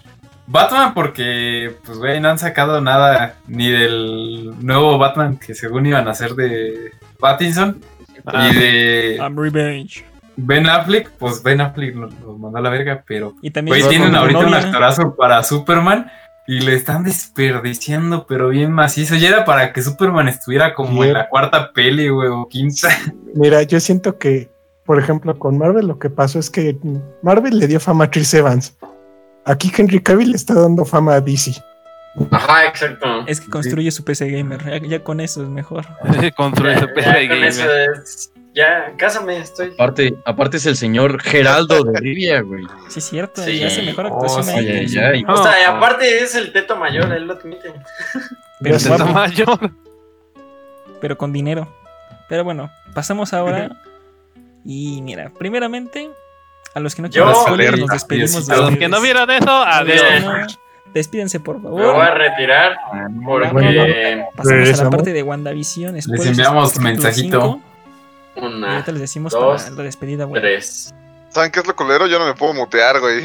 Batman 0.47 0.93
porque, 0.95 1.77
pues, 1.85 1.99
güey, 1.99 2.21
no 2.21 2.29
han 2.31 2.39
sacado 2.39 2.81
nada 2.81 3.37
ni 3.47 3.71
del 3.71 4.53
nuevo 4.61 4.99
Batman 4.99 5.39
que 5.39 5.55
según 5.55 5.87
iban 5.87 6.09
a 6.09 6.13
hacer 6.13 6.35
de 6.35 6.93
Pattinson 7.19 7.81
Ah. 8.25 8.49
y 8.53 8.55
de 8.57 9.17
I'm 9.17 9.37
Revenge. 9.37 10.05
Ben 10.37 10.67
Affleck, 10.69 11.11
pues 11.19 11.43
Ben 11.43 11.61
Affleck 11.61 11.95
nos 11.95 12.13
nos 12.21 12.39
mandó 12.39 12.59
a 12.59 12.61
la 12.61 12.71
verga, 12.71 13.03
pero, 13.07 13.35
Y 13.43 13.51
también 13.51 13.79
güey, 13.79 13.89
tienen 13.91 14.15
ahorita 14.15 14.39
un 14.47 14.55
actorazo 14.55 15.15
para 15.17 15.43
Superman 15.43 16.11
y 16.47 16.61
le 16.61 16.75
están 16.75 17.05
desperdiciando, 17.05 18.27
pero 18.27 18.49
bien 18.49 18.73
macizo. 18.73 19.15
Ya 19.17 19.29
era 19.29 19.45
para 19.45 19.73
que 19.73 19.83
Superman 19.83 20.29
estuviera 20.29 20.75
como 20.75 21.05
en 21.05 21.13
la 21.13 21.29
cuarta 21.29 21.73
peli, 21.73 22.09
güey, 22.09 22.29
o 22.29 22.49
quinta. 22.49 22.89
Mira, 23.35 23.63
yo 23.63 23.79
siento 23.81 24.19
que, 24.19 24.51
por 24.85 24.99
ejemplo, 24.99 25.39
con 25.39 25.59
Marvel 25.59 25.87
lo 25.87 25.99
que 25.99 26.11
pasó 26.11 26.39
es 26.39 26.49
que 26.51 26.77
Marvel 27.23 27.59
le 27.59 27.67
dio 27.67 27.79
fama 27.81 28.05
a 28.05 28.11
Chris 28.11 28.33
Evans. 28.35 28.77
Aquí 29.45 29.73
Henry 29.77 30.01
Cavill 30.01 30.31
le 30.31 30.37
está 30.37 30.55
dando 30.55 30.85
fama 30.85 31.15
a 31.15 31.21
DC. 31.21 31.53
Ajá, 32.31 32.67
exacto. 32.67 33.25
Es 33.27 33.41
que 33.41 33.49
construye 33.51 33.91
su 33.91 34.05
PC 34.05 34.29
gamer. 34.31 34.63
Ya, 34.65 34.87
ya 34.87 35.03
con 35.05 35.21
eso 35.21 35.43
es 35.43 35.49
mejor. 35.49 35.87
Construye 36.37 36.79
su 36.79 36.87
PC 36.95 37.07
ya 37.07 37.13
con 37.19 37.29
gamer. 37.29 37.45
eso 37.45 37.73
es- 37.73 38.33
Ya, 38.55 38.93
cásame, 38.99 39.39
estoy. 39.39 39.73
Aparte, 39.73 40.15
aparte 40.27 40.59
es 40.59 40.67
el 40.67 40.77
señor 40.77 41.21
Geraldo 41.23 41.83
de 41.85 41.99
Rivia, 41.99 42.43
güey. 42.43 42.65
Sí, 42.89 42.99
es 42.99 43.05
cierto. 43.07 43.43
Sí. 43.43 43.59
Ya 43.59 43.69
hace 43.69 43.81
mejor 43.83 44.07
Oh, 44.11 44.15
actuación 44.27 44.45
sí, 44.45 44.99
ahí. 44.99 45.25
O 45.27 45.43
sea, 45.43 45.59
y 45.61 45.65
aparte 45.65 46.23
es 46.23 46.35
el 46.35 46.53
teto 46.53 46.77
mayor, 46.77 47.11
él 47.15 47.27
lo 47.27 47.33
admite. 47.33 47.73
pero, 48.61 48.79
guapo, 48.79 48.93
Está 48.95 49.05
mayor. 49.07 49.71
pero 51.01 51.17
con 51.17 51.33
dinero. 51.33 51.67
Pero 52.29 52.45
bueno, 52.45 52.71
pasamos 52.95 53.33
ahora. 53.33 53.81
Y 54.67 55.01
mira, 55.03 55.33
primeramente, 55.39 56.11
a 56.75 56.81
los 56.81 56.95
que 56.95 57.03
no 57.03 57.11
quieran 57.11 57.31
nos 57.81 57.89
despedimos 57.91 58.47
de 58.47 58.55
A 58.55 58.57
los 58.59 58.77
que 58.77 58.89
no 58.89 59.01
vieron 59.01 59.31
eso, 59.31 59.51
adiós. 59.63 60.59
Despídense, 60.95 61.41
por 61.41 61.59
Me 61.59 61.71
voy 61.71 61.83
favor. 61.83 62.05
a 62.05 62.15
retirar 62.15 62.77
porque 63.25 63.49
Bueno. 63.49 64.25
Pasamos 64.37 64.81
a 64.81 64.85
la 64.85 64.91
parte 64.91 65.13
de 65.13 65.23
WandaVision. 65.23 66.01
spoilers, 66.03 66.27
enviamos 66.29 66.79
mensajito. 66.79 67.41
cinco, 67.41 67.61
y 68.37 68.41
una, 68.45 68.73
ahorita 68.75 68.93
les 68.93 69.01
decimos 69.03 69.33
dos, 69.33 69.63
para 69.63 69.75
la 69.77 69.83
despedida. 69.85 70.25
Bueno, 70.27 70.43
tres. 70.43 70.95
¿Saben 71.31 71.51
qué 71.51 71.61
es 71.61 71.67
lo 71.67 71.75
culero? 71.75 72.07
Yo 72.07 72.19
no 72.19 72.27
me 72.27 72.35
puedo 72.35 72.53
mutear, 72.53 73.01
güey. 73.01 73.23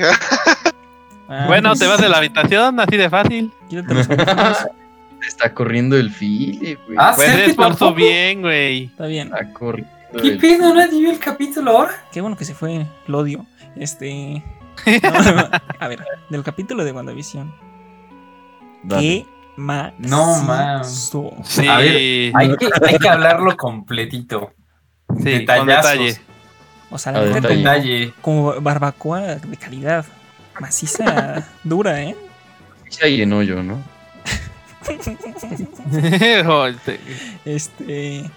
Ah, 1.29 1.43
Bueno, 1.47 1.69
pues, 1.71 1.79
te 1.79 1.87
vas 1.87 1.99
de 1.99 2.07
la 2.07 2.17
habitación, 2.19 2.79
así 2.79 2.95
de 2.95 3.09
fácil. 3.09 3.51
quítate 3.69 3.93
los 3.93 4.09
audífonos. 4.09 4.57
Está 5.27 5.53
corriendo 5.53 5.97
el 5.97 6.09
Philip, 6.11 6.79
güey. 6.85 6.97
Ah, 6.97 7.11
Pues 7.15 7.29
¿sí? 7.31 7.41
es 7.47 7.55
por 7.55 7.65
su 7.73 7.79
¿Tampoco? 7.79 7.95
bien, 7.95 8.41
güey. 8.41 8.85
Está 8.85 9.07
bien. 9.07 9.27
Está 9.27 9.51
corriendo 9.51 9.91
¿Qué 10.21 10.31
pedo? 10.31 10.73
¿Nadie 10.73 10.99
vio 10.99 11.11
el 11.11 11.19
capítulo 11.19 11.71
ahora? 11.71 12.05
Qué 12.11 12.21
bueno 12.21 12.37
que 12.37 12.45
se 12.45 12.53
fue. 12.53 12.85
Lo 13.07 13.19
odio. 13.19 13.45
Este. 13.75 14.43
no, 15.03 15.49
a 15.79 15.87
ver, 15.87 16.03
del 16.29 16.43
capítulo 16.43 16.83
de 16.83 16.91
WandaVision. 16.91 17.53
Dale. 18.83 19.01
¿Qué 19.01 19.25
más? 19.57 19.93
No, 19.97 20.41
man. 20.43 20.85
Sí, 20.85 21.67
A 21.67 21.77
ver, 21.77 22.31
Hay 22.35 22.55
que, 22.57 22.69
hay 22.87 22.97
que 22.99 23.09
hablarlo 23.09 23.57
completito. 23.57 24.53
sí, 25.23 25.45
con 25.45 25.67
detalle. 25.67 26.17
O 26.89 26.97
sea, 26.97 27.11
la 27.11 27.25
neta, 27.25 27.49
detalle. 27.49 28.13
como, 28.21 28.61
barbacoa 28.61 29.35
de 29.35 29.57
calidad. 29.57 30.05
Maciza, 30.59 31.45
dura, 31.63 32.01
¿eh? 32.01 32.15
Sí 32.89 32.99
hay 33.03 33.21
en 33.21 33.33
hoyo, 33.33 33.61
¿no? 33.61 33.83
Joder. 36.45 36.75
Este. 37.45 38.29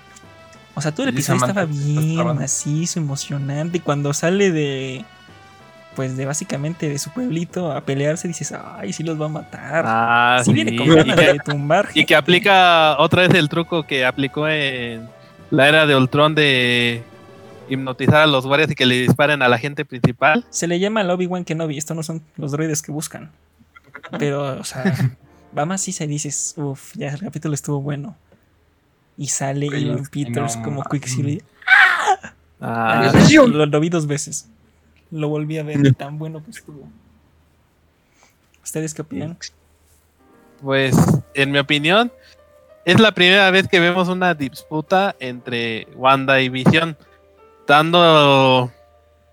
O 0.74 0.80
sea, 0.80 0.92
todo 0.92 1.04
el 1.04 1.12
episodio 1.12 1.40
estaba 1.40 1.64
bien 1.64 2.14
trabando. 2.14 2.42
macizo, 2.42 3.00
emocionante. 3.00 3.78
Y 3.78 3.80
cuando 3.80 4.12
sale 4.12 4.50
de. 4.50 5.04
Pues 5.96 6.16
de 6.16 6.24
básicamente 6.24 6.88
de 6.88 6.98
su 6.98 7.10
pueblito 7.10 7.72
a 7.72 7.80
pelearse, 7.80 8.28
dices, 8.28 8.52
ay, 8.52 8.92
sí 8.92 9.02
los 9.02 9.20
va 9.20 9.26
a 9.26 9.28
matar. 9.28 9.84
Ah, 9.86 10.40
sí, 10.44 10.52
viene 10.52 10.76
con 10.76 10.88
ganas 10.88 11.16
de 11.16 11.38
tumbar. 11.44 11.88
Y 11.94 12.06
que 12.06 12.14
aplica 12.14 12.96
otra 12.98 13.22
vez 13.22 13.34
el 13.34 13.48
truco 13.48 13.82
que 13.82 14.04
aplicó 14.04 14.46
en 14.48 15.08
la 15.50 15.68
era 15.68 15.86
de 15.86 15.96
Ultron 15.96 16.36
de 16.36 17.02
hipnotizar 17.68 18.22
a 18.22 18.26
los 18.26 18.46
guardias 18.46 18.70
y 18.70 18.74
que 18.74 18.86
le 18.86 19.00
disparen 19.00 19.42
a 19.42 19.48
la 19.48 19.58
gente 19.58 19.84
principal. 19.84 20.44
Se 20.50 20.68
le 20.68 20.78
llama 20.78 21.00
al 21.00 21.10
Obi-Wan 21.10 21.44
Kenobi. 21.44 21.76
Estos 21.76 21.96
no 21.96 22.02
son 22.02 22.22
los 22.36 22.52
droides 22.52 22.82
que 22.82 22.92
buscan. 22.92 23.30
Pero, 24.18 24.60
o 24.60 24.64
sea, 24.64 24.94
va 25.56 25.66
maciza 25.66 26.04
y 26.04 26.06
dices, 26.06 26.54
uff, 26.56 26.94
ya 26.94 27.08
el 27.08 27.20
capítulo 27.20 27.54
estuvo 27.54 27.80
bueno. 27.80 28.16
Y 29.20 29.26
sale 29.26 29.68
que 29.68 30.02
Peters 30.10 30.56
no 30.56 30.62
como. 30.62 30.82
Quicksilver. 30.82 31.44
Ah, 32.58 33.12
lo, 33.32 33.66
lo 33.66 33.80
vi 33.80 33.90
dos 33.90 34.06
veces. 34.06 34.48
Lo 35.10 35.28
volví 35.28 35.58
a 35.58 35.62
ver. 35.62 35.86
y 35.86 35.92
Tan 35.92 36.18
bueno 36.18 36.42
que 36.42 36.50
estuvo. 36.50 36.88
¿Ustedes 38.62 38.94
qué 38.94 39.02
opinan? 39.02 39.36
pues, 40.62 40.96
en 41.34 41.50
mi 41.50 41.58
opinión, 41.58 42.10
es 42.86 42.98
la 42.98 43.12
primera 43.12 43.50
vez 43.50 43.68
que 43.68 43.78
vemos 43.78 44.08
una 44.08 44.32
disputa 44.32 45.14
entre 45.20 45.86
Wanda 45.96 46.40
y 46.40 46.48
Vision, 46.48 46.96
dando 47.66 48.72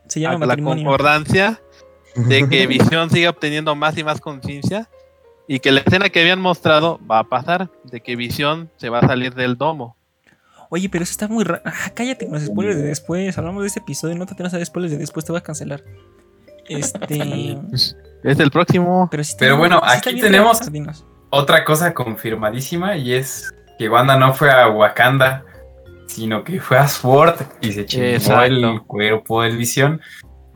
Se 0.07 0.19
llama 0.19 0.43
a 0.43 0.47
la 0.49 0.57
concordancia 0.57 1.61
de 2.15 2.49
que 2.49 2.67
Vision 2.67 3.09
siga 3.09 3.29
obteniendo 3.29 3.73
más 3.73 3.97
y 3.97 4.03
más 4.03 4.19
conciencia 4.19 4.89
y 5.47 5.59
que 5.59 5.71
la 5.71 5.79
escena 5.81 6.09
que 6.09 6.19
habían 6.21 6.41
mostrado 6.41 6.99
va 7.09 7.19
a 7.19 7.23
pasar, 7.23 7.69
de 7.85 8.01
que 8.01 8.15
Vision 8.15 8.69
se 8.77 8.89
va 8.89 8.99
a 8.99 9.07
salir 9.07 9.33
del 9.33 9.57
domo. 9.57 9.95
Oye, 10.69 10.89
pero 10.89 11.03
eso 11.03 11.11
está 11.11 11.27
muy 11.29 11.43
raro. 11.45 11.61
Ah, 11.65 11.91
cállate 11.95 12.25
con 12.25 12.33
los 12.35 12.43
spoilers 12.43 12.75
de 12.75 12.83
después. 12.83 13.37
Hablamos 13.37 13.61
de 13.63 13.67
ese 13.67 13.79
episodio. 13.79 14.15
No 14.15 14.25
te 14.25 14.33
atrevas 14.33 14.53
a 14.53 14.65
spoilers 14.65 14.91
de 14.91 14.97
después. 14.97 15.23
Te 15.25 15.31
va 15.31 15.39
a 15.39 15.43
cancelar. 15.43 15.81
Este. 16.67 17.57
Es 18.23 18.39
el 18.39 18.51
próximo. 18.51 19.07
Pero, 19.11 19.23
sí 19.23 19.29
está 19.31 19.39
Pero 19.45 19.57
bien- 19.57 19.59
bueno, 19.69 19.81
sí 19.87 20.09
aquí 20.09 20.19
tenemos- 20.19 20.59
raro. 20.59 20.93
Otra 21.29 21.63
cosa 21.63 21.93
confirmadísima 21.93 22.97
y 22.97 23.13
es 23.13 23.53
que 23.77 23.87
Wanda 23.89 24.17
no 24.17 24.33
fue 24.33 24.51
a 24.51 24.67
Wakanda, 24.69 25.45
sino 26.07 26.43
que 26.43 26.59
fue 26.59 26.77
a 26.77 26.87
Sword 26.87 27.35
y 27.61 27.71
se 27.73 27.85
chingó 27.85 28.05
Exacto. 28.05 28.43
el 28.45 28.81
cuerpo 28.81 29.43
del 29.43 29.55
Visión. 29.55 30.01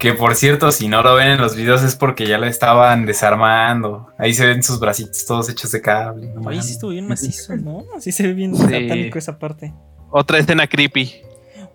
Que 0.01 0.13
por 0.13 0.33
cierto, 0.35 0.71
si 0.71 0.87
no 0.87 1.03
lo 1.03 1.13
ven 1.13 1.27
en 1.27 1.39
los 1.39 1.55
videos 1.55 1.83
es 1.83 1.95
porque 1.95 2.25
ya 2.27 2.39
lo 2.39 2.47
estaban 2.47 3.05
desarmando. 3.05 4.07
Ahí 4.17 4.33
se 4.33 4.47
ven 4.47 4.63
sus 4.63 4.79
bracitos 4.79 5.25
todos 5.27 5.47
hechos 5.47 5.71
de 5.71 5.79
cable. 5.81 6.33
no 6.33 6.41
Oye, 6.41 6.59
sí 6.63 6.71
estuvo 6.71 6.89
bien 6.89 7.07
macizo, 7.07 7.55
¿no? 7.55 7.85
Sí 7.99 8.11
se 8.11 8.23
ve 8.25 8.33
bien 8.33 8.55
Sí. 8.55 8.63
satánico 8.63 9.19
esa 9.19 9.37
parte. 9.37 9.71
Otra 10.09 10.39
escena 10.39 10.65
creepy. 10.65 11.13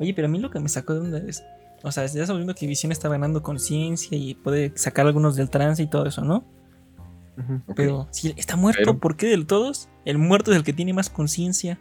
Oye, 0.00 0.12
pero 0.12 0.26
a 0.26 0.30
mí 0.30 0.40
lo 0.40 0.50
que 0.50 0.58
me 0.58 0.68
sacó 0.68 0.94
de 0.94 1.00
onda 1.00 1.18
es. 1.26 1.44
O 1.84 1.92
sea, 1.92 2.04
ya 2.06 2.26
sabiendo 2.26 2.52
que 2.56 2.66
Visión 2.66 2.90
está 2.90 3.08
ganando 3.08 3.42
conciencia 3.44 4.18
y 4.18 4.34
puede 4.34 4.72
sacar 4.76 5.06
algunos 5.06 5.36
del 5.36 5.48
trance 5.48 5.80
y 5.82 5.86
todo 5.86 6.06
eso, 6.06 6.22
¿no? 6.22 6.44
Pero 7.76 8.08
si 8.10 8.34
está 8.36 8.56
muerto, 8.56 8.80
Pero- 8.80 8.98
¿por 8.98 9.16
qué 9.16 9.26
del 9.28 9.46
todos? 9.46 9.88
El 10.04 10.18
muerto 10.18 10.50
es 10.50 10.56
el 10.56 10.64
que 10.64 10.72
tiene 10.72 10.92
más 10.94 11.10
conciencia. 11.10 11.78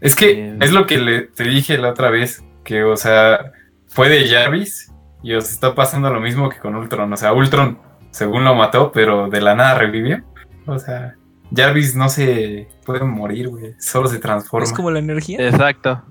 Es 0.00 0.16
que 0.16 0.48
Eh, 0.48 0.56
es 0.60 0.72
lo 0.72 0.86
que 0.86 0.98
le, 0.98 1.22
te 1.28 1.44
dije 1.44 1.78
la 1.78 1.90
otra 1.90 2.10
vez, 2.10 2.42
que 2.64 2.82
o 2.82 2.96
sea, 2.96 3.52
fue 3.86 4.08
de 4.08 4.26
Jarvis 4.28 4.90
y 5.22 5.34
os 5.34 5.50
está 5.50 5.74
pasando 5.74 6.10
lo 6.10 6.20
mismo 6.20 6.48
que 6.48 6.58
con 6.58 6.74
Ultron. 6.74 7.12
O 7.12 7.16
sea, 7.16 7.32
Ultron, 7.32 7.78
según 8.10 8.44
lo 8.44 8.54
mató, 8.54 8.92
pero 8.92 9.28
de 9.28 9.40
la 9.40 9.54
nada 9.54 9.74
revivió. 9.78 10.22
O 10.66 10.78
sea, 10.78 11.16
Jarvis 11.54 11.94
no 11.96 12.08
se 12.08 12.68
puede 12.84 13.04
morir, 13.04 13.48
güey, 13.48 13.74
solo 13.78 14.08
se 14.08 14.18
transforma. 14.18 14.64
Es 14.66 14.72
como 14.72 14.90
la 14.90 14.98
energía. 14.98 15.38
Exacto. 15.40 16.02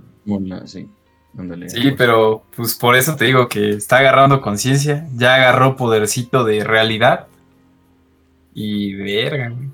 Sí. 0.66 0.90
Ándale. 1.38 1.70
Sí, 1.70 1.94
pero 1.98 2.44
pues 2.56 2.76
por 2.76 2.96
eso 2.96 3.16
te 3.16 3.26
digo 3.26 3.48
que 3.48 3.70
está 3.72 3.98
agarrando 4.00 4.42
conciencia, 4.42 5.08
ya 5.16 5.36
agarró 5.36 5.76
podercito 5.76 6.44
de 6.44 6.64
realidad. 6.64 7.28
Y 8.54 8.96
verga, 8.96 9.50
güey. 9.50 9.70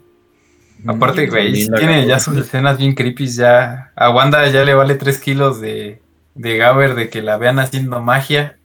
Aparte, 0.86 1.26
Mm, 1.26 1.30
güey, 1.32 1.46
también 1.46 1.72
la 1.72 1.78
tiene 1.78 2.06
ya 2.08 2.20
sus 2.20 2.38
escenas 2.38 2.78
bien 2.78 2.94
creepy. 2.94 3.28
Ya 3.28 3.92
a 3.96 4.12
Wanda 4.12 4.48
ya 4.50 4.64
le 4.64 4.76
vale 4.76 4.96
3 4.96 5.20
kilos 5.20 5.60
de, 5.60 6.02
de 6.36 6.58
Gaber 6.58 6.94
de 6.94 7.10
que 7.10 7.24
la 7.24 7.38
vean 7.38 7.58
haciendo 7.58 8.00
magia. 8.02 8.57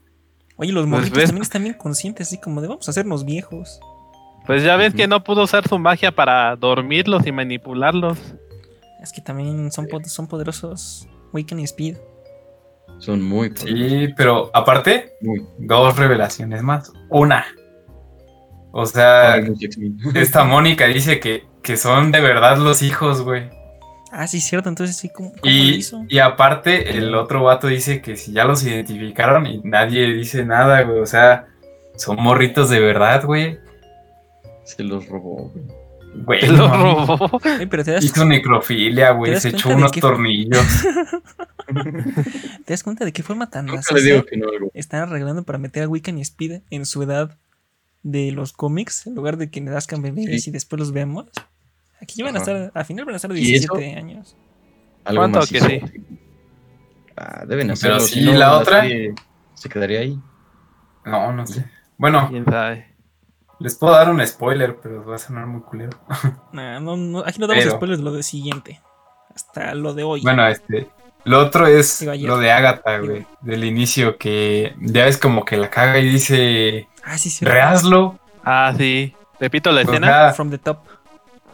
Oye, 0.63 0.73
los 0.73 0.85
Pues 0.87 0.91
morritos 0.91 1.25
también 1.25 1.43
están 1.43 1.63
bien 1.65 1.75
conscientes, 1.75 2.29
así 2.29 2.39
como 2.39 2.61
de 2.61 2.69
vamos 2.69 2.87
a 2.89 2.91
hacernos 2.93 3.25
viejos. 3.25 3.81
Pues 4.47 4.63
ya 4.65 4.77
ves 4.77 4.95
que 4.95 5.07
no 5.09 5.23
pudo 5.25 5.43
usar 5.43 5.67
su 5.69 5.79
magia 5.79 6.13
para 6.13 6.55
dormirlos 6.57 7.27
y 7.27 7.33
manipularlos. 7.33 8.19
Es 9.03 9.13
que 9.13 9.21
también 9.21 9.71
son, 9.73 9.87
po- 9.89 10.03
son 10.05 10.27
poderosos. 10.29 11.07
Waken 11.33 11.59
y 11.61 11.65
Speed. 11.65 11.97
Son 12.99 13.21
muy 13.21 13.53
Sí, 13.57 14.09
pero 14.17 14.51
aparte, 14.55 15.13
Muy. 15.21 15.45
dos 15.59 15.97
revelaciones 15.97 16.63
más. 16.63 16.93
Una. 17.11 17.45
O 18.71 18.87
sea, 18.87 19.33
Ay, 19.35 19.53
esta 20.15 20.45
Mónica 20.45 20.87
dice 20.87 21.19
que, 21.21 21.45
que 21.63 21.77
son 21.77 22.13
de 22.13 22.21
verdad 22.21 22.59
los 22.59 22.83
hijos, 22.83 23.23
güey. 23.23 23.51
Ah, 24.15 24.27
sí, 24.29 24.41
cierto. 24.41 24.69
Entonces 24.69 24.97
sí, 24.97 25.09
¿cómo, 25.09 25.31
cómo 25.31 25.43
lo 25.45 25.51
Y, 25.51 25.75
hizo? 25.77 26.05
y 26.09 26.19
aparte, 26.19 26.97
el 26.99 27.15
otro 27.15 27.43
vato 27.45 27.67
dice 27.67 28.03
que 28.03 28.17
si 28.17 28.33
ya 28.33 28.45
los 28.45 28.63
identificaron 28.63 29.47
y 29.47 29.61
nadie 29.65 30.07
dice 30.13 30.45
nada, 30.45 30.83
güey. 30.83 31.01
O 31.01 31.07
sea, 31.07 31.47
son 31.97 32.17
morritos 32.23 32.69
de 32.71 32.79
verdad, 32.81 33.25
güey. 33.25 33.59
Se 34.65 34.85
los 34.85 35.07
robó, 35.09 35.51
güey. 35.51 35.83
Güey, 36.15 36.41
Te 36.41 36.49
lo 36.49 36.69
no, 36.69 37.07
robó. 37.07 37.41
Oye, 37.57 37.67
pero 37.67 37.83
te 37.85 37.93
das, 37.93 38.05
Hizo 38.05 38.27
necrofilia, 38.27 39.09
¿Te 39.09 39.15
güey. 39.15 39.41
Se 39.41 39.49
echó 39.49 39.71
unos 39.71 39.93
tornillos. 39.93 40.63
¿te 42.67 42.73
das 42.73 42.83
cuenta 42.83 43.05
de 43.07 43.13
qué 43.13 43.23
forma 43.23 43.49
tan 43.49 43.65
Nunca 43.67 43.81
le 43.81 43.95
racistas 43.95 44.05
digo 44.05 44.25
que 44.27 44.37
no 44.37 44.49
algo. 44.51 44.71
están 44.75 45.01
arreglando 45.01 45.43
para 45.45 45.59
meter 45.59 45.85
a 45.85 45.89
Wiccan 45.89 46.19
y 46.19 46.21
Speed 46.23 46.61
en 46.71 46.85
su 46.87 47.03
edad 47.03 47.39
de 48.03 48.31
los 48.33 48.53
cómics? 48.53 49.07
En 49.07 49.15
lugar 49.15 49.37
de 49.39 49.51
que 49.51 49.61
nazcan 49.63 50.03
bebés 50.03 50.43
Sí. 50.45 50.51
y 50.51 50.53
después 50.53 50.79
los 50.81 50.93
vemos. 50.93 51.29
Aquí 52.03 52.23
van 52.23 52.35
a 52.37 52.39
estar, 52.41 52.71
al 52.75 52.85
final 52.85 53.05
van 53.05 53.15
a 53.15 53.17
estar 53.17 53.33
de 53.33 53.41
¿Y 53.41 53.55
eso? 53.55 53.75
17 53.77 53.97
años. 53.99 54.37
Algo 55.05 55.21
¿Cuánto 55.21 55.39
más 55.39 55.49
que 55.49 55.57
hizo. 55.59 55.67
sí? 55.69 55.81
Ah, 57.17 57.45
deben 57.47 57.67
Pero 57.69 57.73
hacerlo. 57.75 58.01
sí, 58.01 58.15
si 58.21 58.25
no, 58.25 58.33
la 58.33 58.59
otra- 58.59 58.85
Se 59.55 59.69
quedaría 59.69 60.01
ahí. 60.01 60.19
No, 61.05 61.33
no 61.33 61.47
sé. 61.47 61.65
Bueno, 61.97 62.29
¿Quién 62.31 62.45
sabe? 62.45 62.89
les 63.61 63.77
puedo 63.77 63.93
dar 63.93 64.11
un 64.11 64.27
spoiler, 64.27 64.77
pero 64.83 65.05
va 65.05 65.15
a 65.17 65.19
sonar 65.19 65.47
muy 65.47 65.61
culero. 65.63 65.97
Nah, 66.53 66.81
no, 66.81 66.97
no, 66.97 67.21
aquí 67.21 67.39
no 67.39 67.47
damos 67.47 67.65
Pero- 67.65 67.77
spoilers 67.77 67.99
de 68.01 68.05
lo 68.05 68.13
de 68.13 68.23
siguiente. 68.23 68.81
Hasta 69.35 69.75
lo 69.75 69.95
de 69.95 70.03
hoy. 70.03 70.21
Bueno, 70.23 70.47
este. 70.47 70.89
Lo 71.25 71.39
otro 71.39 71.67
es 71.69 72.03
lo 72.03 72.37
de 72.39 72.51
Agatha, 72.51 72.99
güey. 72.99 73.25
Del 73.43 73.63
inicio, 73.65 74.19
que 74.19 74.75
ya 74.81 75.07
es 75.07 75.17
como 75.19 75.45
que 75.45 75.57
la 75.57 75.71
caga 75.71 75.99
y 76.01 76.09
dice: 76.09 76.89
ah, 77.05 77.17
sí, 77.17 77.31
sí. 77.31 77.45
Rehazlo. 77.45 78.19
Ah, 78.45 78.75
sí. 78.77 79.15
Repito 79.39 79.71
la 79.71 79.83
O 79.83 79.85
escena. 79.85 80.33
From 80.33 80.51
the 80.51 80.59
top. 80.59 80.79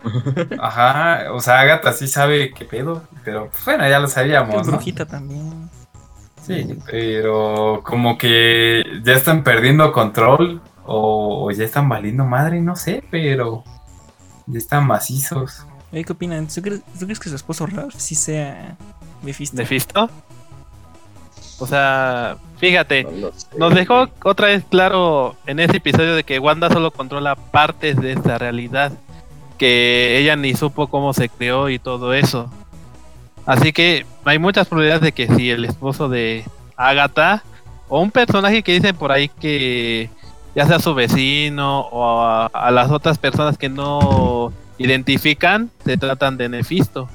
Ajá, 0.60 1.32
o 1.32 1.40
sea, 1.40 1.60
Agatha 1.60 1.92
sí 1.92 2.06
sabe 2.08 2.52
qué 2.52 2.64
pedo, 2.64 3.02
pero 3.24 3.48
pues, 3.50 3.64
bueno, 3.64 3.88
ya 3.88 3.98
lo 3.98 4.06
Es 4.06 4.12
sabíamos, 4.12 4.66
¿no? 4.66 4.72
brujita 4.72 5.06
también. 5.06 5.68
Sí, 6.46 6.78
pero 6.86 7.82
como 7.84 8.16
que 8.16 8.82
ya 9.04 9.12
están 9.14 9.42
perdiendo 9.44 9.92
control 9.92 10.62
o, 10.86 11.44
o 11.46 11.50
ya 11.50 11.64
están 11.64 11.88
valiendo 11.88 12.24
madre, 12.24 12.60
no 12.60 12.74
sé, 12.74 13.04
pero 13.10 13.64
ya 14.46 14.58
están 14.58 14.86
macizos. 14.86 15.66
Oye, 15.92 16.04
¿qué 16.04 16.12
opinan? 16.12 16.46
¿Tú 16.48 16.62
crees, 16.62 16.80
tú 16.98 17.04
crees 17.04 17.18
que 17.20 17.28
su 17.28 17.36
esposo 17.36 17.66
Ralph 17.66 17.94
sí 17.96 18.14
sea 18.14 18.76
Mephisto? 19.22 19.56
¿Mephisto? 19.58 20.08
O 21.60 21.66
sea, 21.66 22.36
fíjate, 22.58 23.02
No 23.04 23.10
lo 23.10 23.32
sé. 23.32 23.46
nos 23.58 23.74
dejó 23.74 24.08
otra 24.24 24.46
vez 24.46 24.62
claro 24.70 25.34
en 25.46 25.58
ese 25.60 25.78
episodio 25.78 26.14
de 26.14 26.24
que 26.24 26.38
Wanda 26.38 26.70
solo 26.70 26.92
controla 26.92 27.34
partes 27.34 27.96
de 28.00 28.12
esta 28.12 28.38
realidad, 28.38 28.92
que 29.58 30.18
ella 30.18 30.36
ni 30.36 30.54
supo 30.54 30.86
cómo 30.88 31.12
se 31.12 31.28
creó 31.28 31.68
y 31.68 31.78
todo 31.78 32.14
eso. 32.14 32.50
Así 33.44 33.72
que 33.72 34.06
hay 34.24 34.38
muchas 34.38 34.68
probabilidades 34.68 35.02
de 35.02 35.12
que 35.12 35.26
si 35.34 35.50
el 35.50 35.64
esposo 35.64 36.08
de 36.08 36.44
Agatha 36.76 37.42
o 37.88 38.00
un 38.00 38.10
personaje 38.10 38.62
que 38.62 38.72
dicen 38.72 38.94
por 38.96 39.10
ahí 39.12 39.28
que 39.28 40.10
ya 40.54 40.66
sea 40.66 40.78
su 40.78 40.94
vecino 40.94 41.80
o 41.80 42.22
a, 42.22 42.46
a 42.46 42.70
las 42.70 42.90
otras 42.90 43.18
personas 43.18 43.56
que 43.58 43.68
no 43.68 44.52
identifican, 44.78 45.70
se 45.84 45.96
tratan 45.96 46.36
de 46.36 46.48
Mephisto. 46.48 47.08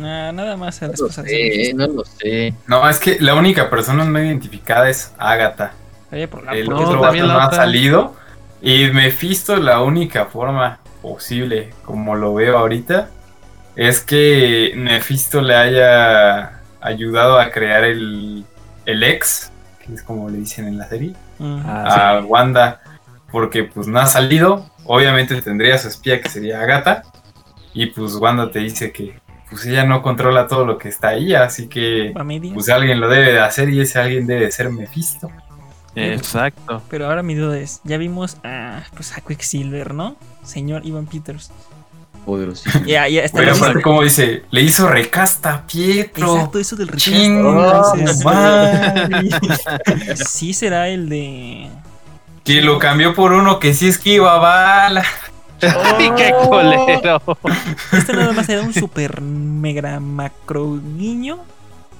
Ah, 0.00 0.30
nada 0.32 0.56
más 0.56 0.80
No 0.82 0.88
lo 0.88 1.08
sé, 1.08 1.72
no 1.74 1.86
lo 1.86 2.04
sé. 2.04 2.54
No, 2.66 2.88
es 2.88 2.98
que 2.98 3.18
la 3.20 3.34
única 3.34 3.68
persona 3.68 4.04
no 4.04 4.18
identificada 4.18 4.88
es 4.88 5.12
Agatha. 5.18 5.72
Oye, 6.10 6.28
por 6.28 6.44
la- 6.44 6.52
El 6.52 6.68
no, 6.68 6.76
otro 6.78 7.00
la 7.00 7.12
no 7.12 7.38
ha 7.40 7.52
salido. 7.52 8.14
Y 8.60 8.86
Mephisto, 8.90 9.56
la 9.56 9.80
única 9.80 10.26
forma 10.26 10.78
posible, 11.02 11.70
como 11.84 12.14
lo 12.14 12.32
veo 12.34 12.56
ahorita, 12.56 13.10
es 13.76 14.00
que 14.00 14.72
Mephisto 14.76 15.42
le 15.42 15.54
haya 15.54 16.60
ayudado 16.80 17.38
a 17.38 17.50
crear 17.50 17.84
el, 17.84 18.44
el 18.86 19.02
ex, 19.02 19.50
que 19.84 19.94
es 19.94 20.02
como 20.02 20.30
le 20.30 20.38
dicen 20.38 20.66
en 20.68 20.78
la 20.78 20.88
serie. 20.88 21.14
Ah, 21.40 22.18
a 22.18 22.24
Wanda, 22.24 22.80
porque 23.30 23.64
pues 23.64 23.88
no 23.88 23.98
ha 23.98 24.06
salido. 24.06 24.70
Obviamente 24.84 25.40
tendría 25.42 25.76
su 25.78 25.88
espía 25.88 26.20
que 26.20 26.28
sería 26.28 26.60
Agatha. 26.60 27.02
Y 27.74 27.86
pues 27.86 28.14
Wanda 28.16 28.50
te 28.50 28.60
dice 28.60 28.92
que 28.92 29.20
pues 29.48 29.66
ella 29.66 29.84
no 29.84 30.00
controla 30.02 30.46
todo 30.46 30.64
lo 30.64 30.78
que 30.78 30.88
está 30.88 31.08
ahí, 31.08 31.34
así 31.34 31.68
que 31.68 32.14
pues 32.54 32.68
alguien 32.70 33.00
lo 33.00 33.08
debe 33.08 33.32
de 33.32 33.40
hacer 33.40 33.68
y 33.68 33.80
ese 33.80 33.98
alguien 33.98 34.26
debe 34.26 34.46
de 34.46 34.52
ser 34.52 34.70
Mephisto. 34.70 35.30
Exacto. 35.94 36.82
Pero 36.88 37.06
ahora 37.06 37.22
mi 37.22 37.34
duda 37.34 37.58
es, 37.58 37.80
ya 37.84 37.98
vimos 37.98 38.36
a, 38.44 38.82
pues 38.94 39.12
a 39.16 39.20
Quicksilver, 39.20 39.94
¿no? 39.94 40.16
Señor 40.42 40.86
Ivan 40.86 41.06
Peters. 41.06 41.50
Poderosísimo. 42.24 42.84
Ya, 42.86 43.08
ya 43.08 43.22
está. 43.22 43.38
Pero 43.38 43.54
aparte, 43.54 43.82
como 43.82 44.02
dice, 44.02 44.44
le 44.50 44.62
hizo 44.62 44.88
recasta 44.88 45.52
a 45.54 45.66
Pietro. 45.66 46.34
Exacto, 46.36 46.58
eso 46.58 46.76
del 46.76 46.88
recast. 46.88 47.06
Chinga 47.08 47.82
Entonces, 47.94 48.24
sí 50.28 50.54
será 50.54 50.88
el 50.88 51.08
de... 51.08 51.68
Que 52.44 52.60
lo 52.62 52.78
cambió 52.78 53.14
por 53.14 53.32
uno 53.32 53.58
que 53.58 53.74
sí 53.74 53.88
esquiva 53.88 54.38
bala. 54.38 55.04
¡Ay, 55.62 56.10
qué 56.16 56.32
Oh. 56.34 56.50
colero! 56.50 57.22
¿Este 57.92 58.12
nada 58.14 58.32
más 58.32 58.46
será 58.46 58.62
un 58.62 58.74
super 58.74 59.20
mega 59.20 60.00
macro 60.00 60.80
guiño? 60.96 61.38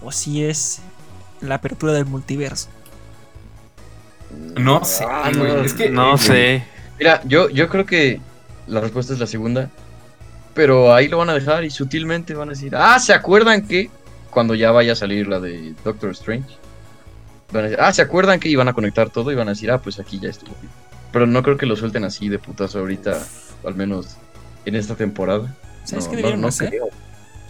¿O 0.03 0.11
si 0.11 0.45
es 0.45 0.81
la 1.41 1.57
apertura 1.57 1.93
del 1.93 2.07
multiverso? 2.07 2.69
No 4.57 4.85
sé, 4.85 5.05
Ah, 5.09 5.31
güey, 5.37 5.53
no, 5.53 5.61
es 5.63 5.75
que 5.75 5.89
No 5.91 6.17
sé. 6.19 6.65
Mira, 6.99 7.21
yo, 7.25 7.49
yo 7.51 7.69
creo 7.69 7.87
que 7.87 8.21
la 8.67 8.81
respuesta 8.81 9.13
es 9.13 9.19
la 9.19 9.27
segunda. 9.27 9.71
Pero 10.55 10.95
ahí 10.95 11.09
lo 11.09 11.17
van 11.19 11.31
a 11.31 11.35
dejar 11.35 11.65
y 11.65 11.71
sutilmente 11.71 12.35
van 12.35 12.49
a 12.49 12.53
decir, 12.53 12.77
ah, 12.77 12.99
¿se 13.01 13.15
acuerdan 13.15 13.67
que 13.67 13.91
cuando 14.31 14.55
ya 14.55 14.71
vaya 14.71 14.93
a 14.93 14.97
salir 14.97 15.27
la 15.27 15.41
de 15.41 15.75
Doctor 15.83 16.11
Strange? 16.11 16.49
Van 17.53 17.63
a 17.65 17.69
decir, 17.69 17.81
ah, 17.81 17.93
¿se 17.93 18.03
acuerdan 18.03 18.39
que 18.39 18.49
iban 18.51 18.69
a 18.69 18.75
conectar 18.75 19.09
todo 19.11 19.33
y 19.33 19.35
van 19.35 19.49
a 19.49 19.53
decir, 19.53 19.71
ah, 19.71 19.79
pues 19.79 19.99
aquí 19.99 20.19
ya 20.21 20.29
estuvo. 20.29 20.55
Pero 21.11 21.27
no 21.27 21.43
creo 21.43 21.57
que 21.57 21.65
lo 21.67 21.75
suelten 21.77 22.05
así 22.05 22.29
de 22.29 22.39
putazo 22.39 22.81
ahorita, 22.81 23.19
al 23.67 23.75
menos 23.75 24.17
en 24.67 24.75
esta 24.77 24.95
temporada. 24.95 25.57
¿Sabes 25.85 26.05
No, 26.05 26.11
qué 26.11 26.17
no- 26.17 26.19
debieron 26.19 26.41
no 26.43 26.49
hacer? 26.49 26.69
creo. 26.69 26.89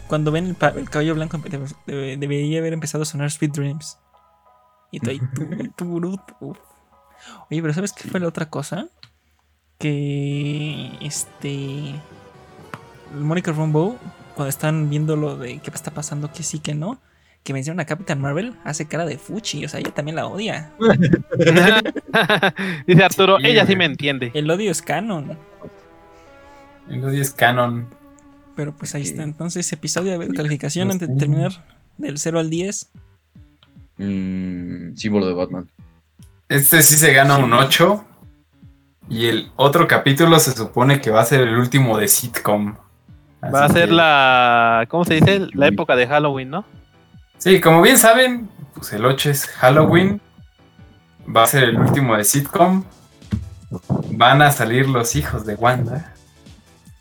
cuando 0.09 0.31
ven 0.31 0.47
el, 0.61 0.79
el 0.79 0.89
cabello 0.91 1.15
blanco 1.17 1.39
debe- 1.39 1.75
debe- 1.87 2.17
debería 2.17 2.61
haber 2.61 2.73
empezado 2.73 3.03
a 3.03 3.05
sonar 3.05 3.31
Sweet 3.33 3.53
Dreams. 3.53 3.99
Y 4.93 5.01
tú 5.01 5.11
ahí. 5.11 5.21
Oye, 7.51 7.63
pero 7.63 7.75
¿sabes 7.75 7.93
qué 7.93 8.09
fue 8.09 8.21
la 8.21 8.29
otra 8.29 8.49
cosa? 8.49 8.89
Que 9.79 10.93
este. 11.01 11.95
Monica 13.15 13.53
Rambeau, 13.53 13.99
cuando 14.35 14.49
están 14.49 14.89
viendo 14.89 15.17
lo 15.17 15.37
de 15.37 15.59
qué 15.59 15.71
está 15.71 15.91
pasando, 15.91 16.33
que 16.33 16.43
sí, 16.43 16.61
que 16.61 16.75
no, 16.75 16.99
que 17.43 17.53
mencionan 17.53 17.81
a 17.81 17.85
Captain 17.85 18.21
Marvel, 18.21 18.55
hace 18.65 18.87
cara 18.87 19.05
de 19.05 19.19
fuchi, 19.19 19.65
o 19.65 19.69
sea, 19.69 19.81
ella 19.81 19.91
también 19.91 20.17
la 20.17 20.27
odia. 20.27 20.73
Dice 22.87 23.05
Arturo, 23.05 23.39
Sí, 23.39 23.47
ella 23.47 23.67
sí 23.67 23.77
me 23.77 23.85
entiende. 23.85 24.31
El 24.35 24.51
odio 24.51 24.71
es 24.71 24.81
canon. 24.81 25.37
El 26.89 27.05
odio 27.05 27.21
es 27.21 27.33
canon. 27.33 27.89
Pero 28.57 28.75
pues 28.75 28.95
ahí 28.95 29.03
está. 29.03 29.23
Entonces, 29.23 29.71
episodio 29.73 30.19
de 30.19 30.29
calificación 30.29 30.91
antes 30.91 31.09
de 31.09 31.17
terminar 31.17 31.53
del 31.99 32.19
0 32.19 32.39
al 32.39 32.51
10. 32.51 32.91
Mm, 33.99 34.97
símbolo 34.97 35.27
de 35.27 35.35
Batman. 35.35 35.69
Este 36.53 36.83
sí 36.83 36.97
se 36.99 37.13
gana 37.15 37.39
un 37.39 37.53
8. 37.53 38.05
Y 39.09 39.27
el 39.29 39.51
otro 39.57 39.89
capítulo 39.89 40.39
se 40.39 40.53
supone 40.53 41.01
que 41.01 41.11
va 41.11 41.23
a 41.23 41.25
ser 41.25 41.41
el 41.41 41.57
último 41.57 41.97
de 41.99 42.09
sitcom. 42.09 42.77
Va 43.43 43.65
a 43.65 43.69
ser 43.69 43.89
que- 43.89 43.95
la. 43.95 44.87
¿Cómo 44.89 45.05
se 45.05 45.15
dice? 45.15 45.47
La 45.55 45.67
época 45.69 45.97
de 45.97 46.07
Halloween, 46.07 46.51
¿no? 46.51 46.65
Sí, 47.39 47.61
como 47.61 47.81
bien 47.83 47.99
saben, 47.99 48.49
pues 48.75 48.93
el 48.93 49.05
8 49.05 49.31
es 49.31 49.47
Halloween. 49.47 50.21
Va 51.35 51.45
a 51.45 51.47
ser 51.47 51.65
el 51.65 51.79
último 51.79 52.17
de 52.17 52.25
sitcom. 52.25 52.85
Van 54.11 54.43
a 54.43 54.51
salir 54.51 54.89
los 54.89 55.17
hijos 55.17 55.47
de 55.47 55.55
Wanda. 55.55 56.13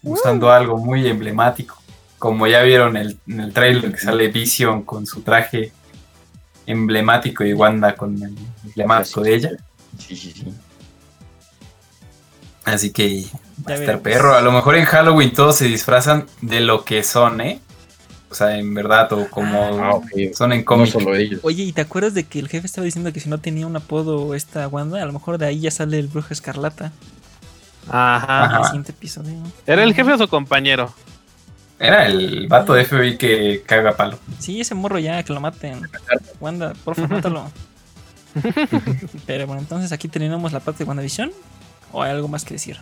Usando 0.02 0.50
algo 0.52 0.78
muy 0.78 1.08
emblemático. 1.08 1.78
Como 2.18 2.48
ya 2.48 2.62
vieron 2.62 2.96
el- 2.98 3.20
en 3.28 3.42
el 3.42 3.54
trailer 3.54 3.92
que 3.92 3.98
sale 4.00 4.30
Vision 4.30 4.84
con 4.84 5.06
su 5.06 5.22
traje 5.22 5.72
emblemático 6.66 7.44
y 7.44 7.54
Wanda 7.54 7.96
con 7.96 8.16
el 8.22 8.36
emblemático 8.66 9.22
de 9.22 9.36
ella. 9.36 9.50
Sí, 9.98 10.16
sí, 10.16 10.32
sí. 10.32 10.46
Así 12.64 12.92
que 12.92 13.26
va 13.68 13.70
Ya 13.70 13.74
a 13.74 13.78
estar 13.80 13.80
veremos. 13.80 14.02
perro. 14.04 14.36
A 14.36 14.42
lo 14.42 14.52
mejor 14.52 14.76
en 14.76 14.86
Halloween 14.86 15.34
todos 15.34 15.56
se 15.58 15.66
disfrazan 15.66 16.28
de 16.42 16.60
lo 16.62 16.86
que 16.86 17.04
son, 17.04 17.42
¿eh? 17.42 17.60
O 18.30 18.36
sea, 18.36 18.58
en 18.58 18.74
verdad, 18.74 19.12
o 19.14 19.30
como 19.30 19.62
Ah, 19.84 19.96
ok. 19.96 20.08
son 20.34 20.54
en 20.54 20.60
No 20.60 20.66
cómic. 20.66 20.92
solo 20.92 21.16
ellos. 21.16 21.42
Oye, 21.44 21.64
¿y 21.64 21.74
te 21.74 21.82
acuerdas 21.82 22.14
de 22.14 22.24
que 22.24 22.40
el 22.40 22.48
jefe 22.48 22.68
estaba 22.68 22.86
diciendo 22.86 23.12
que 23.12 23.20
si 23.20 23.28
no 23.30 23.40
tenía 23.40 23.68
un 23.68 23.76
apodo 23.76 24.34
esta 24.36 24.68
Wanda, 24.70 25.02
a 25.02 25.06
lo 25.06 25.12
mejor 25.12 25.38
de 25.38 25.48
ahí 25.48 25.60
ya 25.60 25.72
sale 25.72 26.00
el 26.00 26.08
brujo 26.08 26.32
escarlata 26.32 26.94
Ajá. 27.90 28.46
en 28.56 28.60
el 28.62 28.66
siguiente 28.66 28.92
episodio? 28.94 29.34
¿Era 29.66 29.84
el 29.84 29.94
jefe 29.94 30.14
o 30.14 30.18
su 30.18 30.28
compañero? 30.30 30.94
Era 31.82 32.06
el 32.06 32.48
vato 32.48 32.74
de 32.74 32.86
FBI 32.86 33.18
que 33.18 33.64
caga 33.66 33.96
palo. 33.98 34.20
Sí, 34.40 34.62
ese 34.62 34.76
morro 34.76 35.00
ya, 35.00 35.22
que 35.24 35.34
lo 35.34 35.40
maten. 35.42 35.82
Wanda, 36.40 36.74
por 36.84 36.96
favor, 36.96 37.10
mátalo. 37.12 37.52
Pero 39.26 39.48
bueno, 39.48 39.62
entonces 39.62 39.92
aquí 39.92 40.08
terminamos 40.08 40.52
la 40.54 40.60
parte 40.60 40.84
de 40.84 40.88
WandaVision. 40.88 41.32
¿O 41.92 42.04
hay 42.04 42.12
algo 42.12 42.28
más 42.28 42.46
que 42.46 42.54
decir? 42.54 42.78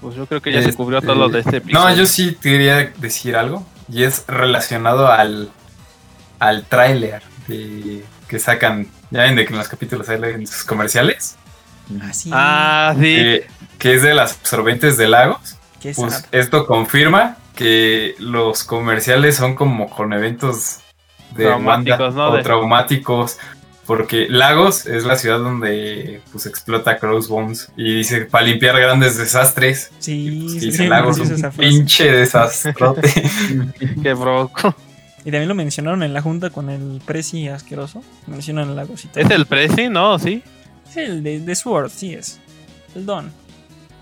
Pues 0.00 0.14
yo 0.14 0.26
creo 0.26 0.42
que 0.42 0.52
ya 0.52 0.60
se 0.62 0.68
Este, 0.70 0.76
cubrió 0.76 1.00
todo 1.00 1.14
lo 1.14 1.28
de 1.28 1.40
este 1.40 1.56
episodio. 1.58 1.88
No, 1.88 1.94
yo 1.94 2.06
sí 2.06 2.36
quería 2.40 2.92
decir 2.98 3.36
algo. 3.36 3.66
Y 3.90 4.02
es 4.02 4.24
relacionado 4.26 5.08
al, 5.10 5.50
al 6.38 6.64
tráiler 6.66 7.22
de- 7.46 8.04
que 8.28 8.38
sacan. 8.38 8.88
Ya 9.10 9.22
ven 9.22 9.36
de 9.36 9.44
que 9.46 9.52
en 9.52 9.58
los 9.58 9.68
capítulos 9.68 10.06
salen 10.08 10.46
sus 10.46 10.64
comerciales. 10.64 11.36
Ah, 12.02 12.12
sí. 12.12 12.30
Ah, 12.32 12.92
sí. 12.96 13.02
que- 13.02 13.46
que 13.78 13.94
es 13.94 14.02
de 14.02 14.14
las 14.14 14.32
absorbentes 14.34 14.96
de 14.96 15.08
lagos. 15.08 15.55
Qué 15.80 15.92
Pues 15.94 16.12
sad. 16.14 16.24
esto 16.32 16.66
confirma 16.66 17.36
que 17.54 18.14
los 18.18 18.64
comerciales 18.64 19.36
son 19.36 19.54
como 19.54 19.88
con 19.88 20.12
eventos 20.12 20.78
de 21.34 21.44
Traumáticos, 21.44 22.14
o 22.16 22.32
De- 22.36 22.42
traumáticos. 22.42 23.38
Porque 23.86 24.26
Lagos 24.28 24.86
es 24.86 25.04
la 25.04 25.16
ciudad 25.16 25.38
donde 25.38 26.20
pues 26.32 26.46
explota 26.46 26.98
Crossbones 26.98 27.70
y 27.76 27.94
dice 27.98 28.22
para 28.24 28.44
limpiar 28.44 28.76
grandes 28.80 29.16
desastres. 29.16 29.92
Sí, 30.00 30.40
Pues, 30.42 30.52
sí, 30.54 30.58
dice 30.70 30.78
sí, 30.82 30.88
Lagos 30.88 31.18
un 31.20 31.50
pinche 31.56 32.10
desastrote. 32.10 33.12
Qué 34.02 34.12
broco. 34.14 34.74
Y 35.20 35.30
también 35.30 35.46
lo 35.48 35.54
mencionaron 35.54 36.02
en 36.02 36.12
la 36.12 36.20
junta 36.20 36.50
con 36.50 36.68
el 36.68 37.00
Prezi 37.06 37.46
asqueroso. 37.48 38.02
Mencionan 38.26 38.70
el 38.70 38.76
lago 38.76 38.94
y 39.02 39.06
todo. 39.06 39.22
¿Es 39.24 39.30
el 39.30 39.46
Prezi? 39.46 39.88
No, 39.88 40.18
sí. 40.18 40.42
Es 40.88 40.96
el 40.96 41.22
de, 41.22 41.38
de 41.40 41.54
Sword, 41.54 41.90
sí 41.90 42.12
es. 42.14 42.40
El 42.96 43.06
Don. 43.06 43.30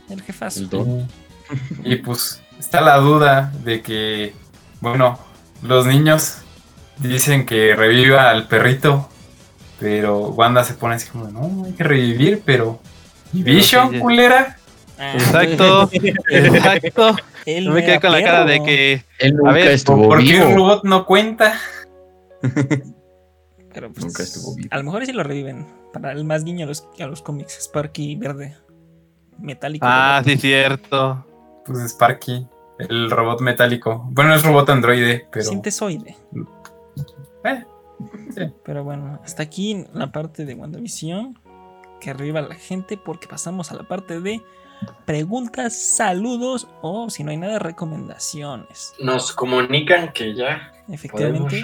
El 0.08 0.22
jefazo. 0.22 0.60
El 0.60 0.68
don. 0.70 1.08
y 1.84 1.96
pues 1.96 2.42
está 2.58 2.80
la 2.80 2.96
duda 2.98 3.52
de 3.64 3.82
que, 3.82 4.34
bueno, 4.80 5.18
los 5.62 5.86
niños 5.86 6.38
dicen 6.98 7.46
que 7.46 7.74
reviva 7.74 8.30
al 8.30 8.48
perrito, 8.48 9.08
pero 9.80 10.28
Wanda 10.28 10.64
se 10.64 10.74
pone 10.74 10.94
así 10.94 11.08
como, 11.08 11.28
no, 11.28 11.64
hay 11.64 11.72
que 11.72 11.84
revivir, 11.84 12.42
pero... 12.44 12.80
¿Y 13.32 13.42
Vision, 13.42 13.88
sí, 13.90 13.94
sí. 13.96 14.00
culera? 14.00 14.56
Ah, 14.98 15.14
Exacto. 15.14 15.90
Exacto. 15.92 17.16
él 17.46 17.64
no 17.66 17.72
me 17.72 17.84
quedé 17.84 18.00
con 18.00 18.12
la 18.12 18.22
cara 18.22 18.44
de 18.44 18.62
que. 18.62 19.04
Él 19.18 19.36
nunca 19.36 19.52
ver, 19.52 19.68
estuvo 19.68 20.08
¿Por 20.08 20.18
qué 20.22 20.36
el 20.36 20.46
vivo. 20.46 20.56
robot 20.56 20.84
no 20.84 21.04
cuenta? 21.04 21.58
Pero 23.74 23.92
pues, 23.92 24.04
Nunca 24.04 24.22
estuvo 24.22 24.54
vivo. 24.54 24.68
A 24.70 24.76
lo 24.76 24.84
mejor 24.84 25.04
sí 25.04 25.12
lo 25.12 25.24
reviven. 25.24 25.66
Para 25.92 26.12
el 26.12 26.24
más 26.24 26.44
guiño 26.44 26.64
a 26.64 26.68
los, 26.68 26.86
a 27.00 27.06
los 27.06 27.22
cómics. 27.22 27.58
Sparky 27.60 28.14
verde. 28.16 28.56
Metálico. 29.38 29.84
Ah, 29.88 30.22
sí, 30.24 30.36
cierto. 30.36 31.26
Pues 31.64 31.78
Sparky, 31.90 32.46
el 32.78 33.10
robot 33.10 33.40
metálico. 33.40 34.06
Bueno, 34.10 34.34
es 34.34 34.44
robot 34.44 34.70
androide, 34.70 35.26
pero... 35.30 35.44
Sintesoide. 35.44 36.16
Eh, 37.44 37.64
sí. 38.34 38.52
Pero 38.64 38.84
bueno, 38.84 39.20
hasta 39.22 39.42
aquí 39.42 39.86
la 39.92 40.12
parte 40.12 40.44
de 40.44 40.54
WandaVision. 40.54 41.38
Que 42.00 42.10
arriba 42.10 42.42
la 42.42 42.54
gente 42.54 42.98
porque 42.98 43.28
pasamos 43.28 43.70
a 43.70 43.76
la 43.76 43.88
parte 43.88 44.20
de 44.20 44.42
preguntas, 45.04 45.76
saludos 45.76 46.68
o 46.82 47.10
si 47.10 47.24
no 47.24 47.30
hay 47.30 47.36
nada, 47.36 47.58
recomendaciones. 47.58 48.94
Nos 48.98 49.32
comunican 49.32 50.12
que 50.12 50.34
ya 50.34 50.74
Efectivamente. 50.88 51.62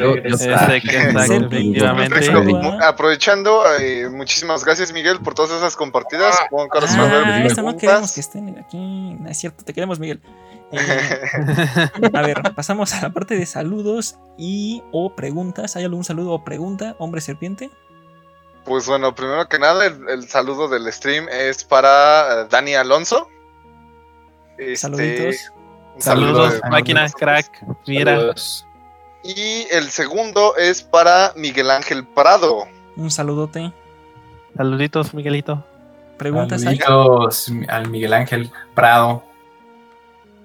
Aprovechando, 2.83 3.63
eh, 3.79 4.09
muchísimas 4.09 4.65
gracias 4.65 4.93
Miguel 4.93 5.21
por 5.21 5.35
todas 5.35 5.51
esas 5.51 5.77
compartidas. 5.77 6.37
Ah, 6.41 6.49
eso 7.45 7.63
no 7.63 7.77
queremos 7.77 8.13
que 8.13 8.21
estén 8.21 8.59
aquí. 8.59 8.79
No 8.79 9.29
es 9.29 9.39
cierto, 9.39 9.65
te 9.65 9.75
queremos, 9.75 9.99
Miguel. 9.99 10.21
Eh, 10.73 12.11
a 12.15 12.23
ver, 12.23 12.43
pasamos 12.55 12.95
a 12.95 13.01
la 13.01 13.11
parte 13.11 13.37
de 13.37 13.45
saludos 13.45 14.17
y 14.39 14.85
o 14.93 15.17
preguntas. 15.17 15.75
¿Hay 15.75 15.83
algún 15.83 16.05
saludo 16.05 16.31
o 16.31 16.45
pregunta, 16.45 16.95
hombre 17.01 17.21
serpiente? 17.21 17.71
Pues 18.65 18.87
bueno, 18.87 19.15
primero 19.15 19.49
que 19.49 19.59
nada, 19.59 19.87
el, 19.87 20.09
el 20.09 20.28
saludo 20.28 20.69
del 20.69 20.93
stream 20.93 21.27
es 21.31 21.65
para 21.65 22.43
eh, 22.43 22.47
Dani 22.51 22.74
Alonso. 22.74 23.28
Este, 24.59 24.77
Saluditos. 24.77 25.37
saludo 25.99 26.35
Saludos, 26.35 26.62
de- 26.62 26.70
máquina, 26.70 27.09
crack. 27.11 27.51
Mira. 27.87 28.16
Saludos. 28.16 28.66
Y 29.23 29.66
el 29.70 29.91
segundo 29.91 30.57
es 30.57 30.82
para 30.82 31.32
Miguel 31.37 31.70
Ángel 31.70 32.07
Prado. 32.07 32.66
Un 32.97 33.11
saludote. 33.11 33.73
Saluditos, 34.57 35.15
Miguelito. 35.15 35.65
Preguntas. 36.19 36.62
Saluditos 36.62 37.51
al 37.69 37.89
Miguel 37.89 38.12
Ángel 38.12 38.51
Prado. 38.74 39.23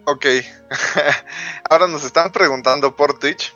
Ok. 0.05 0.25
Ahora 1.69 1.87
nos 1.87 2.03
están 2.05 2.31
preguntando 2.31 2.95
por 2.95 3.17
Twitch 3.19 3.53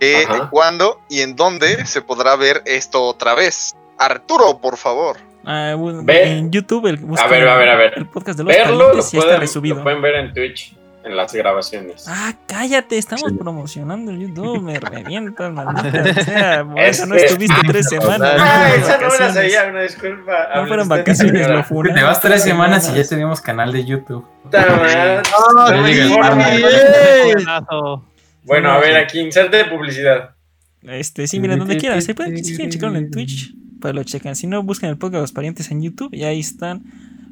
que 0.00 0.24
Ajá. 0.24 0.48
cuándo 0.50 1.00
y 1.08 1.20
en 1.20 1.36
dónde 1.36 1.84
se 1.86 2.02
podrá 2.02 2.34
ver 2.36 2.62
esto 2.64 3.02
otra 3.04 3.34
vez. 3.34 3.76
Arturo, 3.98 4.58
por 4.58 4.76
favor. 4.78 5.18
Ah, 5.44 5.72
en 6.08 6.50
YouTube, 6.50 6.86
el, 6.86 6.96
busca 6.98 7.24
A 7.24 7.28
ver, 7.28 7.48
a 7.48 7.56
ver, 7.56 7.68
a 7.68 7.76
ver. 7.76 7.92
el 7.96 8.06
podcast 8.06 8.36
de 8.38 8.44
los 8.44 8.54
Verlo 8.54 8.92
lo 8.94 8.98
está 8.98 9.18
pueden, 9.18 9.40
resubido. 9.40 9.76
lo 9.76 9.82
pueden 9.82 10.02
ver 10.02 10.14
en 10.16 10.34
Twitch, 10.34 10.76
en 11.02 11.16
las 11.16 11.32
grabaciones. 11.32 12.04
Ah, 12.06 12.34
cállate, 12.46 12.98
estamos 12.98 13.32
promocionando 13.38 14.10
el 14.10 14.20
YouTube, 14.28 14.60
me 14.62 14.78
revientas, 14.80 15.50
maldita 15.54 16.24
sea. 16.24 16.64
Por 16.64 16.78
eso 16.80 17.06
no 17.06 17.14
estuviste 17.14 17.56
tres 17.66 17.88
semanas. 17.88 18.36
no 18.36 18.42
Ah, 18.44 18.68
fueron 18.68 18.82
esa 18.82 18.98
no 18.98 19.08
me 19.08 19.18
la 19.18 19.32
sabía, 19.32 19.64
una 19.70 19.80
disculpa. 19.82 20.48
No 20.56 20.66
fueron 20.66 20.88
vacaciones, 20.90 21.48
lo 21.48 21.64
funaron. 21.64 21.96
Te 21.98 22.02
vas 22.04 22.20
tres 22.20 22.42
semanas 22.42 22.82
y 22.84 22.86
ya 22.88 22.90
semanas. 22.92 23.08
tenemos 23.08 23.40
canal 23.40 23.72
de 23.72 23.84
YouTube. 23.86 24.26
Puta 24.42 24.66
madre. 24.66 24.92
Ya 24.92 25.22
No, 25.54 25.86
llega 25.86 26.02
el 26.04 26.08
sí, 26.10 26.18
Barney. 26.18 26.60
güey. 26.60 27.32
Buenazo. 27.34 28.04
Bueno, 28.50 28.72
a 28.72 28.80
ver, 28.80 28.96
aquí 28.96 29.20
inserte 29.20 29.64
publicidad. 29.66 30.34
Este, 30.82 31.28
sí, 31.28 31.38
miren, 31.38 31.60
donde 31.60 31.76
quieran. 31.76 32.02
Si, 32.02 32.14
pueden, 32.14 32.36
si 32.44 32.56
quieren 32.56 32.68
checarlo 32.68 32.98
en 32.98 33.08
Twitch, 33.08 33.54
pues 33.80 33.94
lo 33.94 34.02
checan. 34.02 34.34
Si 34.34 34.48
no, 34.48 34.64
buscan 34.64 34.90
el 34.90 34.98
podcast 34.98 35.14
de 35.14 35.20
los 35.20 35.30
parientes 35.30 35.70
en 35.70 35.82
YouTube 35.82 36.12
y 36.12 36.24
ahí 36.24 36.40
están 36.40 36.82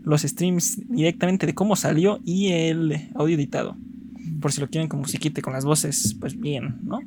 los 0.04 0.22
streams 0.22 0.78
directamente 0.88 1.44
de 1.44 1.56
cómo 1.56 1.74
salió 1.74 2.20
y 2.24 2.52
el 2.52 3.10
audio 3.16 3.34
editado. 3.34 3.76
Por 4.40 4.52
si 4.52 4.60
lo 4.60 4.68
quieren 4.68 4.88
con 4.88 5.00
musiquita 5.00 5.42
con 5.42 5.54
las 5.54 5.64
voces, 5.64 6.16
pues 6.20 6.38
bien, 6.38 6.78
¿no? 6.84 7.00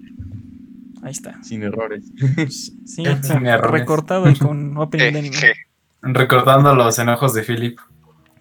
Ahí 1.03 1.11
está. 1.13 1.41
Sin 1.41 1.63
errores. 1.63 2.03
Sí, 2.49 2.75
Sin 2.83 3.45
errores. 3.45 3.71
recortado 3.71 4.29
y 4.29 4.35
con 4.35 4.75
opening 4.75 5.13
de 5.13 5.19
anime. 5.19 5.37
Eh, 5.37 5.39
je. 5.39 5.53
Recordando 6.01 6.75
los 6.75 6.99
enojos 6.99 7.33
de 7.33 7.43
Philip. 7.43 7.79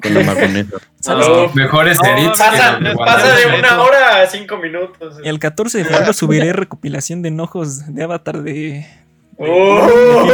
Con 0.03 0.15
la 0.15 0.25
marroneta. 0.25 0.79
¿Sabes 1.01 1.27
No. 1.29 1.51
qué? 1.53 1.59
Mejores 1.61 1.99
No, 2.03 2.09
edits 2.09 2.39
Pasa, 2.39 2.79
de 2.79 2.95
pasa 2.95 3.35
de 3.35 3.59
una 3.59 3.83
hora 3.83 4.23
a 4.23 4.27
cinco 4.27 4.57
minutos. 4.59 5.17
El 5.25 5.39
14 5.39 5.79
de 5.79 5.85
febrero 5.85 6.13
subiré 6.13 6.53
recopilación 6.53 7.23
de 7.23 7.29
enojos 7.29 7.93
de 7.95 8.03
Avatar 8.05 8.43
de. 8.43 8.87
Oh. 9.43 10.27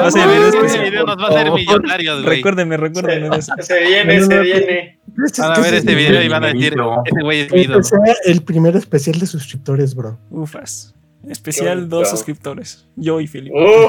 Vas 0.00 0.14
a 0.14 0.26
ver 0.26 0.42
Ese 0.42 0.56
especial. 0.56 0.84
video 0.84 1.04
nos 1.04 1.18
va 1.18 1.24
a 1.26 1.28
hacer 1.30 1.50
millonarios, 1.50 2.22
güey. 2.22 2.36
Recuérdenme, 2.36 2.76
recuérdenme 2.76 3.28
de 3.30 3.36
eso. 3.38 3.52
Se 3.58 3.80
viene, 3.84 4.20
se 4.22 4.40
viene. 4.40 4.98
Van 5.38 5.52
a 5.52 5.58
ver 5.58 5.74
este 5.74 5.94
video 5.96 6.22
y 6.22 6.28
van 6.28 6.44
a 6.44 6.46
decir, 6.48 6.76
ese 7.04 7.22
güey 7.24 7.40
es 7.40 7.48
Que 7.48 7.56
mi 7.56 7.62
ídolo. 7.62 7.82
sea 7.82 7.98
el 8.26 8.42
primer 8.44 8.76
especial 8.76 9.18
de 9.18 9.26
suscriptores, 9.26 9.96
bro. 9.96 10.16
Ufas. 10.30 10.94
Especial 11.28 11.80
Qué 11.80 11.86
dos 11.86 12.08
suscriptores. 12.10 12.86
Yo 12.94 13.20
y 13.20 13.26
Felipe. 13.26 13.56
Oh. 13.58 13.88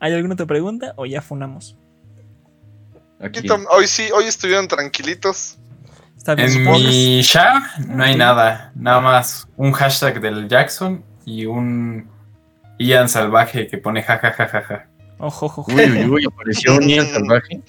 ¿Hay 0.00 0.12
alguna 0.14 0.34
otra 0.34 0.46
pregunta 0.46 0.92
o 0.96 1.06
ya 1.06 1.22
funamos? 1.22 1.76
Aquí. 3.22 3.46
Hoy 3.70 3.86
sí, 3.86 4.08
hoy 4.14 4.24
estuvieron 4.24 4.68
tranquilitos. 4.68 5.58
Está 6.16 6.34
bien. 6.34 6.48
En 6.48 6.54
supongo. 6.54 6.78
mi 6.78 7.22
no 7.88 8.04
hay 8.04 8.16
nada. 8.16 8.72
Nada 8.74 9.00
más 9.00 9.48
un 9.56 9.72
hashtag 9.72 10.20
del 10.20 10.48
Jackson 10.48 11.04
y 11.24 11.46
un 11.46 12.08
Ian 12.78 13.08
salvaje 13.08 13.66
que 13.68 13.78
pone 13.78 14.02
jajajajaja. 14.02 14.88
Ojo, 15.18 15.46
ojo, 15.46 15.60
ojo. 15.62 15.72
Uy, 15.72 15.82
uy, 15.84 16.04
uy, 16.10 16.26
apareció 16.32 16.74
un 16.76 16.88
Ian 16.88 17.06
salvaje. 17.06 17.62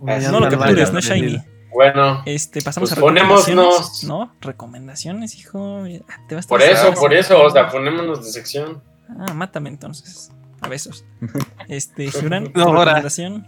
No 0.00 0.40
lo 0.40 0.48
captures, 0.48 0.92
no 0.92 1.00
shiny. 1.00 1.42
Bueno, 1.72 2.22
Este, 2.24 2.62
pasamos 2.62 2.88
Pues 2.90 2.98
a 2.98 3.00
ponémonos. 3.00 3.46
recomendaciones. 3.46 4.04
No, 4.04 4.32
recomendaciones, 4.40 5.36
hijo. 5.36 5.84
Ah, 6.08 6.16
Te 6.28 6.34
vas 6.34 6.46
a 6.46 6.48
por 6.48 6.62
eso, 6.62 6.94
por 6.94 7.12
eso, 7.12 7.42
o 7.42 7.50
sea, 7.50 7.68
ponémonos 7.68 8.24
de 8.24 8.32
sección. 8.32 8.82
Ah, 9.18 9.34
mátame 9.34 9.68
entonces. 9.68 10.30
A 10.60 10.68
besos. 10.68 11.04
Este, 11.68 12.10
Gibran, 12.10 12.50
No, 12.54 12.72
recomendación. 12.84 13.46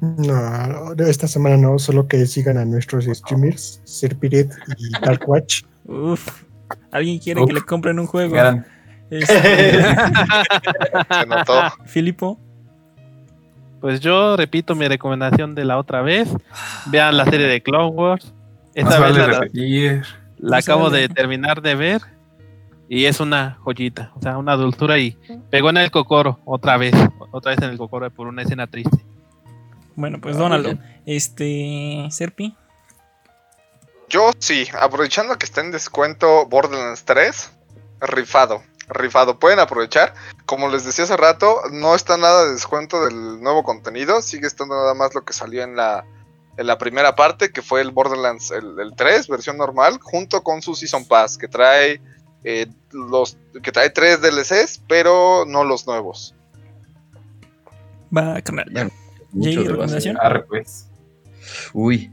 No, 0.00 0.92
esta 0.98 1.26
semana 1.26 1.56
no, 1.56 1.78
solo 1.78 2.06
que 2.06 2.24
sigan 2.26 2.56
a 2.58 2.64
nuestros 2.64 3.06
streamers, 3.06 3.80
Serpiret 3.84 4.50
y 4.76 4.90
Darkwatch. 5.04 5.62
Uf. 5.86 6.44
¿Alguien 6.92 7.18
quiere 7.18 7.40
Uf. 7.40 7.48
que 7.48 7.54
le 7.54 7.62
compren 7.62 7.98
un 7.98 8.06
juego? 8.06 8.34
Gran- 8.34 8.64
Este, 9.10 9.82
Se 9.82 11.26
notó. 11.26 11.62
Filipo. 11.86 12.38
Pues 13.80 14.00
yo 14.00 14.36
repito 14.36 14.74
mi 14.74 14.86
recomendación 14.88 15.54
de 15.54 15.64
la 15.64 15.78
otra 15.78 16.02
vez. 16.02 16.28
Vean 16.86 17.16
la 17.16 17.24
serie 17.24 17.46
de 17.46 17.62
Clone 17.62 17.90
Wars. 17.94 18.32
Esta 18.74 18.92
se 18.92 19.00
vez 19.00 19.12
vale 19.12 19.18
la, 19.32 19.40
repetir. 19.40 20.02
la 20.38 20.56
No 20.56 20.62
se 20.62 20.70
acabo 20.70 20.90
de 20.90 21.08
terminar 21.08 21.62
de 21.62 21.74
ver. 21.74 22.02
Y 22.90 23.04
es 23.04 23.20
una 23.20 23.58
joyita, 23.62 24.12
o 24.16 24.22
sea, 24.22 24.38
una 24.38 24.56
dulzura 24.56 24.98
y 24.98 25.16
pegó 25.50 25.68
en 25.70 25.76
el 25.76 25.90
cocoro 25.90 26.40
otra 26.46 26.78
vez, 26.78 26.94
otra 27.32 27.50
vez 27.50 27.60
en 27.62 27.68
el 27.70 27.76
cocoro 27.76 28.08
por 28.10 28.26
una 28.28 28.40
escena 28.42 28.66
triste. 28.66 28.96
Bueno, 29.98 30.20
pues 30.20 30.36
Ah, 30.36 30.38
Donaldo. 30.38 30.74
muy 30.74 30.80
Este, 31.06 32.06
Serpi. 32.12 32.56
Yo 34.08 34.30
sí, 34.38 34.68
aprovechando 34.80 35.36
que 35.36 35.44
está 35.44 35.60
en 35.60 35.72
descuento 35.72 36.46
Borderlands 36.46 37.04
3, 37.04 37.50
rifado, 38.02 38.62
rifado. 38.88 39.40
Pueden 39.40 39.58
aprovechar. 39.58 40.14
Como 40.46 40.68
les 40.68 40.84
decía 40.84 41.02
hace 41.04 41.16
rato, 41.16 41.62
no 41.72 41.96
está 41.96 42.16
nada 42.16 42.44
de 42.44 42.52
descuento 42.52 43.04
del 43.04 43.42
nuevo 43.42 43.64
contenido. 43.64 44.22
Sigue 44.22 44.46
estando 44.46 44.76
nada 44.76 44.94
más 44.94 45.16
lo 45.16 45.24
que 45.24 45.32
salió 45.32 45.64
en 45.64 45.74
la, 45.74 46.04
en 46.56 46.68
la 46.68 46.78
primera 46.78 47.16
parte, 47.16 47.50
que 47.50 47.60
fue 47.60 47.80
el 47.80 47.90
Borderlands 47.90 48.52
el, 48.52 48.78
el 48.78 48.94
3, 48.94 49.26
versión 49.26 49.56
normal, 49.56 49.98
junto 50.00 50.44
con 50.44 50.62
su 50.62 50.76
Season 50.76 51.06
Pass, 51.06 51.36
que 51.36 51.48
trae 51.48 52.00
eh, 52.44 52.68
los 52.92 53.36
que 53.64 53.72
trae 53.72 53.90
tres 53.90 54.20
DLCs, 54.22 54.80
pero 54.86 55.44
no 55.44 55.64
los 55.64 55.88
nuevos. 55.88 56.36
Va, 58.16 58.40
carnal. 58.42 58.92
Ya, 59.32 59.44
Jay, 59.44 59.56
mucho 59.56 59.62
de 59.62 59.68
recomendación. 59.70 60.16
Arre, 60.20 60.42
pues. 60.44 60.90
Uy, 61.72 62.10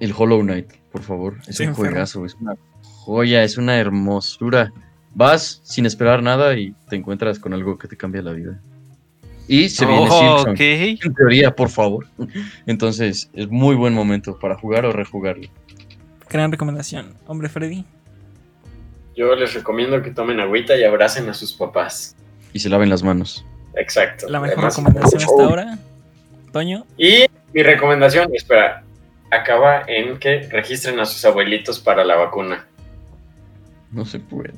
el 0.00 0.12
Hollow 0.16 0.40
Knight, 0.42 0.72
por 0.92 1.02
favor. 1.02 1.36
Es 1.42 1.48
Estoy 1.50 1.66
un 1.66 1.70
enfermo. 1.70 1.90
juegazo, 1.90 2.24
es 2.26 2.34
una 2.34 2.54
joya, 2.82 3.42
es 3.42 3.56
una 3.58 3.76
hermosura. 3.78 4.72
Vas 5.14 5.60
sin 5.64 5.86
esperar 5.86 6.22
nada 6.22 6.56
y 6.56 6.74
te 6.88 6.96
encuentras 6.96 7.38
con 7.38 7.54
algo 7.54 7.78
que 7.78 7.88
te 7.88 7.96
cambia 7.96 8.22
la 8.22 8.32
vida. 8.32 8.60
Y 9.48 9.68
se 9.68 9.86
viene 9.86 10.08
Oh, 10.10 10.38
Silksong, 10.44 10.52
ok. 10.54 10.60
en 11.04 11.14
teoría, 11.14 11.54
por 11.54 11.68
favor. 11.68 12.06
Entonces, 12.66 13.30
es 13.32 13.48
muy 13.48 13.76
buen 13.76 13.94
momento 13.94 14.38
para 14.38 14.56
jugar 14.58 14.84
o 14.84 14.92
rejugarlo. 14.92 15.48
Gran 16.28 16.50
recomendación. 16.50 17.14
Hombre, 17.26 17.48
Freddy. 17.48 17.84
Yo 19.16 19.34
les 19.36 19.54
recomiendo 19.54 20.02
que 20.02 20.10
tomen 20.10 20.40
agüita 20.40 20.76
y 20.76 20.82
abracen 20.84 21.28
a 21.28 21.34
sus 21.34 21.54
papás. 21.54 22.16
Y 22.52 22.58
se 22.58 22.68
laven 22.68 22.90
las 22.90 23.02
manos. 23.02 23.46
Exacto. 23.76 24.28
La 24.28 24.40
mejor 24.40 24.58
Además, 24.58 24.76
recomendación 24.76 25.22
hasta 25.22 25.42
ahora. 25.44 25.78
Toño. 26.56 26.86
Y 26.96 27.26
mi 27.52 27.62
recomendación, 27.62 28.34
espera, 28.34 28.82
acaba 29.30 29.82
en 29.86 30.18
que 30.18 30.48
registren 30.50 30.98
a 31.00 31.04
sus 31.04 31.22
abuelitos 31.26 31.78
para 31.78 32.02
la 32.02 32.16
vacuna. 32.16 32.64
No 33.92 34.06
se 34.06 34.18
puede. 34.20 34.54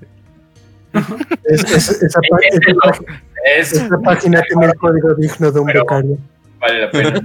Es- 1.44 1.64
es- 1.64 2.02
esa, 2.02 2.20
página- 2.20 2.96
Es, 3.56 3.72
esa 3.72 3.98
página 3.98 4.42
tiene 4.42 4.66
el 4.66 4.74
código 4.76 5.14
digno 5.14 5.50
de 5.50 5.58
un 5.60 5.66
becario. 5.66 6.18
vale 6.60 6.80
la 6.82 6.90
pena. 6.92 7.20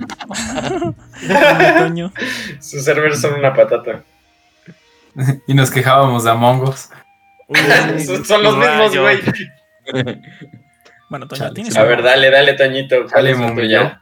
Toño. 1.78 2.12
Sus 2.60 2.84
servers 2.84 3.22
son 3.22 3.36
una 3.36 3.54
patata. 3.54 4.04
Y 5.48 5.54
nos 5.54 5.70
quejábamos 5.70 6.24
de 6.24 6.32
Among 6.32 6.64
Us. 6.64 6.90
son, 8.08 8.26
son 8.26 8.41
los 8.41 8.58
mismos, 8.58 8.98
güey. 8.98 9.20
Bueno, 11.12 11.28
Toño, 11.28 11.40
Chale, 11.40 11.54
tienes. 11.54 11.78
A 11.78 11.84
ver, 11.84 12.02
dale, 12.02 12.32
dale, 12.32 12.54
Toñito. 12.54 12.95
¿cuál 13.12 13.26
Dale, 13.26 13.32
es 13.32 13.56
tuya? 13.56 14.02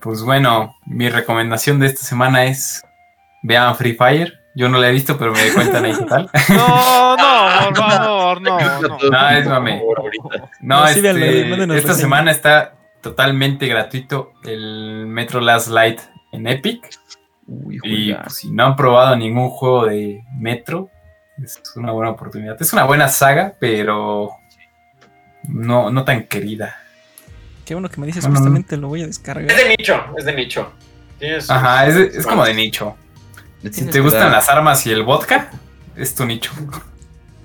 Pues 0.00 0.22
bueno, 0.22 0.76
mi 0.86 1.08
recomendación 1.08 1.78
de 1.78 1.86
esta 1.86 2.02
semana 2.02 2.44
es 2.44 2.82
vean 3.42 3.76
Free 3.76 3.94
Fire. 3.94 4.40
Yo 4.56 4.68
no 4.68 4.78
la 4.78 4.88
he 4.88 4.92
visto, 4.92 5.18
pero 5.18 5.32
me 5.32 5.42
di 5.42 5.50
cuenta 5.50 5.78
ahí 5.78 5.92
total. 5.92 6.30
No, 6.48 7.16
no, 7.16 7.68
por 7.68 7.76
favor, 7.88 8.40
no, 8.40 8.58
no. 8.80 8.98
No, 9.10 9.30
es 9.30 9.46
mame. 9.46 9.82
No, 10.60 10.86
este, 10.86 11.76
esta 11.76 11.94
semana 11.94 12.30
está 12.30 12.74
totalmente 13.00 13.66
gratuito 13.66 14.32
el 14.44 15.06
Metro 15.06 15.40
Last 15.40 15.68
Light 15.68 16.00
en 16.32 16.46
Epic. 16.46 16.88
Uy, 17.46 17.78
Y 17.82 18.14
pues, 18.14 18.34
si 18.36 18.50
no 18.50 18.64
han 18.64 18.76
probado 18.76 19.16
ningún 19.16 19.50
juego 19.50 19.86
de 19.86 20.22
Metro, 20.38 20.88
es 21.42 21.60
una 21.76 21.92
buena 21.92 22.12
oportunidad. 22.12 22.56
Es 22.60 22.72
una 22.72 22.84
buena 22.84 23.08
saga, 23.08 23.54
pero 23.58 24.30
no, 25.48 25.90
no 25.90 26.04
tan 26.04 26.24
querida. 26.24 26.76
Qué 27.64 27.74
bueno 27.74 27.88
que 27.88 28.00
me 28.00 28.06
dices, 28.06 28.24
No, 28.24 28.28
no, 28.30 28.34
no. 28.34 28.40
justamente 28.40 28.76
lo 28.76 28.88
voy 28.88 29.00
a 29.00 29.04
Es 29.04 29.10
descargar. 29.10 29.46
de 29.56 29.68
nicho, 29.78 30.00
es 30.18 30.24
de 30.24 30.34
nicho. 30.34 30.72
Tienes 31.18 31.50
Ajá, 31.50 31.86
es, 31.86 31.96
es 31.96 32.26
como 32.26 32.44
de 32.44 32.54
nicho. 32.54 32.94
Si 33.70 33.86
te 33.86 34.00
gustan 34.00 34.30
las 34.30 34.48
armas 34.50 34.86
y 34.86 34.90
el 34.92 35.02
vodka, 35.04 35.50
es 35.96 36.14
tu 36.14 36.26
nicho. 36.26 36.50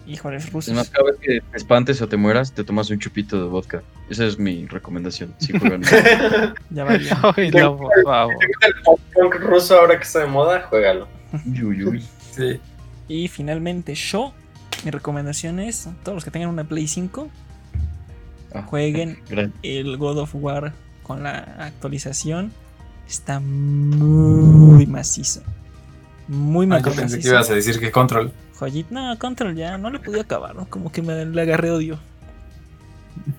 Híjole, 0.05 0.37
Es 0.37 0.51
rusos. 0.51 0.73
más, 0.73 0.89
cada 0.89 1.05
vez 1.11 1.17
que 1.21 1.39
te 1.39 1.57
espantes 1.57 2.01
o 2.01 2.07
te 2.09 2.17
mueras, 2.17 2.51
te 2.51 2.63
tomas 2.63 2.89
un 2.89 2.97
chupito 2.99 3.37
de 3.41 3.47
vodka. 3.47 3.83
Esa 4.09 4.25
es 4.25 4.39
mi 4.39 4.65
recomendación. 4.65 5.35
Si 5.37 5.57
juegan. 5.57 5.81
Ya 6.71 6.83
valió. 6.83 7.15
Ay, 7.37 7.51
no, 7.51 7.77
por 7.77 7.91
favor. 8.03 8.33
¿Te 8.39 8.47
gusta 8.47 8.67
el 8.67 8.73
pop 8.83 8.99
punk 9.13 9.35
ruso 9.35 9.79
ahora 9.79 9.97
que 9.97 10.03
está 10.03 10.19
de 10.19 10.25
moda? 10.25 10.61
Juégalo. 10.63 11.07
Uy, 11.45 11.83
uy. 11.85 12.05
Sí. 12.31 12.59
Y 13.07 13.27
finalmente, 13.27 13.93
yo. 13.93 14.33
Mi 14.83 14.89
recomendación 14.91 15.59
es: 15.59 15.87
todos 16.03 16.15
los 16.15 16.23
que 16.25 16.31
tengan 16.31 16.49
una 16.49 16.63
Play 16.63 16.87
5, 16.87 17.29
Ah, 18.53 18.63
jueguen 18.63 19.19
gran- 19.29 19.53
el 19.63 19.97
God 19.97 20.19
of 20.19 20.31
War 20.35 20.73
con 21.03 21.23
la 21.23 21.37
actualización. 21.59 22.51
Está 23.07 23.39
muy 23.39 24.85
macizo. 24.85 25.41
Muy 26.27 26.65
Ah, 26.67 26.77
yo 26.77 26.85
macizo. 26.85 26.95
pensé 26.95 27.19
que 27.19 27.27
ibas 27.27 27.49
a 27.49 27.53
decir 27.55 27.79
que 27.79 27.91
control. 27.91 28.31
Joyit- 28.59 28.89
no, 28.89 29.17
Control 29.17 29.55
ya, 29.55 29.77
no 29.77 29.89
le 29.89 29.99
pude 29.99 30.19
acabar, 30.19 30.53
¿no? 30.55 30.65
Como 30.69 30.91
que 30.91 31.01
me 31.01 31.25
le 31.25 31.41
agarré 31.41 31.71
odio. 31.71 31.97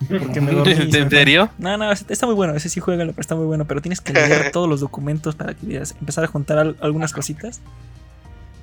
Porque 0.09 0.41
me 0.41 0.53
dormí. 0.53 0.73
¿En 0.73 1.11
serio? 1.11 1.51
No, 1.59 1.77
no, 1.77 1.93
está 1.93 2.27
muy 2.27 2.35
bueno, 2.35 2.55
ese 2.55 2.69
sí 2.69 2.81
juega, 2.81 3.05
pero 3.05 3.21
está 3.21 3.35
muy 3.37 3.45
bueno. 3.47 3.65
Pero 3.67 3.81
tienes 3.81 4.01
que 4.01 4.13
leer 4.13 4.51
todos 4.53 4.69
los 4.69 4.81
documentos 4.81 5.37
para 5.37 5.55
que 5.55 5.67
veas- 5.67 5.95
empezar 6.01 6.25
a 6.25 6.27
juntar 6.27 6.59
al- 6.59 6.77
algunas 6.81 7.13
cositas. 7.13 7.61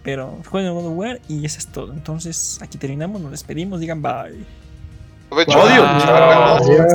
Pero 0.04 0.40
jueguen 0.50 0.74
God 0.74 0.88
of 0.88 0.98
War 0.98 1.22
y 1.30 1.46
eso 1.46 1.60
es 1.60 1.68
todo. 1.68 1.94
Entonces, 1.94 2.60
aquí 2.62 2.78
terminamos, 2.78 3.22
nos 3.22 3.32
despedimos, 3.32 3.80
digan 3.80 4.02
bye. 4.02 4.44
Aprovecho 5.28 5.60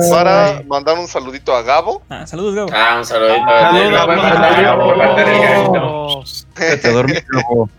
para 0.09 0.63
mandar 0.67 0.97
un 0.97 1.07
saludito 1.07 1.55
a 1.55 1.61
Gabo. 1.61 2.01
Ah, 2.09 2.25
saludos, 2.25 2.55
Gabo. 2.55 2.69
Ah, 2.73 2.95
un 2.97 3.05
saludito. 3.05 3.45
Saludos, 3.45 3.91
Gabo, 3.91 4.07
Gabo, 4.07 4.95
Gabito. 4.95 5.71
Gabo. 5.71 6.23
Te 6.55 6.91
dormí, 6.91 7.13
Gabo. 7.31 7.69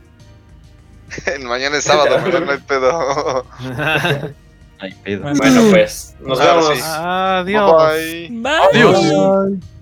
Mañana 1.42 1.76
es 1.76 1.84
sábado, 1.84 2.18
pero 2.24 2.40
no 2.40 2.52
hay 2.52 2.58
pedo. 2.58 3.44
Ay, 4.80 4.92
pedo. 5.02 5.22
Bueno, 5.34 5.62
pues, 5.70 6.14
nos 6.20 6.38
vemos. 6.38 6.66
sí. 6.74 6.80
Adiós. 6.84 7.92
Bye. 7.92 8.28
bye. 8.30 8.52
Adiós. 8.72 9.00
Bye. 9.02 9.73